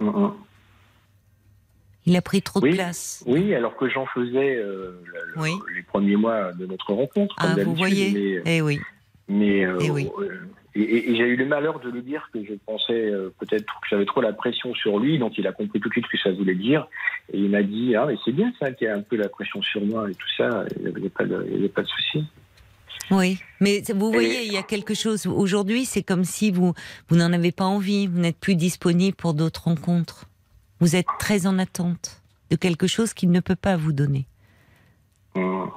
Hum, 0.00 0.08
hum. 0.08 0.34
Il 2.06 2.14
a 2.16 2.22
pris 2.22 2.40
trop 2.42 2.60
Oui. 2.60 2.70
de 2.70 2.74
place. 2.76 3.24
Oui, 3.26 3.52
alors 3.54 3.76
que 3.76 3.88
j'en 3.88 4.06
faisais 4.06 4.56
euh, 4.56 5.02
le- 5.04 5.34
le- 5.34 5.42
Oui. 5.42 5.50
les 5.74 5.82
premiers 5.82 6.16
mois 6.16 6.52
de 6.52 6.64
notre 6.66 6.92
rencontre. 6.92 7.34
comme 7.36 7.56
Ah, 7.58 7.64
vous 7.64 7.74
voyez 7.74 8.12
mais- 8.12 8.42
Eh 8.58 8.62
oui. 8.62 8.78
Mais 9.28 9.64
euh, 9.66 9.78
Eh 9.80 9.90
oui. 9.90 10.08
euh, 10.20 10.38
et, 10.76 10.80
et- 10.82 11.10
et 11.10 11.16
j'ai 11.16 11.24
eu 11.24 11.36
le 11.36 11.46
malheur 11.46 11.80
de 11.80 11.90
lui 11.90 12.02
dire 12.02 12.30
que 12.32 12.44
je 12.44 12.54
pensais 12.64 12.92
euh, 13.10 13.34
peut-être 13.40 13.64
que 13.80 13.88
j'avais 13.90 14.04
trop 14.06 14.20
la 14.20 14.32
pression 14.32 14.72
sur 14.74 15.00
lui, 15.00 15.18
donc 15.18 15.36
il 15.36 15.46
a 15.48 15.52
compris 15.52 15.80
tout 15.80 15.88
de 15.88 15.92
suite 15.94 16.06
ce 16.06 16.12
que 16.16 16.22
ça 16.22 16.30
voulait 16.32 16.54
dire. 16.54 16.86
Et 17.32 17.38
il 17.40 17.50
m'a 17.50 17.62
dit 17.64 17.96
ah 17.96 18.06
mais 18.06 18.16
c'est 18.24 18.32
bien 18.32 18.52
ça 18.60 18.70
qu'il 18.70 18.86
y 18.86 18.90
a 18.90 18.94
un 18.96 19.02
peu 19.02 19.16
la 19.16 19.28
pression 19.28 19.60
sur 19.62 19.84
moi 19.84 20.08
et 20.08 20.14
tout 20.14 20.28
ça. 20.36 20.64
Il 20.76 20.82
n'y 20.82 20.88
avait 20.96 21.08
pas 21.08 21.24
de, 21.24 21.44
il 21.48 21.54
y 21.54 21.58
avait 21.58 21.68
pas 21.68 21.82
de 21.82 21.88
souci. 21.88 22.24
Oui, 23.10 23.38
mais 23.60 23.82
vous 23.94 24.10
voyez, 24.10 24.44
il 24.46 24.52
y 24.52 24.56
a 24.56 24.62
quelque 24.62 24.94
chose. 24.94 25.26
Aujourd'hui, 25.26 25.84
c'est 25.84 26.02
comme 26.02 26.24
si 26.24 26.50
vous, 26.50 26.74
vous 27.08 27.16
n'en 27.16 27.32
avez 27.32 27.52
pas 27.52 27.64
envie. 27.64 28.06
Vous 28.08 28.18
n'êtes 28.18 28.38
plus 28.38 28.56
disponible 28.56 29.16
pour 29.16 29.32
d'autres 29.34 29.64
rencontres. 29.64 30.26
Vous 30.80 30.96
êtes 30.96 31.06
très 31.18 31.46
en 31.46 31.58
attente 31.58 32.20
de 32.50 32.56
quelque 32.56 32.86
chose 32.86 33.14
qu'il 33.14 33.30
ne 33.30 33.40
peut 33.40 33.56
pas 33.56 33.76
vous 33.76 33.92
donner. 33.92 34.26
Hum. 35.34 35.70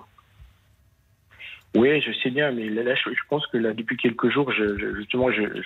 Oui, 1.75 2.01
je 2.01 2.11
sais 2.23 2.31
bien, 2.31 2.51
mais 2.51 2.67
là, 2.67 2.81
là, 2.81 2.95
je, 2.95 3.11
je 3.11 3.19
pense 3.29 3.45
que 3.47 3.57
là, 3.57 3.73
depuis 3.73 3.95
quelques 3.95 4.29
jours, 4.31 4.51
je, 4.51 4.77
je- 4.79 4.95
justement, 4.95 5.31
je- 5.31 5.61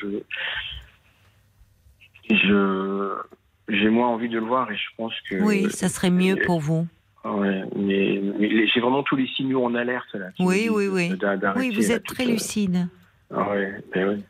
j'ai 3.70 3.90
moins 3.90 4.10
envie 4.10 4.28
de 4.30 4.38
le 4.38 4.46
voir 4.46 4.70
et 4.72 4.76
je 4.76 4.84
pense 4.98 5.14
que. 5.30 5.36
Oui, 5.42 5.70
ça 5.72 5.88
serait 5.90 6.10
mieux 6.10 6.36
pour 6.46 6.60
vous. 6.60 6.88
Ouais, 7.26 7.64
mais, 7.76 8.22
mais 8.38 8.68
j'ai 8.68 8.80
vraiment 8.82 9.04
tous 9.04 9.16
les 9.16 9.28
signaux 9.28 9.64
en 9.64 9.76
alerte 9.76 10.14
là. 10.14 10.28
Oui, 10.40 10.68
oui, 10.70 10.88
oui. 10.88 11.14
Oui, 11.56 11.72
vous 11.74 11.92
êtes 11.92 12.04
très 12.04 12.26
lucide. 12.26 12.88
Ah 13.34 13.50
ouais, 13.50 13.74
ben 13.94 14.10
oui. 14.10 14.24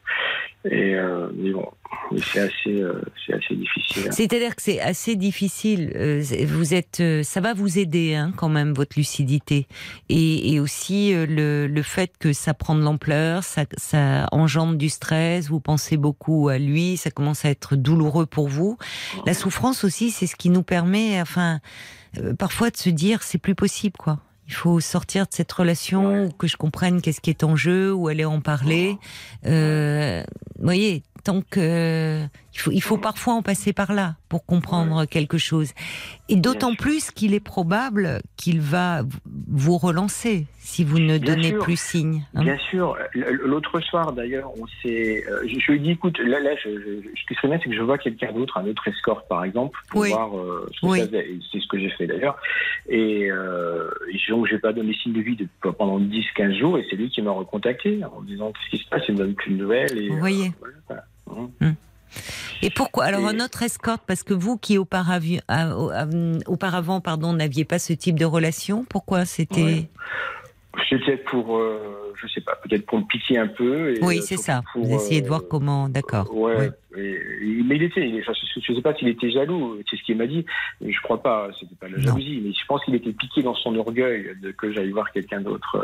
Et 0.65 0.95
euh, 0.95 1.27
mais 1.35 1.51
bon, 1.51 1.67
c'est 2.31 2.39
assez, 2.39 2.81
euh, 2.81 3.01
assez 3.33 3.53
difficile. 3.55 4.03
hein. 4.07 4.11
C'est-à-dire 4.11 4.55
que 4.55 4.61
c'est 4.61 4.79
assez 4.79 5.17
difficile. 5.17 5.91
euh, 5.95 6.23
vous 6.47 6.73
êtes, 6.73 7.01
euh, 7.01 7.21
ça 7.21 7.41
va 7.41 7.53
vous 7.53 7.79
aider 7.79 8.15
hein, 8.15 8.31
quand 8.37 8.47
même 8.47 8.71
votre 8.73 8.97
lucidité 8.97 9.67
et, 10.07 10.53
et 10.53 10.59
aussi 10.61 11.13
euh, 11.13 11.25
le, 11.25 11.67
le 11.67 11.81
fait 11.81 12.13
que 12.17 12.31
ça 12.31 12.53
prend 12.53 12.75
de 12.75 12.81
l'ampleur, 12.81 13.43
ça, 13.43 13.65
ça 13.75 14.27
engendre 14.31 14.75
du 14.77 14.87
stress. 14.87 15.49
Vous 15.49 15.59
pensez 15.59 15.97
beaucoup 15.97 16.47
à 16.47 16.57
lui, 16.59 16.95
ça 16.95 17.11
commence 17.11 17.43
à 17.43 17.49
être 17.49 17.75
douloureux 17.75 18.25
pour 18.25 18.47
vous. 18.47 18.77
La 19.25 19.33
souffrance 19.33 19.83
aussi, 19.83 20.11
c'est 20.11 20.27
ce 20.27 20.37
qui 20.37 20.49
nous 20.49 20.63
permet, 20.63 21.19
enfin, 21.21 21.59
euh, 22.19 22.33
parfois 22.33 22.69
de 22.69 22.77
se 22.77 22.89
dire 22.89 23.21
c'est 23.23 23.37
plus 23.37 23.55
possible 23.55 23.97
quoi. 23.97 24.19
Il 24.47 24.53
faut 24.53 24.79
sortir 24.79 25.25
de 25.25 25.31
cette 25.31 25.51
relation, 25.51 26.25
ou 26.25 26.29
que 26.31 26.47
je 26.47 26.57
comprenne 26.57 27.01
qu'est-ce 27.01 27.21
qui 27.21 27.29
est 27.29 27.43
en 27.43 27.55
jeu, 27.55 27.93
ou 27.93 28.07
aller 28.07 28.25
en 28.25 28.41
parler. 28.41 28.97
Euh, 29.45 30.23
vous 30.57 30.63
voyez, 30.63 31.03
tant 31.23 31.41
que 31.41 32.25
il 32.53 32.59
faut, 32.59 32.71
il 32.71 32.81
faut 32.81 32.97
parfois 32.97 33.33
en 33.33 33.41
passer 33.41 33.73
par 33.73 33.93
là 33.93 34.15
pour 34.29 34.45
comprendre 34.45 35.05
quelque 35.05 35.37
chose. 35.37 35.71
Et 36.29 36.35
d'autant 36.35 36.75
plus 36.75 37.09
qu'il 37.11 37.33
est 37.33 37.39
probable 37.39 38.21
qu'il 38.37 38.61
va 38.61 39.01
vous 39.49 39.77
relancer 39.77 40.45
si 40.59 40.83
vous 40.83 40.99
ne 40.99 41.17
Bien 41.17 41.33
donnez 41.35 41.49
sûr. 41.49 41.63
plus 41.63 41.79
signe. 41.79 42.25
hein. 42.35 42.43
Bien 42.43 42.57
sûr. 42.69 42.95
L'autre 43.13 43.79
soir, 43.81 44.13
d'ailleurs, 44.13 44.51
on 44.59 44.65
s'est. 44.81 45.23
euh, 45.29 45.41
je, 45.47 45.59
je 45.59 45.71
lui 45.71 45.77
ai 45.79 45.81
dit, 45.81 45.91
écoute, 45.91 46.17
là, 46.19 46.39
là, 46.39 46.51
je, 46.63 46.69
je, 46.69 47.09
ce 47.19 47.25
qui 47.27 47.33
serait 47.35 47.47
bien, 47.49 47.59
c'est 47.61 47.69
que 47.69 47.75
je 47.75 47.81
vois 47.81 47.97
quelqu'un 47.97 48.31
d'autre, 48.31 48.57
un 48.57 48.65
autre 48.67 48.87
escorte, 48.87 49.27
par 49.27 49.43
exemple, 49.43 49.77
pour 49.89 50.01
Oui. 50.01 50.09
voir 50.09 50.37
euh, 50.37 50.69
ce 50.73 50.81
que 50.81 50.85
Oui. 50.85 50.99
C'est 51.51 51.59
ce 51.59 51.67
que 51.67 51.77
j'ai 51.79 51.89
fait 51.89 52.07
d'ailleurs. 52.07 52.37
Et, 52.87 53.29
euh, 53.31 53.89
donc, 54.29 54.47
j'ai 54.47 54.57
pas 54.59 54.73
donné 54.73 54.93
signe 54.93 55.13
de 55.13 55.21
vie 55.21 55.35
de- 55.35 55.47
pendant 55.71 55.99
10-15 55.99 56.57
jours, 56.57 56.77
et 56.77 56.85
c'est 56.89 56.95
lui 56.95 57.09
qui 57.09 57.21
m'a 57.21 57.31
recontacté 57.31 57.99
en 58.05 58.21
me 58.21 58.27
disant 58.27 58.51
qu'est-ce 58.51 58.77
qui 58.77 58.83
se 58.83 58.89
passe, 58.89 59.03
il 59.09 59.13
me 59.13 59.19
donne 59.19 59.33
plus 59.35 59.51
de 59.53 59.57
nouvelles. 59.57 59.97
Et, 59.97 60.07
Vous 60.09 60.17
voyez. 60.17 60.51
euh, 60.63 60.67
voilà. 60.87 61.03
Mhm. 61.61 61.75
Et 62.61 62.69
pourquoi 62.69 63.05
Alors 63.05 63.25
un 63.27 63.39
autre 63.39 63.63
escorte, 63.63 64.03
parce 64.07 64.23
que 64.23 64.33
vous 64.33 64.57
qui 64.57 64.77
auparavant, 64.77 65.37
auparavant 66.47 67.01
pardon, 67.01 67.33
n'aviez 67.33 67.65
pas 67.65 67.79
ce 67.79 67.93
type 67.93 68.17
de 68.19 68.25
relation, 68.25 68.85
pourquoi 68.89 69.25
c'était 69.25 69.61
Ouais. 69.63 69.89
C'était 70.89 71.17
pour, 71.17 71.57
euh, 71.57 72.11
je 72.19 72.27
sais 72.27 72.41
pas, 72.41 72.55
peut-être 72.63 72.87
pour 72.87 72.97
le 72.97 73.03
piquer 73.05 73.37
un 73.37 73.47
peu. 73.47 73.95
Et, 73.95 73.99
Oui, 74.01 74.17
euh, 74.17 74.21
c'est 74.21 74.37
ça. 74.37 74.63
pour, 74.73 74.83
Vous 74.83 74.95
essayez 74.95 75.21
de 75.21 75.25
euh, 75.25 75.29
voir 75.29 75.41
comment, 75.47 75.87
d'accord. 75.87 76.35
Ouais, 76.35 76.55
Ouais. 76.57 76.71
et- 76.97 77.11
et- 77.11 77.63
mais 77.63 77.75
il 77.75 77.83
était, 77.83 78.09
je, 78.09 78.31
je 78.59 78.73
sais 78.73 78.81
pas 78.81 78.95
s'il 78.95 79.07
était 79.07 79.29
jaloux, 79.29 79.77
c'est 79.87 79.97
ce 79.97 80.03
qu'il 80.03 80.17
m'a 80.17 80.25
dit, 80.25 80.43
mais 80.81 80.91
je 80.91 80.99
crois 81.03 81.21
pas, 81.21 81.49
c'était 81.59 81.75
pas 81.75 81.87
la 81.89 81.97
Non. 81.97 82.03
jalousie, 82.03 82.41
mais 82.43 82.51
je 82.53 82.65
pense 82.67 82.83
qu'il 82.85 82.95
était 82.95 83.11
piqué 83.11 83.43
dans 83.43 83.53
son 83.53 83.75
orgueil 83.75 84.31
de 84.41 84.49
que 84.51 84.73
j'aille 84.73 84.89
voir 84.89 85.11
quelqu'un 85.11 85.41
d'autre. 85.41 85.77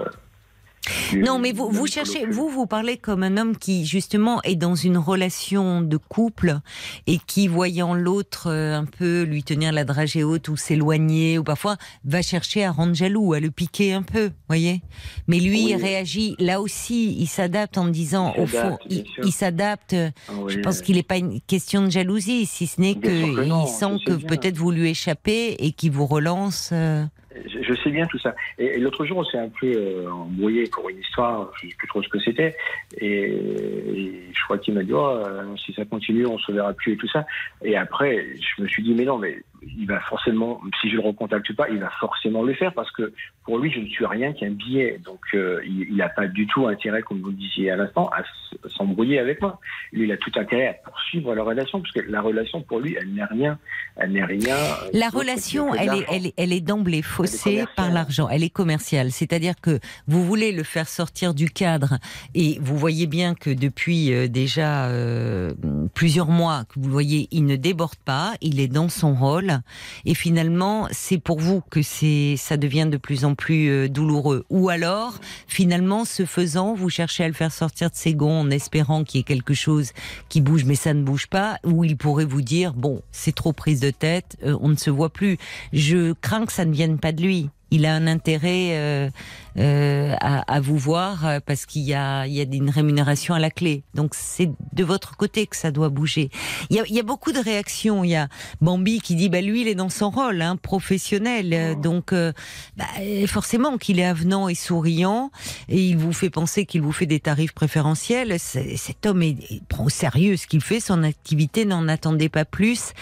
Non, 1.15 1.39
mais 1.39 1.51
vous, 1.51 1.69
vous 1.69 1.87
cherchez, 1.87 2.25
vous, 2.25 2.49
vous 2.49 2.65
parlez 2.65 2.97
comme 2.97 3.23
un 3.23 3.37
homme 3.37 3.57
qui, 3.57 3.85
justement, 3.85 4.41
est 4.43 4.55
dans 4.55 4.75
une 4.75 4.97
relation 4.97 5.81
de 5.81 5.97
couple 5.97 6.59
et 7.07 7.17
qui, 7.25 7.47
voyant 7.47 7.93
l'autre 7.93 8.47
euh, 8.49 8.77
un 8.77 8.85
peu 8.85 9.23
lui 9.23 9.43
tenir 9.43 9.71
la 9.71 9.83
dragée 9.83 10.23
haute 10.23 10.47
ou 10.49 10.57
s'éloigner, 10.57 11.37
ou 11.37 11.43
parfois 11.43 11.77
va 12.05 12.21
chercher 12.21 12.63
à 12.65 12.71
rendre 12.71 12.93
jaloux, 12.93 13.33
à 13.33 13.39
le 13.39 13.51
piquer 13.51 13.93
un 13.93 14.03
peu, 14.03 14.31
voyez. 14.47 14.81
Mais 15.27 15.39
lui, 15.39 15.65
Oui. 15.65 15.67
il 15.71 15.75
réagit, 15.75 16.35
là 16.39 16.61
aussi, 16.61 17.15
il 17.19 17.27
s'adapte 17.27 17.77
en 17.77 17.87
disant, 17.87 18.33
au 18.37 18.45
fond, 18.45 18.77
il, 18.89 19.31
s'adapte. 19.31 19.95
Ah 20.27 20.31
oui, 20.37 20.53
Je 20.53 20.59
pense 20.59 20.81
qu'il 20.81 20.95
n'est 20.95 21.03
pas 21.03 21.17
une 21.17 21.41
question 21.41 21.83
de 21.83 21.89
jalousie, 21.91 22.45
si 22.45 22.67
ce 22.67 22.79
n'est 22.79 22.95
qu'il 22.95 23.67
sent 23.67 23.97
que 24.05 24.13
peut-être 24.13 24.57
vous 24.57 24.71
lui 24.71 24.89
échappez 24.89 25.55
et 25.59 25.71
qu'il 25.71 25.91
vous 25.91 26.05
relance. 26.05 26.69
euh, 26.71 27.03
Je, 27.45 27.73
sais 27.75 27.89
bien 27.91 28.05
tout 28.07 28.19
ça. 28.19 28.35
Et, 28.57 28.65
et 28.65 28.77
l'autre 28.79 29.05
jour, 29.05 29.17
on 29.17 29.23
s'est 29.23 29.37
un 29.37 29.49
peu 29.49 29.67
euh, 29.67 30.09
embrouillé 30.11 30.63
pour 30.71 30.89
une 30.89 30.99
histoire, 30.99 31.51
je 31.59 31.65
ne 31.65 31.71
sais 31.71 31.77
plus 31.77 31.87
trop 31.87 32.01
ce 32.03 32.09
que 32.09 32.19
c'était. 32.19 32.55
Et, 32.97 33.23
et 33.31 34.23
je 34.33 34.43
crois 34.43 34.57
qu'il 34.57 34.73
m'a 34.73 34.83
dit, 34.83 34.93
oh, 34.93 35.07
euh, 35.07 35.43
si 35.63 35.73
ça 35.73 35.85
continue, 35.85 36.25
on 36.25 36.37
se 36.39 36.51
verra 36.51 36.73
plus 36.73 36.93
et 36.93 36.97
tout 36.97 37.07
ça. 37.09 37.25
Et 37.63 37.75
après, 37.75 38.25
je 38.35 38.61
me 38.61 38.67
suis 38.67 38.83
dit, 38.83 38.93
mais 38.93 39.05
non, 39.05 39.17
mais 39.17 39.37
il 39.77 39.85
va 39.87 39.99
forcément, 40.01 40.61
si 40.81 40.89
je 40.89 40.95
le 40.95 41.01
recontacte 41.01 41.53
pas, 41.53 41.69
il 41.69 41.79
va 41.79 41.89
forcément 41.99 42.43
le 42.43 42.53
faire 42.53 42.73
parce 42.73 42.91
que 42.91 43.11
pour 43.43 43.57
lui, 43.57 43.71
je 43.71 43.79
ne 43.79 43.87
suis 43.87 44.05
rien 44.05 44.31
qu'un 44.33 44.51
billet. 44.51 44.99
Donc, 45.03 45.19
euh, 45.33 45.59
il 45.65 45.95
n'a 45.95 46.07
pas 46.09 46.27
du 46.27 46.47
tout 46.47 46.67
intérêt, 46.67 47.01
comme 47.01 47.19
vous 47.21 47.29
le 47.29 47.33
disiez 47.35 47.71
à 47.71 47.75
l'instant, 47.75 48.09
à 48.09 48.23
s'embrouiller 48.69 49.19
avec 49.19 49.41
moi. 49.41 49.59
Lui, 49.91 50.05
il 50.05 50.11
a 50.11 50.17
tout 50.17 50.31
intérêt 50.35 50.67
à 50.67 50.73
poursuivre 50.73 51.33
la 51.35 51.43
relation 51.43 51.81
parce 51.81 51.91
que 51.93 51.99
la 52.09 52.21
relation, 52.21 52.61
pour 52.61 52.79
lui, 52.79 52.95
elle 52.99 53.09
n'est 53.13 53.23
rien. 53.25 53.57
Elle 53.97 54.11
n'est 54.13 54.23
rien. 54.23 54.55
euh, 54.55 54.89
La 54.93 55.09
relation, 55.09 55.73
elle 55.75 55.89
est, 55.93 56.05
elle 56.11 56.25
est, 56.27 56.33
elle 56.37 56.53
est 56.53 56.61
d'emblée 56.61 57.01
faussée 57.01 57.28
commerciale. 57.37 57.67
par 57.75 57.91
l'argent. 57.91 58.29
Elle 58.29 58.43
est 58.43 58.49
commerciale. 58.49 59.11
C'est-à-dire 59.11 59.55
que 59.61 59.79
vous 60.07 60.25
voulez 60.25 60.51
le 60.51 60.63
faire 60.63 60.87
sortir 60.87 61.33
du 61.33 61.49
cadre 61.49 61.97
et 62.35 62.57
vous 62.61 62.77
voyez 62.77 63.07
bien 63.07 63.35
que 63.35 63.49
depuis 63.49 64.13
euh, 64.13 64.27
déjà 64.27 64.85
euh, 64.85 65.53
plusieurs 65.93 66.29
mois 66.29 66.65
que 66.65 66.79
vous 66.79 66.89
voyez, 66.89 67.27
il 67.31 67.45
ne 67.45 67.55
déborde 67.55 67.95
pas, 68.05 68.33
il 68.41 68.59
est 68.59 68.67
dans 68.67 68.89
son 68.89 69.13
rôle 69.15 69.59
et 70.05 70.13
finalement, 70.13 70.87
c'est 70.91 71.17
pour 71.17 71.39
vous 71.39 71.61
que 71.69 71.81
c'est, 71.81 72.35
ça 72.37 72.57
devient 72.57 72.87
de 72.89 72.97
plus 72.97 73.25
en 73.25 73.35
plus 73.35 73.69
euh, 73.69 73.87
douloureux. 73.87 74.45
Ou 74.49 74.69
alors, 74.69 75.19
finalement, 75.47 76.05
ce 76.05 76.25
faisant, 76.25 76.73
vous 76.73 76.89
cherchez 76.89 77.23
à 77.23 77.27
le 77.27 77.33
faire 77.33 77.51
sortir 77.51 77.89
de 77.89 77.95
ses 77.95 78.13
gonds 78.13 78.39
en 78.39 78.49
espérant 78.49 79.03
qu'il 79.03 79.19
y 79.19 79.21
ait 79.21 79.23
quelque 79.23 79.53
chose 79.53 79.91
qui 80.29 80.41
bouge, 80.41 80.65
mais 80.65 80.75
ça 80.75 80.93
ne 80.93 81.03
bouge 81.03 81.27
pas, 81.27 81.57
ou 81.63 81.83
il 81.83 81.97
pourrait 81.97 82.25
vous 82.25 82.41
dire, 82.41 82.73
bon, 82.73 83.01
c'est 83.11 83.35
trop 83.35 83.53
prise 83.53 83.79
de 83.79 83.91
tête, 83.91 84.37
euh, 84.43 84.57
on 84.61 84.69
ne 84.69 84.75
se 84.75 84.89
voit 84.89 85.09
plus. 85.09 85.37
Je 85.73 86.13
crains 86.13 86.45
que 86.45 86.53
ça 86.53 86.65
ne 86.65 86.73
vienne 86.73 86.99
pas 86.99 87.08
de 87.11 87.21
lui. 87.23 87.49
Il 87.71 87.85
a 87.85 87.93
un 87.93 88.07
intérêt 88.07 88.69
euh, 88.71 89.09
euh, 89.57 90.15
à, 90.21 90.53
à 90.53 90.59
vous 90.59 90.77
voir 90.77 91.25
euh, 91.25 91.39
parce 91.45 91.65
qu'il 91.65 91.83
y 91.83 91.93
a, 91.93 92.25
il 92.27 92.33
y 92.33 92.41
a 92.41 92.43
une 92.43 92.69
rémunération 92.69 93.33
à 93.33 93.39
la 93.39 93.49
clé. 93.49 93.83
Donc 93.93 94.13
c'est 94.15 94.49
de 94.73 94.83
votre 94.83 95.17
côté 95.17 95.47
que 95.47 95.55
ça 95.55 95.71
doit 95.71 95.89
bouger. 95.89 96.29
Il 96.69 96.77
y 96.77 96.79
a, 96.79 96.83
il 96.87 96.95
y 96.95 96.99
a 96.99 97.03
beaucoup 97.03 97.31
de 97.31 97.39
réactions. 97.39 98.03
Il 98.03 98.09
y 98.09 98.15
a 98.15 98.27
Bambi 98.61 99.01
qui 99.01 99.15
dit, 99.15 99.29
bah 99.29 99.41
lui, 99.41 99.61
il 99.61 99.67
est 99.67 99.75
dans 99.75 99.89
son 99.89 100.09
rôle, 100.09 100.41
hein, 100.41 100.55
professionnel. 100.55 101.53
Euh, 101.53 101.75
Donc 101.75 102.13
euh, 102.13 102.33
bah, 102.77 102.85
forcément 103.27 103.77
qu'il 103.77 103.99
est 103.99 104.05
avenant 104.05 104.49
et 104.49 104.55
souriant 104.55 105.31
et 105.67 105.83
il 105.83 105.97
vous 105.97 106.13
fait 106.13 106.29
penser 106.29 106.65
qu'il 106.65 106.81
vous 106.81 106.91
fait 106.91 107.05
des 107.05 107.19
tarifs 107.19 107.53
préférentiels. 107.53 108.39
Cet 108.39 109.05
homme 109.05 109.21
est, 109.23 109.37
il 109.49 109.61
prend 109.67 109.85
au 109.85 109.89
sérieux 109.89 110.37
ce 110.37 110.47
qu'il 110.47 110.61
fait, 110.61 110.79
son 110.79 111.03
activité, 111.03 111.65
n'en 111.65 111.87
attendez 111.87 112.29
pas 112.29 112.45
plus. 112.45 112.93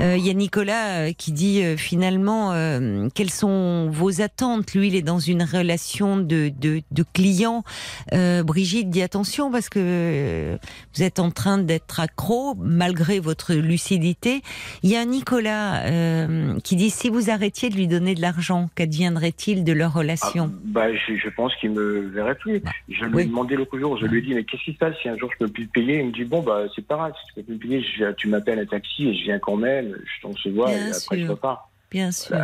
Euh, 0.00 0.16
Il 0.16 0.26
y 0.26 0.30
a 0.30 0.34
Nicolas 0.34 1.12
qui 1.12 1.32
dit 1.32 1.62
euh, 1.62 1.76
finalement 1.76 2.52
euh, 2.52 3.08
quelles 3.14 3.30
sont 3.30 3.90
vos 3.90 4.13
attentes. 4.20 4.72
Lui, 4.74 4.88
il 4.88 4.94
est 4.96 5.02
dans 5.02 5.18
une 5.18 5.42
relation 5.42 6.16
de, 6.16 6.50
de, 6.60 6.82
de 6.90 7.04
client. 7.12 7.64
Euh, 8.12 8.42
Brigitte 8.42 8.90
dit 8.90 9.02
attention 9.02 9.50
parce 9.50 9.68
que 9.68 9.78
euh, 9.80 10.56
vous 10.94 11.02
êtes 11.02 11.18
en 11.18 11.30
train 11.30 11.58
d'être 11.58 12.00
accro 12.00 12.54
malgré 12.56 13.20
votre 13.20 13.54
lucidité. 13.54 14.42
Il 14.82 14.90
y 14.90 14.96
a 14.96 15.04
Nicolas 15.04 15.84
euh, 15.84 16.58
qui 16.60 16.76
dit 16.76 16.90
si 16.90 17.08
vous 17.08 17.30
arrêtiez 17.30 17.70
de 17.70 17.76
lui 17.76 17.86
donner 17.86 18.14
de 18.14 18.20
l'argent, 18.20 18.68
qu'adviendrait-il 18.74 19.64
de 19.64 19.72
leur 19.72 19.92
Ah, 19.94 19.98
relation 19.98 20.50
bah, 20.64 20.92
je, 20.94 21.14
je 21.16 21.28
pense 21.28 21.54
qu'il 21.56 21.70
me 21.70 22.00
verrait 22.08 22.34
plus. 22.36 22.62
Je 22.88 23.04
lui 23.04 23.14
oui. 23.14 23.22
ai 23.22 23.26
demandé 23.26 23.56
l'autre 23.56 23.78
jour, 23.78 23.96
je 23.98 24.06
lui 24.06 24.18
ai 24.18 24.22
dit, 24.22 24.34
mais 24.34 24.44
qu'est-ce 24.44 24.62
qui 24.64 24.72
se 24.72 24.78
passe 24.78 24.94
si 25.02 25.08
un 25.08 25.16
jour 25.16 25.30
je 25.32 25.44
peux 25.44 25.50
plus 25.52 25.66
te 25.66 25.72
payer? 25.72 26.00
Il 26.00 26.06
me 26.06 26.12
dit, 26.12 26.24
bon, 26.24 26.42
bah, 26.42 26.62
c'est 26.74 26.86
pas 26.86 26.96
grave, 26.96 27.12
si 27.20 27.26
tu 27.28 27.34
peux 27.34 27.42
plus 27.42 27.54
me 27.54 27.58
payer, 27.58 27.82
je- 27.98 28.12
tu 28.12 28.28
m'appelles 28.28 28.58
un 28.58 28.66
taxi 28.66 29.08
et 29.08 29.14
je 29.16 29.24
viens 29.24 29.38
quand 29.38 29.56
même, 29.56 29.94
je, 30.22 30.26
on 30.26 30.34
se 30.36 30.48
voit 30.48 30.72
et 30.72 30.88
après 30.88 31.16
sûr. 31.16 31.26
je 31.26 31.30
repars. 31.30 31.70
Bien 31.94 32.10
sûr. 32.12 32.36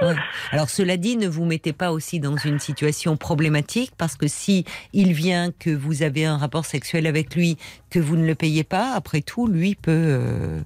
Ouais. 0.00 0.14
Alors 0.52 0.70
cela 0.70 0.96
dit, 0.96 1.16
ne 1.18 1.28
vous 1.28 1.44
mettez 1.44 1.74
pas 1.74 1.92
aussi 1.92 2.20
dans 2.20 2.36
une 2.36 2.58
situation 2.58 3.18
problématique 3.18 3.92
parce 3.98 4.16
que 4.16 4.28
si 4.28 4.64
il 4.94 5.12
vient 5.12 5.50
que 5.52 5.68
vous 5.68 6.02
avez 6.02 6.24
un 6.24 6.38
rapport 6.38 6.64
sexuel 6.64 7.06
avec 7.06 7.34
lui, 7.34 7.58
que 7.90 7.98
vous 7.98 8.16
ne 8.16 8.24
le 8.24 8.34
payez 8.34 8.64
pas, 8.64 8.94
après 8.94 9.20
tout, 9.20 9.46
lui 9.46 9.74
peut 9.74 9.90
euh, 9.92 10.62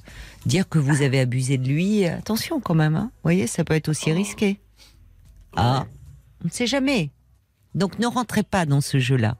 dire 0.46 0.68
que 0.68 0.78
vous 0.78 1.02
avez 1.02 1.18
abusé 1.18 1.58
de 1.58 1.66
lui. 1.66 2.04
Attention 2.04 2.60
quand 2.60 2.74
même, 2.76 2.94
hein. 2.94 3.10
vous 3.14 3.20
voyez, 3.24 3.48
ça 3.48 3.64
peut 3.64 3.74
être 3.74 3.88
aussi 3.88 4.12
risqué. 4.12 4.60
Ah, 5.56 5.86
on 6.42 6.48
ne 6.48 6.52
sait 6.52 6.68
jamais. 6.68 7.10
Donc 7.74 7.98
ne 7.98 8.06
rentrez 8.06 8.44
pas 8.44 8.66
dans 8.66 8.80
ce 8.80 8.98
jeu-là. 9.00 9.36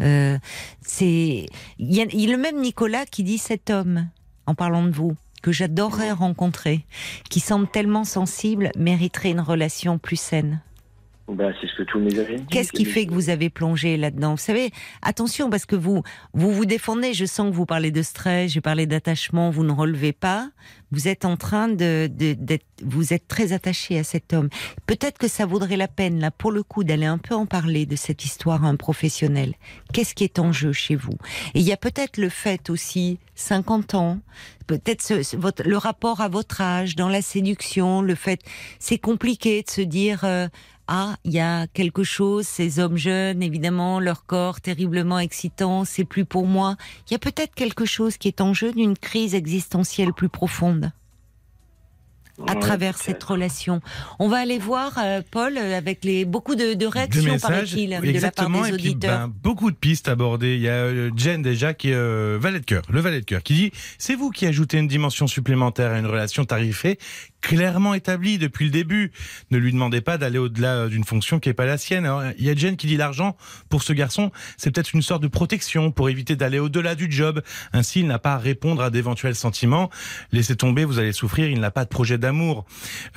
Euh, 0.00 0.36
c'est 0.80 1.46
il 1.78 1.94
y, 1.94 2.00
a- 2.00 2.06
il 2.10 2.20
y 2.20 2.26
a 2.26 2.30
le 2.36 2.42
même 2.42 2.60
Nicolas 2.60 3.04
qui 3.06 3.22
dit 3.22 3.38
cet 3.38 3.70
homme 3.70 4.08
en 4.46 4.54
parlant 4.56 4.82
de 4.84 4.90
vous 4.90 5.14
que 5.42 5.52
j'adorerais 5.52 6.12
rencontrer, 6.12 6.84
qui 7.30 7.40
semble 7.40 7.68
tellement 7.68 8.04
sensible, 8.04 8.70
mériterait 8.76 9.30
une 9.30 9.40
relation 9.40 9.98
plus 9.98 10.16
saine. 10.16 10.60
Bah, 11.30 11.50
c'est 11.60 11.66
ce 11.68 11.74
que 11.76 11.82
tous 11.82 11.98
mes 12.00 12.18
amis. 12.18 12.42
Qu'est-ce 12.50 12.72
qui 12.72 12.86
fait 12.86 13.04
que 13.06 13.12
vous 13.12 13.28
avez 13.28 13.50
plongé 13.50 13.98
là-dedans? 13.98 14.30
Vous 14.32 14.36
savez, 14.38 14.70
attention 15.02 15.50
parce 15.50 15.66
que 15.66 15.76
vous 15.76 16.02
vous 16.32 16.50
vous 16.52 16.64
défendez. 16.64 17.12
Je 17.12 17.26
sens 17.26 17.50
que 17.50 17.54
vous 17.54 17.66
parlez 17.66 17.90
de 17.90 18.00
stress, 18.00 18.50
j'ai 18.52 18.62
parlé 18.62 18.86
d'attachement. 18.86 19.50
Vous 19.50 19.62
ne 19.62 19.72
relevez 19.72 20.12
pas. 20.14 20.48
Vous 20.90 21.06
êtes 21.06 21.26
en 21.26 21.36
train 21.36 21.68
de, 21.68 22.06
de- 22.10 22.32
d'être, 22.32 22.64
vous 22.82 23.12
êtes 23.12 23.28
très 23.28 23.52
attaché 23.52 23.98
à 23.98 24.04
cet 24.04 24.32
homme. 24.32 24.48
Peut-être 24.86 25.18
que 25.18 25.28
ça 25.28 25.44
vaudrait 25.44 25.76
la 25.76 25.86
peine 25.86 26.18
là, 26.18 26.30
pour 26.30 26.50
le 26.50 26.62
coup, 26.62 26.82
d'aller 26.82 27.04
un 27.04 27.18
peu 27.18 27.34
en 27.34 27.44
parler 27.44 27.84
de 27.84 27.94
cette 27.94 28.24
histoire 28.24 28.64
à 28.64 28.68
un 28.68 28.76
professionnel. 28.76 29.52
Qu'est-ce 29.92 30.14
qui 30.14 30.24
est 30.24 30.38
en 30.38 30.50
jeu 30.50 30.72
chez 30.72 30.94
vous? 30.96 31.12
Et 31.52 31.60
il 31.60 31.62
y 31.66 31.72
a 31.72 31.76
peut-être 31.76 32.16
le 32.16 32.30
fait 32.30 32.70
aussi, 32.70 33.18
50 33.34 33.94
ans, 33.94 34.18
peut-être 34.66 35.02
ce- 35.02 35.36
votre, 35.36 35.62
le 35.68 35.76
rapport 35.76 36.22
à 36.22 36.28
votre 36.28 36.62
âge, 36.62 36.96
dans 36.96 37.10
la 37.10 37.20
séduction, 37.20 38.00
le 38.00 38.14
fait, 38.14 38.40
c'est 38.78 38.98
compliqué 38.98 39.62
de 39.62 39.68
se 39.70 39.82
dire. 39.82 40.24
euh, 40.24 40.48
ah, 40.90 41.16
il 41.24 41.32
y 41.32 41.38
a 41.38 41.66
quelque 41.66 42.02
chose, 42.02 42.46
ces 42.46 42.78
hommes 42.78 42.96
jeunes, 42.96 43.42
évidemment, 43.42 44.00
leur 44.00 44.24
corps 44.24 44.62
terriblement 44.62 45.18
excitant, 45.18 45.84
c'est 45.84 46.04
plus 46.04 46.24
pour 46.24 46.46
moi. 46.46 46.76
Il 47.06 47.12
y 47.12 47.14
a 47.14 47.18
peut-être 47.18 47.54
quelque 47.54 47.84
chose 47.84 48.16
qui 48.16 48.26
est 48.26 48.40
en 48.40 48.54
jeu 48.54 48.72
d'une 48.72 48.96
crise 48.96 49.34
existentielle 49.34 50.14
plus 50.14 50.30
profonde 50.30 50.92
à 52.46 52.54
Ouais, 52.54 52.60
travers 52.60 52.96
cette 52.96 53.22
relation. 53.22 53.80
On 54.18 54.28
va 54.28 54.38
aller 54.38 54.58
voir, 54.58 54.96
euh, 54.98 55.22
Paul, 55.28 55.58
euh, 55.58 55.76
avec 55.76 56.04
les 56.04 56.24
beaucoup 56.24 56.54
de, 56.54 56.86
réactions, 56.86 57.36
paraît-il, 57.38 57.86
de 57.86 57.90
la 57.90 58.00
part 58.00 58.08
exactement, 58.08 58.62
des 58.62 58.68
et 58.68 58.72
puis 58.72 58.88
auditeurs. 58.90 59.28
ben, 59.28 59.34
beaucoup 59.42 59.70
de 59.70 59.76
pistes 59.76 60.08
abordées. 60.08 60.54
Il 60.54 60.60
y 60.60 60.68
a 60.68 60.72
euh, 60.72 61.10
Jen 61.16 61.42
déjà 61.42 61.74
qui 61.74 61.90
est 61.90 61.94
euh, 61.94 62.38
valet 62.40 62.60
de 62.60 62.64
cœur, 62.64 62.82
le 62.90 63.00
valet 63.00 63.20
de 63.20 63.24
cœur, 63.24 63.42
qui 63.42 63.54
dit 63.54 63.72
c'est 63.98 64.14
vous 64.14 64.30
qui 64.30 64.46
ajoutez 64.46 64.78
une 64.78 64.86
dimension 64.86 65.26
supplémentaire 65.26 65.92
à 65.92 65.98
une 65.98 66.06
relation 66.06 66.44
tarifée 66.44 66.98
clairement 67.40 67.94
établie 67.94 68.38
depuis 68.38 68.64
le 68.64 68.70
début. 68.70 69.12
Ne 69.50 69.58
lui 69.58 69.72
demandez 69.72 70.00
pas 70.00 70.18
d'aller 70.18 70.38
au-delà 70.38 70.74
euh, 70.74 70.88
d'une 70.88 71.04
fonction 71.04 71.38
qui 71.38 71.48
est 71.48 71.54
pas 71.54 71.66
la 71.66 71.78
sienne. 71.78 72.04
Alors, 72.04 72.22
il 72.38 72.44
y 72.44 72.50
a 72.50 72.54
Jen 72.54 72.76
qui 72.76 72.86
dit 72.86 72.96
l'argent 72.96 73.36
pour 73.68 73.82
ce 73.82 73.92
garçon, 73.92 74.30
c'est 74.56 74.70
peut-être 74.70 74.92
une 74.94 75.02
sorte 75.02 75.22
de 75.22 75.28
protection 75.28 75.90
pour 75.90 76.08
éviter 76.08 76.36
d'aller 76.36 76.58
au-delà 76.58 76.94
du 76.94 77.10
job. 77.10 77.42
Ainsi, 77.72 78.00
il 78.00 78.06
n'a 78.06 78.18
pas 78.18 78.34
à 78.34 78.38
répondre 78.38 78.82
à 78.82 78.90
d'éventuels 78.90 79.34
sentiments. 79.34 79.90
Laissez 80.32 80.56
tomber, 80.56 80.84
vous 80.84 80.98
allez 80.98 81.12
souffrir. 81.12 81.48
Il 81.48 81.60
n'a 81.60 81.70
pas 81.70 81.84
de 81.84 81.90
projet 81.90 82.18
d'amour. 82.18 82.64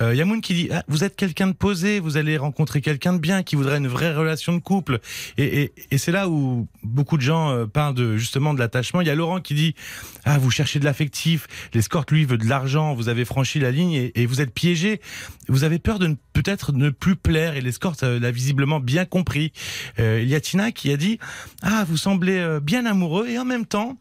Euh, 0.00 0.14
Yamoun 0.14 0.40
qui 0.40 0.54
dit 0.54 0.68
ah, 0.72 0.84
vous 0.88 1.04
êtes 1.04 1.16
quelqu'un 1.16 1.48
de 1.48 1.52
posé, 1.52 2.00
vous 2.00 2.16
allez 2.16 2.36
rencontrer 2.36 2.80
quelqu'un 2.80 3.12
de 3.12 3.18
bien 3.18 3.42
qui 3.42 3.56
voudrait 3.56 3.78
une 3.78 3.88
vraie 3.88 4.14
relation 4.14 4.52
de 4.52 4.60
couple. 4.60 5.00
Et, 5.38 5.72
c'est 5.96 6.12
là 6.12 6.28
où 6.28 6.68
beaucoup 6.82 7.16
de 7.16 7.22
gens 7.22 7.50
euh, 7.50 7.66
parlent 7.66 8.16
justement 8.16 8.54
de 8.54 8.58
l'attachement. 8.58 9.00
Il 9.00 9.06
y 9.06 9.10
a 9.10 9.14
Laurent 9.14 9.40
qui 9.40 9.54
dit 9.54 9.74
ah 10.24 10.38
vous 10.38 10.50
cherchez 10.50 10.78
de 10.78 10.84
l'affectif, 10.84 11.46
l'escorte 11.74 12.10
lui 12.10 12.24
veut 12.24 12.38
de 12.38 12.46
l'argent, 12.46 12.94
vous 12.94 13.08
avez 13.08 13.24
franchi 13.24 13.60
la 13.60 13.70
ligne 13.70 14.11
et 14.14 14.26
vous 14.26 14.40
êtes 14.40 14.52
piégé. 14.52 15.00
Vous 15.48 15.64
avez 15.64 15.78
peur 15.78 15.98
de 15.98 16.06
ne- 16.08 16.14
peut-être 16.32 16.72
ne 16.72 16.90
plus 16.90 17.16
plaire 17.16 17.56
et 17.56 17.60
l'escorte 17.60 18.02
euh, 18.02 18.18
l'a 18.20 18.30
visiblement 18.30 18.80
bien 18.80 19.04
compris. 19.04 19.52
Euh, 19.98 20.20
il 20.22 20.28
y 20.28 20.34
a 20.34 20.40
Tina 20.40 20.72
qui 20.72 20.92
a 20.92 20.96
dit 20.96 21.18
ah 21.62 21.84
vous 21.88 21.96
semblez 21.96 22.38
euh, 22.38 22.60
bien 22.60 22.86
amoureux 22.86 23.28
et 23.28 23.38
en 23.38 23.44
même 23.44 23.66
temps 23.66 23.98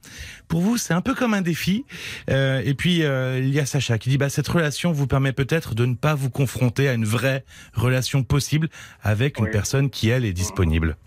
pour 0.47 0.61
vous 0.61 0.77
c'est 0.77 0.93
un 0.93 1.01
peu 1.01 1.13
comme 1.15 1.33
un 1.33 1.41
défi. 1.41 1.85
Euh, 2.29 2.61
et 2.65 2.73
puis 2.73 3.03
euh, 3.03 3.39
il 3.39 3.49
y 3.53 3.59
a 3.59 3.65
Sacha 3.65 3.97
qui 3.97 4.09
dit 4.09 4.17
bah 4.17 4.29
cette 4.29 4.47
relation 4.47 4.91
vous 4.91 5.07
permet 5.07 5.33
peut-être 5.33 5.75
de 5.75 5.85
ne 5.85 5.95
pas 5.95 6.15
vous 6.15 6.29
confronter 6.29 6.87
à 6.89 6.93
une 6.93 7.05
vraie 7.05 7.43
relation 7.73 8.23
possible 8.23 8.69
avec 9.01 9.39
une 9.39 9.49
personne 9.49 9.89
qui 9.89 10.09
elle 10.09 10.25
est 10.25 10.33
disponible. 10.33 10.97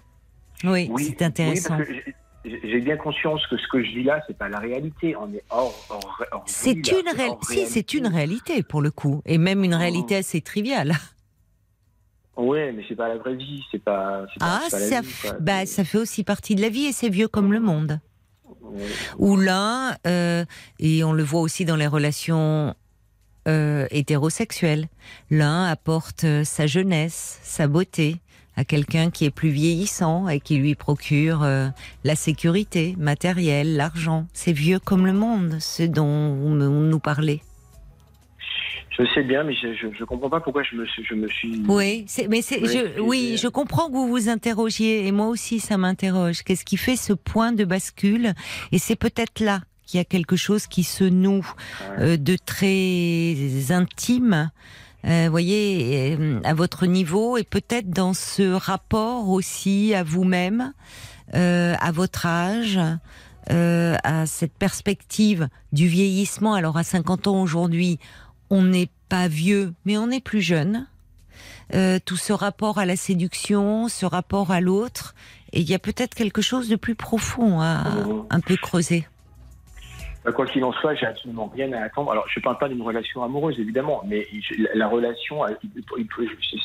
Oui, 0.64 0.88
Oui, 0.90 1.06
c'est 1.08 1.22
intéressant. 1.24 1.76
oui, 1.78 1.84
parce 1.86 1.98
que 2.04 2.10
j'ai- 2.44 2.80
bien 2.80 2.96
conscience 2.96 3.46
que 3.48 3.56
ce 3.56 3.66
que 3.68 3.82
je 3.82 3.90
dis 3.90 4.02
là, 4.02 4.22
c'est 4.26 4.36
pas 4.36 4.48
la 4.48 4.58
réalité. 4.58 5.16
On 5.16 5.32
est 5.32 5.42
hors. 5.50 5.74
hors, 5.90 6.22
hors 6.32 6.42
c'est 6.46 6.72
une 6.72 7.08
réalité. 7.08 7.28
hors 7.30 7.44
Si, 7.44 7.66
c'est 7.66 7.94
une 7.94 8.06
réalité 8.06 8.62
pour 8.62 8.82
le 8.82 8.90
coup, 8.90 9.22
et 9.26 9.38
même 9.38 9.64
une 9.64 9.74
Oh. 9.74 9.78
réalité 9.78 10.16
assez 10.16 10.40
triviale. 10.40 10.92
Ouais, 12.36 12.72
mais 12.72 12.82
c'est 12.88 12.96
pas 12.96 13.06
la 13.08 13.16
vraie 13.18 13.36
vie, 13.36 13.62
c'est 13.70 13.78
pas. 13.78 14.26
Ah, 14.40 14.60
pas 14.68 14.78
ça, 14.80 15.00
vie, 15.02 15.06
f- 15.08 15.22
quoi. 15.22 15.36
bah, 15.38 15.66
ça 15.66 15.84
fait 15.84 15.98
aussi 15.98 16.24
partie 16.24 16.56
de 16.56 16.62
la 16.62 16.68
vie 16.68 16.86
et 16.86 16.92
c'est 16.92 17.08
vieux 17.08 17.28
comme 17.28 17.52
le 17.52 17.60
monde. 17.60 18.00
Ouais. 18.60 18.82
Où 19.18 19.36
l'un, 19.36 19.96
euh, 20.06 20.44
et 20.80 21.04
on 21.04 21.12
le 21.12 21.22
voit 21.22 21.42
aussi 21.42 21.64
dans 21.64 21.76
les 21.76 21.86
relations 21.86 22.74
euh, 23.46 23.86
hétérosexuelles, 23.92 24.88
l'un 25.30 25.66
apporte 25.66 26.24
euh, 26.24 26.42
sa 26.42 26.66
jeunesse, 26.66 27.38
sa 27.44 27.68
beauté 27.68 28.16
à 28.56 28.64
quelqu'un 28.64 29.10
qui 29.10 29.24
est 29.24 29.30
plus 29.30 29.48
vieillissant 29.50 30.28
et 30.28 30.40
qui 30.40 30.56
lui 30.58 30.74
procure 30.74 31.42
euh, 31.42 31.68
la 32.04 32.14
sécurité 32.16 32.94
matérielle, 32.98 33.76
l'argent. 33.76 34.26
C'est 34.32 34.52
vieux 34.52 34.78
comme 34.78 35.06
le 35.06 35.12
monde, 35.12 35.56
ce 35.60 35.82
dont 35.82 36.34
vous 36.34 36.50
me- 36.50 36.68
nous 36.68 36.98
parlez. 37.00 37.40
Je 38.96 39.04
sais 39.12 39.24
bien, 39.24 39.42
mais 39.42 39.54
je, 39.54 39.88
je 39.98 40.04
comprends 40.04 40.30
pas 40.30 40.38
pourquoi 40.40 40.62
je 40.62 40.76
me, 40.76 40.86
suis- 40.86 41.04
je 41.04 41.14
me 41.14 41.26
suis. 41.28 41.60
Oui, 41.66 42.06
mais 42.30 42.42
c'est, 42.42 42.60
je, 42.64 43.00
oui, 43.00 43.36
je 43.42 43.48
comprends 43.48 43.88
que 43.88 43.92
vous 43.94 44.06
vous 44.06 44.28
interrogiez 44.28 45.06
et 45.08 45.10
moi 45.10 45.26
aussi 45.26 45.58
ça 45.58 45.76
m'interroge. 45.76 46.42
Qu'est-ce 46.44 46.64
qui 46.64 46.76
fait 46.76 46.94
ce 46.94 47.12
point 47.12 47.50
de 47.50 47.64
bascule? 47.64 48.34
Et 48.70 48.78
c'est 48.78 48.94
peut-être 48.94 49.40
là 49.40 49.62
qu'il 49.84 49.98
y 49.98 50.00
a 50.00 50.04
quelque 50.04 50.36
chose 50.36 50.68
qui 50.68 50.84
se 50.84 51.02
noue 51.02 51.44
euh, 51.98 52.16
de 52.16 52.36
très 52.36 53.72
intime. 53.72 54.50
Euh, 55.06 55.28
voyez, 55.30 56.16
euh, 56.18 56.40
à 56.44 56.54
votre 56.54 56.86
niveau 56.86 57.36
et 57.36 57.44
peut-être 57.44 57.90
dans 57.90 58.14
ce 58.14 58.52
rapport 58.52 59.28
aussi 59.28 59.94
à 59.94 60.02
vous-même, 60.02 60.72
euh, 61.34 61.74
à 61.80 61.92
votre 61.92 62.26
âge, 62.26 62.78
euh, 63.50 63.96
à 64.04 64.26
cette 64.26 64.54
perspective 64.54 65.48
du 65.72 65.86
vieillissement. 65.88 66.54
Alors 66.54 66.76
à 66.76 66.84
50 66.84 67.26
ans 67.26 67.42
aujourd'hui, 67.42 67.98
on 68.50 68.62
n'est 68.62 68.90
pas 69.08 69.28
vieux, 69.28 69.74
mais 69.84 69.98
on 69.98 70.10
est 70.10 70.20
plus 70.24 70.40
jeune. 70.40 70.86
Euh, 71.74 71.98
tout 72.04 72.16
ce 72.16 72.32
rapport 72.32 72.78
à 72.78 72.86
la 72.86 72.96
séduction, 72.96 73.88
ce 73.88 74.06
rapport 74.06 74.50
à 74.50 74.60
l'autre, 74.60 75.14
et 75.52 75.60
il 75.60 75.68
y 75.68 75.74
a 75.74 75.78
peut-être 75.78 76.14
quelque 76.14 76.42
chose 76.42 76.68
de 76.68 76.76
plus 76.76 76.94
profond 76.94 77.60
à 77.60 77.84
Mhm. 78.06 78.24
un 78.30 78.40
peu 78.40 78.56
creuser. 78.56 79.06
Bah, 80.24 80.32
Quoi 80.32 80.46
qu'il 80.46 80.64
en 80.64 80.72
soit, 80.72 80.94
j'ai 80.94 81.06
absolument 81.06 81.50
rien 81.54 81.70
à 81.72 81.80
attendre. 81.82 82.10
Alors, 82.12 82.24
je 82.28 82.40
parle 82.40 82.56
pas 82.58 82.68
d'une 82.68 82.80
relation 82.82 83.22
amoureuse, 83.22 83.58
évidemment, 83.58 84.02
mais 84.06 84.26
je- 84.32 84.62
la, 84.62 84.74
la 84.74 84.88
relation, 84.88 85.40
il- 85.62 85.70
il 85.98 86.06
je, 86.18 86.24
je- 86.24 86.56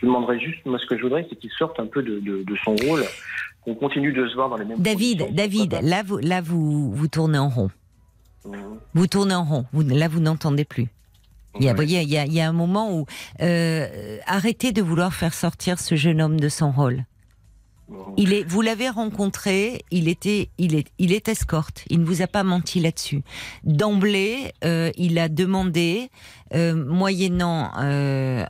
je 0.00 0.06
demanderais 0.06 0.38
juste, 0.38 0.64
moi, 0.66 0.78
ce 0.78 0.86
que 0.86 0.96
je 0.98 1.02
voudrais, 1.02 1.26
c'est 1.30 1.36
qu'il 1.36 1.50
sorte 1.52 1.80
un 1.80 1.86
peu 1.86 2.02
de, 2.02 2.20
de, 2.20 2.42
de 2.42 2.56
son 2.64 2.76
rôle, 2.86 3.02
qu'on 3.62 3.74
continue 3.74 4.12
de 4.12 4.28
se 4.28 4.34
voir 4.34 4.48
dans 4.50 4.56
les 4.56 4.64
mêmes 4.64 4.78
David, 4.78 5.20
conditions, 5.20 5.34
David, 5.36 5.78
là 5.82 6.02
vous, 6.02 6.18
là 6.18 6.40
vous, 6.42 6.92
vous 6.92 7.08
tournez 7.08 7.38
en 7.38 7.48
rond. 7.48 7.70
Mhm. 8.44 8.54
Vous 8.94 9.06
tournez 9.06 9.34
en 9.34 9.44
rond. 9.44 9.64
Vous, 9.72 9.82
là 9.82 10.08
vous 10.08 10.20
n'entendez 10.20 10.64
plus. 10.64 10.88
Il 11.60 11.64
y 11.64 11.68
a, 11.68 11.74
voyez, 11.74 12.00
il 12.02 12.08
y 12.08 12.16
a, 12.18 12.24
il 12.24 12.32
y 12.32 12.40
a 12.40 12.48
un 12.48 12.52
moment 12.54 12.96
où 12.98 13.04
euh, 13.42 14.18
arrêtez 14.26 14.72
de 14.72 14.80
vouloir 14.82 15.12
faire 15.14 15.34
sortir 15.34 15.78
ce 15.78 15.94
jeune 15.96 16.20
homme 16.22 16.40
de 16.40 16.48
son 16.48 16.70
rôle. 16.72 17.04
Il 18.16 18.32
est, 18.32 18.44
vous 18.44 18.62
l'avez 18.62 18.88
rencontré, 18.88 19.84
il 19.90 20.08
était, 20.08 20.50
il 20.58 20.74
est, 20.74 20.88
il 20.98 21.12
est 21.12 21.28
escorte. 21.28 21.84
Il 21.88 22.00
ne 22.00 22.04
vous 22.04 22.22
a 22.22 22.26
pas 22.26 22.44
menti 22.44 22.80
là-dessus. 22.80 23.22
D'emblée, 23.64 24.52
euh, 24.64 24.90
il 24.96 25.18
a 25.18 25.28
demandé, 25.28 26.10
euh, 26.54 26.74
moyennant 26.74 27.72
euh, 27.78 28.44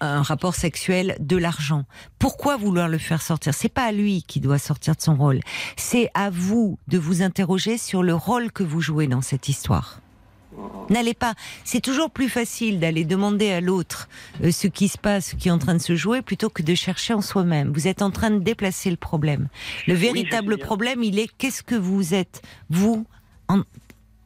un 0.00 0.22
rapport 0.22 0.54
sexuel, 0.54 1.16
de 1.20 1.36
l'argent. 1.36 1.84
Pourquoi 2.18 2.56
vouloir 2.56 2.88
le 2.88 2.98
faire 2.98 3.22
sortir? 3.22 3.54
C'est 3.54 3.68
pas 3.68 3.86
à 3.86 3.92
lui 3.92 4.22
qui 4.22 4.40
doit 4.40 4.58
sortir 4.58 4.94
de 4.96 5.00
son 5.00 5.16
rôle. 5.16 5.40
C'est 5.76 6.10
à 6.14 6.30
vous 6.30 6.78
de 6.88 6.98
vous 6.98 7.22
interroger 7.22 7.78
sur 7.78 8.02
le 8.02 8.14
rôle 8.14 8.52
que 8.52 8.62
vous 8.62 8.80
jouez 8.80 9.06
dans 9.06 9.22
cette 9.22 9.48
histoire. 9.48 10.00
N'allez 10.90 11.14
pas. 11.14 11.34
C'est 11.64 11.80
toujours 11.80 12.10
plus 12.10 12.28
facile 12.28 12.80
d'aller 12.80 13.04
demander 13.04 13.50
à 13.50 13.60
l'autre 13.60 14.08
euh, 14.42 14.50
ce 14.50 14.66
qui 14.66 14.88
se 14.88 14.96
passe, 14.98 15.30
ce 15.30 15.36
qui 15.36 15.48
est 15.48 15.50
en 15.50 15.58
train 15.58 15.74
de 15.74 15.80
se 15.82 15.94
jouer, 15.96 16.22
plutôt 16.22 16.48
que 16.48 16.62
de 16.62 16.74
chercher 16.74 17.12
en 17.14 17.20
soi-même. 17.20 17.72
Vous 17.72 17.86
êtes 17.88 18.00
en 18.02 18.10
train 18.10 18.30
de 18.30 18.38
déplacer 18.38 18.90
le 18.90 18.96
problème. 18.96 19.48
Le 19.86 19.94
véritable 19.94 20.54
problème, 20.58 21.02
il 21.02 21.18
est 21.18 21.28
qu'est-ce 21.38 21.62
que 21.62 21.74
vous 21.74 22.14
êtes, 22.14 22.40
vous, 22.70 23.04
en- 23.48 23.62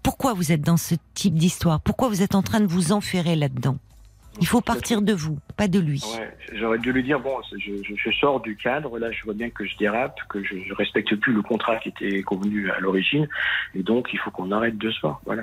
pourquoi 0.02 0.34
vous 0.34 0.52
êtes 0.52 0.62
dans 0.62 0.76
ce 0.76 0.94
type 1.14 1.34
d'histoire? 1.34 1.80
Pourquoi 1.80 2.08
vous 2.08 2.22
êtes 2.22 2.34
en 2.34 2.42
train 2.42 2.60
de 2.60 2.66
vous 2.66 2.92
enferrer 2.92 3.34
là-dedans? 3.36 3.76
Il 4.40 4.46
faut 4.46 4.60
partir 4.60 5.02
de 5.02 5.12
vous, 5.12 5.38
pas 5.56 5.68
de 5.68 5.78
lui. 5.78 6.02
Ouais, 6.18 6.34
j'aurais 6.54 6.78
dû 6.78 6.92
lui 6.92 7.02
dire 7.02 7.20
bon, 7.20 7.36
je, 7.52 7.58
je, 7.58 7.94
je 7.94 8.10
sors 8.16 8.40
du 8.40 8.56
cadre. 8.56 8.98
Là, 8.98 9.12
je 9.12 9.22
vois 9.24 9.34
bien 9.34 9.50
que 9.50 9.66
je 9.66 9.76
dérape, 9.76 10.18
que 10.28 10.42
je, 10.42 10.54
je 10.66 10.74
respecte 10.74 11.14
plus 11.16 11.32
le 11.32 11.42
contrat 11.42 11.76
qui 11.76 11.90
était 11.90 12.22
convenu 12.22 12.70
à 12.70 12.80
l'origine, 12.80 13.28
et 13.74 13.82
donc 13.82 14.08
il 14.12 14.18
faut 14.18 14.30
qu'on 14.30 14.50
arrête 14.50 14.78
de 14.78 14.90
se 14.90 15.00
voir. 15.00 15.20
Voilà. 15.26 15.42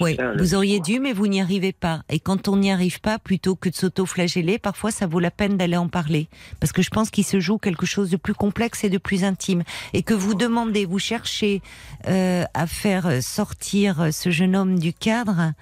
Oui, 0.00 0.16
Ça, 0.16 0.32
vous 0.34 0.54
auriez 0.54 0.80
dû, 0.80 1.00
mais 1.00 1.12
vous 1.12 1.26
n'y 1.26 1.40
arrivez 1.40 1.72
pas. 1.72 2.02
Et 2.10 2.20
quand 2.20 2.48
on 2.48 2.58
n'y 2.58 2.70
arrive 2.70 3.00
pas, 3.00 3.18
plutôt 3.18 3.56
que 3.56 3.68
de 3.68 3.74
s'auto-flageller, 3.74 4.58
parfois 4.58 4.90
ça 4.90 5.06
vaut 5.06 5.20
la 5.20 5.30
peine 5.30 5.56
d'aller 5.56 5.76
en 5.76 5.88
parler. 5.88 6.28
Parce 6.60 6.72
que 6.72 6.82
je 6.82 6.90
pense 6.90 7.10
qu'il 7.10 7.24
se 7.24 7.40
joue 7.40 7.58
quelque 7.58 7.86
chose 7.86 8.10
de 8.10 8.16
plus 8.16 8.34
complexe 8.34 8.84
et 8.84 8.90
de 8.90 8.98
plus 8.98 9.24
intime. 9.24 9.62
Et 9.94 10.02
que 10.02 10.14
vous 10.14 10.34
demandez, 10.34 10.84
vous 10.84 10.98
cherchez 10.98 11.62
euh, 12.06 12.44
à 12.52 12.66
faire 12.66 13.22
sortir 13.22 14.12
ce 14.12 14.30
jeune 14.30 14.54
homme 14.54 14.78
du 14.78 14.92
cadre, 14.92 15.52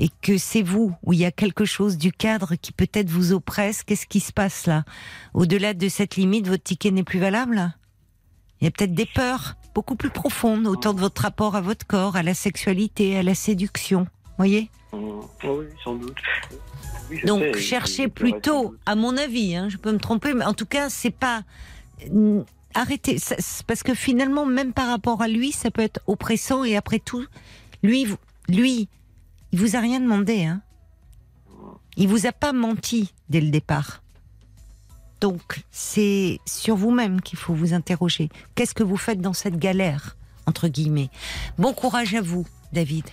et 0.00 0.08
que 0.22 0.38
c'est 0.38 0.62
vous, 0.62 0.94
où 1.04 1.12
il 1.12 1.20
y 1.20 1.24
a 1.24 1.30
quelque 1.30 1.64
chose 1.64 1.98
du 1.98 2.10
cadre 2.10 2.54
qui 2.56 2.72
peut-être 2.72 3.08
vous 3.08 3.32
oppresse. 3.32 3.84
Qu'est-ce 3.84 4.06
qui 4.06 4.20
se 4.20 4.32
passe 4.32 4.66
là? 4.66 4.84
Au-delà 5.34 5.74
de 5.74 5.88
cette 5.88 6.16
limite, 6.16 6.48
votre 6.48 6.64
ticket 6.64 6.90
n'est 6.90 7.04
plus 7.04 7.20
valable? 7.20 7.74
Il 8.60 8.64
y 8.64 8.68
a 8.68 8.70
peut-être 8.70 8.94
des 8.94 9.06
peurs 9.06 9.56
beaucoup 9.74 9.94
plus 9.94 10.10
profondes 10.10 10.66
autour 10.66 10.94
de 10.94 11.00
votre 11.00 11.22
rapport 11.22 11.54
à 11.54 11.60
votre 11.60 11.86
corps, 11.86 12.16
à 12.16 12.22
la 12.22 12.34
sexualité, 12.34 13.16
à 13.16 13.22
la 13.22 13.34
séduction. 13.34 14.06
Voyez? 14.38 14.70
Mhm. 14.92 15.20
Oui, 15.44 15.66
sans 15.84 15.94
doute. 15.94 16.16
Oui, 17.10 17.20
Donc 17.24 17.42
sais, 17.42 17.60
cherchez 17.60 18.08
plutôt, 18.08 18.74
à 18.86 18.94
mon 18.94 19.16
avis, 19.16 19.54
hein, 19.54 19.68
je 19.68 19.76
peux 19.76 19.92
me 19.92 19.98
tromper, 19.98 20.34
mais 20.34 20.44
en 20.44 20.54
tout 20.54 20.66
cas, 20.66 20.88
c'est 20.88 21.10
pas 21.10 21.42
Mm, 22.08 22.40
arrêtez, 22.74 23.16
parce 23.66 23.82
que 23.82 23.94
finalement, 23.94 24.46
même 24.46 24.72
par 24.72 24.88
rapport 24.88 25.22
à 25.22 25.28
lui, 25.28 25.52
ça 25.52 25.70
peut 25.70 25.82
être 25.82 26.00
oppressant 26.06 26.64
et 26.64 26.76
après 26.76 26.98
tout, 26.98 27.24
lui, 27.82 28.06
lui, 28.48 28.88
il 29.52 29.58
vous 29.58 29.76
a 29.76 29.80
rien 29.80 30.00
demandé, 30.00 30.44
hein. 30.44 30.62
Il 31.96 32.08
vous 32.08 32.26
a 32.26 32.32
pas 32.32 32.52
menti 32.52 33.12
dès 33.28 33.40
le 33.40 33.50
départ. 33.50 34.02
Donc, 35.20 35.64
c'est 35.70 36.38
sur 36.46 36.76
vous-même 36.76 37.20
qu'il 37.20 37.38
faut 37.38 37.52
vous 37.52 37.74
interroger. 37.74 38.30
Qu'est-ce 38.54 38.74
que 38.74 38.82
vous 38.82 38.96
faites 38.96 39.20
dans 39.20 39.34
cette 39.34 39.58
galère 39.58 40.16
entre 40.46 40.68
guillemets? 40.68 41.10
Bon 41.58 41.74
courage 41.74 42.14
à 42.14 42.22
vous, 42.22 42.46
David. 42.72 43.04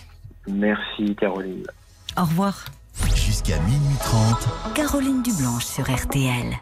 Merci, 0.47 1.15
Caroline. 1.19 1.65
Au 2.15 2.21
revoir. 2.23 2.65
Jusqu'à 3.15 3.59
minuit 3.59 3.97
30. 3.99 4.73
Caroline 4.73 5.21
Dublanche 5.21 5.65
sur 5.65 5.83
RTL. 5.83 6.57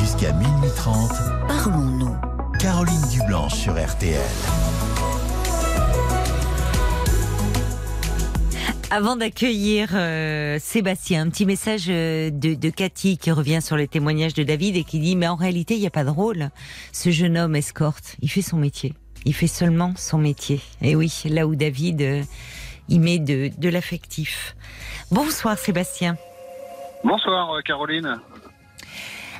Jusqu'à 0.00 0.32
minuit 0.32 0.70
30. 0.76 1.12
Parlons-nous. 1.46 2.16
Caroline 2.58 3.08
Dublanche 3.10 3.54
sur 3.54 3.74
RTL. 3.74 4.18
Avant 8.90 9.16
d'accueillir 9.16 9.90
euh, 9.94 10.58
Sébastien, 10.60 11.22
un 11.22 11.30
petit 11.30 11.46
message 11.46 11.86
euh, 11.88 12.30
de, 12.30 12.54
de 12.54 12.70
Cathy 12.70 13.18
qui 13.18 13.30
revient 13.32 13.60
sur 13.60 13.76
les 13.76 13.88
témoignages 13.88 14.34
de 14.34 14.42
David 14.44 14.76
et 14.76 14.84
qui 14.84 15.00
dit 15.00 15.16
mais 15.16 15.26
en 15.26 15.34
réalité 15.34 15.74
il 15.74 15.80
n'y 15.80 15.86
a 15.86 15.90
pas 15.90 16.04
de 16.04 16.10
rôle. 16.10 16.50
Ce 16.92 17.10
jeune 17.10 17.36
homme 17.36 17.56
escorte, 17.56 18.16
il 18.20 18.30
fait 18.30 18.42
son 18.42 18.56
métier. 18.56 18.94
Il 19.24 19.34
fait 19.34 19.46
seulement 19.46 19.94
son 19.96 20.18
métier. 20.18 20.60
Et 20.82 20.94
oui, 20.94 21.22
là 21.24 21.46
où 21.46 21.56
David 21.56 22.02
euh, 22.02 22.22
il 22.88 23.00
met 23.00 23.18
de, 23.18 23.50
de 23.58 23.68
l'affectif. 23.68 24.54
Bonsoir 25.10 25.58
Sébastien. 25.58 26.16
Bonsoir 27.02 27.52
euh, 27.52 27.60
Caroline. 27.62 28.20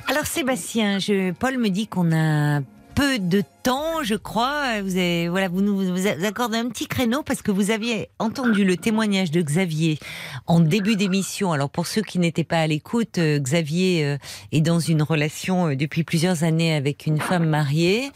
Alors 0.09 0.25
Sébastien, 0.25 0.99
je, 0.99 1.31
Paul 1.31 1.57
me 1.57 1.69
dit 1.69 1.87
qu'on 1.87 2.11
a 2.11 2.61
peu 2.95 3.19
de 3.19 3.43
temps, 3.61 4.03
je 4.03 4.15
crois. 4.15 4.81
Vous 4.81 4.95
avez, 4.95 5.27
voilà, 5.27 5.49
vous 5.49 5.61
nous 5.61 6.07
accordez 6.25 6.57
un 6.57 6.69
petit 6.69 6.87
créneau 6.87 7.23
parce 7.23 7.41
que 7.41 7.51
vous 7.51 7.69
aviez 7.69 8.09
entendu 8.19 8.63
le 8.63 8.77
témoignage 8.77 9.31
de 9.31 9.41
Xavier 9.41 9.99
en 10.47 10.61
début 10.61 10.95
d'émission. 10.95 11.51
Alors 11.51 11.69
pour 11.69 11.87
ceux 11.87 12.01
qui 12.01 12.19
n'étaient 12.19 12.45
pas 12.45 12.59
à 12.59 12.67
l'écoute, 12.67 13.17
euh, 13.17 13.37
Xavier 13.37 14.05
euh, 14.05 14.17
est 14.53 14.61
dans 14.61 14.79
une 14.79 15.03
relation 15.03 15.67
euh, 15.67 15.75
depuis 15.75 16.03
plusieurs 16.03 16.43
années 16.43 16.73
avec 16.73 17.05
une 17.05 17.19
femme 17.19 17.47
mariée. 17.49 18.11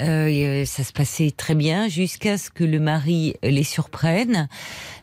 Euh, 0.00 0.28
euh, 0.28 0.64
ça 0.64 0.84
se 0.84 0.92
passait 0.92 1.30
très 1.30 1.54
bien 1.54 1.88
jusqu'à 1.88 2.38
ce 2.38 2.50
que 2.50 2.64
le 2.64 2.80
mari 2.80 3.34
les 3.42 3.62
surprenne. 3.62 4.48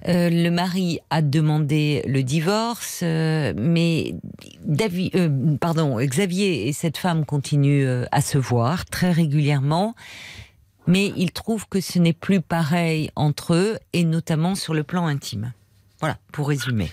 Euh, 0.08 0.30
le 0.30 0.50
mari 0.50 1.00
a 1.10 1.22
demandé 1.22 2.04
le 2.08 2.24
divorce, 2.24 3.04
mais 3.04 4.16
David, 4.64 5.60
pardon, 5.60 5.98
Xavier 6.00 6.68
et 6.68 6.74
cette 6.74 6.98
femme 6.98 7.26
continuent 7.26 8.04
à 8.12 8.22
se 8.22 8.38
voir 8.38 8.86
très 8.86 9.12
régulièrement. 9.12 9.96
Mais 10.86 11.14
il 11.16 11.32
trouve 11.32 11.68
que 11.70 11.80
ce 11.80 11.98
n'est 11.98 12.14
plus 12.14 12.42
pareil 12.42 13.10
entre 13.16 13.54
eux, 13.54 13.78
et 13.94 14.04
notamment 14.04 14.54
sur 14.54 14.74
le 14.74 14.84
plan 14.84 15.08
intime. 15.08 15.54
Voilà, 16.02 16.18
pour 16.34 16.50
résumer. 16.50 16.92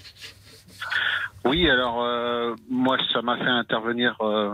Oui, 1.44 1.68
alors 1.68 2.06
moi 2.68 2.96
ça 3.12 3.22
m'a 3.22 3.36
fait 3.36 3.44
intervenir 3.44 4.16
euh, 4.20 4.52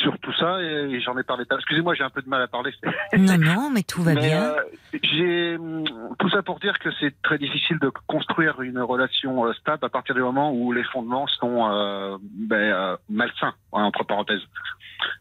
sur 0.00 0.18
tout 0.18 0.32
ça 0.34 0.60
et 0.62 1.00
j'en 1.00 1.16
ai 1.18 1.22
parlé. 1.22 1.44
Excusez-moi, 1.50 1.94
j'ai 1.94 2.02
un 2.04 2.10
peu 2.10 2.22
de 2.22 2.28
mal 2.28 2.42
à 2.42 2.48
parler. 2.48 2.72
Non, 3.18 3.36
non, 3.38 3.70
mais 3.70 3.82
tout 3.82 4.02
va 4.02 4.14
Mais, 4.14 4.28
bien. 4.28 4.42
euh, 4.42 4.62
j'ai 5.02 5.56
hum, 5.56 5.84
tout 6.18 6.28
ça 6.30 6.42
pour 6.42 6.58
dire 6.60 6.78
que 6.78 6.88
c'est 7.00 7.14
très 7.22 7.38
difficile 7.38 7.78
de 7.80 7.90
construire 8.06 8.60
une 8.62 8.78
relation 8.80 9.46
euh, 9.46 9.52
stable 9.54 9.84
à 9.84 9.88
partir 9.88 10.14
du 10.14 10.20
moment 10.22 10.52
où 10.52 10.72
les 10.72 10.84
fondements 10.84 11.26
sont 11.26 11.68
euh, 11.70 12.16
ben, 12.22 12.96
malsains 13.08 13.54
hein, 13.72 13.82
entre 13.84 14.04
parenthèses. 14.04 14.42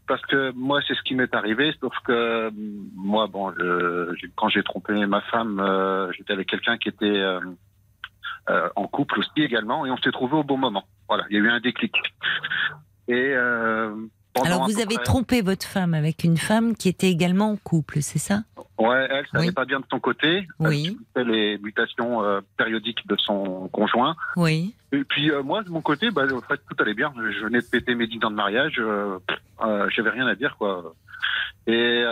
Parce 0.08 0.22
que 0.26 0.52
moi, 0.56 0.82
c'est 0.88 0.94
ce 0.96 1.02
qui 1.04 1.16
m'est 1.16 1.34
arrivé, 1.34 1.74
sauf 1.80 1.94
que 2.06 2.48
hum, 2.50 2.54
moi, 2.96 3.28
bon, 3.28 3.52
je- 3.58 4.28
quand 4.36 4.50
j'ai 4.50 4.64
trompé 4.64 4.94
ma 5.06 5.22
femme, 5.22 5.60
euh, 5.60 6.12
j'étais 6.14 6.34
avec 6.34 6.48
quelqu'un 6.48 6.78
qui 6.78 6.90
était 6.90 7.06
euh, 7.06 7.40
euh, 8.50 8.70
en 8.76 8.88
couple 8.88 9.20
aussi 9.20 9.30
également, 9.44 9.86
et 9.86 9.92
on 9.92 9.98
s'est 9.98 10.12
trouvé 10.12 10.36
au 10.38 10.44
bon 10.44 10.58
moment. 10.58 10.84
Voilà, 11.08 11.26
il 11.30 11.38
y 11.38 11.40
a 11.40 11.44
eu 11.44 11.50
un 11.50 11.60
déclic. 11.60 11.94
Et 13.08 13.34
euh, 13.36 13.96
Alors 14.36 14.66
vous 14.66 14.80
avez 14.80 14.96
près- 14.96 15.04
trompé 15.04 15.42
votre 15.42 15.66
femme 15.66 15.94
avec 15.94 16.24
une 16.24 16.38
femme 16.38 16.76
qui 16.76 16.88
était 16.88 17.10
également 17.10 17.52
en 17.52 17.58
couple, 17.58 18.02
c'est 18.02 18.20
ça? 18.20 18.44
Ouais, 18.78 19.08
elle, 19.10 19.26
ça 19.26 19.32
Oui. 19.34 19.40
n'allait 19.40 19.52
pas 19.52 19.66
bien 19.66 19.80
de 19.80 19.86
son 19.92 20.00
côté. 20.00 20.48
Oui. 20.60 20.98
Elle 21.16 21.28
les 21.28 21.58
mutations 21.58 22.24
euh, 22.24 22.40
périodiques 22.56 23.06
de 23.08 23.16
son 23.18 23.68
conjoint. 23.70 24.16
Oui. 24.38 24.76
Et 24.94 25.04
puis 25.04 25.30
euh, 25.32 25.44
moi, 25.44 25.64
de 25.64 25.70
mon 25.70 25.82
côté, 25.82 26.10
bah, 26.12 26.24
en 26.34 26.42
fait, 26.42 26.62
tout 26.70 26.76
allait 26.82 26.94
bien. 26.94 27.12
Je 27.18 27.44
venais 27.44 27.60
de 27.60 27.66
péter 27.66 27.96
mes 27.96 28.08
10 28.08 28.24
ans 28.24 28.32
de 28.32 28.36
mariage. 28.36 28.76
Euh, 28.80 29.18
euh, 29.66 29.90
J'avais 29.90 30.12
rien 30.12 30.28
à 30.28 30.36
dire, 30.36 30.56
quoi. 30.58 30.94
Et 31.68 32.04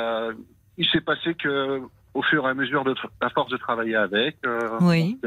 il 0.77 0.85
s'est 0.87 1.01
passé 1.01 1.33
que, 1.35 1.81
au 2.13 2.21
fur 2.23 2.45
et 2.45 2.49
à 2.49 2.53
mesure 2.53 2.83
de, 2.83 2.93
à 3.21 3.29
force 3.29 3.49
de 3.51 3.57
travailler 3.57 3.95
avec, 3.95 4.37
Oui. 4.81 5.17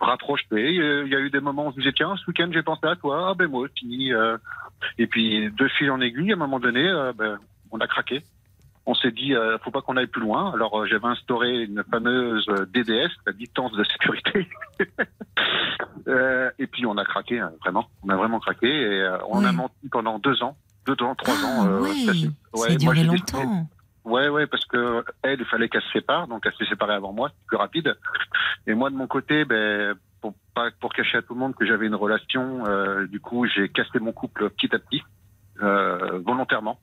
rapproché. 0.00 0.44
Il 0.74 1.08
y 1.08 1.14
a 1.14 1.20
eu 1.20 1.30
des 1.30 1.40
moments 1.40 1.68
où 1.68 1.70
je 1.72 1.76
me 1.76 1.82
disais, 1.82 1.92
tiens, 1.94 2.14
ce 2.16 2.26
week-end, 2.30 2.50
j'ai 2.52 2.62
pensé 2.62 2.86
à 2.86 2.96
toi. 2.96 3.28
Ah 3.30 3.34
ben 3.34 3.48
moi 3.48 3.62
aussi. 3.62 4.12
Et 4.98 5.06
puis, 5.06 5.50
de 5.50 5.68
fil 5.68 5.90
en 5.90 6.00
aiguille, 6.00 6.30
à 6.32 6.34
un 6.34 6.38
moment 6.38 6.60
donné, 6.60 6.88
euh, 6.88 7.12
ben, 7.12 7.38
on 7.70 7.78
a 7.78 7.86
craqué. 7.86 8.22
On 8.86 8.94
s'est 8.94 9.12
dit, 9.12 9.34
euh, 9.34 9.56
faut 9.60 9.70
pas 9.70 9.80
qu'on 9.80 9.96
aille 9.96 10.06
plus 10.08 10.20
loin. 10.20 10.52
Alors, 10.52 10.78
euh, 10.78 10.86
j'avais 10.86 11.06
instauré 11.06 11.62
une 11.64 11.82
fameuse 11.90 12.44
DDS, 12.72 13.08
la 13.26 13.32
distance 13.32 13.72
de 13.72 13.82
sécurité. 13.84 14.46
Et 16.58 16.66
puis, 16.66 16.84
on 16.86 16.96
a 16.98 17.04
craqué, 17.04 17.40
hein, 17.40 17.50
vraiment. 17.62 17.86
On 18.02 18.10
a 18.10 18.16
vraiment 18.16 18.40
craqué. 18.40 18.68
Et 18.68 19.08
on 19.28 19.38
Oui. 19.40 19.46
a 19.46 19.52
menti 19.52 19.88
pendant 19.90 20.18
deux 20.18 20.42
ans, 20.42 20.56
deux 20.86 21.02
ans, 21.04 21.14
trois 21.14 21.34
Ah, 21.42 21.46
ans. 21.46 21.66
euh, 21.66 21.80
oui. 21.82 22.04
ça 22.04 22.10
a 22.12 22.56
moi, 22.56 22.68
duré 22.76 22.94
décidé- 23.04 23.06
longtemps. 23.06 23.68
Ouais, 24.04 24.28
ouais, 24.28 24.46
parce 24.46 24.66
que 24.66 25.02
elle, 25.22 25.40
il 25.40 25.46
fallait 25.46 25.70
qu'elle 25.70 25.80
se 25.80 25.90
sépare, 25.92 26.28
donc 26.28 26.44
elle 26.44 26.52
s'est 26.58 26.66
séparée 26.66 26.92
avant 26.92 27.14
moi, 27.14 27.30
c'est 27.30 27.46
plus 27.46 27.56
rapide. 27.56 27.96
Et 28.66 28.74
moi, 28.74 28.90
de 28.90 28.96
mon 28.96 29.06
côté, 29.06 29.46
ben, 29.46 29.94
pour 30.24 30.34
pas 30.54 30.70
pour 30.80 30.94
cacher 30.94 31.18
à 31.18 31.22
tout 31.22 31.34
le 31.34 31.40
monde 31.40 31.54
que 31.54 31.66
j'avais 31.66 31.86
une 31.86 31.94
relation, 31.94 32.64
euh, 32.66 33.06
du 33.06 33.20
coup, 33.20 33.46
j'ai 33.46 33.68
cassé 33.68 33.98
mon 34.00 34.12
couple 34.12 34.48
petit 34.48 34.74
à 34.74 34.78
petit, 34.78 35.02
euh, 35.62 36.18
volontairement. 36.24 36.78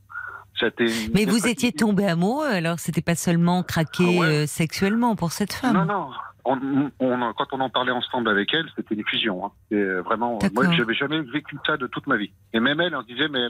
Mais 1.15 1.25
vous 1.25 1.47
étiez 1.47 1.71
tombé 1.71 2.05
amoureux, 2.05 2.45
alors 2.45 2.77
c'était 2.77 3.01
pas 3.01 3.15
seulement 3.15 3.63
craqué 3.63 4.03
Ah 4.17 4.19
ouais. 4.19 4.27
euh, 4.43 4.45
sexuellement 4.45 5.15
pour 5.15 5.31
cette 5.31 5.53
femme. 5.53 5.73
Non, 5.75 5.85
non. 5.85 6.09
On, 6.45 6.89
on- 6.99 7.33
quand 7.33 7.47
on 7.53 7.59
en 7.61 7.69
parlait 7.71 7.91
ensemble 7.91 8.29
avec 8.29 8.53
elle, 8.53 8.65
c'était 8.75 8.93
une 8.93 9.05
fusion. 9.07 9.43
Hein. 9.45 9.51
Et 9.71 9.83
vraiment, 10.05 10.37
D'accord. 10.37 10.63
moi, 10.65 10.73
j'avais 10.75 10.93
jamais 10.93 11.21
vécu 11.21 11.57
ça 11.65 11.77
de 11.77 11.87
toute 11.87 12.05
ma 12.05 12.17
vie. 12.17 12.31
Et 12.53 12.59
même 12.59 12.79
elle, 12.79 12.95
on 12.95 13.01
disait, 13.01 13.27
mais 13.27 13.47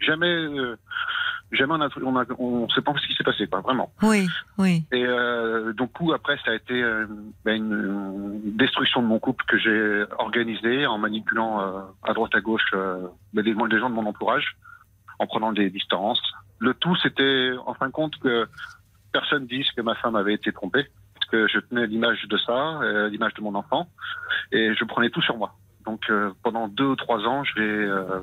jamais, 0.00 0.26
euh, 0.28 0.76
jamais 1.54 1.74
on 1.74 1.80
a, 1.80 1.88
on 2.02 2.16
a, 2.16 2.24
on 2.38 2.68
sait 2.68 2.82
pas 2.82 2.92
ce 2.96 3.06
qui 3.06 3.14
s'est 3.14 3.24
passé, 3.24 3.46
quoi, 3.46 3.60
vraiment. 3.60 3.92
Oui, 4.02 4.26
oui. 4.58 4.84
Et 4.92 5.04
euh, 5.04 5.72
donc, 5.72 5.92
coup, 5.92 6.12
après, 6.12 6.36
ça 6.44 6.52
a 6.52 6.54
été 6.54 6.82
euh, 6.82 7.06
ben, 7.44 7.56
une, 7.56 8.40
une 8.44 8.56
destruction 8.56 9.02
de 9.02 9.06
mon 9.06 9.18
couple 9.18 9.44
que 9.46 9.58
j'ai 9.58 10.04
organisée 10.18 10.86
en 10.86 10.98
manipulant 10.98 11.60
euh, 11.60 11.80
à 12.02 12.12
droite 12.14 12.34
à 12.34 12.40
gauche 12.40 12.70
euh, 12.74 13.06
ben, 13.32 13.42
des, 13.42 13.54
des 13.54 13.78
gens 13.78 13.90
de 13.90 13.94
mon 13.94 14.06
entourage, 14.06 14.56
en 15.18 15.26
prenant 15.26 15.52
des 15.52 15.70
distances. 15.70 16.22
Le 16.58 16.74
tout, 16.74 16.96
c'était 16.96 17.52
en 17.66 17.74
fin 17.74 17.86
de 17.86 17.92
compte 17.92 18.16
que 18.18 18.48
personne 19.12 19.46
dise 19.46 19.70
que 19.72 19.80
ma 19.80 19.94
femme 19.94 20.16
avait 20.16 20.34
été 20.34 20.52
trompée, 20.52 20.86
parce 21.14 21.30
que 21.30 21.48
je 21.48 21.60
tenais 21.60 21.86
l'image 21.86 22.26
de 22.28 22.36
ça, 22.36 22.80
euh, 22.82 23.08
l'image 23.08 23.34
de 23.34 23.42
mon 23.42 23.54
enfant, 23.54 23.88
et 24.52 24.74
je 24.74 24.84
prenais 24.84 25.10
tout 25.10 25.22
sur 25.22 25.36
moi. 25.36 25.54
Donc, 25.86 26.00
euh, 26.10 26.30
pendant 26.42 26.68
deux 26.68 26.86
ou 26.86 26.96
trois 26.96 27.20
ans, 27.20 27.44
j'ai 27.44 27.62
euh, 27.62 28.20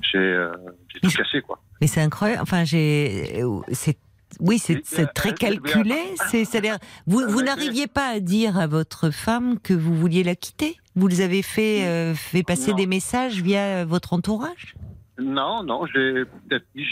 j'ai 0.00 0.18
euh, 0.18 0.52
j'ai 0.88 1.00
tout 1.00 1.10
cassé, 1.10 1.40
quoi. 1.42 1.58
Mais 1.80 1.86
c'est 1.86 2.00
incroyable. 2.00 2.42
Enfin, 2.42 2.64
j'ai. 2.64 3.42
euh, 3.42 3.60
C'est. 3.72 3.98
Oui, 4.40 4.58
c'est 4.58 4.82
euh, 5.00 5.06
très 5.14 5.32
calculé. 5.32 5.96
C'est, 6.28 6.44
c'est-à-dire, 6.44 6.76
vous, 7.06 7.42
n'arriviez 7.42 7.86
pas 7.86 8.08
à 8.08 8.20
dire 8.20 8.58
à 8.58 8.66
votre 8.66 9.08
femme 9.10 9.58
que 9.58 9.72
vous 9.72 9.94
vouliez 9.94 10.22
la 10.22 10.34
quitter? 10.34 10.76
Vous 10.96 11.08
les 11.08 11.22
avez 11.22 11.40
fait, 11.42 11.86
euh, 11.86 12.14
fait 12.14 12.42
passer 12.42 12.72
Non. 12.72 12.76
des 12.76 12.86
messages 12.86 13.40
via 13.40 13.86
votre 13.86 14.12
entourage? 14.12 14.74
Non, 15.18 15.62
non, 15.64 15.86
j'ai 15.86 16.26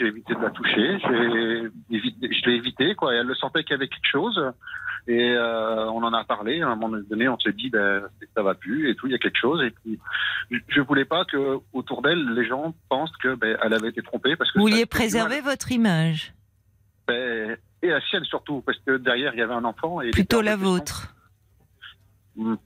évité 0.00 0.34
de 0.34 0.40
la 0.40 0.50
toucher, 0.50 0.98
je 0.98 1.70
l'ai 2.50 2.56
évité, 2.56 2.94
quoi. 2.94 3.14
Et 3.14 3.18
elle 3.18 3.26
le 3.26 3.34
sentait 3.34 3.62
qu'il 3.64 3.72
y 3.72 3.74
avait 3.74 3.88
quelque 3.88 4.10
chose. 4.10 4.40
Et 5.08 5.30
euh, 5.34 5.86
on 5.90 6.02
en 6.02 6.12
a 6.12 6.24
parlé. 6.24 6.62
À 6.62 6.68
un 6.68 6.74
moment 6.74 6.98
donné, 7.08 7.28
on 7.28 7.38
s'est 7.38 7.52
dit, 7.52 7.70
ben, 7.70 8.02
ça 8.34 8.42
va 8.42 8.54
plus 8.54 8.90
et 8.90 8.96
tout, 8.96 9.06
il 9.06 9.12
y 9.12 9.14
a 9.14 9.18
quelque 9.18 9.38
chose. 9.38 9.62
Et 9.62 9.70
puis, 9.70 9.98
je- 10.50 10.58
je 10.68 10.80
voulais 10.80 11.04
pas 11.04 11.24
que 11.24 11.58
autour 11.72 12.02
d'elle, 12.02 12.34
les 12.34 12.44
gens 12.46 12.74
pensent 12.88 13.16
que 13.18 13.34
ben, 13.36 13.56
elle 13.62 13.72
avait 13.74 13.88
été 13.90 14.02
trompée 14.02 14.34
parce 14.36 14.50
que 14.50 14.58
Vous 14.58 14.64
vouliez 14.66 14.84
préserver 14.86 15.40
votre 15.40 15.70
image, 15.70 16.34
Ben, 17.06 17.56
et 17.82 17.88
la 17.88 18.00
sienne 18.00 18.24
surtout, 18.24 18.62
parce 18.62 18.78
que 18.84 18.96
derrière 18.96 19.32
il 19.34 19.38
y 19.38 19.42
avait 19.42 19.54
un 19.54 19.64
enfant. 19.64 20.00
Et 20.00 20.10
plutôt 20.10 20.40
la 20.40 20.56
vôtre. 20.56 21.14
Pff, 22.36 22.56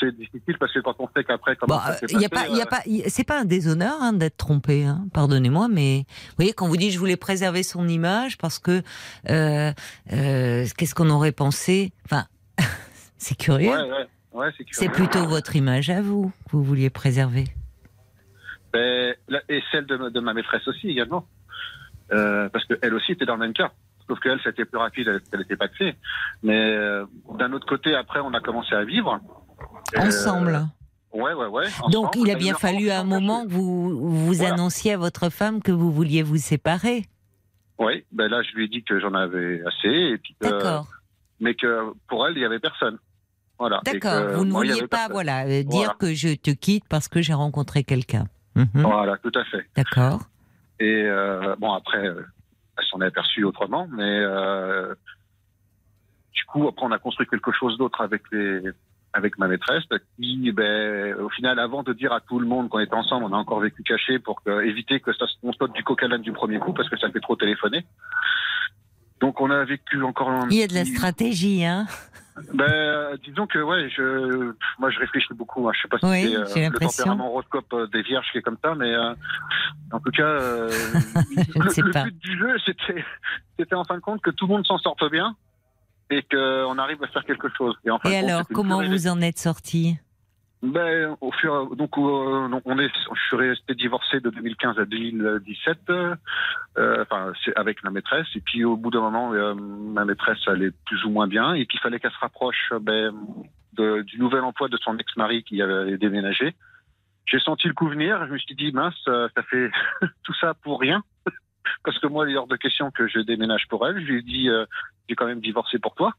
C'est 0.00 0.16
difficile 0.16 0.56
parce 0.58 0.72
que 0.72 0.80
quand 0.80 0.94
on 0.98 1.08
sait 1.16 1.24
qu'après, 1.24 1.56
comment 1.56 1.76
Bon, 1.76 1.80
ça 1.82 1.94
s'est 1.94 2.06
il 2.10 2.20
y 2.20 2.24
a 2.24 2.28
passé, 2.28 2.46
pas, 2.46 2.50
il 2.52 2.56
y 2.56 2.60
a 2.60 2.64
euh, 2.64 2.66
pas, 2.66 2.82
c'est 3.08 3.24
pas 3.24 3.40
un 3.40 3.44
déshonneur 3.44 3.94
hein, 4.00 4.12
d'être 4.12 4.36
trompé. 4.36 4.84
Hein, 4.84 5.06
Pardonnez-moi, 5.12 5.68
mais 5.68 6.04
vous 6.08 6.34
voyez 6.36 6.52
quand 6.52 6.66
vous 6.68 6.76
dites 6.76 6.92
je 6.92 6.98
voulais 6.98 7.16
préserver 7.16 7.62
son 7.62 7.86
image 7.88 8.38
parce 8.38 8.58
que 8.58 8.82
euh, 9.30 9.72
euh, 10.12 10.66
qu'est-ce 10.76 10.94
qu'on 10.94 11.10
aurait 11.10 11.32
pensé? 11.32 11.92
Enfin, 12.06 12.24
c'est 13.18 13.36
curieux. 13.36 13.70
ouais, 13.70 13.90
ouais, 13.90 14.06
ouais, 14.32 14.50
c'est 14.72 14.88
plutôt 14.90 15.24
votre 15.26 15.56
image 15.56 15.90
à 15.90 16.00
vous 16.02 16.32
que 16.46 16.52
vous 16.56 16.62
vouliez 16.64 16.90
préserver. 16.90 17.44
Ben, 18.72 19.14
et 19.48 19.62
celle 19.70 19.86
de, 19.86 19.96
ma- 19.96 20.10
de 20.10 20.20
ma 20.20 20.34
maîtresse 20.34 20.66
aussi 20.66 20.88
également. 20.88 21.26
Euh, 22.12 22.48
parce 22.50 22.64
qu'elle 22.66 22.92
aussi 22.94 23.12
était 23.12 23.24
dans 23.24 23.34
le 23.34 23.40
même 23.40 23.52
cas. 23.54 23.72
Sauf 24.08 24.20
qu'elle, 24.20 24.38
c'était 24.44 24.64
plus 24.66 24.78
rapide, 24.78 25.08
elle- 25.08 25.20
elle 25.32 25.40
était 25.42 25.56
paxée. 25.56 25.94
Mais 26.42 26.72
euh, 26.74 27.06
d'un 27.38 27.52
autre 27.52 27.66
côté, 27.66 27.94
après, 27.94 28.20
on 28.20 28.34
a 28.34 28.40
commencé 28.40 28.74
à 28.74 28.84
vivre. 28.84 29.20
Euh, 29.96 30.00
Ensemble. 30.00 30.66
ouais, 31.12 31.32
ouais, 31.34 31.46
ouais. 31.46 31.66
Donc 31.90 32.14
il 32.16 32.30
a 32.30 32.34
bien 32.34 32.54
fallu 32.54 32.90
à 32.90 33.00
un 33.00 33.04
moment 33.04 33.44
que 33.44 33.50
vous 33.50 33.90
vous 33.98 34.32
Voilà. 34.34 34.54
annonciez 34.54 34.92
à 34.94 34.96
votre 34.98 35.28
femme 35.30 35.62
que 35.62 35.72
vous 35.72 35.92
vouliez 35.92 36.22
vous 36.22 36.36
séparer. 36.38 37.04
Oui, 37.78 38.04
ben 38.12 38.28
là, 38.28 38.42
je 38.42 38.54
lui 38.54 38.64
ai 38.66 38.68
dit 38.68 38.82
que 38.84 39.00
j'en 39.00 39.14
avais 39.14 39.60
assez. 39.66 39.88
Et 39.88 40.18
puis 40.18 40.36
que- 40.40 40.48
D'accord. 40.48 40.86
mais 41.40 41.54
que 41.54 41.92
pour 42.08 42.26
elle, 42.26 42.36
il 42.36 42.40
y 42.40 42.44
avait 42.44 42.60
personne. 42.60 42.98
Voilà. 43.58 43.80
D'accord. 43.84 44.36
Vous 44.36 44.44
ne 44.44 44.52
vouliez 44.52 44.82
pas, 44.82 44.88
personne. 44.88 45.12
voilà, 45.12 45.44
euh, 45.46 45.62
dire 45.62 45.66
Voilà. 45.70 45.94
que 45.98 46.14
je 46.14 46.34
te 46.34 46.50
quitte 46.50 46.84
parce 46.88 47.08
que 47.08 47.20
j'ai 47.22 47.34
rencontré 47.34 47.84
quelqu'un. 47.84 48.26
Mhm. 48.56 48.68
Voilà, 48.74 49.16
tout 49.18 49.32
à 49.34 49.44
fait. 49.44 49.66
D'accord. 49.76 50.22
Et 50.80 51.04
euh, 51.04 51.54
bon, 51.58 51.72
après, 51.72 52.06
euh, 52.06 52.22
elle 52.78 52.84
s'en 52.90 53.00
est 53.00 53.06
aperçue 53.06 53.44
autrement, 53.44 53.86
mais 53.92 54.02
euh, 54.02 54.94
du 56.32 56.44
coup, 56.46 56.66
après, 56.68 56.84
on 56.86 56.90
a 56.92 56.98
construit 56.98 57.26
quelque 57.28 57.52
chose 57.52 57.76
d'autre 57.78 58.00
avec 58.00 58.22
les 58.32 58.60
avec 59.14 59.38
ma 59.38 59.46
maîtresse, 59.46 59.84
qui, 60.18 60.50
ben, 60.52 61.14
au 61.20 61.28
final, 61.30 61.58
avant 61.60 61.82
de 61.84 61.92
dire 61.92 62.12
à 62.12 62.20
tout 62.20 62.40
le 62.40 62.46
monde 62.46 62.68
qu'on 62.68 62.80
était 62.80 62.94
ensemble, 62.94 63.24
on 63.24 63.32
a 63.32 63.36
encore 63.36 63.60
vécu 63.60 63.82
caché 63.84 64.18
pour 64.18 64.42
que, 64.42 64.62
éviter 64.64 64.98
que 65.00 65.12
ça 65.12 65.26
se 65.28 65.34
on 65.44 65.52
saute 65.52 65.72
du 65.72 65.84
coq 65.84 66.02
à 66.02 66.18
du 66.18 66.32
premier 66.32 66.58
coup, 66.58 66.72
parce 66.72 66.88
que 66.90 66.98
ça 66.98 67.08
fait 67.10 67.20
trop 67.20 67.36
téléphoner. 67.36 67.86
Donc, 69.20 69.40
on 69.40 69.50
a 69.50 69.64
vécu 69.64 70.02
encore 70.02 70.28
un 70.30 70.48
Il 70.50 70.58
y 70.58 70.62
a 70.62 70.66
de 70.66 70.74
la 70.74 70.84
stratégie, 70.84 71.64
hein. 71.64 71.86
Ben, 72.52 73.16
disons 73.24 73.46
que 73.46 73.60
ouais, 73.60 73.88
je, 73.96 74.52
moi 74.80 74.90
je 74.90 74.98
réfléchis 74.98 75.32
beaucoup. 75.34 75.68
hein. 75.68 75.72
Je 75.72 75.82
sais 75.82 75.88
pas 75.88 75.98
si 75.98 76.04
Oui, 76.06 76.36
c'est 76.48 76.66
euh, 76.66 76.70
le 76.70 76.78
tempérament 76.80 77.28
horoscope 77.28 77.72
euh, 77.72 77.86
des 77.86 78.02
vierges 78.02 78.26
qui 78.32 78.38
est 78.38 78.42
comme 78.42 78.58
ça, 78.60 78.74
mais 78.74 78.92
euh, 78.92 79.14
en 79.92 80.00
tout 80.00 80.10
cas, 80.10 80.24
euh, 80.26 80.68
Je 81.54 81.62
le, 81.62 81.70
sais 81.70 81.82
le 81.82 81.92
pas. 81.92 82.02
but 82.02 82.18
du 82.18 82.36
jeu, 82.36 82.56
c'était, 82.66 83.04
c'était 83.56 83.76
en 83.76 83.84
fin 83.84 83.94
de 83.94 84.00
compte 84.00 84.20
que 84.20 84.30
tout 84.30 84.48
le 84.48 84.54
monde 84.54 84.66
s'en 84.66 84.78
sorte 84.78 85.08
bien 85.12 85.36
et 86.10 86.22
qu'on 86.22 86.78
arrive 86.78 87.02
à 87.02 87.08
faire 87.08 87.24
quelque 87.24 87.48
chose. 87.56 87.74
en 87.88 87.98
Et 88.08 88.16
alors, 88.16 88.42
comment 88.52 88.82
vous 88.82 89.06
en 89.08 89.20
êtes 89.20 89.38
sorti 89.38 89.96
ben, 90.62 91.14
au 91.20 91.30
fur, 91.30 91.76
donc, 91.76 91.98
euh, 91.98 92.48
donc, 92.48 92.62
on 92.64 92.78
est, 92.78 92.88
je 92.88 93.20
suis 93.26 93.36
resté 93.36 93.74
divorcé 93.74 94.20
de 94.20 94.30
2015 94.30 94.78
à 94.78 94.86
2017, 94.86 95.78
euh, 95.90 96.16
enfin, 97.02 97.34
c'est 97.44 97.54
avec 97.54 97.84
ma 97.84 97.90
maîtresse. 97.90 98.26
Et 98.34 98.40
puis, 98.40 98.64
au 98.64 98.74
bout 98.74 98.90
d'un 98.90 99.02
moment, 99.02 99.34
euh, 99.34 99.52
ma 99.54 100.06
maîtresse 100.06 100.38
allait 100.46 100.70
plus 100.86 101.04
ou 101.04 101.10
moins 101.10 101.26
bien. 101.26 101.52
Et 101.52 101.66
puis, 101.66 101.76
il 101.76 101.80
fallait 101.82 102.00
qu'elle 102.00 102.12
se 102.12 102.18
rapproche 102.18 102.72
ben, 102.80 103.12
de- 103.74 104.00
du 104.02 104.18
nouvel 104.18 104.40
emploi 104.40 104.68
de 104.68 104.78
son 104.78 104.96
ex-mari 104.96 105.42
qui 105.42 105.60
avait 105.60 105.98
déménagé. 105.98 106.54
J'ai 107.26 107.40
senti 107.40 107.68
le 107.68 107.74
coup 107.74 107.88
venir. 107.88 108.26
Je 108.26 108.32
me 108.32 108.38
suis 108.38 108.54
dit, 108.54 108.72
mince, 108.72 108.94
euh, 109.06 109.28
ça 109.36 109.42
fait 109.42 109.70
tout 110.24 110.34
ça 110.40 110.54
pour 110.54 110.80
rien. 110.80 111.02
Parce 111.84 111.98
que 111.98 112.06
moi, 112.06 112.26
il 112.26 112.34
est 112.34 112.38
hors 112.38 112.46
de 112.46 112.56
question 112.56 112.90
que 112.90 113.06
je 113.06 113.18
déménage 113.18 113.66
pour 113.68 113.86
elle. 113.86 114.00
Je 114.00 114.12
lui 114.12 114.18
ai 114.20 114.22
dit, 114.22 114.48
euh, 114.48 114.64
j'ai 115.08 115.14
quand 115.14 115.26
même 115.26 115.40
divorcé 115.40 115.78
pour 115.78 115.94
toi, 115.94 116.12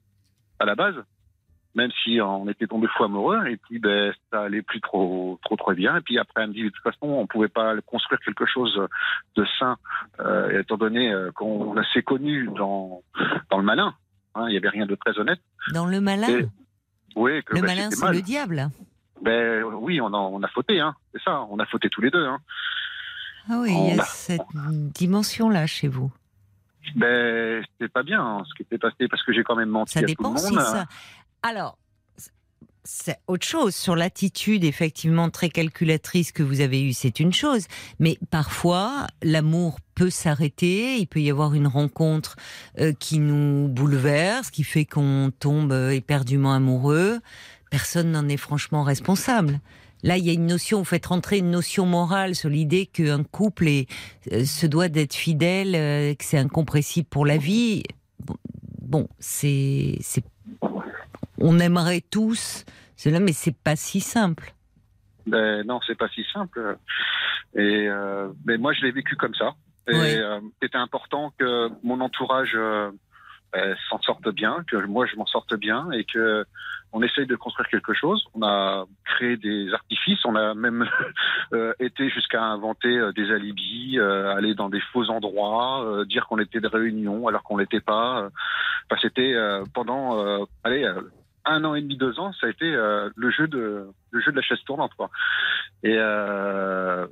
à 0.59 0.65
la 0.65 0.75
base. 0.75 0.95
même 1.75 1.91
si 2.03 2.21
on 2.21 2.47
était 2.47 2.67
tombé 2.67 2.87
fou 2.95 3.03
amoureux. 3.03 3.45
Et 3.47 3.57
puis, 3.57 3.79
ben, 3.79 4.13
ça 4.31 4.43
allait 4.43 4.61
plus 4.61 4.79
trop, 4.79 5.37
trop, 5.43 5.57
trop 5.57 5.73
bien. 5.73 5.97
Et 5.97 6.01
puis 6.01 6.17
après, 6.17 6.43
elle 6.43 6.49
me 6.49 6.53
dit, 6.53 6.63
de 6.63 6.69
toute 6.69 6.81
façon, 6.83 6.99
on 7.07 7.27
pouvait 7.27 7.49
pas 7.49 7.73
construire 7.81 8.21
quelque 8.21 8.45
chose 8.45 8.79
de 9.35 9.45
sain, 9.59 9.75
euh, 10.21 10.61
étant 10.61 10.77
donné 10.77 11.11
euh, 11.11 11.31
qu'on 11.33 11.75
s'est 11.93 12.01
connu 12.01 12.47
dans, 12.55 13.03
dans 13.51 13.57
le 13.57 13.63
malin. 13.65 13.93
Hein, 14.35 14.45
il 14.47 14.53
y 14.53 14.57
avait 14.57 14.69
rien 14.69 14.85
de 14.85 14.95
très 14.95 15.19
honnête. 15.19 15.41
Dans 15.73 15.85
le 15.85 15.99
malin 15.99 16.27
Et- 16.29 16.45
Oui, 17.17 17.43
que, 17.43 17.55
Le 17.55 17.61
ben, 17.61 17.67
malin, 17.67 17.89
c'est 17.91 18.11
le 18.11 18.21
diable. 18.21 18.69
Ben 19.21 19.63
oui, 19.63 19.99
on 19.99 20.07
a, 20.13 20.17
on 20.17 20.41
a 20.43 20.47
fauté, 20.47 20.79
hein. 20.79 20.95
C'est 21.11 21.21
ça, 21.23 21.41
on 21.49 21.59
a 21.59 21.65
fauté 21.65 21.89
tous 21.89 22.01
les 22.01 22.09
deux, 22.11 22.25
hein. 22.25 22.39
Ah 23.49 23.59
oui, 23.59 23.73
il 23.89 23.95
y 23.95 23.99
a 23.99 24.01
a- 24.01 24.05
cette 24.05 24.41
dimension-là 24.55 25.67
chez 25.67 25.87
vous. 25.89 26.11
Ben, 26.95 27.63
c'était 27.71 27.89
pas 27.89 28.03
bien 28.03 28.21
hein, 28.21 28.43
ce 28.47 28.53
qui 28.55 28.63
était 28.63 28.77
passé 28.77 29.07
parce 29.09 29.23
que 29.23 29.33
j'ai 29.33 29.43
quand 29.43 29.55
même 29.55 29.69
menti 29.69 29.93
Ça 29.93 29.99
à 29.99 30.01
tout 30.03 30.07
dépend 30.07 30.33
le 30.33 30.37
si 30.37 30.53
monde. 30.53 30.63
ça. 30.63 30.85
Alors, 31.43 31.77
c'est 32.85 33.17
autre 33.27 33.45
chose. 33.45 33.75
Sur 33.75 33.95
l'attitude, 33.95 34.63
effectivement, 34.63 35.29
très 35.29 35.49
calculatrice 35.49 36.31
que 36.31 36.43
vous 36.43 36.61
avez 36.61 36.83
eue, 36.83 36.93
c'est 36.93 37.19
une 37.19 37.33
chose. 37.33 37.65
Mais 37.99 38.17
parfois, 38.29 39.07
l'amour 39.23 39.79
peut 39.95 40.11
s'arrêter. 40.11 40.97
Il 40.97 41.07
peut 41.07 41.21
y 41.21 41.31
avoir 41.31 41.55
une 41.55 41.67
rencontre 41.67 42.35
euh, 42.79 42.93
qui 42.93 43.19
nous 43.19 43.67
bouleverse, 43.67 44.51
qui 44.51 44.63
fait 44.63 44.85
qu'on 44.85 45.31
tombe 45.39 45.71
euh, 45.71 45.89
éperdument 45.89 46.53
amoureux. 46.53 47.19
Personne 47.71 48.11
n'en 48.11 48.27
est 48.29 48.37
franchement 48.37 48.83
responsable. 48.83 49.59
Là, 50.05 50.17
il 50.17 50.23
y 50.25 50.29
a 50.29 50.33
une 50.33 50.45
notion, 50.45 50.77
vous 50.77 50.85
faites 50.85 51.07
rentrer 51.07 51.39
une 51.39 51.49
notion 51.49 51.87
morale 51.87 52.35
sur 52.35 52.47
l'idée 52.47 52.85
qu'un 52.85 53.23
couple 53.23 53.67
est, 53.67 53.89
euh, 54.31 54.45
se 54.45 54.67
doit 54.67 54.87
d'être 54.87 55.15
fidèle, 55.15 55.73
euh, 55.75 56.13
que 56.13 56.23
c'est 56.23 56.37
incompressible 56.37 57.07
pour 57.09 57.25
la 57.25 57.37
vie. 57.37 57.81
Bon, 58.23 58.35
bon, 58.83 59.07
c'est, 59.17 59.97
c'est, 60.01 60.23
on 61.39 61.57
aimerait 61.59 62.01
tous 62.01 62.65
cela, 62.95 63.19
mais 63.19 63.33
c'est 63.33 63.55
pas 63.57 63.75
si 63.75 63.99
simple. 63.99 64.53
Ben 65.25 65.65
non, 65.65 65.79
c'est 65.87 65.97
pas 65.97 66.07
si 66.09 66.23
simple. 66.31 66.77
Et 67.55 67.87
euh, 67.89 68.27
mais 68.45 68.59
moi, 68.59 68.73
je 68.73 68.83
l'ai 68.85 68.91
vécu 68.91 69.15
comme 69.15 69.33
ça. 69.33 69.55
Et 69.87 69.95
Oui. 69.95 70.41
c'était 70.61 70.77
important 70.77 71.33
que 71.39 71.69
mon 71.83 71.99
entourage 71.99 72.55
s'en 73.89 74.01
sorte 74.01 74.27
bien, 74.29 74.63
que 74.67 74.77
moi 74.85 75.05
je 75.05 75.15
m'en 75.15 75.25
sorte 75.25 75.55
bien, 75.55 75.89
et 75.91 76.03
que 76.03 76.45
on 76.93 77.01
essaye 77.01 77.25
de 77.25 77.35
construire 77.35 77.67
quelque 77.69 77.93
chose. 77.93 78.25
On 78.33 78.41
a 78.41 78.85
créé 79.03 79.35
des 79.35 79.71
artifices, 79.73 80.23
on 80.23 80.35
a 80.35 80.53
même 80.53 80.87
euh, 81.53 81.73
été 81.79 82.09
jusqu'à 82.09 82.41
inventer 82.41 82.97
euh, 82.97 83.11
des 83.11 83.31
alibis, 83.31 83.99
euh, 83.99 84.33
aller 84.33 84.55
dans 84.55 84.69
des 84.69 84.79
faux 84.93 85.09
endroits, 85.09 85.83
euh, 85.85 86.05
dire 86.05 86.25
qu'on 86.27 86.39
était 86.39 86.61
de 86.61 86.67
réunion 86.67 87.27
alors 87.27 87.43
qu'on 87.43 87.57
l'était 87.57 87.81
pas. 87.81 88.29
Enfin, 88.89 88.99
c'était 89.01 89.33
euh, 89.33 89.63
pendant, 89.73 90.19
euh, 90.19 90.45
allez. 90.63 90.83
euh, 90.85 91.01
un 91.45 91.63
an 91.63 91.75
et 91.75 91.81
demi, 91.81 91.95
deux 91.95 92.19
ans, 92.19 92.33
ça 92.33 92.47
a 92.47 92.49
été 92.49 92.65
euh, 92.65 93.09
le 93.15 93.29
jeu 93.29 93.47
de 93.47 93.87
le 94.11 94.19
jeu 94.19 94.31
de 94.31 94.35
la 94.35 94.41
chaise 94.41 94.57
tournante, 94.65 94.93
quoi. 94.97 95.11
Et, 95.83 95.95
euh, 95.95 97.05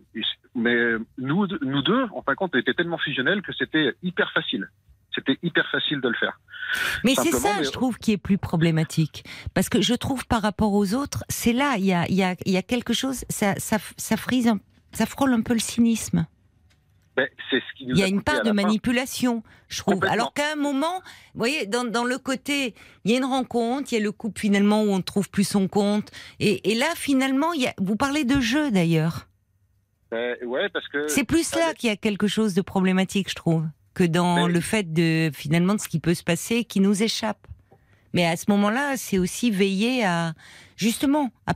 mais 0.55 0.95
nous, 1.17 1.45
nous 1.61 1.81
deux, 1.83 2.05
en 2.15 2.21
fin 2.23 2.31
de 2.31 2.37
compte, 2.37 2.51
on 2.55 2.59
était 2.59 2.73
tellement 2.73 2.97
fusionnels 2.97 3.41
que 3.41 3.53
c'était 3.53 3.93
hyper 4.01 4.31
facile. 4.31 4.69
C'était 5.15 5.37
hyper 5.43 5.67
facile 5.71 6.01
de 6.01 6.09
le 6.09 6.15
faire. 6.15 6.39
Mais 7.03 7.13
c'est 7.15 7.31
ça, 7.31 7.57
mais- 7.59 7.63
je 7.65 7.69
trouve, 7.69 7.97
qui 7.99 8.11
est 8.13 8.17
plus 8.17 8.37
problématique. 8.37 9.23
Parce 9.53 9.69
que 9.69 9.81
je 9.81 9.93
trouve 9.93 10.25
par 10.25 10.41
rapport 10.41 10.73
aux 10.73 10.93
autres, 10.95 11.23
c'est 11.29 11.53
là, 11.53 11.75
il 11.77 11.85
y 11.85 11.93
a, 11.93 12.07
il 12.09 12.15
y, 12.15 12.23
a, 12.23 12.35
il 12.45 12.51
y 12.51 12.57
a 12.57 12.61
quelque 12.63 12.93
chose, 12.93 13.25
ça, 13.29 13.53
ça, 13.59 13.77
ça 13.97 14.17
frise, 14.17 14.47
un- 14.47 14.59
ça 14.91 15.05
frôle 15.05 15.33
un 15.33 15.41
peu 15.41 15.53
le 15.53 15.59
cynisme. 15.59 16.25
Ben, 17.15 17.27
ce 17.51 17.57
qui 17.77 17.85
Il 17.87 17.95
y 17.95 18.01
a 18.01 18.07
une 18.07 18.23
part 18.23 18.41
de 18.41 18.49
manipulation, 18.55 19.43
je 19.67 19.81
trouve. 19.81 20.03
Alors 20.05 20.33
qu'à 20.33 20.53
un 20.53 20.55
moment, 20.55 20.99
vous 21.35 21.39
voyez, 21.39 21.67
dans, 21.67 21.83
dans 21.83 22.05
le 22.05 22.17
côté, 22.17 22.73
il 23.05 23.11
y 23.11 23.13
a 23.13 23.17
une 23.19 23.25
rencontre, 23.25 23.93
il 23.93 23.99
y 23.99 24.01
a 24.01 24.03
le 24.03 24.11
couple 24.11 24.41
finalement 24.41 24.81
où 24.81 24.87
on 24.89 24.97
ne 24.97 25.03
trouve 25.03 25.29
plus 25.29 25.47
son 25.47 25.67
compte. 25.67 26.09
Et, 26.39 26.71
et 26.71 26.75
là, 26.75 26.87
finalement, 26.95 27.53
il 27.53 27.61
y 27.61 27.67
a, 27.67 27.73
vous 27.77 27.95
parlez 27.97 28.23
de 28.23 28.39
jeu 28.39 28.71
d'ailleurs. 28.71 29.27
Ben, 30.09 30.37
ouais, 30.43 30.69
parce 30.69 30.87
que 30.87 31.07
C'est 31.07 31.23
plus 31.23 31.53
là 31.55 31.75
qu'il 31.75 31.89
y 31.89 31.91
a 31.91 31.95
quelque 31.97 32.25
chose 32.27 32.55
de 32.55 32.61
problématique, 32.63 33.29
je 33.29 33.35
trouve, 33.35 33.67
que 33.93 34.03
dans 34.03 34.47
le 34.47 34.59
fait 34.59 34.91
de 34.93 35.29
finalement 35.33 35.75
de 35.75 35.79
ce 35.79 35.87
qui 35.87 35.99
peut 35.99 36.13
se 36.13 36.23
passer 36.23 36.63
qui 36.65 36.79
nous 36.79 37.03
échappe. 37.03 37.45
Mais 38.13 38.25
à 38.25 38.35
ce 38.35 38.45
moment-là, 38.49 38.95
c'est 38.97 39.17
aussi 39.17 39.49
veiller 39.51 40.05
à 40.05 40.33
justement 40.77 41.31
à, 41.47 41.53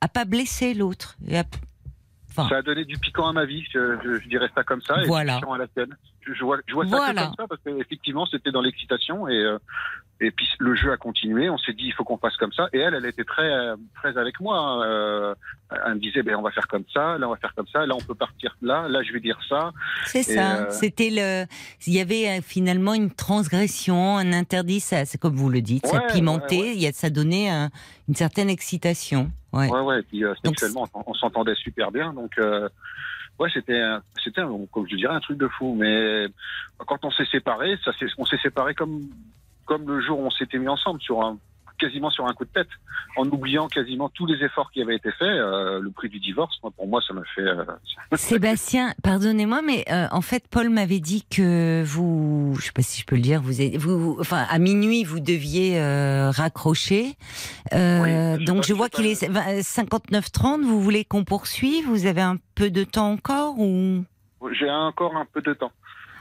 à 0.00 0.08
pas 0.08 0.24
blesser 0.24 0.74
l'autre. 0.74 1.16
Enfin, 2.30 2.48
ça 2.48 2.56
a 2.56 2.62
donné 2.62 2.84
du 2.84 2.98
piquant 2.98 3.28
à 3.28 3.32
ma 3.32 3.44
vie, 3.44 3.64
je, 3.72 3.96
je- 4.04 4.20
je 4.20 4.28
dirais 4.28 4.50
ça 4.56 4.64
comme 4.64 4.82
ça, 4.82 5.00
et 5.02 5.06
Voilà. 5.06 5.34
du 5.34 5.40
piquant 5.40 5.52
à 5.52 5.58
la 5.58 5.68
tienne. 5.68 5.96
Je, 6.20 6.32
je 6.34 6.42
vois, 6.44 6.56
ça 6.58 6.62
Voilà. 6.86 7.26
comme 7.26 7.34
ça 7.36 7.46
parce 7.48 7.60
qu'effectivement, 7.62 8.26
c'était 8.26 8.50
dans 8.50 8.60
l'excitation 8.62 9.28
et 9.28 9.36
euh, 9.36 9.58
et 10.26 10.30
puis 10.30 10.48
le 10.58 10.74
jeu 10.74 10.92
a 10.92 10.96
continué. 10.96 11.48
On 11.50 11.58
s'est 11.58 11.72
dit 11.72 11.84
il 11.86 11.92
faut 11.92 12.04
qu'on 12.04 12.18
fasse 12.18 12.36
comme 12.36 12.52
ça. 12.52 12.68
Et 12.72 12.78
elle, 12.78 12.94
elle 12.94 13.06
était 13.06 13.24
très 13.24 13.50
très 13.94 14.16
avec 14.18 14.40
moi. 14.40 14.84
euh, 14.86 15.34
elle 15.86 15.94
me 15.94 15.98
disait 16.00 16.22
ben 16.22 16.36
on 16.36 16.42
va 16.42 16.50
faire 16.52 16.68
comme 16.68 16.84
ça, 16.92 17.18
là 17.18 17.26
on 17.26 17.30
va 17.30 17.36
faire 17.36 17.54
comme 17.54 17.66
ça, 17.68 17.84
là 17.86 17.94
on 17.94 18.00
peut 18.00 18.14
partir 18.14 18.56
là, 18.62 18.86
là 18.88 19.02
je 19.02 19.12
vais 19.12 19.20
dire 19.20 19.38
ça. 19.48 19.72
c'est 20.06 20.22
ça. 20.22 20.56
euh, 20.66 20.70
C'était 20.70 21.10
le. 21.10 21.46
Il 21.86 21.94
y 21.94 22.00
avait 22.00 22.28
euh, 22.28 22.42
finalement 22.42 22.94
une 22.94 23.10
transgression, 23.10 24.16
un 24.18 24.32
interdit. 24.32 24.80
Ça, 24.80 25.04
c'est 25.04 25.18
comme 25.18 25.34
vous 25.36 25.50
le 25.50 25.60
dites, 25.60 25.86
ça 25.86 26.00
pimentait. 26.00 26.56
ouais, 26.56 26.62
ouais. 26.62 26.74
Il 26.76 26.82
y 26.82 26.86
a, 26.86 26.92
ça 26.92 27.10
donnait 27.10 27.48
un- 27.50 27.70
une 28.08 28.14
certaine 28.14 28.48
excitation. 28.50 29.30
Ouais. 29.52 29.68
Ouais 29.70 29.80
ouais. 29.80 30.00
Et 30.00 30.02
puis 30.02 30.24
euh, 30.24 30.34
Donc, 30.44 30.58
sexuellement 30.58 30.86
on, 30.94 31.02
on 31.06 31.14
s'entendait 31.14 31.54
super 31.54 31.90
bien. 31.90 32.12
Donc 32.12 32.32
ouais 33.40 33.48
c'était 33.52 33.82
c'était 34.22 34.42
comme 34.70 34.86
je 34.88 34.96
dirais 34.96 35.14
un 35.14 35.20
truc 35.20 35.38
de 35.38 35.48
fou. 35.48 35.74
Mais 35.78 36.26
quand 36.86 36.98
on 37.04 37.10
s'est 37.10 37.26
séparés, 37.26 37.76
ça 37.84 37.92
on 38.18 38.24
s'est 38.26 38.38
séparés 38.42 38.74
comme 38.74 39.02
comme 39.66 39.86
le 39.88 40.00
jour 40.00 40.18
où 40.20 40.26
on 40.26 40.30
s'était 40.30 40.58
mis 40.58 40.68
ensemble 40.68 41.00
sur 41.00 41.22
un 41.22 41.38
quasiment 41.76 42.08
sur 42.08 42.24
un 42.24 42.32
coup 42.34 42.44
de 42.44 42.50
tête, 42.50 42.68
en 43.16 43.26
oubliant 43.26 43.66
quasiment 43.66 44.08
tous 44.08 44.26
les 44.26 44.44
efforts 44.44 44.70
qui 44.70 44.80
avaient 44.80 44.94
été 44.94 45.10
faits. 45.10 45.22
Euh, 45.26 45.80
le 45.80 45.90
prix 45.90 46.08
du 46.08 46.20
divorce, 46.20 46.56
moi, 46.62 46.70
pour 46.74 46.86
moi, 46.86 47.00
ça 47.06 47.12
m'a 47.12 47.22
fait. 47.34 47.40
euh, 47.42 47.64
Sébastien, 48.16 48.94
pardonnez-moi, 49.02 49.60
mais 49.60 49.84
euh, 49.90 50.06
en 50.12 50.20
fait, 50.20 50.44
Paul 50.48 50.70
m'avait 50.70 51.00
dit 51.00 51.26
que 51.28 51.82
vous, 51.84 52.54
je 52.60 52.66
sais 52.66 52.72
pas 52.72 52.82
si 52.82 53.00
je 53.00 53.04
peux 53.06 53.16
le 53.16 53.22
dire, 53.22 53.42
vous, 53.42 53.60
êtes- 53.60 53.76
vous 53.76 54.16
enfin, 54.20 54.46
à 54.48 54.58
minuit, 54.60 55.02
vous 55.02 55.18
deviez 55.18 55.80
raccrocher. 56.30 57.16
Oui, 57.72 57.78
je 57.78 58.44
donc, 58.44 58.62
je 58.64 58.72
vois 58.72 58.88
qu'il 58.88 59.06
est 59.06 59.26
20 59.28 59.60
59-30. 59.60 60.62
Vous 60.62 60.80
voulez 60.80 61.04
qu'on 61.04 61.24
poursuive? 61.24 61.86
Vous 61.88 62.06
avez 62.06 62.22
un 62.22 62.36
peu 62.54 62.70
de 62.70 62.84
temps 62.84 63.10
encore 63.10 63.58
ou? 63.58 64.04
J'ai 64.52 64.70
encore 64.70 65.16
un 65.16 65.24
peu 65.24 65.40
de 65.42 65.54
temps. 65.54 65.72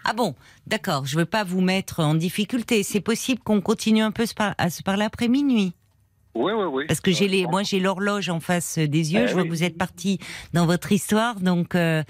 Ah 0.06 0.14
bon, 0.14 0.36
d'accord. 0.68 1.06
Je 1.06 1.18
veux 1.18 1.26
pas 1.26 1.44
vous 1.44 1.62
mettre 1.62 2.00
en 2.02 2.16
difficulté. 2.16 2.84
C'est 2.84 3.02
possible 3.02 3.42
qu'on 3.42 3.62
continue 3.62 4.02
un 4.02 4.12
peu 4.12 4.26
à 4.58 4.70
se 4.70 4.84
parler 4.84 5.06
après 5.06 5.28
minuit. 5.28 5.74
Oui, 6.36 6.52
oui, 6.52 6.66
oui. 6.66 6.86
Parce 6.88 7.00
que 7.00 7.12
j'ai 7.12 7.28
les, 7.28 7.46
moi 7.46 7.62
j'ai 7.62 7.80
l'horloge 7.80 8.30
en 8.30 8.40
face 8.40 8.80
des 8.80 9.14
yeux. 9.14 9.26
Eh 9.26 9.28
je 9.28 9.34
vois 9.34 9.44
oui. 9.44 9.50
que 9.50 9.54
vous 9.54 9.64
êtes 9.64 9.78
parti 9.78 10.20
dans 10.52 10.66
votre 10.66 10.92
histoire, 10.92 11.40
donc 11.40 11.76
euh, 11.76 12.04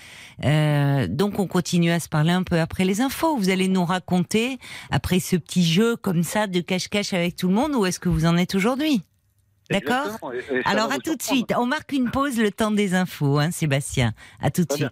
euh, 0.45 1.07
donc 1.07 1.39
on 1.39 1.47
continue 1.47 1.91
à 1.91 1.99
se 1.99 2.07
parler 2.07 2.31
un 2.31 2.43
peu 2.43 2.59
après 2.59 2.85
les 2.85 3.01
infos. 3.01 3.35
Vous 3.35 3.49
allez 3.49 3.67
nous 3.67 3.83
raconter 3.83 4.59
après 4.91 5.19
ce 5.19 5.35
petit 5.35 5.65
jeu 5.65 5.97
comme 5.97 6.23
ça 6.23 6.47
de 6.47 6.61
cache-cache 6.61 7.13
avec 7.13 7.35
tout 7.35 7.49
le 7.49 7.53
monde 7.53 7.75
où 7.75 7.85
est-ce 7.85 7.99
que 7.99 8.09
vous 8.09 8.25
en 8.25 8.37
êtes 8.37 8.55
aujourd'hui? 8.55 9.01
D'accord? 9.69 10.19
Alors 10.65 10.91
à 10.91 10.99
tout 10.99 11.15
de 11.15 11.21
suite. 11.21 11.53
On 11.57 11.65
marque 11.65 11.91
une 11.91 12.09
pause, 12.09 12.37
le 12.37 12.51
temps 12.51 12.71
des 12.71 12.95
infos, 12.95 13.39
hein, 13.39 13.51
Sébastien. 13.51 14.13
À 14.41 14.51
tout 14.51 14.61
de 14.61 14.67
Très 14.67 14.77
bien. 14.77 14.91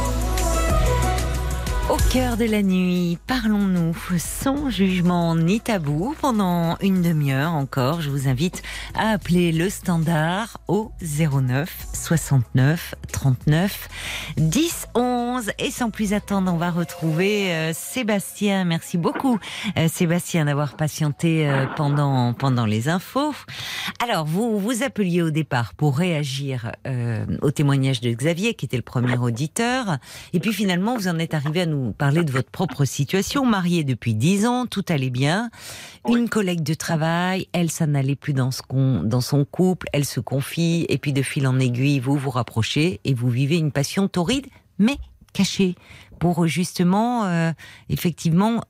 Au 1.91 1.97
cœur 2.09 2.37
de 2.37 2.45
la 2.45 2.63
nuit, 2.63 3.17
parlons-nous 3.27 3.93
sans 4.17 4.69
jugement 4.69 5.35
ni 5.35 5.59
tabou 5.59 6.15
pendant 6.21 6.77
une 6.79 7.01
demi-heure 7.01 7.51
encore. 7.51 7.99
Je 7.99 8.09
vous 8.09 8.29
invite 8.29 8.63
à 8.95 9.09
appeler 9.09 9.51
le 9.51 9.69
standard 9.69 10.57
au 10.69 10.93
09 11.01 11.69
69 11.93 12.95
39 13.11 13.89
10 14.37 14.87
11. 14.95 15.51
Et 15.59 15.69
sans 15.69 15.89
plus 15.89 16.13
attendre, 16.13 16.53
on 16.53 16.57
va 16.57 16.71
retrouver 16.71 17.51
euh, 17.51 17.73
Sébastien. 17.73 18.63
Merci 18.63 18.97
beaucoup, 18.97 19.37
euh, 19.77 19.89
Sébastien, 19.89 20.45
d'avoir 20.45 20.77
patienté 20.77 21.49
euh, 21.49 21.65
pendant, 21.75 22.33
pendant 22.33 22.65
les 22.65 22.87
infos. 22.87 23.33
Alors, 24.01 24.25
vous 24.25 24.59
vous 24.59 24.81
appeliez 24.83 25.21
au 25.21 25.29
départ 25.29 25.73
pour 25.73 25.97
réagir 25.97 26.71
au 27.41 27.51
témoignage 27.51 28.01
de 28.01 28.11
Xavier, 28.11 28.53
qui 28.53 28.65
était 28.65 28.77
le 28.77 28.83
premier 28.83 29.17
auditeur. 29.17 29.97
Et 30.33 30.39
puis 30.39 30.53
finalement, 30.53 30.95
vous 30.95 31.07
en 31.07 31.19
êtes 31.19 31.33
arrivé 31.33 31.61
à 31.61 31.65
nous 31.65 31.80
parler 31.97 32.23
de 32.23 32.31
votre 32.31 32.49
propre 32.49 32.85
situation. 32.85 33.45
Marié 33.45 33.83
depuis 33.83 34.13
dix 34.13 34.45
ans, 34.45 34.65
tout 34.65 34.85
allait 34.89 35.09
bien. 35.09 35.49
Une 36.07 36.29
collègue 36.29 36.63
de 36.63 36.73
travail, 36.73 37.47
elle, 37.53 37.69
ça 37.71 37.87
n'allait 37.87 38.15
plus 38.15 38.33
dans, 38.33 38.51
ce 38.51 38.61
qu'on- 38.61 39.03
dans 39.03 39.21
son 39.21 39.43
couple, 39.45 39.87
elle 39.93 40.05
se 40.05 40.19
confie, 40.19 40.85
et 40.89 40.97
puis 40.97 41.13
de 41.13 41.21
fil 41.21 41.47
en 41.47 41.59
aiguille, 41.59 41.99
vous 41.99 42.15
vous 42.17 42.29
rapprochez 42.31 42.99
et 43.03 43.13
vous 43.13 43.29
vivez 43.29 43.57
une 43.57 43.71
passion 43.71 44.07
torride, 44.07 44.47
mais 44.79 44.97
cachée, 45.33 45.75
pour 46.19 46.47
justement, 46.47 47.25
euh, 47.25 47.51
effectivement, 47.89 48.61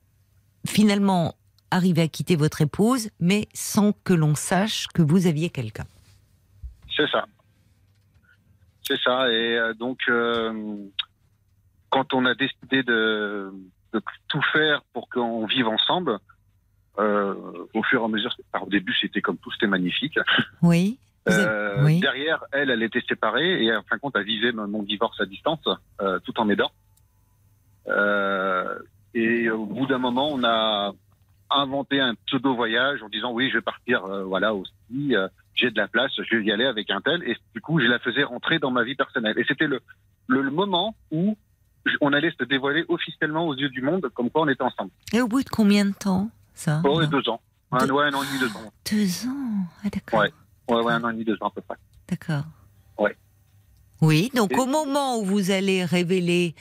finalement, 0.68 1.36
arriver 1.72 2.02
à 2.02 2.08
quitter 2.08 2.36
votre 2.36 2.62
épouse, 2.62 3.10
mais 3.20 3.48
sans 3.54 3.94
que 4.04 4.14
l'on 4.14 4.36
sache 4.36 4.88
que 4.94 5.02
vous 5.02 5.28
aviez 5.28 5.50
quelqu'un. 5.50 5.86
C'est 6.96 7.10
ça. 7.10 7.26
C'est 8.88 9.00
ça. 9.04 9.30
Et 9.32 9.58
euh, 9.58 9.74
donc, 9.74 10.00
euh, 10.10 10.76
quand 11.92 12.14
on 12.16 12.26
a 12.26 12.34
décidé 12.34 12.82
de, 12.84 13.54
de 13.94 14.02
tout 14.28 14.42
faire 14.52 14.82
pour 14.94 15.08
qu'on 15.10 15.46
vive 15.46 15.68
ensemble, 15.68 16.18
euh, 17.00 17.36
au 17.74 17.84
fur 17.84 18.02
et 18.02 18.06
à 18.06 18.08
mesure, 18.08 18.36
alors, 18.54 18.66
au 18.68 18.70
début 18.72 18.96
c'était 19.00 19.22
comme 19.22 19.38
tout, 19.38 19.52
c'était 19.52 19.68
magnifique. 19.68 20.18
Oui. 20.64 20.98
Vous 21.28 21.34
êtes- 21.34 21.48
Euh, 21.48 21.86
oui. 21.86 22.00
Derrière, 22.00 22.44
elle, 22.52 22.70
elle 22.72 22.82
était 22.82 23.04
séparée 23.08 23.64
et 23.64 23.76
en 23.76 23.84
fin 23.84 23.96
de 23.98 24.02
compte, 24.02 24.16
elle 24.16 24.26
vivait 24.26 24.52
mon 24.52 24.82
divorce 24.84 25.22
à 25.22 25.26
distance, 25.26 25.64
euh, 26.02 26.18
tout 26.26 26.38
en 26.40 26.46
m'aidant. 26.46 26.72
Et 29.14 29.50
au 29.50 29.66
bout 29.66 29.86
d'un 29.88 29.98
moment, 29.98 30.30
on 30.32 30.44
a 30.44 30.94
inventé 31.50 32.00
un 32.00 32.16
pseudo 32.28 32.56
voyage 32.56 33.04
en 33.04 33.10
disant 33.10 33.32
oui, 33.34 33.50
je 33.50 33.56
vais 33.58 33.62
partir, 33.62 34.06
voilà, 34.26 34.54
au 34.56 34.64
ski, 34.66 35.16
euh, 35.16 35.28
j'ai 35.54 35.70
de 35.70 35.78
la 35.78 35.88
place, 35.90 36.12
je 36.18 36.38
vais 36.38 36.44
y 36.46 36.52
aller 36.52 36.66
avec 36.66 36.90
un 36.90 37.02
tel. 37.02 37.22
Et 37.24 37.36
du 37.54 37.62
coup, 37.62 37.80
je 37.80 37.86
la 37.88 38.00
faisais 38.00 38.24
rentrer 38.24 38.58
dans 38.60 38.72
ma 38.72 38.84
vie 38.84 38.96
personnelle. 38.96 39.38
Et 39.38 39.44
c'était 39.48 39.68
le, 39.68 39.82
le, 40.28 40.42
le 40.42 40.52
moment 40.52 40.96
où 41.12 41.38
on 42.02 42.14
allait 42.14 42.32
se 42.40 42.44
dévoiler 42.44 42.86
officiellement 42.88 43.48
aux 43.48 43.56
yeux 43.56 43.70
du 43.70 43.82
monde, 43.82 44.08
comme 44.14 44.30
quoi 44.30 44.44
on 44.44 44.48
était 44.48 44.64
ensemble. 44.64 44.92
Et 45.14 45.22
au 45.22 45.28
bout 45.28 45.44
de 45.44 45.50
combien 45.50 45.86
de 45.86 45.94
temps, 45.94 46.30
ça 46.54 46.82
Oh, 46.86 47.04
deux 47.06 47.28
ans. 47.30 47.42
Un, 47.72 47.86
Deux- 47.86 47.94
ouais, 47.94 48.06
un 48.06 48.14
an 48.14 48.24
et 48.24 48.28
demi, 48.28 48.40
deux 48.40 48.48
ans. 48.58 48.74
Deux 48.92 49.28
ans. 49.28 49.66
Ah, 49.86 49.90
d'accord. 49.90 50.20
Ouais. 50.20 50.32
Ouais, 50.70 50.84
ouais, 50.84 50.94
un 50.94 51.04
an 51.04 51.10
et 51.10 51.14
demi, 51.14 51.26
deux 51.26 51.38
ans 51.42 51.48
à 51.48 51.52
peu 51.52 51.62
près. 51.62 51.78
D'accord. 52.10 52.44
Ouais. 53.00 53.16
Oui, 54.02 54.30
donc 54.36 54.52
Et- 54.52 54.58
au 54.58 54.66
moment 54.66 55.18
où 55.20 55.24
vous 55.26 55.52
allez 55.52 55.86
révéler 55.86 56.56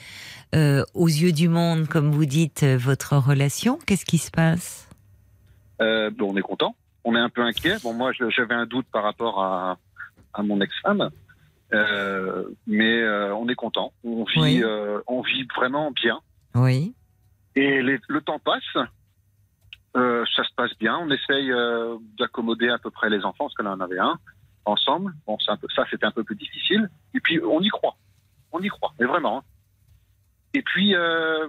euh, 0.55 0.83
aux 0.93 1.07
yeux 1.07 1.31
du 1.31 1.47
monde, 1.49 1.87
comme 1.87 2.11
vous 2.11 2.25
dites, 2.25 2.63
euh, 2.63 2.77
votre 2.77 3.15
relation, 3.17 3.77
qu'est-ce 3.85 4.05
qui 4.05 4.17
se 4.19 4.31
passe? 4.31 4.87
Euh, 5.81 6.09
bon, 6.11 6.31
on 6.33 6.37
est 6.37 6.41
content. 6.41 6.75
On 7.03 7.15
est 7.15 7.19
un 7.19 7.29
peu 7.29 7.41
inquiet. 7.41 7.77
Bon, 7.83 7.93
moi, 7.93 8.11
j'avais 8.13 8.53
un 8.53 8.65
doute 8.65 8.85
par 8.91 9.03
rapport 9.03 9.41
à, 9.43 9.77
à 10.33 10.43
mon 10.43 10.61
ex-femme, 10.61 11.09
Euh, 11.73 12.43
mais 12.67 13.01
euh, 13.01 13.33
on 13.35 13.47
est 13.47 13.55
content. 13.55 13.93
On 14.03 14.23
vit, 14.25 14.39
Oui. 14.41 14.63
euh, 14.63 14.99
on 15.07 15.21
vit 15.21 15.47
vraiment 15.55 15.91
bien. 15.91 16.19
Oui. 16.55 16.93
Et 17.55 17.81
les- 17.81 17.99
le 18.07 18.21
temps 18.21 18.39
passe. 18.39 18.87
Euh, 19.97 20.23
ça 20.35 20.43
se 20.43 20.53
passe 20.55 20.71
bien. 20.79 20.97
On 20.97 21.09
essaye 21.11 21.51
euh, 21.51 21.97
d'accommoder 22.17 22.69
à 22.69 22.77
peu 22.77 22.89
près 22.91 23.09
les 23.09 23.23
enfants, 23.25 23.45
parce 23.45 23.55
que 23.55 23.63
là, 23.63 23.71
on 23.71 23.73
en 23.73 23.81
avait 23.81 23.99
un 23.99 24.17
ensemble. 24.65 25.13
Bon, 25.27 25.37
un 25.47 25.57
peu, 25.57 25.67
ça, 25.75 25.85
c'était 25.89 26.05
un 26.05 26.11
peu 26.11 26.23
plus 26.23 26.35
difficile. 26.35 26.89
Et 27.13 27.19
puis, 27.19 27.41
on 27.43 27.59
y 27.61 27.67
croit. 27.69 27.95
On 28.53 28.59
y 28.59 28.67
croit, 28.69 28.93
mais 28.99 29.05
vraiment. 29.05 29.39
hein. 29.39 29.43
Et 30.53 30.61
puis, 30.61 30.95
euh, 30.95 31.47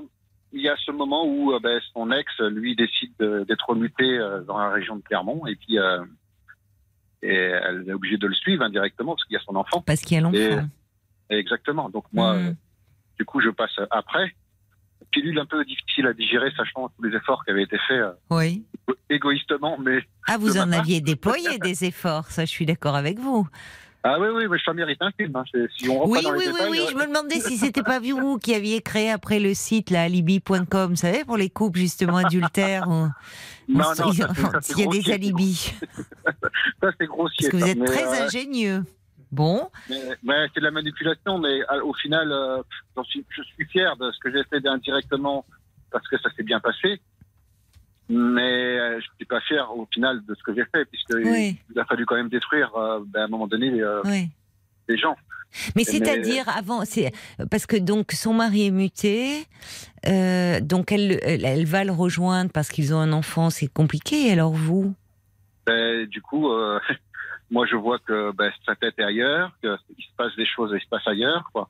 il 0.52 0.60
y 0.60 0.68
a 0.68 0.76
ce 0.76 0.90
moment 0.92 1.24
où 1.26 1.52
ben, 1.60 1.80
son 1.92 2.10
ex, 2.12 2.32
lui, 2.40 2.74
décide 2.76 3.12
de- 3.18 3.44
d'être 3.44 3.74
muté 3.74 4.04
euh, 4.18 4.40
dans 4.42 4.58
la 4.58 4.70
région 4.70 4.96
de 4.96 5.02
Clermont. 5.02 5.46
Et 5.46 5.56
puis, 5.56 5.78
euh, 5.78 6.02
et 7.22 7.34
elle 7.34 7.84
est 7.88 7.92
obligée 7.92 8.16
de 8.18 8.26
le 8.26 8.34
suivre 8.34 8.62
indirectement, 8.64 9.14
parce 9.14 9.24
qu'il 9.24 9.34
y 9.34 9.38
a 9.38 9.42
son 9.44 9.56
enfant. 9.56 9.80
Parce 9.82 10.00
qu'il 10.00 10.16
y 10.16 10.18
a 10.18 10.22
l'enfant. 10.22 10.68
Exactement. 11.30 11.88
Donc, 11.88 12.04
moi, 12.12 12.34
Mm. 12.34 12.46
euh, 12.48 12.52
du 13.18 13.24
coup, 13.24 13.40
je 13.40 13.48
passe 13.50 13.78
après. 13.90 14.34
Pilule 15.10 15.38
un 15.38 15.46
peu 15.46 15.64
difficile 15.64 16.06
à 16.06 16.12
digérer, 16.14 16.50
sachant 16.56 16.88
tous 16.88 17.02
les 17.02 17.14
efforts 17.16 17.44
qui 17.44 17.50
avaient 17.50 17.64
été 17.64 17.76
faits 17.88 18.00
euh, 18.00 18.12
Oui. 18.30 18.64
égoïstement, 19.10 19.78
mais 19.78 20.00
Ah, 20.26 20.38
vous 20.38 20.56
en 20.58 20.68
part. 20.70 20.80
aviez 20.80 21.00
déployé 21.00 21.58
des 21.58 21.84
efforts, 21.84 22.26
ça, 22.30 22.44
je 22.44 22.50
suis 22.50 22.66
d'accord 22.66 22.96
avec 22.96 23.18
vous. 23.18 23.46
Ah 24.04 24.18
oui 24.20 24.28
oui, 24.34 24.44
mais 24.50 24.58
ça 24.64 24.72
mérite 24.72 25.00
un 25.00 25.10
film. 25.12 25.34
hein. 25.36 25.44
Si 25.76 25.88
on 25.88 26.08
Oui, 26.08 26.22
dans 26.22 26.32
oui, 26.32 26.38
les 26.40 26.46
oui, 26.46 26.52
détails, 26.52 26.70
oui. 26.70 26.80
euh, 26.80 26.90
Je 26.90 26.96
me 26.96 27.06
demandais 27.06 27.40
si 27.40 27.56
c'était 27.56 27.82
pas 27.82 28.00
vous 28.00 28.38
qui 28.38 28.54
aviez 28.54 28.80
créé 28.82 29.10
après 29.10 29.38
le 29.40 29.54
site, 29.54 29.90
là, 29.90 30.02
alibi.com, 30.02 30.90
vous 30.90 30.96
savez, 30.96 31.24
pour 31.24 31.36
les 31.36 31.50
couples 31.50 31.78
justement 31.78 32.16
adultères. 32.16 32.88
où- 32.88 32.90
non, 32.92 33.12
où 33.68 33.72
non, 33.78 33.92
il 33.92 33.96
ça, 33.96 34.28
c'est- 34.34 34.40
ça, 34.42 34.50
c'est 34.62 34.72
il 34.72 34.78
y 34.80 34.82
a 34.82 34.86
des 35.02 35.12
alibis. 35.12 35.74
Ça 36.80 36.90
c'est 36.98 37.06
grossier. 37.06 37.48
Parce 37.50 37.50
que 37.50 37.56
vous 37.56 37.70
êtes 37.70 37.84
très 37.84 38.06
euh, 38.22 38.26
ingénieux. 38.26 38.84
Bon, 39.30 39.70
c'est 39.88 40.60
de 40.60 40.64
la 40.64 40.70
manipulation, 40.72 41.38
mais 41.38 41.62
euh, 41.70 41.82
au 41.84 41.94
final, 41.94 42.30
euh, 42.32 42.62
suis, 43.04 43.24
je 43.30 43.42
suis 43.42 43.64
fier 43.66 43.96
de 43.96 44.10
ce 44.12 44.18
que 44.18 44.30
j'ai 44.30 44.44
fait 44.44 44.66
indirectement 44.66 45.46
parce 45.90 46.06
que 46.08 46.18
ça 46.18 46.28
s'est 46.36 46.42
bien 46.42 46.60
passé. 46.60 47.00
Mais 48.14 48.78
euh, 48.78 49.00
je 49.00 49.06
suis 49.16 49.24
pas 49.24 49.40
fier 49.40 49.66
au 49.74 49.86
final 49.92 50.20
de 50.26 50.34
ce 50.34 50.42
que 50.42 50.54
j'ai 50.54 50.64
fait, 50.66 50.84
puisque 50.84 51.14
Oui. 51.14 51.56
il 51.74 51.78
a 51.80 51.84
fallu 51.86 52.04
quand 52.04 52.16
même 52.16 52.28
détruire 52.28 52.70
euh, 52.76 53.00
ben, 53.06 53.22
à 53.22 53.24
un 53.24 53.28
moment 53.28 53.46
donné 53.46 53.70
euh, 53.80 54.02
oui. 54.04 54.28
des 54.86 54.98
gens. 54.98 55.16
Mais 55.68 55.72
Mais- 55.76 55.84
c'est-à-dire 55.84 56.46
avant, 56.48 56.84
c'est 56.84 57.10
parce 57.50 57.64
que 57.66 57.76
donc 57.76 58.12
son 58.12 58.34
mari 58.34 58.66
est 58.66 58.70
muté, 58.70 59.44
euh, 60.06 60.60
donc 60.60 60.92
elle, 60.92 61.18
elle, 61.22 61.44
elle 61.46 61.64
va 61.66 61.84
le 61.84 61.92
rejoindre 61.92 62.50
parce 62.52 62.68
qu'ils 62.68 62.94
ont 62.94 62.98
un 63.00 63.12
enfant, 63.12 63.48
c'est 63.50 63.66
compliqué. 63.72 64.30
Alors 64.30 64.52
vous, 64.52 64.94
Ben, 65.66 66.04
du 66.06 66.20
coup, 66.20 66.50
euh, 66.52 66.80
moi, 67.50 67.66
je 67.70 67.76
vois 67.76 67.98
que 67.98 68.32
ben, 68.32 68.50
sa 68.66 68.74
tête 68.76 68.94
est 68.98 69.04
ailleurs, 69.04 69.52
qu'il 69.62 69.70
se 70.04 70.14
passe 70.18 70.34
des 70.36 70.46
choses, 70.46 70.70
il 70.74 70.82
se 70.82 70.88
passe 70.88 71.06
ailleurs, 71.06 71.48
quoi. 71.52 71.68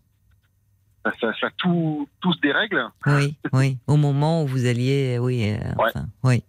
Ça, 1.21 1.33
ça, 1.41 1.49
tout, 1.57 2.09
tout 2.21 2.33
se 2.33 2.41
dérègle. 2.41 2.87
oui, 3.07 3.37
oui, 3.53 3.79
au 3.89 3.97
moment 3.97 4.45
où 4.45 4.47
vous 4.47 4.67
alliez, 4.67 5.19
oui, 5.19 5.51
euh, 5.51 5.73
enfin, 5.77 6.07
oui, 6.23 6.45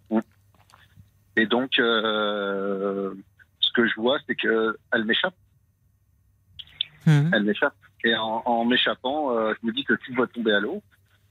Et 1.36 1.46
donc, 1.46 1.76
euh, 1.78 3.12
ce 3.58 3.72
que 3.72 3.88
je 3.88 3.94
vois, 3.96 4.18
c'est 4.26 4.36
que 4.36 4.78
elle 4.92 5.04
m'échappe. 5.04 5.34
Hum. 7.06 7.30
Elle 7.32 7.42
m'échappe. 7.42 7.74
Et 8.04 8.14
en, 8.14 8.42
en 8.44 8.64
m'échappant, 8.64 9.30
euh, 9.36 9.54
je 9.60 9.66
me 9.66 9.72
dis 9.72 9.82
que 9.82 9.94
tout 9.94 10.14
va 10.14 10.26
tomber 10.26 10.52
à 10.52 10.60
l'eau. 10.60 10.82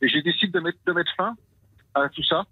Et 0.02 0.10
j'ai 0.10 0.22
décidé 0.22 0.52
de 0.52 0.60
mettre, 0.60 0.80
de 0.86 0.92
mettre 0.92 1.12
fin 1.16 1.36
à 1.94 2.10
tout 2.10 2.24
ça 2.24 2.46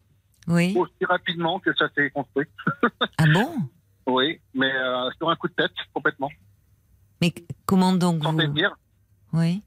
oui. 0.47 0.73
aussi 0.77 1.05
rapidement 1.05 1.59
que 1.59 1.73
ça 1.75 1.89
s'est 1.95 2.09
construit. 2.11 2.45
Ah 3.17 3.25
bon? 3.33 3.55
Oui, 4.07 4.39
mais 4.53 4.71
euh, 4.73 5.09
sur 5.17 5.29
un 5.29 5.35
coup 5.35 5.47
de 5.47 5.53
tête, 5.53 5.71
complètement, 5.93 6.29
Mais 7.21 7.33
comment 7.65 7.93
donc 7.93 8.23
sans 8.23 8.31
vous 8.31 8.37
prévenir. 8.37 8.75
Oui. 9.33 9.61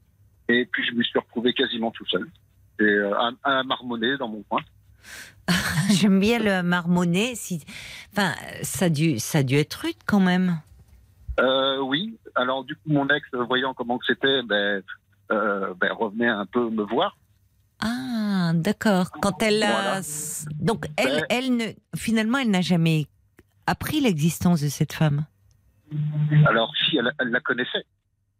Et 0.49 0.65
puis 0.71 0.85
je 0.87 0.93
me 0.93 1.03
suis 1.03 1.17
retrouvé 1.19 1.53
quasiment 1.53 1.91
tout 1.91 2.05
seul. 2.07 2.27
Et 2.79 2.83
euh, 2.83 3.13
à, 3.17 3.31
à 3.59 3.63
marmonner 3.63 4.17
dans 4.17 4.27
mon 4.27 4.43
coin. 4.43 4.61
J'aime 5.91 6.19
bien 6.19 6.39
le 6.39 6.63
marmonner. 6.63 7.35
Si, 7.35 7.63
enfin, 8.11 8.33
ça 8.63 8.85
a 8.85 8.89
dû, 8.89 9.19
ça 9.19 9.39
a 9.39 9.43
dû 9.43 9.55
être 9.55 9.73
rude 9.75 9.95
quand 10.05 10.19
même. 10.19 10.59
Euh, 11.39 11.79
oui. 11.79 12.17
Alors 12.35 12.63
du 12.63 12.75
coup, 12.75 12.81
mon 12.89 13.07
ex, 13.09 13.27
voyant 13.47 13.73
comment 13.73 13.99
c'était, 14.05 14.41
ben, 14.43 14.81
euh, 15.31 15.73
ben, 15.79 15.91
revenait 15.93 16.27
un 16.27 16.45
peu 16.45 16.69
me 16.69 16.83
voir. 16.83 17.17
Ah, 17.81 18.51
d'accord. 18.55 19.11
Quand 19.21 19.41
elle 19.43 19.61
a, 19.63 19.71
Voilà. 19.71 20.01
donc 20.59 20.85
elle, 20.97 21.17
Ben- 21.21 21.25
elle 21.29 21.57
ne, 21.57 21.65
finalement, 21.95 22.37
elle 22.37 22.49
n'a 22.51 22.61
jamais 22.61 23.07
appris 23.67 23.99
l'existence 23.99 24.61
de 24.61 24.69
cette 24.69 24.93
femme. 24.93 25.25
Alors 26.47 26.71
si, 26.89 26.97
elle, 26.97 27.11
elle 27.19 27.29
la 27.29 27.39
connaissait. 27.41 27.85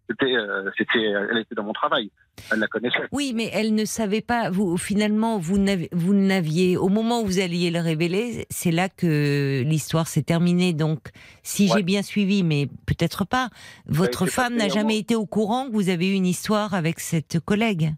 C'était, 0.07 0.35
euh, 0.35 0.69
c'était, 0.77 0.99
elle 1.31 1.39
était 1.39 1.55
dans 1.55 1.63
mon 1.63 1.73
travail. 1.73 2.11
Elle 2.51 2.59
la 2.59 2.67
connaissait. 2.67 3.07
Oui, 3.11 3.33
mais 3.35 3.49
elle 3.51 3.73
ne 3.73 3.85
savait 3.85 4.21
pas. 4.21 4.51
Vous, 4.51 4.77
finalement, 4.77 5.39
vous 5.39 5.57
n'avez- 5.57 5.89
vous 5.91 6.13
n'aviez, 6.13 6.77
au 6.77 6.89
moment 6.89 7.21
où 7.21 7.25
vous 7.25 7.39
alliez 7.39 7.71
le 7.71 7.79
révéler, 7.79 8.45
c'est 8.51 8.69
là 8.71 8.87
que 8.87 9.63
l'histoire 9.65 10.07
s'est 10.07 10.21
terminée. 10.21 10.73
Donc, 10.73 11.09
si 11.41 11.63
Ouais. 11.63 11.77
j'ai 11.77 11.83
bien 11.83 12.03
suivi, 12.03 12.43
mais 12.43 12.67
peut-être 12.85 13.25
pas, 13.25 13.49
votre 13.87 14.25
c'est 14.25 14.31
femme 14.31 14.55
n'a 14.57 14.67
jamais 14.69 14.99
été 14.99 15.15
au 15.15 15.25
courant 15.25 15.67
que 15.67 15.73
vous 15.73 15.89
avez 15.89 16.07
eu 16.11 16.13
une 16.13 16.27
histoire 16.27 16.75
avec 16.75 16.99
cette 16.99 17.39
collègue. 17.39 17.91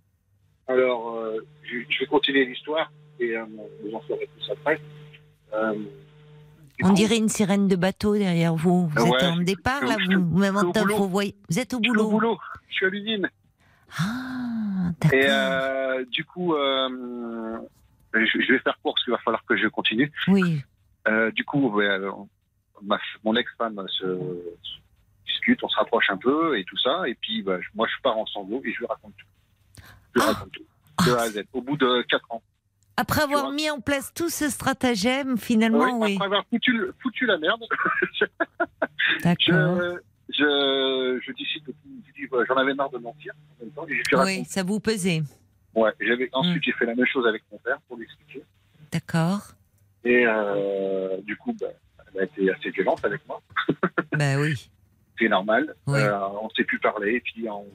Alors, 0.69 1.15
euh, 1.15 1.45
je, 1.63 1.77
je 1.89 1.99
vais 1.99 2.05
continuer 2.05 2.45
l'histoire 2.45 2.89
et 3.19 3.35
euh, 3.35 3.43
vous 3.83 3.93
en 3.95 4.01
ferez 4.01 4.29
plus 4.37 4.49
après. 4.51 4.79
Euh, 5.53 5.73
On 6.83 6.93
dirait 6.93 7.17
une 7.17 7.29
sirène 7.29 7.67
de 7.67 7.75
bateau 7.75 8.15
derrière 8.17 8.55
vous. 8.55 8.87
Vous 8.87 9.01
Ouais, 9.03 9.17
êtes 9.17 9.23
en 9.23 9.37
départ 9.37 9.83
là, 9.83 9.95
vous, 10.05 10.43
entendu, 10.67 10.85
boulot. 10.87 10.97
vous 10.97 11.09
voyez- 11.09 11.35
vous 11.49 11.59
êtes 11.59 11.73
au 11.73 11.77
je 11.77 11.83
suis 11.83 11.89
au 11.91 11.93
boulot. 11.93 12.09
boulot. 12.11 12.39
Je 12.69 12.73
suis 12.75 12.85
à 12.85 12.89
l'usine. 12.89 13.29
Ah, 13.99 14.91
d'accord. 14.99 15.19
Et 15.19 15.25
euh, 15.27 16.05
du 16.11 16.23
coup, 16.25 16.53
euh, 16.53 17.57
je, 18.13 18.51
vais 18.53 18.59
faire 18.59 18.77
court 18.83 18.93
parce 18.93 19.03
qu'il 19.03 19.11
va 19.13 19.19
falloir 19.19 19.43
que 19.45 19.57
je 19.57 19.67
continue. 19.67 20.11
Oui, 20.27 20.61
Euh, 21.07 21.31
du 21.31 21.45
coup, 21.45 21.69
ma- 22.83 22.99
mon 23.23 23.33
ex-femme 23.37 23.81
se, 23.87 24.03
se 24.03 24.77
discute, 25.25 25.63
on 25.63 25.69
se 25.69 25.77
rapproche 25.77 26.09
un 26.09 26.17
peu 26.17 26.59
et 26.59 26.65
tout 26.65 26.77
ça. 26.77 27.07
Et 27.07 27.15
puis, 27.15 27.41
bah, 27.41 27.57
moi, 27.75 27.87
je 27.87 28.01
pars 28.03 28.17
en 28.17 28.25
et 28.65 28.73
je 28.73 28.79
lui 28.79 28.85
raconte 28.87 29.13
tout. 29.17 29.81
Je 30.15 30.19
lui 30.19 30.27
Ah. 30.27 30.33
raconte 30.33 30.51
tout. 30.51 30.63
De 31.05 31.11
A 31.13 31.21
à 31.21 31.29
Z. 31.29 31.43
Au 31.53 31.61
bout 31.61 31.77
de 31.77 32.01
4 32.09 32.25
ans. 32.31 32.41
Après 32.97 33.21
avoir 33.21 33.51
mis 33.51 33.69
en 33.69 33.79
place 33.79 34.11
tout 34.13 34.29
ce 34.29 34.49
stratagème, 34.49 35.37
finalement, 35.37 35.99
Oui, 35.99 36.07
oui. 36.09 36.13
Après 36.15 36.25
avoir 36.25 36.45
foutu, 37.01 37.25
la 37.27 37.37
merde, 37.37 37.61
D'accord. 39.23 39.77
je, 39.79 39.99
je, 40.29 41.19
je 41.25 41.31
décide 41.33 41.63
J'en 42.47 42.55
avais 42.55 42.73
marre 42.73 42.89
de 42.89 42.97
mentir 42.97 43.33
en 43.59 43.63
même 43.63 43.73
temps. 43.73 43.85
Et 43.87 43.93
je 43.93 44.15
lui 44.15 44.23
Oui, 44.23 44.45
ça 44.45 44.63
vous 44.63 44.79
pesait. 44.79 45.21
Ouais, 45.75 45.91
j'avais, 45.99 46.29
ensuite, 46.33 46.57
Mm. 46.57 46.63
j'ai 46.65 46.71
fait 46.73 46.85
la 46.85 46.95
même 46.95 47.05
chose 47.05 47.25
avec 47.27 47.43
mon 47.51 47.57
père 47.59 47.77
pour 47.87 47.97
lui 47.97 48.03
expliquer. 48.05 48.43
D'accord. 48.91 49.41
Et 50.03 50.25
euh, 50.25 51.17
du 51.21 51.37
coup, 51.37 51.55
bah, 51.59 51.67
elle 52.15 52.21
a 52.21 52.23
été 52.25 52.51
assez 52.51 52.69
violente 52.71 53.03
avec 53.05 53.21
moi. 53.27 53.41
bah 54.17 54.37
oui. 54.39 54.69
c'est 55.19 55.29
normal. 55.29 55.75
Oui. 55.85 55.99
Euh, 55.99 56.17
on 56.41 56.49
s'est 56.49 56.63
plus 56.63 56.79
parler, 56.79 57.15
et 57.15 57.19
puis 57.21 57.47
on- 57.49 57.65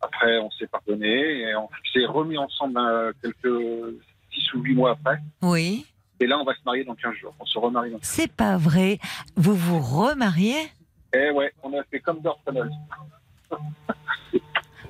après 0.00 0.38
on 0.38 0.50
s'est 0.52 0.66
pardonné 0.68 1.40
et 1.40 1.56
on 1.56 1.68
s'est 1.92 2.04
remis 2.06 2.38
ensemble 2.38 2.78
euh, 2.78 3.12
quelques 3.22 3.98
six 4.38 4.52
ou 4.54 4.60
huit 4.62 4.74
mois 4.74 4.92
après. 4.92 5.18
Oui. 5.42 5.86
Et 6.20 6.26
là, 6.26 6.38
on 6.38 6.44
va 6.44 6.52
se 6.54 6.60
marier 6.64 6.84
dans 6.84 6.94
15 6.94 7.14
jours. 7.14 7.34
On 7.38 7.44
se 7.46 7.58
remarie 7.58 7.90
dans 7.90 7.98
15 7.98 8.08
C'est 8.08 8.30
pas 8.32 8.56
vrai. 8.56 8.98
Vous 9.36 9.54
vous 9.54 9.78
remariez? 9.80 10.56
Et 11.14 11.30
ouais, 11.30 11.52
on 11.62 11.72
a 11.78 11.82
fait 11.90 12.00
comme 12.00 12.20
d'Orphanol. 12.20 12.70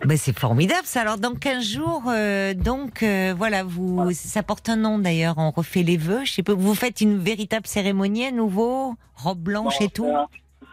Ben, 0.04 0.16
c'est 0.16 0.38
formidable 0.38 0.86
ça. 0.86 1.00
Alors 1.00 1.18
dans 1.18 1.34
15 1.34 1.64
jours, 1.64 2.02
euh, 2.06 2.54
donc 2.54 3.02
euh, 3.02 3.34
voilà, 3.36 3.64
vous, 3.64 4.12
ça 4.12 4.44
porte 4.44 4.68
un 4.68 4.76
nom 4.76 4.98
d'ailleurs. 4.98 5.34
On 5.38 5.50
refait 5.50 5.82
les 5.82 5.96
vœux. 5.96 6.24
Je 6.24 6.32
sais 6.34 6.42
pas, 6.44 6.54
vous 6.54 6.74
faites 6.74 7.00
une 7.00 7.18
véritable 7.18 7.66
cérémonie 7.66 8.24
à 8.24 8.30
nouveau, 8.30 8.94
robe 9.16 9.40
blanche 9.40 9.80
Non, 9.80 9.86
et 9.86 9.90
tout? 9.90 10.06
un- 10.06 10.28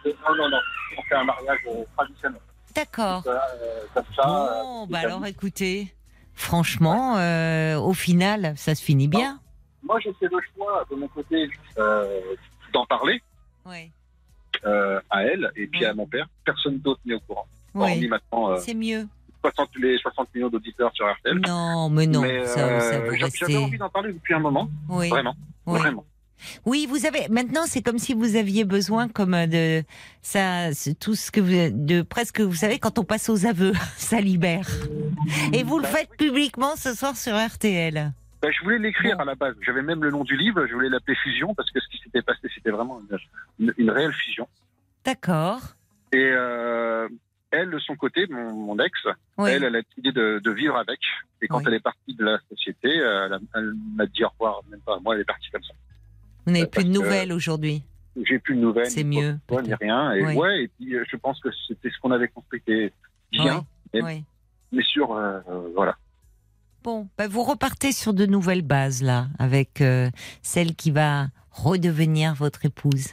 Non, 0.06 0.36
non, 0.38 0.48
non. 0.48 0.58
On 0.96 1.02
fait 1.02 1.16
un 1.16 1.24
mariage 1.24 1.58
euh, 1.68 1.82
traditionnel. 1.96 2.40
D'accord. 2.74 3.24
Euh, 3.26 3.36
ça. 4.14 4.62
Bon, 4.62 4.86
bah 4.86 5.00
alors 5.00 5.18
amis. 5.22 5.30
écoutez, 5.30 5.92
franchement, 6.36 7.16
euh, 7.16 7.76
au 7.78 7.92
final, 7.94 8.52
ça 8.56 8.74
se 8.76 8.82
finit 8.84 9.08
bien. 9.08 9.40
Moi, 9.82 9.98
j'ai 10.00 10.12
fait 10.14 10.26
le 10.26 10.38
choix 10.54 10.84
de 10.90 10.94
mon 10.96 11.08
côté 11.08 11.48
euh, 11.78 12.20
d'en 12.72 12.86
parler 12.86 13.20
euh, 14.64 15.00
à 15.10 15.24
elle 15.24 15.50
et 15.56 15.66
puis 15.66 15.84
à 15.84 15.94
mon 15.94 16.06
père. 16.06 16.28
Personne 16.44 16.78
d'autre 16.78 17.00
n'est 17.04 17.14
au 17.14 17.20
courant. 17.20 17.46
Oui. 17.74 18.06
maintenant 18.06 18.56
C'est 18.58 18.74
mieux. 18.74 19.06
60, 19.42 19.68
les 19.80 19.98
60 19.98 20.34
millions 20.34 20.48
d'auditeurs 20.48 20.90
sur 20.94 21.06
RTL. 21.06 21.38
Non, 21.38 21.88
mais 21.88 22.06
non, 22.06 22.22
Mais, 22.22 22.46
ça. 22.46 22.80
J'avais 23.34 23.56
envie 23.56 23.78
d'en 23.78 23.88
parler 23.88 24.12
depuis 24.12 24.34
un 24.34 24.40
moment, 24.40 24.68
Oui. 24.88 25.08
vraiment, 25.08 25.34
Oui. 25.66 25.78
vraiment. 25.78 26.04
Oui, 26.64 26.86
vous 26.88 27.06
avez. 27.06 27.28
Maintenant, 27.28 27.62
c'est 27.66 27.82
comme 27.82 27.98
si 27.98 28.14
vous 28.14 28.36
aviez 28.36 28.64
besoin, 28.64 29.08
comme 29.08 29.34
euh, 29.34 29.46
de 29.46 29.84
ça, 30.22 30.68
tout 31.00 31.14
ce 31.14 31.30
que 31.30 31.40
vous, 31.40 31.70
de 31.72 32.02
presque, 32.02 32.40
vous 32.40 32.54
savez, 32.54 32.78
quand 32.78 32.98
on 32.98 33.04
passe 33.04 33.28
aux 33.28 33.46
aveux, 33.46 33.72
ça 33.96 34.20
libère. 34.20 34.68
Et 35.52 35.62
vous 35.62 35.78
le 35.78 35.86
faites 35.86 36.10
publiquement 36.16 36.76
ce 36.76 36.94
soir 36.94 37.16
sur 37.16 37.34
RTL. 37.34 38.12
Ben, 38.42 38.52
je 38.52 38.62
voulais 38.64 38.78
l'écrire 38.78 39.18
à 39.20 39.24
la 39.24 39.34
base. 39.34 39.54
J'avais 39.64 39.82
même 39.82 40.02
le 40.04 40.10
nom 40.10 40.22
du 40.24 40.36
livre. 40.36 40.66
Je 40.66 40.74
voulais 40.74 40.90
l'appeler 40.90 41.16
Fusion 41.22 41.54
parce 41.54 41.70
que 41.70 41.80
ce 41.80 41.88
qui 41.88 41.98
s'était 42.02 42.22
passé, 42.22 42.48
c'était 42.54 42.70
vraiment 42.70 43.00
une, 43.10 43.18
une- 43.58 43.74
une 43.78 43.90
réelle 43.90 44.12
fusion. 44.12 44.46
D'accord. 45.04 45.60
Et 46.12 46.18
euh, 46.32 47.08
elle, 47.50 47.70
de 47.70 47.78
son 47.78 47.96
côté, 47.96 48.26
mon, 48.28 48.52
mon 48.52 48.78
ex, 48.78 48.92
Oui. 49.38 49.50
elle, 49.50 49.64
elle 49.64 49.76
a 49.76 49.82
décidé 49.82 50.12
de, 50.12 50.40
de 50.44 50.50
vivre 50.50 50.76
avec. 50.76 51.00
Et 51.40 51.48
quand 51.48 51.58
Oui. 51.58 51.64
elle 51.68 51.74
est 51.74 51.80
partie 51.80 52.14
de 52.14 52.24
la 52.24 52.38
société, 52.50 52.88
euh, 53.00 53.38
elle 53.54 53.72
m'a 53.94 54.04
dit 54.06 54.22
au 54.24 54.28
revoir, 54.28 54.60
même 54.70 54.80
pas. 54.80 54.98
Moi, 55.00 55.14
elle 55.14 55.22
est 55.22 55.24
partie 55.24 55.48
comme 55.50 55.62
ça. 55.64 55.72
Vous 56.46 56.52
n'avez 56.52 56.64
euh, 56.64 56.68
plus 56.68 56.84
de 56.84 56.90
nouvelles 56.90 57.32
aujourd'hui. 57.32 57.82
J'ai 58.24 58.38
plus 58.38 58.54
de 58.54 58.60
nouvelles. 58.60 58.90
C'est 58.90 59.04
mieux, 59.04 59.38
quoi, 59.48 59.62
ni 59.62 59.74
rien. 59.74 60.12
Et 60.14 60.24
Oui. 60.24 60.34
ouais, 60.34 60.62
et 60.64 60.68
puis 60.68 60.94
euh, 60.94 61.04
je 61.10 61.16
pense 61.16 61.38
que 61.40 61.48
c'était 61.68 61.90
ce 61.90 61.98
qu'on 62.00 62.10
avait 62.12 62.28
construit 62.28 62.62
bien, 62.66 63.64
mais, 63.92 64.02
Oui. 64.02 64.24
mais 64.72 64.82
sur, 64.82 65.12
euh, 65.12 65.40
voilà. 65.74 65.96
Bon, 66.82 67.08
bah, 67.18 67.26
vous 67.28 67.42
repartez 67.42 67.92
sur 67.92 68.14
de 68.14 68.24
nouvelles 68.26 68.62
bases 68.62 69.02
là, 69.02 69.26
avec 69.38 69.80
euh, 69.80 70.08
celle 70.42 70.74
qui 70.76 70.92
va 70.92 71.26
redevenir 71.50 72.34
votre 72.34 72.64
épouse. 72.64 73.08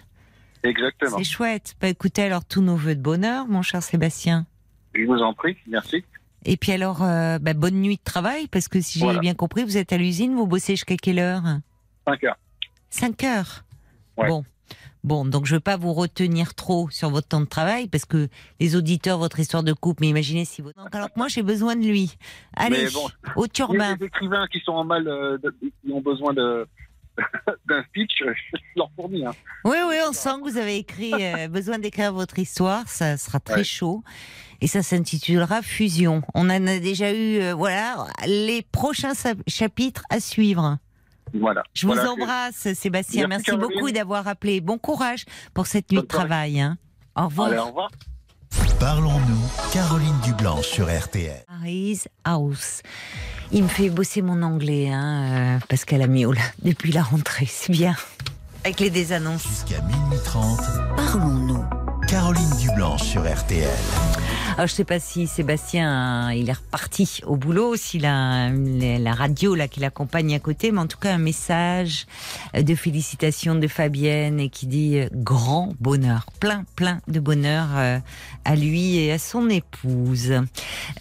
Exactement. 0.64 1.18
C'est 1.18 1.24
chouette. 1.24 1.76
Bah, 1.82 1.88
écoutez, 1.90 2.24
alors 2.24 2.46
tous 2.46 2.62
nos 2.62 2.76
voeux 2.76 2.96
de 2.96 3.02
bonheur, 3.02 3.48
mon 3.48 3.62
cher 3.62 3.82
Sébastien. 3.84 4.46
Je 4.94 5.04
vous 5.06 5.18
en 5.22 5.34
prie, 5.34 5.58
merci. 5.68 6.06
Et 6.46 6.56
puis 6.56 6.72
alors, 6.72 7.02
euh, 7.04 7.40
bah, 7.40 7.54
bonne 7.54 7.82
nuit 7.82 7.98
de 7.98 8.04
travail, 8.04 8.48
parce 8.48 8.68
que 8.68 8.80
si 8.80 9.00
j'ai 9.00 9.06
Voilà. 9.06 9.20
bien 9.20 9.34
compris, 9.34 9.64
vous 9.64 9.76
êtes 9.78 9.92
à 9.92 9.98
l'usine, 9.98 10.36
vous 10.36 10.46
bossez 10.48 10.74
jusqu'à 10.74 10.96
quelle 10.98 11.20
heure? 11.20 11.42
5 12.08 12.24
heures. 12.26 12.38
5 12.94 13.24
heures. 13.24 13.64
Ouais. 14.18 14.28
Bon. 14.28 14.44
Bon, 15.04 15.26
donc 15.26 15.46
je 15.46 15.54
ne 15.54 15.58
veux 15.58 15.62
pas 15.62 15.76
vous 15.76 15.92
retenir 15.94 16.54
trop 16.56 16.90
sur 16.90 17.10
votre 17.10 17.28
temps 17.28 17.42
de 17.42 17.46
travail, 17.46 17.88
parce 17.90 18.06
que 18.06 18.30
les 18.62 18.76
auditeurs, 18.78 19.18
votre 19.18 19.38
histoire 19.40 19.62
de 19.64 19.74
couple, 19.74 20.02
mais 20.04 20.10
imaginez 20.10 20.46
si 20.46 20.62
vous... 20.62 20.72
Donc, 20.72 20.96
alors 20.96 21.10
que 21.10 21.18
moi, 21.20 21.28
j'ai 21.28 21.44
besoin 21.44 21.76
de 21.76 21.84
lui. 21.86 22.16
Allez, 22.56 22.88
bon, 22.94 23.10
au 23.36 23.48
turbin. 23.48 23.92
a 23.92 23.96
des 23.98 24.06
écrivains 24.06 24.48
qui 24.48 24.60
sont 24.62 24.72
en 24.72 24.86
mal, 24.86 25.06
euh, 25.10 25.38
qui 25.62 25.92
ont 25.92 26.00
besoin 26.00 26.34
de 26.34 26.66
d'un 27.68 27.84
speech, 27.90 28.12
je 28.22 28.58
leur 28.78 28.90
fournis. 28.96 29.26
Hein. 29.26 29.34
Oui, 29.66 29.76
oui, 29.88 29.96
on 30.08 30.14
sent 30.14 30.30
que 30.42 30.50
vous 30.50 30.58
avez 30.58 30.78
écrit, 30.78 31.12
euh, 31.14 31.48
besoin 31.50 31.80
d'écrire 31.80 32.14
votre 32.14 32.40
histoire, 32.40 32.88
ça 32.88 33.18
sera 33.18 33.40
très 33.42 33.56
Ouais. 33.58 33.64
chaud. 33.66 34.04
Et 34.62 34.68
ça 34.68 34.82
s'intitulera 34.82 35.62
Fusion. 35.62 36.22
On 36.34 36.46
en 36.50 36.66
a 36.68 36.80
déjà 36.80 37.12
eu, 37.12 37.42
euh, 37.42 37.54
voilà, 37.54 38.08
les 38.26 38.62
prochains 38.72 39.12
chapitres 39.48 40.04
à 40.10 40.22
suivre. 40.22 40.78
Voilà. 41.40 41.64
Je 41.74 41.88
vous 41.88 41.94
Voilà, 41.94 42.12
embrasse, 42.12 42.74
Sébastien. 42.74 43.28
Merci, 43.28 43.52
beaucoup 43.58 43.92
d'avoir 43.92 44.28
appelé. 44.28 44.62
Bon 44.62 44.78
courage 44.78 45.26
pour 45.54 45.66
cette 45.68 45.92
nuit 45.92 46.02
de 46.02 46.06
travail. 46.08 46.60
hein. 46.62 46.78
Au 47.16 47.26
revoir. 47.26 47.48
Allez, 47.50 47.58
au 47.60 47.66
revoir. 47.66 47.90
Parlons-nous, 48.80 49.72
Caroline 49.72 50.20
Dublanche 50.24 50.66
sur 50.68 50.86
RTL. 50.88 51.44
Paris 51.48 52.02
House. 52.24 52.82
Il 53.52 53.64
me 53.64 53.68
fait 53.68 53.90
bosser 53.90 54.22
mon 54.22 54.42
anglais, 54.44 54.90
hein, 54.92 55.58
euh, 55.58 55.60
Pascal 55.70 56.02
Amiot, 56.02 56.34
là, 56.34 56.42
depuis 56.64 56.92
la 56.92 57.02
rentrée. 57.04 57.48
C'est 57.50 57.72
bien. 57.72 57.96
Avec 58.64 58.80
les 58.80 58.90
désannonces. 58.90 59.44
Jusqu'à 59.48 59.82
minuit 59.82 60.20
30, 60.24 60.60
Parlons-nous. 60.96 61.64
Caroline 62.08 62.50
Dublanche 62.60 63.04
sur 63.04 63.22
RTL. 63.24 63.70
Alors, 64.56 64.68
je 64.68 64.74
sais 64.74 64.84
pas 64.84 65.00
si 65.00 65.26
Sébastien, 65.26 66.32
il 66.32 66.48
est 66.48 66.54
reparti 66.54 67.22
au 67.26 67.36
boulot, 67.38 67.76
s'il 67.76 68.06
a 68.06 68.52
la 68.52 69.14
radio 69.14 69.56
là 69.56 69.68
qui 69.68 69.80
l'accompagne 69.80 70.36
à 70.36 70.40
côté, 70.40 70.72
mais 70.72 70.80
en 70.80 70.86
tout 70.86 71.00
cas 71.00 71.16
un 71.16 71.18
message 71.18 72.06
de 72.54 72.76
félicitations 72.76 73.56
de 73.56 73.68
Fabienne 73.68 74.40
et 74.40 74.50
qui 74.50 74.68
dit 74.68 75.00
euh, 75.00 75.10
grand 75.12 75.74
bonheur, 75.80 76.28
plein 76.40 76.66
plein 76.76 77.02
de 77.08 77.20
bonheur 77.20 77.70
euh, 77.76 77.98
à 78.46 78.56
lui 78.56 78.98
et 78.98 79.12
à 79.12 79.18
son 79.18 79.50
épouse. 79.50 80.34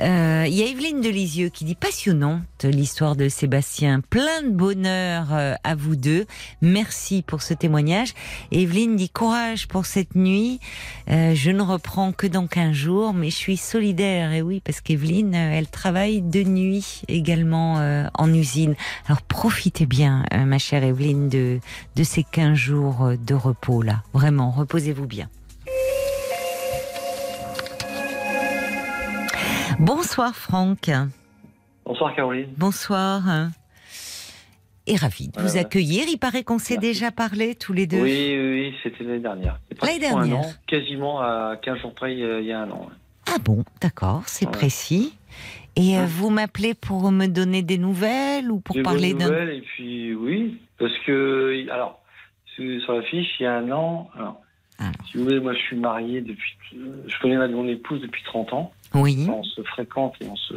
Euh, 0.00 0.44
Il 0.48 0.54
y 0.54 0.62
a 0.62 0.66
Evelyne 0.66 1.02
Delisieux 1.02 1.50
qui 1.50 1.66
dit 1.66 1.74
passionnante 1.74 2.64
l'histoire 2.64 3.16
de 3.16 3.28
Sébastien, 3.28 4.00
plein 4.00 4.42
de 4.42 4.50
bonheur 4.50 5.26
à 5.32 5.74
vous 5.74 5.96
deux. 5.96 6.26
Merci 6.62 7.22
pour 7.26 7.42
ce 7.42 7.52
témoignage. 7.52 8.14
Evelyne 8.50 8.96
dit 8.96 9.10
courage 9.10 9.68
pour 9.68 9.84
cette 9.84 10.14
nuit. 10.14 10.60
Je 11.08 11.50
ne 11.50 11.60
reprends 11.60 12.12
que 12.12 12.28
dans 12.28 12.46
15 12.46 12.72
jours, 12.72 13.14
mais 13.14 13.30
je 13.30 13.41
suis 13.42 13.56
solidaire. 13.56 14.32
Et 14.32 14.40
oui, 14.40 14.60
parce 14.64 14.80
qu'Evelyne, 14.80 15.34
euh, 15.34 15.52
elle 15.58 15.68
travaille 15.68 16.22
de 16.22 16.42
nuit 16.44 17.02
également 17.08 17.80
euh, 17.80 18.04
en 18.14 18.32
usine. 18.32 18.74
Alors 19.06 19.20
profitez 19.22 19.84
bien, 19.86 20.24
euh, 20.32 20.44
ma 20.44 20.58
chère 20.58 20.84
Evelyne, 20.84 21.28
de, 21.28 21.58
de 21.96 22.02
ces 22.04 22.22
15 22.22 22.54
jours 22.54 23.10
de 23.18 23.34
repos 23.34 23.82
là. 23.82 24.02
Vraiment, 24.12 24.50
reposez-vous 24.52 25.06
bien. 25.06 25.28
Bonsoir 29.80 30.34
Franck. 30.36 30.90
Bonsoir 31.84 32.14
Caroline. 32.14 32.48
Bonsoir. 32.56 33.22
Et 34.86 34.96
ravi 34.96 35.28
de 35.28 35.40
vous 35.40 35.56
Euh, 35.56 35.60
accueillir. 35.60 36.04
Il 36.08 36.18
paraît 36.18 36.44
qu'on 36.44 36.58
s'est 36.58 36.76
déjà 36.76 37.10
parlé 37.10 37.54
tous 37.54 37.72
les 37.72 37.86
deux. 37.86 38.02
Oui, 38.02 38.36
oui, 38.36 38.74
c'était 38.82 39.04
l'année 39.04 39.20
dernière. 39.20 39.58
L'année 39.80 39.98
dernière. 39.98 40.38
Un 40.38 40.42
an, 40.42 40.52
quasiment 40.66 41.20
à 41.20 41.56
15 41.62 41.78
jours 41.80 41.94
près, 41.94 42.14
il 42.14 42.44
y 42.46 42.52
a 42.52 42.60
un 42.60 42.70
an. 42.70 42.88
Ah 43.26 43.38
bon, 43.42 43.64
d'accord, 43.80 44.22
c'est 44.26 44.46
Ouais. 44.46 44.52
précis. 44.52 45.16
Et 45.76 45.96
euh, 45.96 46.00
Ouais. 46.02 46.06
vous 46.06 46.30
m'appelez 46.30 46.74
pour 46.74 47.10
me 47.10 47.26
donner 47.26 47.62
des 47.62 47.78
nouvelles 47.78 48.50
ou 48.50 48.60
pour 48.60 48.76
Des 48.76 48.82
parler 48.82 49.14
d'un... 49.14 49.26
nouvelles, 49.28 49.50
et 49.56 49.60
puis 49.62 50.14
oui, 50.14 50.60
parce 50.78 50.92
que, 51.06 51.66
alors, 51.70 52.00
sur 52.56 52.92
la 52.92 53.02
fiche, 53.02 53.28
il 53.40 53.44
y 53.44 53.46
a 53.46 53.54
un 53.56 53.70
an, 53.70 54.10
alors, 54.14 54.40
Alors. 54.78 54.92
si 55.10 55.16
vous 55.16 55.24
voulez, 55.24 55.40
moi 55.40 55.54
je 55.54 55.58
suis 55.60 55.76
marié 55.76 56.20
depuis, 56.20 56.52
je 56.72 57.18
connais 57.20 57.36
ma 57.36 57.48
mon 57.48 57.66
épouse 57.68 58.00
depuis 58.02 58.22
30 58.24 58.52
ans. 58.52 58.72
Oui, 58.94 59.26
On 59.30 59.42
se 59.42 59.62
fréquente 59.62 60.14
et 60.20 60.26
on, 60.26 60.36
se, 60.36 60.52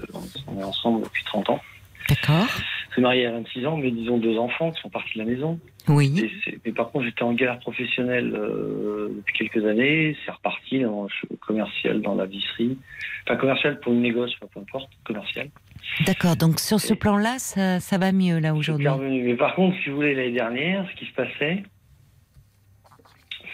on 0.47 0.59
est 0.59 0.63
ensemble 0.63 1.03
depuis 1.03 1.23
30 1.23 1.51
ans. 1.51 1.61
D'accord. 2.09 2.47
On 2.91 2.95
s'est 2.95 3.01
marié 3.01 3.25
à 3.25 3.31
26 3.31 3.65
ans, 3.65 3.77
mais 3.77 3.91
disons 3.91 4.17
deux 4.17 4.37
enfants 4.37 4.71
qui 4.71 4.81
sont 4.81 4.89
partis 4.89 5.17
de 5.17 5.23
la 5.23 5.29
maison. 5.29 5.59
Oui, 5.87 6.13
Et 6.47 6.57
mais 6.65 6.71
par 6.71 6.91
contre, 6.91 7.05
j'étais 7.05 7.23
en 7.23 7.33
galère 7.33 7.59
professionnelle 7.59 8.33
euh, 8.33 9.09
depuis 9.17 9.33
quelques 9.49 9.65
années. 9.65 10.15
C'est 10.25 10.31
reparti 10.31 10.79
dans 10.79 11.07
commercial, 11.41 12.01
dans 12.01 12.15
la 12.15 12.25
visserie. 12.25 12.77
Enfin, 13.27 13.35
commercial 13.37 13.79
pour 13.81 13.91
une 13.93 14.01
négoce, 14.01 14.33
peu 14.35 14.59
importe, 14.59 14.89
commercial. 15.03 15.49
d'accord. 16.05 16.35
Donc 16.37 16.59
sur 16.59 16.79
ce 16.79 16.93
plan-là, 16.93 17.37
ça, 17.37 17.79
ça 17.79 17.97
va 17.97 18.11
mieux 18.11 18.39
là 18.39 18.53
aujourd'hui. 18.55 18.87
Mais 18.99 19.35
par 19.35 19.55
contre, 19.55 19.75
si 19.83 19.89
vous 19.89 19.97
voulez, 19.97 20.15
l'année 20.15 20.31
dernière, 20.31 20.87
ce 20.91 20.95
qui 20.99 21.05
se 21.05 21.13
passait, 21.13 21.63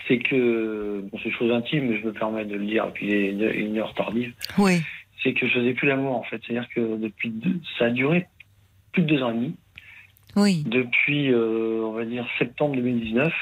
c'est 0.07 0.19
que, 0.19 1.03
bon, 1.11 1.19
c'est 1.23 1.31
chose 1.31 1.51
intime, 1.51 1.87
mais 1.89 1.99
je 1.99 2.05
me 2.05 2.13
permets 2.13 2.45
de 2.45 2.55
le 2.55 2.65
dire, 2.65 2.85
et 2.85 2.91
puis 2.91 3.07
il 3.07 3.13
est 3.13 3.29
une- 3.31 3.67
une 3.69 3.77
heure 3.77 3.93
tardive, 3.93 4.33
Oui, 4.57 4.81
c'est 5.23 5.33
que 5.33 5.47
je 5.47 5.53
faisais 5.53 5.73
plus 5.73 5.87
l'amour, 5.87 6.15
en 6.15 6.23
fait. 6.23 6.41
C'est-à-dire 6.45 6.67
que 6.73 6.97
depuis 6.97 7.29
deux, 7.29 7.59
ça 7.77 7.85
a 7.85 7.89
duré 7.89 8.27
plus 8.91 9.03
de 9.03 9.07
deux 9.07 9.23
ans 9.23 9.31
et 9.31 9.35
demi. 9.35 9.55
oui, 10.35 10.63
Depuis, 10.65 11.31
euh, 11.31 11.81
on 11.85 11.91
va 11.93 12.05
dire, 12.05 12.25
septembre 12.39 12.75
2019, 12.75 13.33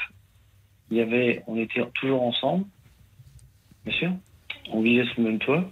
il 0.90 0.96
y 0.96 1.00
avait, 1.00 1.42
on 1.46 1.56
était 1.56 1.82
toujours 1.94 2.22
ensemble, 2.22 2.64
bien 3.84 3.94
sûr. 3.94 4.10
On 4.72 4.80
vivait 4.82 5.04
sous 5.06 5.20
le 5.22 5.28
même 5.30 5.38
toit. 5.38 5.64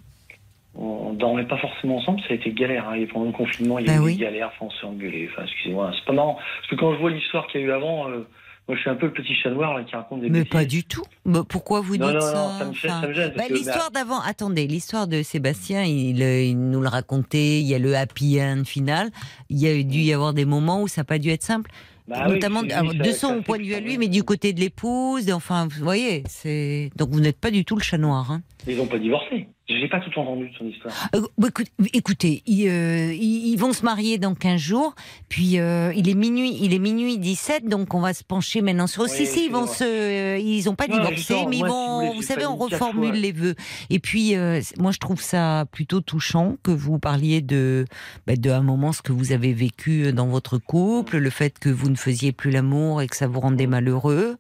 On, 0.75 0.85
on 1.09 1.13
dormait 1.15 1.45
pas 1.47 1.57
forcément 1.59 1.97
ensemble, 1.97 2.21
ça 2.23 2.29
a 2.31 2.35
été 2.35 2.53
galère. 2.53 2.89
Hein. 2.89 2.95
Et 2.95 3.07
pendant 3.07 3.27
le 3.27 3.33
confinement, 3.33 3.79
il 3.79 3.87
y 3.87 3.91
a 3.91 3.95
Bah 3.95 4.01
eu 4.01 4.05
oui. 4.05 4.17
des 4.17 4.23
galères, 4.25 4.49
enfin, 4.55 4.67
on 4.67 4.71
s'est 4.71 4.87
engueulé. 4.87 5.29
Enfin, 5.33 5.43
excusez-moi, 5.45 5.93
c'est 5.97 6.05
pas 6.05 6.13
marrant. 6.13 6.35
Parce 6.35 6.69
que 6.69 6.77
quand 6.77 6.95
je 6.95 6.99
vois 6.99 7.11
l'histoire 7.11 7.47
qu'il 7.49 7.61
y 7.61 7.65
a 7.65 7.67
eu 7.67 7.73
avant, 7.73 8.09
euh, 8.11 8.27
moi 8.69 8.77
je 8.77 8.83
suis 8.83 8.91
un 8.91 8.95
peu 8.97 9.07
le 9.07 9.13
petit 9.13 9.35
chat 9.35 9.51
noir 9.51 9.77
là, 9.77 9.83
qui 9.85 9.97
raconte 9.97 10.21
des 10.21 10.29
mais 10.29 10.41
bêtises. 10.41 10.53
pas 10.53 10.65
du 10.67 10.85
tout. 10.85 11.03
Mais 11.25 11.39
pourquoi 11.49 11.81
vous 11.81 11.97
Non, 11.97 12.07
dites 12.07 12.15
non, 12.17 12.21
ça 12.21 12.35
non, 12.35 12.59
ça 12.59 12.65
me, 12.67 12.73
gêne- 12.75 12.91
Enfin, 12.91 13.01
ça 13.03 13.09
me 13.09 13.13
gêne. 13.15 13.29
bah, 13.29 13.35
parce 13.37 13.49
que- 13.49 13.55
l'histoire 13.55 13.91
d'avant, 13.91 14.21
attendez, 14.21 14.67
l'histoire 14.67 15.09
de 15.09 15.23
Sébastien, 15.23 15.83
il, 15.85 16.23
euh, 16.23 16.43
il 16.43 16.59
nous 16.59 16.81
le 16.81 16.89
racontait, 16.89 17.61
il 17.61 17.67
y 17.67 17.75
a 17.75 17.79
le 17.79 17.97
happy 17.97 18.41
end 18.43 18.63
final, 18.67 19.11
il 19.49 19.59
y 19.59 19.69
a 19.69 19.83
dû 19.83 19.99
y 20.01 20.13
avoir 20.13 20.35
des 20.35 20.45
moments 20.45 20.83
où 20.83 20.89
ça 20.89 21.01
n'a 21.01 21.05
pas 21.07 21.19
dû 21.19 21.31
être 21.31 21.43
simple, 21.43 21.71
bah 22.07 22.25
oui, 22.27 22.35
notamment 22.35 22.61
alors, 22.61 22.95
de 22.95 23.13
son 23.13 23.43
point 23.43 23.59
de 23.59 23.63
vue 23.65 23.75
à 23.75 23.81
lui, 23.81 23.99
mais 23.99 24.09
du 24.09 24.23
côté 24.23 24.53
de 24.53 24.61
l'épouse, 24.61 25.31
enfin, 25.33 25.67
vous 25.71 25.83
voyez, 25.85 26.23
c'est... 26.29 26.91
Donc 26.97 27.11
vous 27.11 27.21
n'êtes 27.21 27.39
pas 27.41 27.51
du 27.51 27.65
tout 27.65 27.77
le 27.77 27.83
chat 27.83 27.99
noir, 27.99 28.31
hein 28.33 28.43
Ils 28.67 28.77
n'ont 28.77 28.87
pas 28.87 28.99
divorcé. 28.99 29.49
Je 29.69 29.77
j'ai 29.77 29.89
pas 29.89 30.01
tout 30.01 30.19
entendu 30.19 30.51
son 30.59 30.65
histoire. 30.67 30.95
Euh, 31.15 31.21
bah, 31.37 31.49
écoute- 31.49 31.67
écoutez, 31.93 32.43
ils, 32.47 32.69
euh, 32.69 33.13
ils- 33.13 33.57
vont 33.59 33.73
se 33.75 33.85
marier 33.85 34.17
dans 34.19 34.35
15 34.35 34.61
jours, 34.61 34.95
puis 35.29 35.59
euh, 35.59 35.93
il 35.95 36.09
est 36.09 36.15
minuit, 36.15 36.57
il 36.63 36.73
est 36.73 36.79
minuit 36.79 37.19
17, 37.19 37.67
donc 37.69 37.93
on 37.93 38.01
va 38.01 38.15
se 38.15 38.25
pencher 38.25 38.63
maintenant 38.63 38.87
sur. 38.87 39.03
Oui, 39.03 39.09
si, 39.11 39.27
si, 39.27 39.45
ils 39.47 39.51
vont 39.53 39.67
se, 39.67 40.39
ils 40.41 40.69
ont 40.71 40.75
pas 40.75 40.87
Non, 40.87 40.97
divorcé, 40.97 41.35
mais 41.49 41.57
ils 41.57 41.59
si 41.59 41.63
vont, 41.65 42.15
vous 42.15 42.23
savez, 42.23 42.47
on 42.47 42.57
reformule 42.57 43.15
les 43.21 43.33
vœux. 43.33 43.55
Et 43.91 43.99
puis, 43.99 44.35
moi, 44.79 44.91
je 44.93 44.99
trouve 44.99 45.21
ça 45.21 45.67
plutôt 45.71 46.01
touchant 46.01 46.57
que 46.63 46.71
vous 46.71 46.99
parliez 46.99 47.41
de, 47.43 47.85
bah, 48.27 48.37
de 48.37 48.51
un 48.51 48.63
moment 48.63 48.93
ce 48.93 49.03
que 49.03 49.13
vous 49.13 49.33
avez 49.33 49.53
vécu 49.53 50.13
dans 50.13 50.29
votre 50.29 50.57
couple, 50.59 51.19
le 51.19 51.31
fait 51.31 51.59
que 51.59 51.69
vous 51.69 51.91
ne 51.91 51.97
faisiez 51.97 52.33
plus 52.33 52.51
l'amour 52.51 53.03
et 53.03 53.07
que 53.07 53.17
ça 53.17 53.27
vous 53.27 53.41
rendait 53.41 53.67
malheureux. 53.67 54.37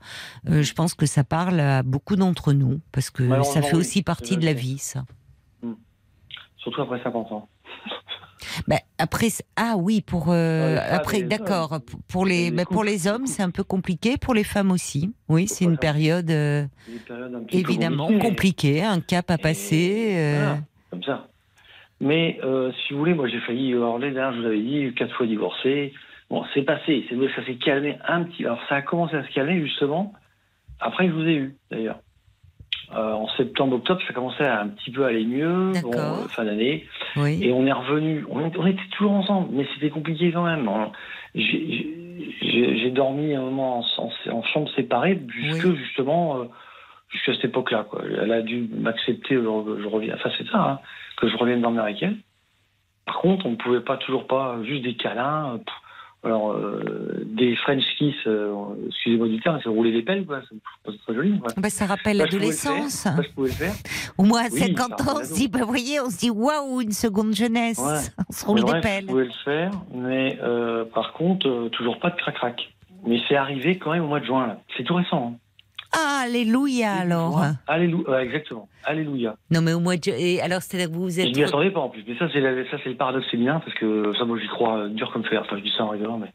Je 0.46 0.72
pense 0.72 0.94
que 0.94 1.04
ça 1.06 1.22
parle 1.24 1.60
à 1.60 1.82
beaucoup 1.82 2.16
d'entre 2.16 2.52
nous, 2.54 2.80
parce 2.92 3.10
que 3.10 3.28
ça 3.44 3.60
fait 3.62 3.76
aussi 3.76 4.02
partie 4.02 4.36
de 4.38 4.44
la 4.46 4.52
vie, 4.54 4.78
ça. 4.78 5.04
Surtout 6.68 6.82
après 6.82 7.02
50 7.02 7.32
ans. 7.32 7.48
Ben, 8.66 8.78
après, 8.98 9.28
ah 9.56 9.74
oui, 9.76 10.00
pour 10.00 10.30
euh, 10.30 10.32
Ouais, 10.32 10.74
les 10.74 10.80
femmes 10.80 10.94
après, 10.94 11.22
d'accord. 11.22 11.78
Pour 12.08 12.24
les, 12.26 12.50
Les 12.50 12.56
ben, 12.56 12.64
pour 12.64 12.84
les 12.84 13.06
hommes, 13.06 13.26
c'est 13.26 13.42
un 13.42 13.50
peu 13.50 13.64
compliqué. 13.64 14.16
Pour 14.16 14.34
les 14.34 14.44
femmes 14.44 14.70
aussi. 14.70 15.12
Oui, 15.28 15.46
c'est 15.48 15.64
une 15.64 15.78
période 15.78 16.30
euh, 16.30 16.64
un 17.10 17.46
évidemment 17.50 18.08
compliquée, 18.18 18.82
un 18.82 19.00
cap 19.00 19.30
à 19.30 19.38
passer. 19.38 20.14
euh, 20.16 20.36
Voilà, 20.38 20.58
comme 20.90 21.02
ça. 21.02 21.28
Mais 22.00 22.38
si 22.86 22.92
vous 22.92 22.98
voulez, 22.98 23.14
moi 23.14 23.28
j'ai 23.28 23.40
failli, 23.40 23.72
l'année 23.72 24.12
dernière, 24.12 24.34
je 24.34 24.40
vous 24.40 24.46
avais 24.46 24.60
dit, 24.60 24.94
quatre 24.94 25.14
fois 25.16 25.26
divorcé. 25.26 25.92
Bon, 26.30 26.44
c'est 26.54 26.62
passé, 26.62 27.06
c'est 27.08 27.16
ça 27.34 27.44
s'est 27.46 27.56
calmé 27.56 27.98
un 28.06 28.24
petit. 28.24 28.44
Alors 28.44 28.60
ça 28.68 28.76
a 28.76 28.82
commencé 28.82 29.16
à 29.16 29.24
se 29.26 29.32
calmer 29.32 29.60
justement 29.60 30.12
après 30.78 31.06
que 31.06 31.12
je 31.12 31.16
vous 31.16 31.26
ai 31.26 31.34
eu 31.34 31.56
d'ailleurs. 31.70 32.00
Euh, 32.94 33.12
en 33.12 33.28
septembre, 33.36 33.76
octobre, 33.76 34.00
ça 34.06 34.14
commençait 34.14 34.46
à 34.46 34.62
un 34.62 34.68
petit 34.68 34.90
peu 34.90 35.04
aller 35.04 35.24
mieux, 35.26 35.72
bon, 35.82 35.90
euh, 36.22 36.28
fin 36.28 36.44
d'année. 36.44 36.86
Oui. 37.16 37.38
Et 37.42 37.52
on 37.52 37.66
est 37.66 37.72
revenu, 37.72 38.24
on, 38.30 38.50
on 38.58 38.66
était 38.66 38.80
toujours 38.96 39.12
ensemble, 39.12 39.48
mais 39.52 39.66
c'était 39.74 39.90
compliqué 39.90 40.32
quand 40.32 40.44
même. 40.44 40.66
J'ai 41.34 42.90
dormi 42.90 43.34
un 43.34 43.42
moment 43.42 43.80
en, 43.80 44.02
en- 44.02 44.32
en 44.36 44.42
chambre 44.44 44.70
séparée, 44.74 45.20
jusque 45.28 45.66
justement, 45.76 46.38
euh, 46.40 46.44
jusqu'à 47.10 47.34
cette 47.34 47.46
époque-là. 47.46 47.86
Elle 48.22 48.32
a 48.32 48.42
dû 48.42 48.68
m'accepter, 48.74 49.34
je, 49.34 49.42
je 49.82 49.86
reviens, 49.88 50.14
enfin 50.14 50.30
c'est 50.38 50.48
ça, 50.48 50.58
hein, 50.58 50.78
que 51.16 51.28
je 51.28 51.36
revienne 51.36 51.60
dormir 51.62 51.82
avec 51.82 52.02
elle. 52.02 52.16
Par 53.06 53.18
contre, 53.18 53.46
on 53.46 53.50
ne 53.52 53.56
pouvait 53.56 53.80
pas, 53.80 53.96
toujours 53.96 54.26
pas, 54.26 54.58
juste 54.64 54.82
des 54.82 54.94
câlins, 54.94 55.58
pff, 55.64 55.74
alors 56.24 56.52
euh, 56.52 57.24
des 57.26 57.54
French 57.56 57.84
kiss, 57.96 58.14
euh, 58.26 58.52
excusez-moi 58.88 59.28
du 59.28 59.40
terme, 59.40 59.60
c'est 59.62 59.68
rouler 59.68 59.92
les 59.92 60.02
pelles, 60.02 60.26
quoi, 60.26 60.40
c'est 60.48 60.98
très 61.04 61.14
joli. 61.14 61.38
quoi. 61.38 61.52
Ben, 61.56 61.70
ça 61.70 61.86
rappelle 61.86 62.16
l'adolescence. 62.16 62.90
ça, 62.92 63.14
je 63.22 63.28
pouvais 63.34 63.48
le 63.48 63.54
faire. 63.54 63.74
Au 64.18 64.24
moins 64.24 64.42
à 64.46 64.48
Oui, 64.50 64.58
50 64.58 64.76
ça 64.76 65.10
ans, 65.12 65.18
on 65.20 65.24
se 65.24 65.34
dit, 65.34 65.48
ben, 65.48 65.64
voyez, 65.64 66.00
on 66.00 66.10
se 66.10 66.18
dit, 66.18 66.30
waouh, 66.30 66.80
une 66.80 66.92
seconde 66.92 67.34
jeunesse. 67.34 67.78
Ouais. 67.78 67.98
On 68.28 68.32
se 68.32 68.44
roule 68.46 68.56
Mais 68.56 68.64
des 68.64 68.70
bref, 68.72 68.82
pelles. 68.82 69.02
Je 69.02 69.06
pouvais 69.06 69.24
le 69.24 69.30
faire, 69.44 69.70
mais 69.94 70.38
euh, 70.42 70.84
par 70.86 71.12
contre, 71.12 71.48
euh, 71.48 71.68
toujours 71.70 71.98
pas 72.00 72.10
de 72.10 72.16
crac-crac. 72.16 72.68
Mais 73.06 73.20
c'est 73.28 73.36
arrivé 73.36 73.78
quand 73.78 73.92
même 73.92 74.02
au 74.04 74.08
mois 74.08 74.20
de 74.20 74.24
juin. 74.26 74.46
là. 74.48 74.60
C'est 74.76 74.82
tout 74.84 74.94
récent. 74.94 75.34
hein. 75.34 75.38
Ah, 75.92 76.22
alléluia 76.24 76.92
alors. 76.92 77.40
Alléluia, 77.66 78.08
ouais, 78.10 78.24
exactement. 78.24 78.68
Alléluia. 78.84 79.36
Non, 79.50 79.62
mais 79.62 79.72
au 79.72 79.80
mois 79.80 79.96
de. 79.96 80.02
ju- 80.04 80.10
Et 80.18 80.40
alors, 80.40 80.60
c'est-à-dire 80.62 80.88
que 80.90 80.94
vous 80.94 81.04
vous 81.04 81.18
Et 81.18 81.22
êtes. 81.22 81.34
Je 81.34 81.38
m'y 81.40 81.44
attendais 81.44 81.70
pas 81.70 81.80
en 81.80 81.88
plus. 81.88 82.04
Mais 82.06 82.16
ça, 82.18 82.28
c'est 82.32 82.40
la- 82.40 82.64
ça, 82.70 82.76
c'est 82.84 82.90
le 82.90 82.96
paradoxe 82.96 83.26
féminin 83.30 83.60
parce 83.60 83.74
que 83.78 84.12
ça, 84.18 84.24
moi, 84.24 84.38
j'y 84.38 84.48
crois 84.48 84.78
euh, 84.80 84.88
dur 84.88 85.10
comme 85.12 85.24
fer. 85.24 85.42
Enfin, 85.44 85.56
je 85.56 85.62
dis 85.62 85.72
ça 85.76 85.84
en 85.84 85.88
rigolant, 85.90 86.18
mais. 86.18 86.32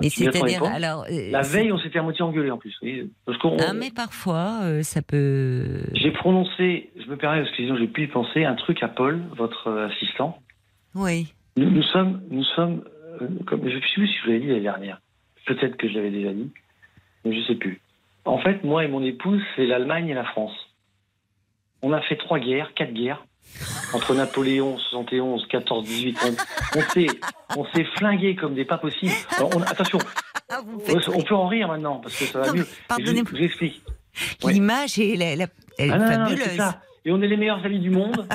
M'y 0.00 0.06
attendais 0.08 0.10
c'est-à-dire, 0.10 0.64
alors. 0.64 1.04
euh, 1.10 1.30
La 1.30 1.42
veille, 1.42 1.70
on 1.70 1.78
s'était 1.78 1.98
à 1.98 2.02
moitié 2.02 2.22
engueulé 2.22 2.50
en 2.50 2.56
plus. 2.58 2.74
Parce 3.26 3.36
qu'on. 3.38 3.56
Ah, 3.58 3.72
mais 3.74 3.90
parfois, 3.90 4.60
euh, 4.62 4.82
ça 4.82 5.02
peut. 5.02 5.82
J'ai 5.92 6.10
prononcé, 6.12 6.90
je 6.98 7.06
me 7.10 7.16
permets 7.16 7.40
parce 7.40 7.50
que 7.50 7.56
sinon 7.56 7.76
j'ai 7.76 7.88
pu 7.88 8.04
y 8.04 8.06
penser, 8.06 8.44
un 8.44 8.54
truc 8.54 8.82
à 8.82 8.88
Paul, 8.88 9.20
votre 9.36 9.68
euh, 9.68 9.88
assistant. 9.88 10.38
Oui. 10.94 11.32
Nous, 11.58 11.68
nous 11.70 11.82
sommes, 11.82 12.22
nous 12.30 12.44
sommes, 12.44 12.82
euh, 13.20 13.28
comme 13.46 13.60
je 13.68 13.76
ne 13.76 13.80
sais 13.80 13.86
plus 13.94 14.08
si 14.08 14.14
je 14.16 14.22
vous 14.24 14.28
l'avais 14.28 14.40
dit 14.40 14.46
l'année 14.48 14.60
dernière. 14.60 15.00
Peut-être 15.44 15.76
que 15.76 15.86
je 15.88 15.94
l'avais 15.94 16.10
déjà 16.10 16.32
dit, 16.32 16.48
mais 17.26 17.34
je 17.38 17.46
sais 17.46 17.56
plus. 17.56 17.80
En 18.24 18.38
fait, 18.38 18.62
moi 18.64 18.84
et 18.84 18.88
mon 18.88 19.02
épouse, 19.02 19.42
c'est 19.56 19.66
l'Allemagne 19.66 20.08
et 20.08 20.14
la 20.14 20.24
France. 20.24 20.52
On 21.82 21.92
a 21.92 22.00
fait 22.02 22.16
trois 22.16 22.38
guerres, 22.38 22.72
quatre 22.74 22.92
guerres 22.92 23.24
entre 23.92 24.14
Napoléon 24.14 24.78
71, 24.78 25.46
14, 25.48 25.84
18. 25.84 26.18
On, 26.24 26.78
on 26.78 26.82
s'est, 26.82 27.06
on 27.56 27.64
s'est 27.74 27.84
flingué 27.96 28.36
comme 28.36 28.54
des 28.54 28.64
pas 28.64 28.78
possibles. 28.78 29.12
Alors, 29.36 29.50
on- 29.56 29.62
attention, 29.62 29.98
on, 30.50 31.12
on 31.18 31.22
peut 31.22 31.34
en 31.34 31.48
rire 31.48 31.66
maintenant 31.68 31.96
parce 31.96 32.16
que 32.16 32.24
ça 32.26 32.40
va 32.40 32.46
Non, 32.48 32.54
mieux. 32.54 32.66
pardonnez-moi. 32.88 33.24
Je, 33.32 33.36
je 33.36 33.40
vous 33.40 33.44
explique. 33.46 33.82
Ouais. 34.44 34.52
L'image 34.52 34.98
est, 34.98 35.16
la- 35.16 35.34
la- 35.36 35.46
elle 35.78 35.88
est 35.88 35.92
Ah 35.92 35.98
non, 35.98 36.04
non, 36.04 36.18
non, 36.18 36.24
fabuleuse. 36.26 36.56
ça. 36.56 36.80
Et 37.04 37.10
on 37.10 37.20
est 37.20 37.26
les 37.26 37.36
meilleurs 37.36 37.64
amis 37.66 37.80
du 37.80 37.90
monde. 37.90 38.28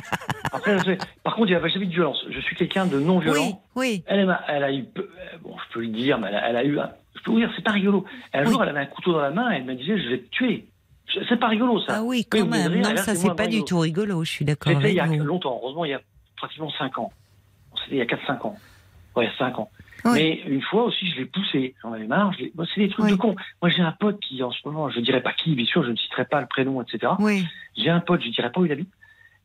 Après, 0.51 0.77
je- 0.79 0.97
par 1.23 1.35
contre, 1.35 1.47
il 1.49 1.55
n'y 1.57 1.63
a 1.63 1.67
jamais 1.69 1.85
de 1.85 1.91
violence. 1.91 2.25
Je 2.29 2.39
suis 2.41 2.55
quelqu'un 2.57 2.85
de 2.85 2.99
non 2.99 3.19
violent. 3.19 3.61
Oui, 3.75 4.03
Elle, 4.07 4.27
elle 4.49 4.63
a 4.63 4.73
eu, 4.73 4.83
bon, 5.41 5.55
je 5.57 5.73
peux 5.73 5.79
lui 5.79 5.89
dire, 5.89 6.19
mais 6.19 6.27
elle 6.27 6.35
a, 6.35 6.49
elle 6.49 6.57
a 6.57 6.63
eu, 6.65 6.77
un- 6.79 6.91
je 7.17 7.23
peux 7.23 7.31
vous 7.31 7.39
dire, 7.39 7.51
c'est 7.55 7.63
pas 7.63 7.71
rigolo. 7.71 8.05
Un 8.33 8.45
jour, 8.45 8.61
elle 8.63 8.69
avait 8.69 8.79
un 8.79 8.85
couteau 8.85 9.13
dans 9.13 9.21
la 9.21 9.31
main, 9.31 9.51
et 9.51 9.57
elle 9.57 9.65
me 9.65 9.75
disait, 9.75 9.97
je 9.99 10.09
vais 10.09 10.19
te 10.19 10.29
tuer. 10.29 10.65
C'est 11.29 11.39
pas 11.39 11.47
rigolo, 11.47 11.79
ça. 11.81 11.97
Ah 11.97 12.03
oui, 12.03 12.25
quand 12.29 12.45
même. 12.45 12.71
rire, 12.71 12.89
Non, 12.89 12.97
ça, 12.97 13.15
c'est 13.15 13.35
pas 13.35 13.47
du 13.47 13.63
tout 13.63 13.79
rigolo. 13.79 14.23
Je 14.23 14.31
suis 14.31 14.45
d'accord 14.45 14.73
C'était 14.73 14.91
il 14.91 14.95
y 14.95 14.99
a 14.99 15.05
vous. 15.05 15.15
longtemps, 15.23 15.59
heureusement, 15.61 15.85
il 15.85 15.91
y 15.91 15.93
a 15.93 16.01
pratiquement 16.35 16.69
5 16.69 16.97
ans. 16.97 17.11
C'était 17.83 17.95
il 17.95 17.99
y 17.99 18.01
a 18.01 18.05
4-5 18.05 18.45
ans. 18.45 18.57
Ouais, 19.15 19.25
il 19.25 19.27
y 19.29 19.31
a 19.31 19.37
5 19.37 19.59
ans. 19.59 19.69
Oui. 20.05 20.11
Mais 20.13 20.41
une 20.47 20.61
fois 20.61 20.83
aussi, 20.83 21.09
je 21.09 21.17
l'ai 21.17 21.25
poussé. 21.25 21.75
J'en 21.81 21.93
avais 21.93 22.07
marre. 22.07 22.33
je 22.33 22.45
c'est 22.75 22.81
des 22.81 22.89
trucs 22.89 23.09
de 23.09 23.15
con. 23.15 23.35
Moi, 23.61 23.69
j'ai 23.69 23.81
un 23.81 23.91
pote 23.93 24.19
qui, 24.19 24.43
en 24.43 24.51
ce 24.51 24.59
moment, 24.65 24.89
je 24.89 24.99
ne 24.99 25.05
dirais 25.05 25.21
pas 25.21 25.33
qui, 25.33 25.55
bien 25.55 25.65
sûr, 25.65 25.83
je 25.83 25.89
ne 25.91 25.95
citerai 25.95 26.25
pas 26.25 26.41
le 26.41 26.47
prénom, 26.47 26.81
etc. 26.81 27.13
Oui. 27.19 27.45
J'ai 27.75 27.89
un 27.89 27.99
pote, 27.99 28.21
je 28.21 28.27
ne 28.27 28.33
dirais 28.33 28.51
pas 28.51 28.59
où 28.61 28.65
il 28.65 28.71
habite. 28.71 28.89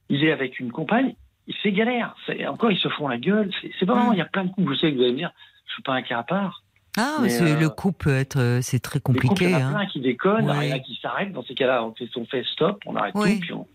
Il 0.08 0.24
est 0.24 0.32
avec 0.32 0.60
une 0.60 0.72
compagne. 0.72 1.14
Il 1.46 1.54
fait 1.54 1.72
galère. 1.72 2.14
Encore, 2.48 2.70
ils 2.70 2.78
se 2.78 2.88
font 2.88 3.08
la 3.08 3.18
gueule. 3.18 3.50
C'est 3.78 3.86
pas 3.86 3.94
vraiment, 3.94 4.12
il 4.12 4.18
y 4.18 4.22
a 4.22 4.26
plein 4.26 4.44
de 4.44 4.50
coups. 4.50 4.72
Je 4.74 4.78
sais 4.78 4.90
que 4.90 4.96
vous 4.96 5.02
allez 5.02 5.12
me 5.12 5.16
dire, 5.18 5.32
je 5.66 5.72
suis 5.74 5.82
pas 5.82 5.94
un 5.94 6.02
cas 6.02 6.18
à 6.18 6.22
part. 6.22 6.61
Ah, 6.98 7.18
Mais, 7.22 7.28
c'est- 7.30 7.42
euh, 7.42 7.58
le 7.58 7.68
coup 7.70 7.92
peut 7.92 8.14
être, 8.14 8.38
euh, 8.38 8.60
c'est 8.60 8.80
très 8.80 9.00
compliqué. 9.00 9.46
il 9.46 9.50
y 9.50 9.54
en 9.54 9.58
a 9.58 9.62
hein. 9.62 9.70
plein 9.72 9.86
qui 9.86 10.00
déconnent, 10.00 10.50
Ouais. 10.50 10.66
il 10.66 10.70
y 10.70 10.72
en 10.72 10.76
a 10.76 10.78
qui 10.80 10.98
s'arrêtent. 11.00 11.32
Dans 11.32 11.42
ces 11.44 11.54
cas-là, 11.54 11.84
on 11.84 11.94
fait, 11.94 12.08
on 12.16 12.26
fait 12.26 12.44
stop, 12.52 12.82
on 12.86 12.96
arrête 12.96 13.14
Oui. 13.16 13.36
tout, 13.36 13.40
puis 13.40 13.52
on. 13.54 13.66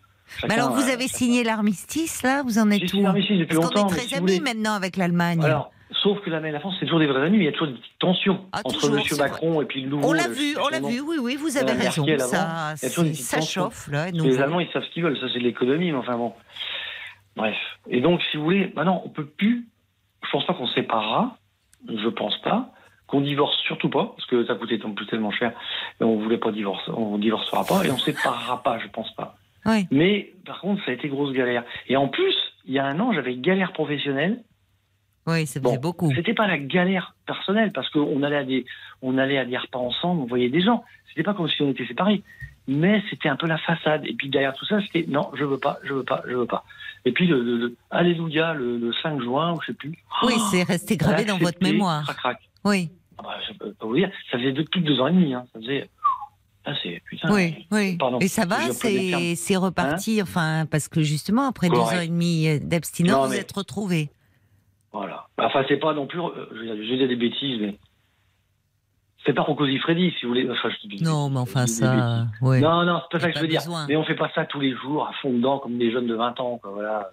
Mais 0.47 0.53
alors, 0.55 0.71
vous 0.73 0.87
euh, 0.89 0.93
avez 0.93 1.07
signé 1.07 1.43
l'armistice, 1.43 2.21
là? 2.21 2.43
Vous 2.43 2.59
en 2.59 2.69
êtes 2.69 2.79
J'ai 2.79 2.85
où 2.85 2.89
signé 2.89 3.03
l'armistice 3.03 3.39
depuis 3.39 3.55
Parce 3.55 3.69
longtemps, 3.73 3.87
est 3.87 3.91
mais 3.91 3.97
très 3.97 4.07
si 4.07 4.15
amis 4.15 4.37
voulez- 4.37 4.39
maintenant 4.41 4.73
avec 4.73 4.97
l'Allemagne. 4.97 5.41
Alors, 5.43 5.71
sauf 6.03 6.19
que 6.21 6.29
l'Allemagne 6.29 6.49
et 6.49 6.53
la 6.53 6.59
France, 6.59 6.75
c'est 6.79 6.85
toujours 6.85 6.99
des 6.99 7.07
vrais 7.07 7.25
amis, 7.25 7.37
mais 7.37 7.45
il 7.45 7.47
y 7.47 7.49
a 7.49 7.53
toujours 7.53 7.67
des 7.69 7.73
petites 7.79 7.97
tensions 7.97 8.41
Ah, 8.51 8.59
entre 8.65 8.85
M. 8.93 9.17
Macron 9.17 9.61
et 9.61 9.65
puis 9.65 9.81
le 9.81 9.89
nouveau. 9.89 10.09
on 10.09 10.13
l'a 10.13 10.27
le- 10.27 10.33
vu, 10.33 10.55
on 10.63 10.67
l'a 10.67 10.79
vu, 10.81 10.99
oui, 10.99 11.15
oui, 11.19 11.37
vous 11.37 11.57
avez 11.57 11.71
raison. 11.71 12.05
Ça, 12.05 12.05
Il 12.05 12.09
y 12.09 12.13
a 12.15 12.19
toujours 12.19 12.35
des 12.35 12.75
c'est- 12.75 13.01
petites 13.13 13.15
ça 13.25 13.37
tensions. 13.37 13.63
chauffe, 13.63 13.87
là. 13.87 14.11
Les 14.11 14.37
Allemands, 14.39 14.59
ils 14.59 14.69
savent 14.71 14.83
ce 14.83 14.89
qu'ils 14.91 15.01
veulent, 15.03 15.17
ça 15.17 15.27
c'est 15.33 15.39
de 15.39 15.43
l'économie, 15.43 15.91
mais 15.91 15.97
enfin 15.97 16.17
bon. 16.17 16.33
Bref. 17.35 17.55
Et 17.89 18.01
donc, 18.01 18.21
si 18.29 18.37
vous 18.37 18.43
voulez, 18.43 18.71
maintenant, 18.75 19.01
on 19.05 19.09
peut 19.09 19.25
plus. 19.25 19.67
Je 20.25 20.29
pense 20.31 20.45
pas 20.45 20.53
qu'on 20.53 20.67
séparera, 20.67 21.37
je 21.87 22.09
pense 22.09 22.37
pas. 22.41 22.71
Qu'on 23.07 23.21
divorce 23.21 23.57
surtout 23.65 23.89
pas, 23.89 24.13
parce 24.15 24.25
que 24.27 24.45
ça 24.45 24.55
coûtait 24.55 24.77
plus 24.77 25.07
tellement 25.07 25.31
cher, 25.31 25.53
et 25.99 26.03
on 26.03 26.17
voulait 26.19 26.37
pas 26.37 26.51
divorcer, 26.51 26.91
on 26.91 27.17
divorcera 27.17 27.63
pas, 27.65 27.85
et 27.85 27.91
on 27.91 27.97
séparera 27.97 28.61
pas, 28.63 28.79
je 28.79 28.87
pense 28.89 29.11
pas. 29.15 29.37
Oui. 29.65 29.87
Mais 29.91 30.33
par 30.45 30.59
contre, 30.59 30.83
ça 30.85 30.91
a 30.91 30.93
été 30.93 31.07
grosse 31.07 31.33
galère. 31.33 31.63
Et 31.87 31.95
en 31.97 32.07
plus, 32.09 32.35
il 32.65 32.73
y 32.73 32.79
a 32.79 32.85
un 32.85 32.99
an, 32.99 33.13
j'avais 33.13 33.35
galère 33.35 33.71
professionnelle. 33.73 34.43
Oui, 35.25 35.45
ça 35.45 35.59
faisait 35.61 35.77
beaucoup. 35.77 36.11
C'était 36.15 36.33
pas 36.33 36.47
la 36.47 36.57
galère 36.57 37.15
personnelle 37.25 37.71
parce 37.73 37.89
qu'on 37.89 38.23
allait 38.23 38.37
à 38.37 38.43
des, 38.45 38.65
on 39.01 39.17
allait 39.17 39.37
à 39.37 39.45
des 39.45 39.57
repas 39.57 39.79
ensemble, 39.79 40.21
on 40.21 40.25
voyait 40.25 40.49
des 40.49 40.61
gens. 40.61 40.83
C'était 41.09 41.23
pas 41.23 41.33
comme 41.33 41.49
si 41.49 41.61
on 41.61 41.71
était 41.71 41.85
séparés, 41.85 42.23
mais 42.67 43.01
c'était 43.09 43.27
un 43.29 43.35
peu 43.35 43.47
la 43.47 43.57
façade. 43.57 44.05
Et 44.05 44.13
puis 44.13 44.29
derrière 44.29 44.53
tout 44.53 44.65
ça, 44.65 44.79
c'était 44.81 45.05
non, 45.09 45.29
je 45.33 45.43
veux 45.43 45.57
pas, 45.59 45.79
je 45.83 45.93
veux 45.93 46.03
pas, 46.03 46.23
je 46.27 46.35
veux 46.35 46.45
pas. 46.45 46.63
Et 47.03 47.11
puis 47.11 47.27
le, 47.27 47.41
le- 47.41 47.57
le- 47.57 47.75
Alléluia, 47.89 48.53
le, 48.53 48.77
le 48.77 48.93
5 49.01 49.21
juin, 49.21 49.53
ou 49.53 49.61
je 49.61 49.67
sais 49.67 49.73
plus. 49.73 49.97
Oui, 50.23 50.33
c'est 50.51 50.63
resté 50.63 50.95
gravé 50.95 51.25
dans 51.25 51.37
votre 51.37 51.57
mémoire. 51.61 52.03
Crac, 52.03 52.17
crac. 52.17 52.46
Oui, 52.65 52.89
Ah 53.17 53.21
bah, 53.23 53.37
je 53.47 53.57
peux 53.57 53.73
pas 53.73 53.85
vous 53.85 53.95
dire, 53.95 54.11
ça 54.31 54.37
faisait 54.37 54.51
depuis 54.51 54.81
deux 54.81 54.99
ans 54.99 55.07
et 55.07 55.11
demi. 55.13 55.33
Hein. 55.33 55.45
Ça 55.53 55.59
faisait. 55.59 55.89
Ah, 56.65 56.73
c'est 56.83 57.01
putain. 57.05 57.33
oui, 57.33 57.65
oui. 57.71 57.95
Pardon. 57.97 58.19
Et 58.19 58.27
ça 58.27 58.45
va, 58.45 58.57
c'est 58.73 59.55
reparti, 59.55 60.21
enfin, 60.21 60.65
parce 60.69 60.87
que 60.89 61.01
justement, 61.01 61.47
après 61.47 61.69
deux 61.69 61.77
heures 61.77 62.01
et 62.01 62.07
demie 62.09 62.47
euh, 62.49 62.59
d'abstinence, 62.61 63.27
vous 63.29 63.35
êtes 63.35 63.51
retrouvés. 63.53 64.09
Voilà. 64.91 65.27
Enfin, 65.37 65.63
c'est 65.67 65.77
pas 65.77 65.93
non 65.93 66.07
plus. 66.07 66.19
euh, 66.19 66.29
je 66.51 66.57
je 66.83 66.89
vais 66.91 66.97
dire 66.97 67.07
des 67.07 67.15
bêtises, 67.15 67.59
mais. 67.61 67.77
C'est 69.25 69.33
pas 69.33 69.41
Rocco 69.41 69.65
Freddy, 69.81 70.11
si 70.17 70.23
vous 70.25 70.29
voulez. 70.29 70.49
Enfin, 70.49 70.69
je 70.69 70.87
dis 70.87 70.97
des 70.97 71.03
Non, 71.03 71.29
mais 71.29 71.39
enfin, 71.39 71.67
ça. 71.67 72.27
ouais. 72.41 72.61
Non, 72.61 72.85
non, 72.85 73.01
c'est 73.11 73.17
pas 73.17 73.19
ça 73.19 73.31
que 73.31 73.37
je 73.37 73.41
veux 73.43 73.47
dire. 73.47 73.61
Mais 73.89 73.95
on 73.97 74.05
fait 74.05 74.15
pas 74.15 74.31
ça 74.33 74.45
tous 74.45 74.59
les 74.61 74.73
jours 74.75 75.05
à 75.05 75.11
fond 75.21 75.33
dedans 75.33 75.59
comme 75.59 75.77
des 75.77 75.91
jeunes 75.91 76.07
de 76.07 76.15
20 76.15 76.39
ans. 76.39 76.57
Quoi, 76.59 76.71
voilà. 76.71 77.11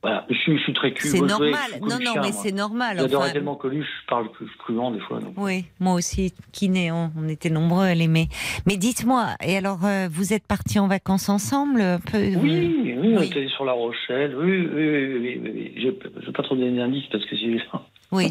Voilà. 0.00 0.24
Je, 0.30 0.34
suis, 0.36 0.56
je 0.58 0.62
suis 0.62 0.72
très 0.74 0.92
cul. 0.92 1.08
C'est 1.08 1.20
normal. 1.20 1.52
Non, 1.82 1.98
non, 2.00 2.20
mais 2.22 2.30
c'est 2.30 2.52
normal. 2.52 2.98
J'adorais 3.00 3.24
enfin. 3.24 3.32
tellement 3.32 3.56
Coluche, 3.56 3.86
je 4.02 4.06
parle 4.06 4.28
cru- 4.30 4.46
crûment 4.58 4.92
des 4.92 5.00
fois. 5.00 5.18
donc. 5.18 5.34
Oui, 5.36 5.64
moi 5.80 5.94
aussi, 5.94 6.32
kiné, 6.52 6.92
on, 6.92 7.10
on 7.18 7.28
était 7.28 7.50
nombreux 7.50 7.84
à 7.86 7.94
l'aimer. 7.96 8.28
Mais 8.64 8.76
dites-moi, 8.76 9.30
et 9.44 9.56
alors, 9.56 9.84
euh, 9.84 10.06
vous 10.08 10.32
êtes 10.32 10.46
partis 10.46 10.78
en 10.78 10.86
vacances 10.86 11.28
ensemble 11.28 11.80
un 11.80 11.98
peu, 11.98 12.18
Oui, 12.18 12.34
vous- 12.34 13.00
oui, 13.00 13.14
on 13.18 13.22
était 13.22 13.48
sur 13.48 13.64
La 13.64 13.72
Rochelle. 13.72 14.36
Oui, 14.36 14.68
oui, 14.72 14.72
oui. 14.72 15.18
oui, 15.18 15.40
oui, 15.42 15.52
oui. 15.52 15.72
Je 15.82 15.86
ne 16.20 16.26
vais 16.26 16.32
pas 16.32 16.42
trop 16.44 16.54
donner 16.54 16.76
d'indices 16.78 17.06
parce 17.10 17.24
que 17.26 17.36
c'est. 17.36 17.58
Oui, 18.10 18.30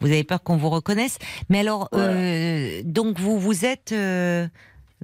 vous 0.00 0.06
avez 0.08 0.24
peur 0.24 0.42
qu'on 0.42 0.56
vous 0.56 0.70
reconnaisse. 0.70 1.18
Mais 1.50 1.58
alors, 1.60 1.90
euh, 1.94 2.80
donc 2.84 3.18
vous 3.20 3.38
vous 3.38 3.66
êtes, 3.66 3.92
euh, 3.92 4.46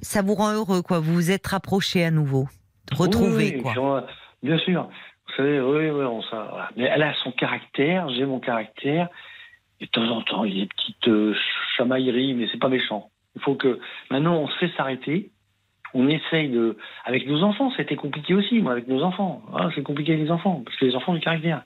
ça 0.01 0.23
vous 0.23 0.33
rend 0.33 0.51
heureux, 0.53 0.81
quoi. 0.81 0.99
Vous 0.99 1.13
vous 1.13 1.29
êtes 1.29 1.45
rapprochés 1.45 2.03
à 2.03 2.09
nouveau, 2.09 2.47
retrouvés, 2.91 3.49
Oui, 3.57 3.61
oui, 3.65 3.75
quoi. 3.75 4.07
Bien 4.41 4.57
sûr. 4.59 4.89
Savez, 5.39 5.61
oui, 5.61 5.89
oui, 5.89 6.03
on 6.03 6.21
ça. 6.23 6.47
voilà. 6.49 6.69
Mais 6.75 6.83
elle 6.83 7.01
a 7.01 7.13
son 7.23 7.31
caractère, 7.31 8.09
j'ai 8.09 8.25
mon 8.25 8.41
caractère. 8.41 9.07
Et 9.79 9.85
de 9.85 9.89
temps 9.89 10.03
en 10.09 10.21
temps, 10.21 10.43
il 10.43 10.53
y 10.53 10.57
a 10.57 10.63
des 10.65 10.69
petites 10.69 11.07
euh, 11.07 11.33
chamailleries, 11.77 12.33
mais 12.33 12.49
c'est 12.51 12.59
pas 12.59 12.67
méchant. 12.67 13.09
Il 13.37 13.41
faut 13.41 13.55
que 13.55 13.79
maintenant 14.11 14.35
on 14.35 14.49
sait 14.59 14.69
s'arrêter. 14.75 15.31
On 15.93 16.09
essaye 16.09 16.49
de. 16.49 16.75
Avec 17.05 17.25
nos 17.25 17.41
enfants, 17.41 17.71
c'était 17.77 17.95
compliqué 17.95 18.33
aussi, 18.33 18.59
moi, 18.59 18.73
avec 18.73 18.89
nos 18.89 19.01
enfants. 19.01 19.41
Ah, 19.55 19.69
c'est 19.73 19.81
compliqué 19.81 20.11
avec 20.11 20.25
les 20.25 20.31
enfants, 20.31 20.61
parce 20.65 20.75
que 20.75 20.83
les 20.83 20.93
enfants 20.93 21.13
ont 21.13 21.15
du 21.15 21.21
caractère. 21.21 21.63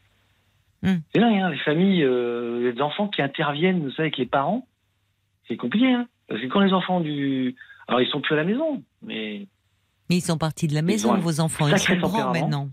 Hmm. 0.84 0.98
C'est 1.12 1.20
dingue, 1.20 1.40
hein, 1.40 1.50
les 1.50 1.58
familles, 1.58 2.04
euh, 2.04 2.72
les 2.72 2.80
enfants 2.80 3.08
qui 3.08 3.24
interviennent, 3.24 3.82
vous 3.82 3.90
savez, 3.90 4.10
avec 4.10 4.18
les 4.18 4.28
parents, 4.28 4.68
c'est 5.48 5.58
compliqué, 5.58 5.92
hein. 5.92 6.08
Parce 6.28 6.40
que 6.40 6.46
quand 6.46 6.60
les 6.60 6.74
enfants 6.74 7.00
du. 7.00 7.56
Alors, 7.88 8.02
ils 8.02 8.08
sont 8.08 8.22
plus 8.22 8.34
à 8.34 8.38
la 8.38 8.44
maison, 8.44 8.84
mais 9.02 9.48
Mais 10.12 10.18
ils 10.18 10.22
sont 10.22 10.38
partis 10.38 10.68
de 10.68 10.76
la 10.76 10.84
maison, 10.84 11.18
vos 11.18 11.40
enfants. 11.40 11.68
Ils 11.68 11.80
sont 11.80 11.96
grands 11.96 12.32
maintenant. 12.32 12.70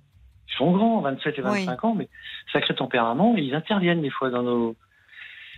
Ils 0.53 0.57
sont 0.57 0.71
grands, 0.73 1.01
27 1.01 1.39
et 1.39 1.43
Oui. 1.43 1.65
25 1.67 1.85
ans, 1.85 1.95
mais 1.95 2.09
sacré 2.53 2.75
tempérament, 2.75 3.37
et 3.37 3.41
ils 3.43 3.55
interviennent 3.55 4.03
des 4.03 4.11
fois 4.11 4.31
dans 4.31 4.43
nos. 4.43 4.77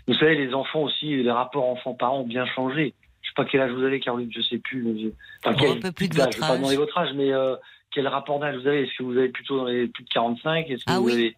Vous 0.09 0.14
savez, 0.14 0.35
les 0.35 0.52
enfants 0.55 0.82
aussi, 0.82 1.23
les 1.23 1.31
rapports 1.31 1.69
enfants-parents 1.69 2.20
ont 2.20 2.27
bien 2.27 2.44
changé. 2.47 2.94
Je 3.23 3.28
sais 3.28 3.35
pas 3.36 3.44
quel 3.44 3.60
âge 3.60 3.70
vous 3.73 3.85
avez, 3.85 4.01
Caroline, 4.01 4.31
je 4.35 4.43
sais 4.43 4.59
plus. 4.59 4.82
Mais 4.82 5.01
je... 5.01 5.09
Enfin, 5.44 5.56
quel 5.59 5.78
peu 5.81 5.93
plus 5.93 6.09
de 6.09 6.20
âge, 6.20 6.24
votre 6.27 6.32
Je 6.36 6.40
vais 6.40 6.47
pas 6.47 6.52
âge. 6.55 6.59
demander 6.59 6.77
votre 6.77 6.98
âge, 6.98 7.10
mais 7.14 7.32
euh, 7.32 7.55
quel 7.93 8.09
rapport 8.09 8.40
d'âge 8.40 8.56
vous 8.56 8.66
avez? 8.66 8.82
Est-ce 8.82 8.98
que 8.98 9.05
vous 9.05 9.16
avez 9.16 9.28
plutôt 9.28 9.59
dans 9.59 9.66
les 9.66 9.86
plus 9.86 10.02
de 10.05 10.09
45 10.09 10.69
Est-ce 10.69 10.85
que 10.85 10.90
Ah 10.90 10.98
vous 10.98 11.06
oui. 11.06 11.12
avez... 11.12 11.36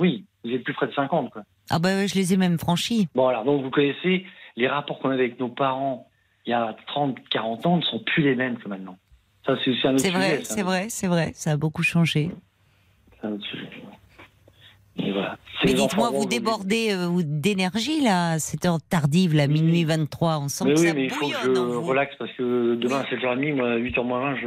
Oui, 0.00 0.24
vous 0.44 0.50
êtes 0.50 0.64
plus 0.64 0.74
près 0.74 0.86
de 0.88 0.92
50, 0.92 1.30
quoi. 1.30 1.42
Ah 1.70 1.78
bah 1.78 1.90
ouais, 1.90 2.08
je 2.08 2.14
les 2.14 2.32
ai 2.32 2.36
même 2.36 2.58
franchis. 2.58 3.08
Bon, 3.14 3.28
alors, 3.28 3.44
donc 3.44 3.62
vous 3.62 3.70
connaissez 3.70 4.24
les 4.56 4.66
rapports 4.68 4.98
qu'on 4.98 5.10
avait 5.10 5.24
avec 5.24 5.38
nos 5.38 5.48
parents 5.48 6.08
il 6.46 6.50
y 6.50 6.54
a 6.54 6.74
30, 6.86 7.16
40 7.28 7.66
ans 7.66 7.76
ne 7.76 7.82
sont 7.82 7.98
plus 8.00 8.22
les 8.22 8.34
mêmes 8.34 8.56
que 8.58 8.68
maintenant. 8.68 8.96
Ça, 9.44 9.54
c'est 9.62 9.70
aussi 9.70 9.86
un 9.86 9.90
autre 9.92 10.00
C'est 10.00 10.08
sujet. 10.08 10.18
vrai, 10.18 10.40
c'est 10.44 10.62
vrai, 10.62 10.86
c'est 10.88 11.06
vrai. 11.06 11.30
Ça 11.34 11.50
a 11.52 11.56
beaucoup 11.58 11.82
changé. 11.82 12.30
C'est 13.22 13.42
sujet. 13.42 13.68
Et 15.00 15.12
voilà. 15.12 15.36
C'est 15.60 15.68
Mais 15.68 15.74
dites-moi, 15.74 16.10
vous 16.10 16.26
débordez 16.26 16.88
euh, 16.90 17.22
d'énergie 17.24 18.00
là, 18.02 18.32
à 18.32 18.38
cette 18.40 18.64
heure 18.66 18.78
tardive, 18.90 19.32
là, 19.34 19.46
minuit 19.46 19.84
23. 19.84 20.38
On 20.38 20.48
sent 20.48 20.64
Mais 20.64 20.74
que 20.74 20.80
oui, 20.80 20.86
ça 20.88 20.94
mais 20.94 21.04
il 21.04 21.10
faut 21.10 21.28
que 21.28 21.34
je 21.44 21.50
vous. 21.50 21.82
relaxe 21.82 22.14
parce 22.18 22.32
que 22.32 22.74
demain 22.74 23.00
à 23.00 23.04
7h30, 23.04 23.54
moi, 23.54 23.70
à 23.72 23.76
8h 23.78 24.02
moins 24.04 24.20
20, 24.34 24.36
je, 24.36 24.42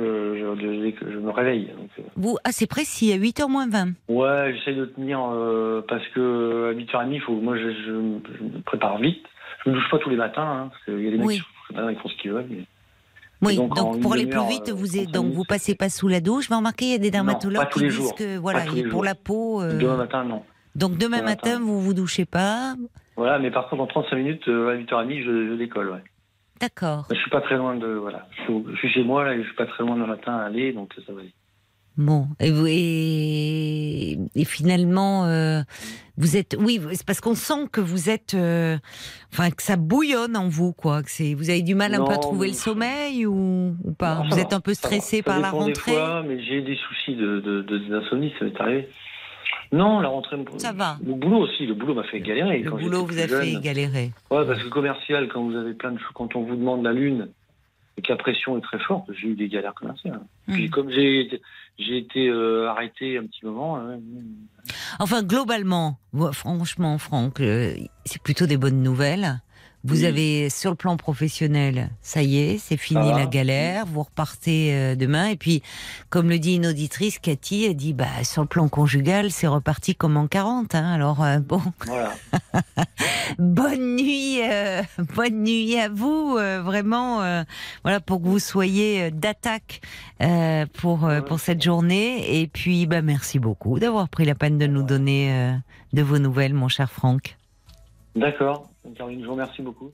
je, 0.60 0.92
je, 1.06 1.12
je 1.14 1.18
me 1.20 1.30
réveille. 1.32 1.68
Donc, 1.68 1.90
euh, 2.00 2.04
Vous, 2.18 2.38
ah, 2.44 2.52
c'est 2.52 2.68
précis, 2.68 3.14
à 3.14 3.18
8h 3.18 3.50
moins 3.50 3.70
20. 3.70 3.92
ouais, 4.10 4.54
j'essaie 4.58 4.74
de 4.76 4.86
tenir 4.86 5.22
euh, 5.32 5.82
parce 5.88 6.06
que 6.10 6.72
à 6.72 6.74
8h30, 6.78 7.14
il 7.14 7.22
faut, 7.22 7.36
moi, 7.40 7.58
je, 7.58 7.92
me 7.92 8.62
prépare 8.66 8.98
vite. 9.00 9.24
Je 9.64 9.70
me 9.70 9.76
douche 9.76 9.90
pas 9.90 10.00
tous 10.00 10.10
les 10.10 10.18
matins, 10.18 10.42
hein, 10.44 10.70
parce 10.72 10.84
qu'il 10.84 11.04
y 11.06 11.08
a 11.08 11.12
des 11.12 11.18
mecs 11.18 11.28
Oui. 11.28 11.42
qui 11.70 11.96
font 12.02 12.10
ce 12.10 12.16
qu'ils 12.22 12.32
veulent. 12.32 12.48
mais- 12.50 12.66
Oui, 13.42 13.56
donc, 13.56 14.00
pour 14.02 14.14
aller 14.14 14.28
plus 14.28 14.48
vite, 14.48 14.70
euh, 14.70 14.74
vous, 14.74 14.86
35 14.88 15.02
êtes, 15.02 15.12
donc 15.12 15.32
vous 15.34 15.44
passez 15.44 15.74
pas 15.76 15.90
sous 15.90 16.08
la 16.08 16.20
douche. 16.22 16.50
Mais 16.50 16.56
remarquez, 16.58 16.86
il 16.86 16.92
y 16.92 16.96
a 16.96 17.00
des 17.00 17.12
dermatologues 17.12 17.70
qui 17.70 17.80
disent 17.80 17.90
jours. 17.92 18.16
que 18.16 18.38
voilà, 18.38 18.62
pour 18.66 18.76
jours. 18.90 19.04
la 19.04 19.16
peau. 19.16 19.62
euh, 19.62 19.80
Demain 19.80 19.98
matin, 19.98 20.24
non. 20.26 20.44
donc 20.76 20.98
demain 20.98 21.18
demain 21.18 21.30
matin, 21.32 21.50
matin. 21.54 21.64
vous 21.66 21.82
vous 21.82 21.94
douchez 21.94 22.26
pas. 22.26 22.76
Voilà, 23.18 23.40
mais 23.40 23.52
par 23.52 23.68
contre, 23.70 23.82
en 23.84 23.88
35 23.88 24.16
minutes, 24.16 24.48
euh, 24.48 24.70
à 24.70 24.76
8h30, 24.76 25.24
je, 25.24 25.50
je 25.52 25.56
décolle, 25.58 25.90
ouais. 25.90 26.04
D'accord. 26.60 27.08
Je 27.10 27.16
suis 27.16 27.30
pas 27.32 27.42
très 27.42 27.58
loin 27.58 27.76
de, 27.76 27.88
voilà. 27.88 28.28
Je 28.38 28.44
suis, 28.44 28.64
je 28.72 28.78
suis 28.78 28.90
chez 28.92 29.04
moi, 29.04 29.26
là, 29.26 29.34
et 29.34 29.40
je 29.42 29.48
suis 29.48 29.56
pas 29.56 29.66
très 29.66 29.84
loin 29.84 29.96
le 29.96 30.06
matin 30.06 30.34
à 30.38 30.44
aller, 30.46 30.72
donc 30.74 30.94
ça 31.06 31.12
va 31.12 31.22
aller. 31.22 31.34
Bon, 31.98 32.28
et, 32.40 32.50
et, 34.12 34.18
et 34.36 34.46
finalement, 34.46 35.26
euh, 35.26 35.62
vous 36.22 36.38
êtes, 36.38 36.56
oui, 36.60 36.80
c'est 36.94 37.06
parce 37.06 37.20
qu'on 37.20 37.36
sent 37.36 37.68
que 37.72 37.82
vous 37.82 38.10
êtes, 38.10 38.34
euh, 38.36 38.78
enfin, 39.34 39.50
que 39.52 39.62
ça 39.64 39.76
bouillonne 39.76 40.38
en 40.38 40.48
vous, 40.48 40.72
quoi. 40.74 41.02
Que 41.04 41.10
c'est, 41.12 41.34
vous 41.34 41.50
avez 41.50 41.62
du 41.64 41.76
mal 41.76 41.94
un 41.96 42.04
peu 42.06 42.14
à 42.14 42.18
trouver 42.18 42.48
mais- 42.48 42.54
le 42.54 42.58
sommeil 42.58 43.26
ou, 43.26 43.76
ou 43.84 43.92
pas? 43.94 44.16
Non, 44.16 44.30
Vous 44.30 44.36
va, 44.36 44.42
êtes 44.42 44.54
un 44.54 44.60
peu 44.62 44.74
stressé 44.74 45.18
Ça 45.18 45.24
par 45.24 45.40
la 45.40 45.48
dépend 45.52 45.66
des 45.66 45.74
rentrée? 45.74 45.92
fois, 45.94 46.24
mais 46.28 46.42
j'ai 46.44 46.62
des 46.62 46.76
soucis 46.78 47.16
de, 47.16 47.40
de, 47.42 47.62
de- 47.64 47.78
d'insomnie, 47.90 48.34
ça 48.40 48.46
m'est 48.46 48.62
arrivé. 48.62 48.88
Non, 49.74 50.02
la 50.02 50.10
rentrée. 50.10 50.36
me- 50.38 50.44
Ça 50.60 50.74
va. 50.74 50.98
Le 51.06 51.14
boulot 51.14 51.40
aussi, 51.40 51.66
le 51.66 51.74
boulot 51.74 51.94
m'a 51.96 52.04
fait 52.04 52.20
galérer. 52.20 52.60
Le 52.60 52.70
quand 52.72 52.78
boulot 52.78 53.06
vous 53.06 53.18
a 53.20 53.28
fait 53.28 53.56
galérer. 53.62 54.12
Ouais, 54.30 54.46
parce 54.46 54.62
que 54.62 54.68
commercial, 54.68 55.30
quand 55.32 55.44
vous 55.44 55.56
avez 55.56 55.74
plein 55.74 55.92
de 55.92 55.98
choses, 55.98 56.12
quand 56.14 56.36
on 56.36 56.44
vous 56.44 56.56
demande 56.58 56.84
la 56.84 56.92
lune 56.92 57.30
et 57.98 58.02
que 58.02 58.12
la 58.12 58.18
pression 58.18 58.58
est 58.58 58.62
très 58.62 58.80
forte, 58.80 59.10
j'ai 59.14 59.30
eu 59.30 59.36
des 59.36 59.48
galères 59.48 59.74
commerciales. 59.74 60.20
Puis 60.52 60.68
Hmm. 60.68 60.70
comme 60.72 60.90
j'ai 60.92 61.42
j'ai 61.82 61.98
été 61.98 62.28
euh, 62.28 62.70
arrêté 62.70 63.18
un 63.18 63.26
petit 63.26 63.46
moment, 63.46 63.76
ouais, 63.76 64.00
Enfin, 65.00 65.24
globalement, 65.24 65.98
franchement, 66.34 66.98
Franck, 66.98 67.40
euh, 67.40 67.74
c'est 68.06 68.22
plutôt 68.22 68.46
des 68.46 68.58
bonnes 68.58 68.84
nouvelles. 68.84 69.42
Vous 69.84 70.02
Oui. 70.02 70.06
avez, 70.06 70.50
sur 70.52 70.70
le 70.70 70.76
plan 70.76 70.96
professionnel, 70.96 71.90
ça 72.04 72.22
y 72.22 72.38
est, 72.38 72.60
c'est 72.60 72.78
fini 72.78 73.10
la 73.10 73.26
galère, 73.26 73.86
vous 73.88 74.04
repartez 74.04 74.76
euh, 74.76 74.96
demain. 74.96 75.28
Et 75.30 75.36
puis, 75.38 75.64
comme 76.12 76.30
le 76.30 76.38
dit 76.38 76.56
une 76.56 76.68
auditrice, 76.68 77.18
Cathy, 77.18 77.66
elle 77.66 77.76
dit, 77.76 77.94
bah, 77.94 78.06
sur 78.24 78.44
le 78.44 78.48
plan 78.48 78.70
conjugal, 78.70 79.32
c'est 79.32 79.48
reparti 79.48 79.96
comme 79.96 80.18
en 80.18 80.28
40. 80.28 80.76
Hein, 80.76 80.94
alors, 80.94 81.24
euh, 81.24 81.40
bon, 81.40 81.62
voilà. 81.88 82.14
bonne 83.40 83.96
nuit, 83.96 84.40
euh, 84.44 84.84
bonne 85.16 85.44
nuit 85.44 85.78
à 85.80 85.90
vous, 85.90 86.36
euh, 86.38 86.62
vraiment, 86.62 87.22
euh, 87.24 87.44
voilà, 87.84 88.00
pour 88.00 88.22
que 88.22 88.28
vous 88.28 88.40
soyez 88.40 89.04
euh, 89.06 89.10
d'attaque 89.12 89.82
euh, 90.22 90.66
pour, 90.74 91.06
euh, 91.06 91.22
pour 91.22 91.40
cette 91.40 91.64
journée. 91.64 92.40
Et 92.42 92.48
puis, 92.48 92.86
bah, 92.86 93.02
merci 93.02 93.40
beaucoup 93.40 93.80
d'avoir 93.80 94.10
pris 94.10 94.26
la 94.26 94.36
peine 94.36 94.58
de 94.60 94.68
nous 94.68 94.84
donner 94.84 95.32
euh, 95.34 95.54
de 95.94 96.02
vos 96.04 96.20
nouvelles, 96.20 96.54
mon 96.54 96.68
cher 96.68 96.92
Franck. 96.92 97.36
D'accord. 98.16 98.70
Caroline, 98.96 99.22
je 99.22 99.26
vous 99.26 99.32
remercie 99.32 99.62
beaucoup. 99.62 99.94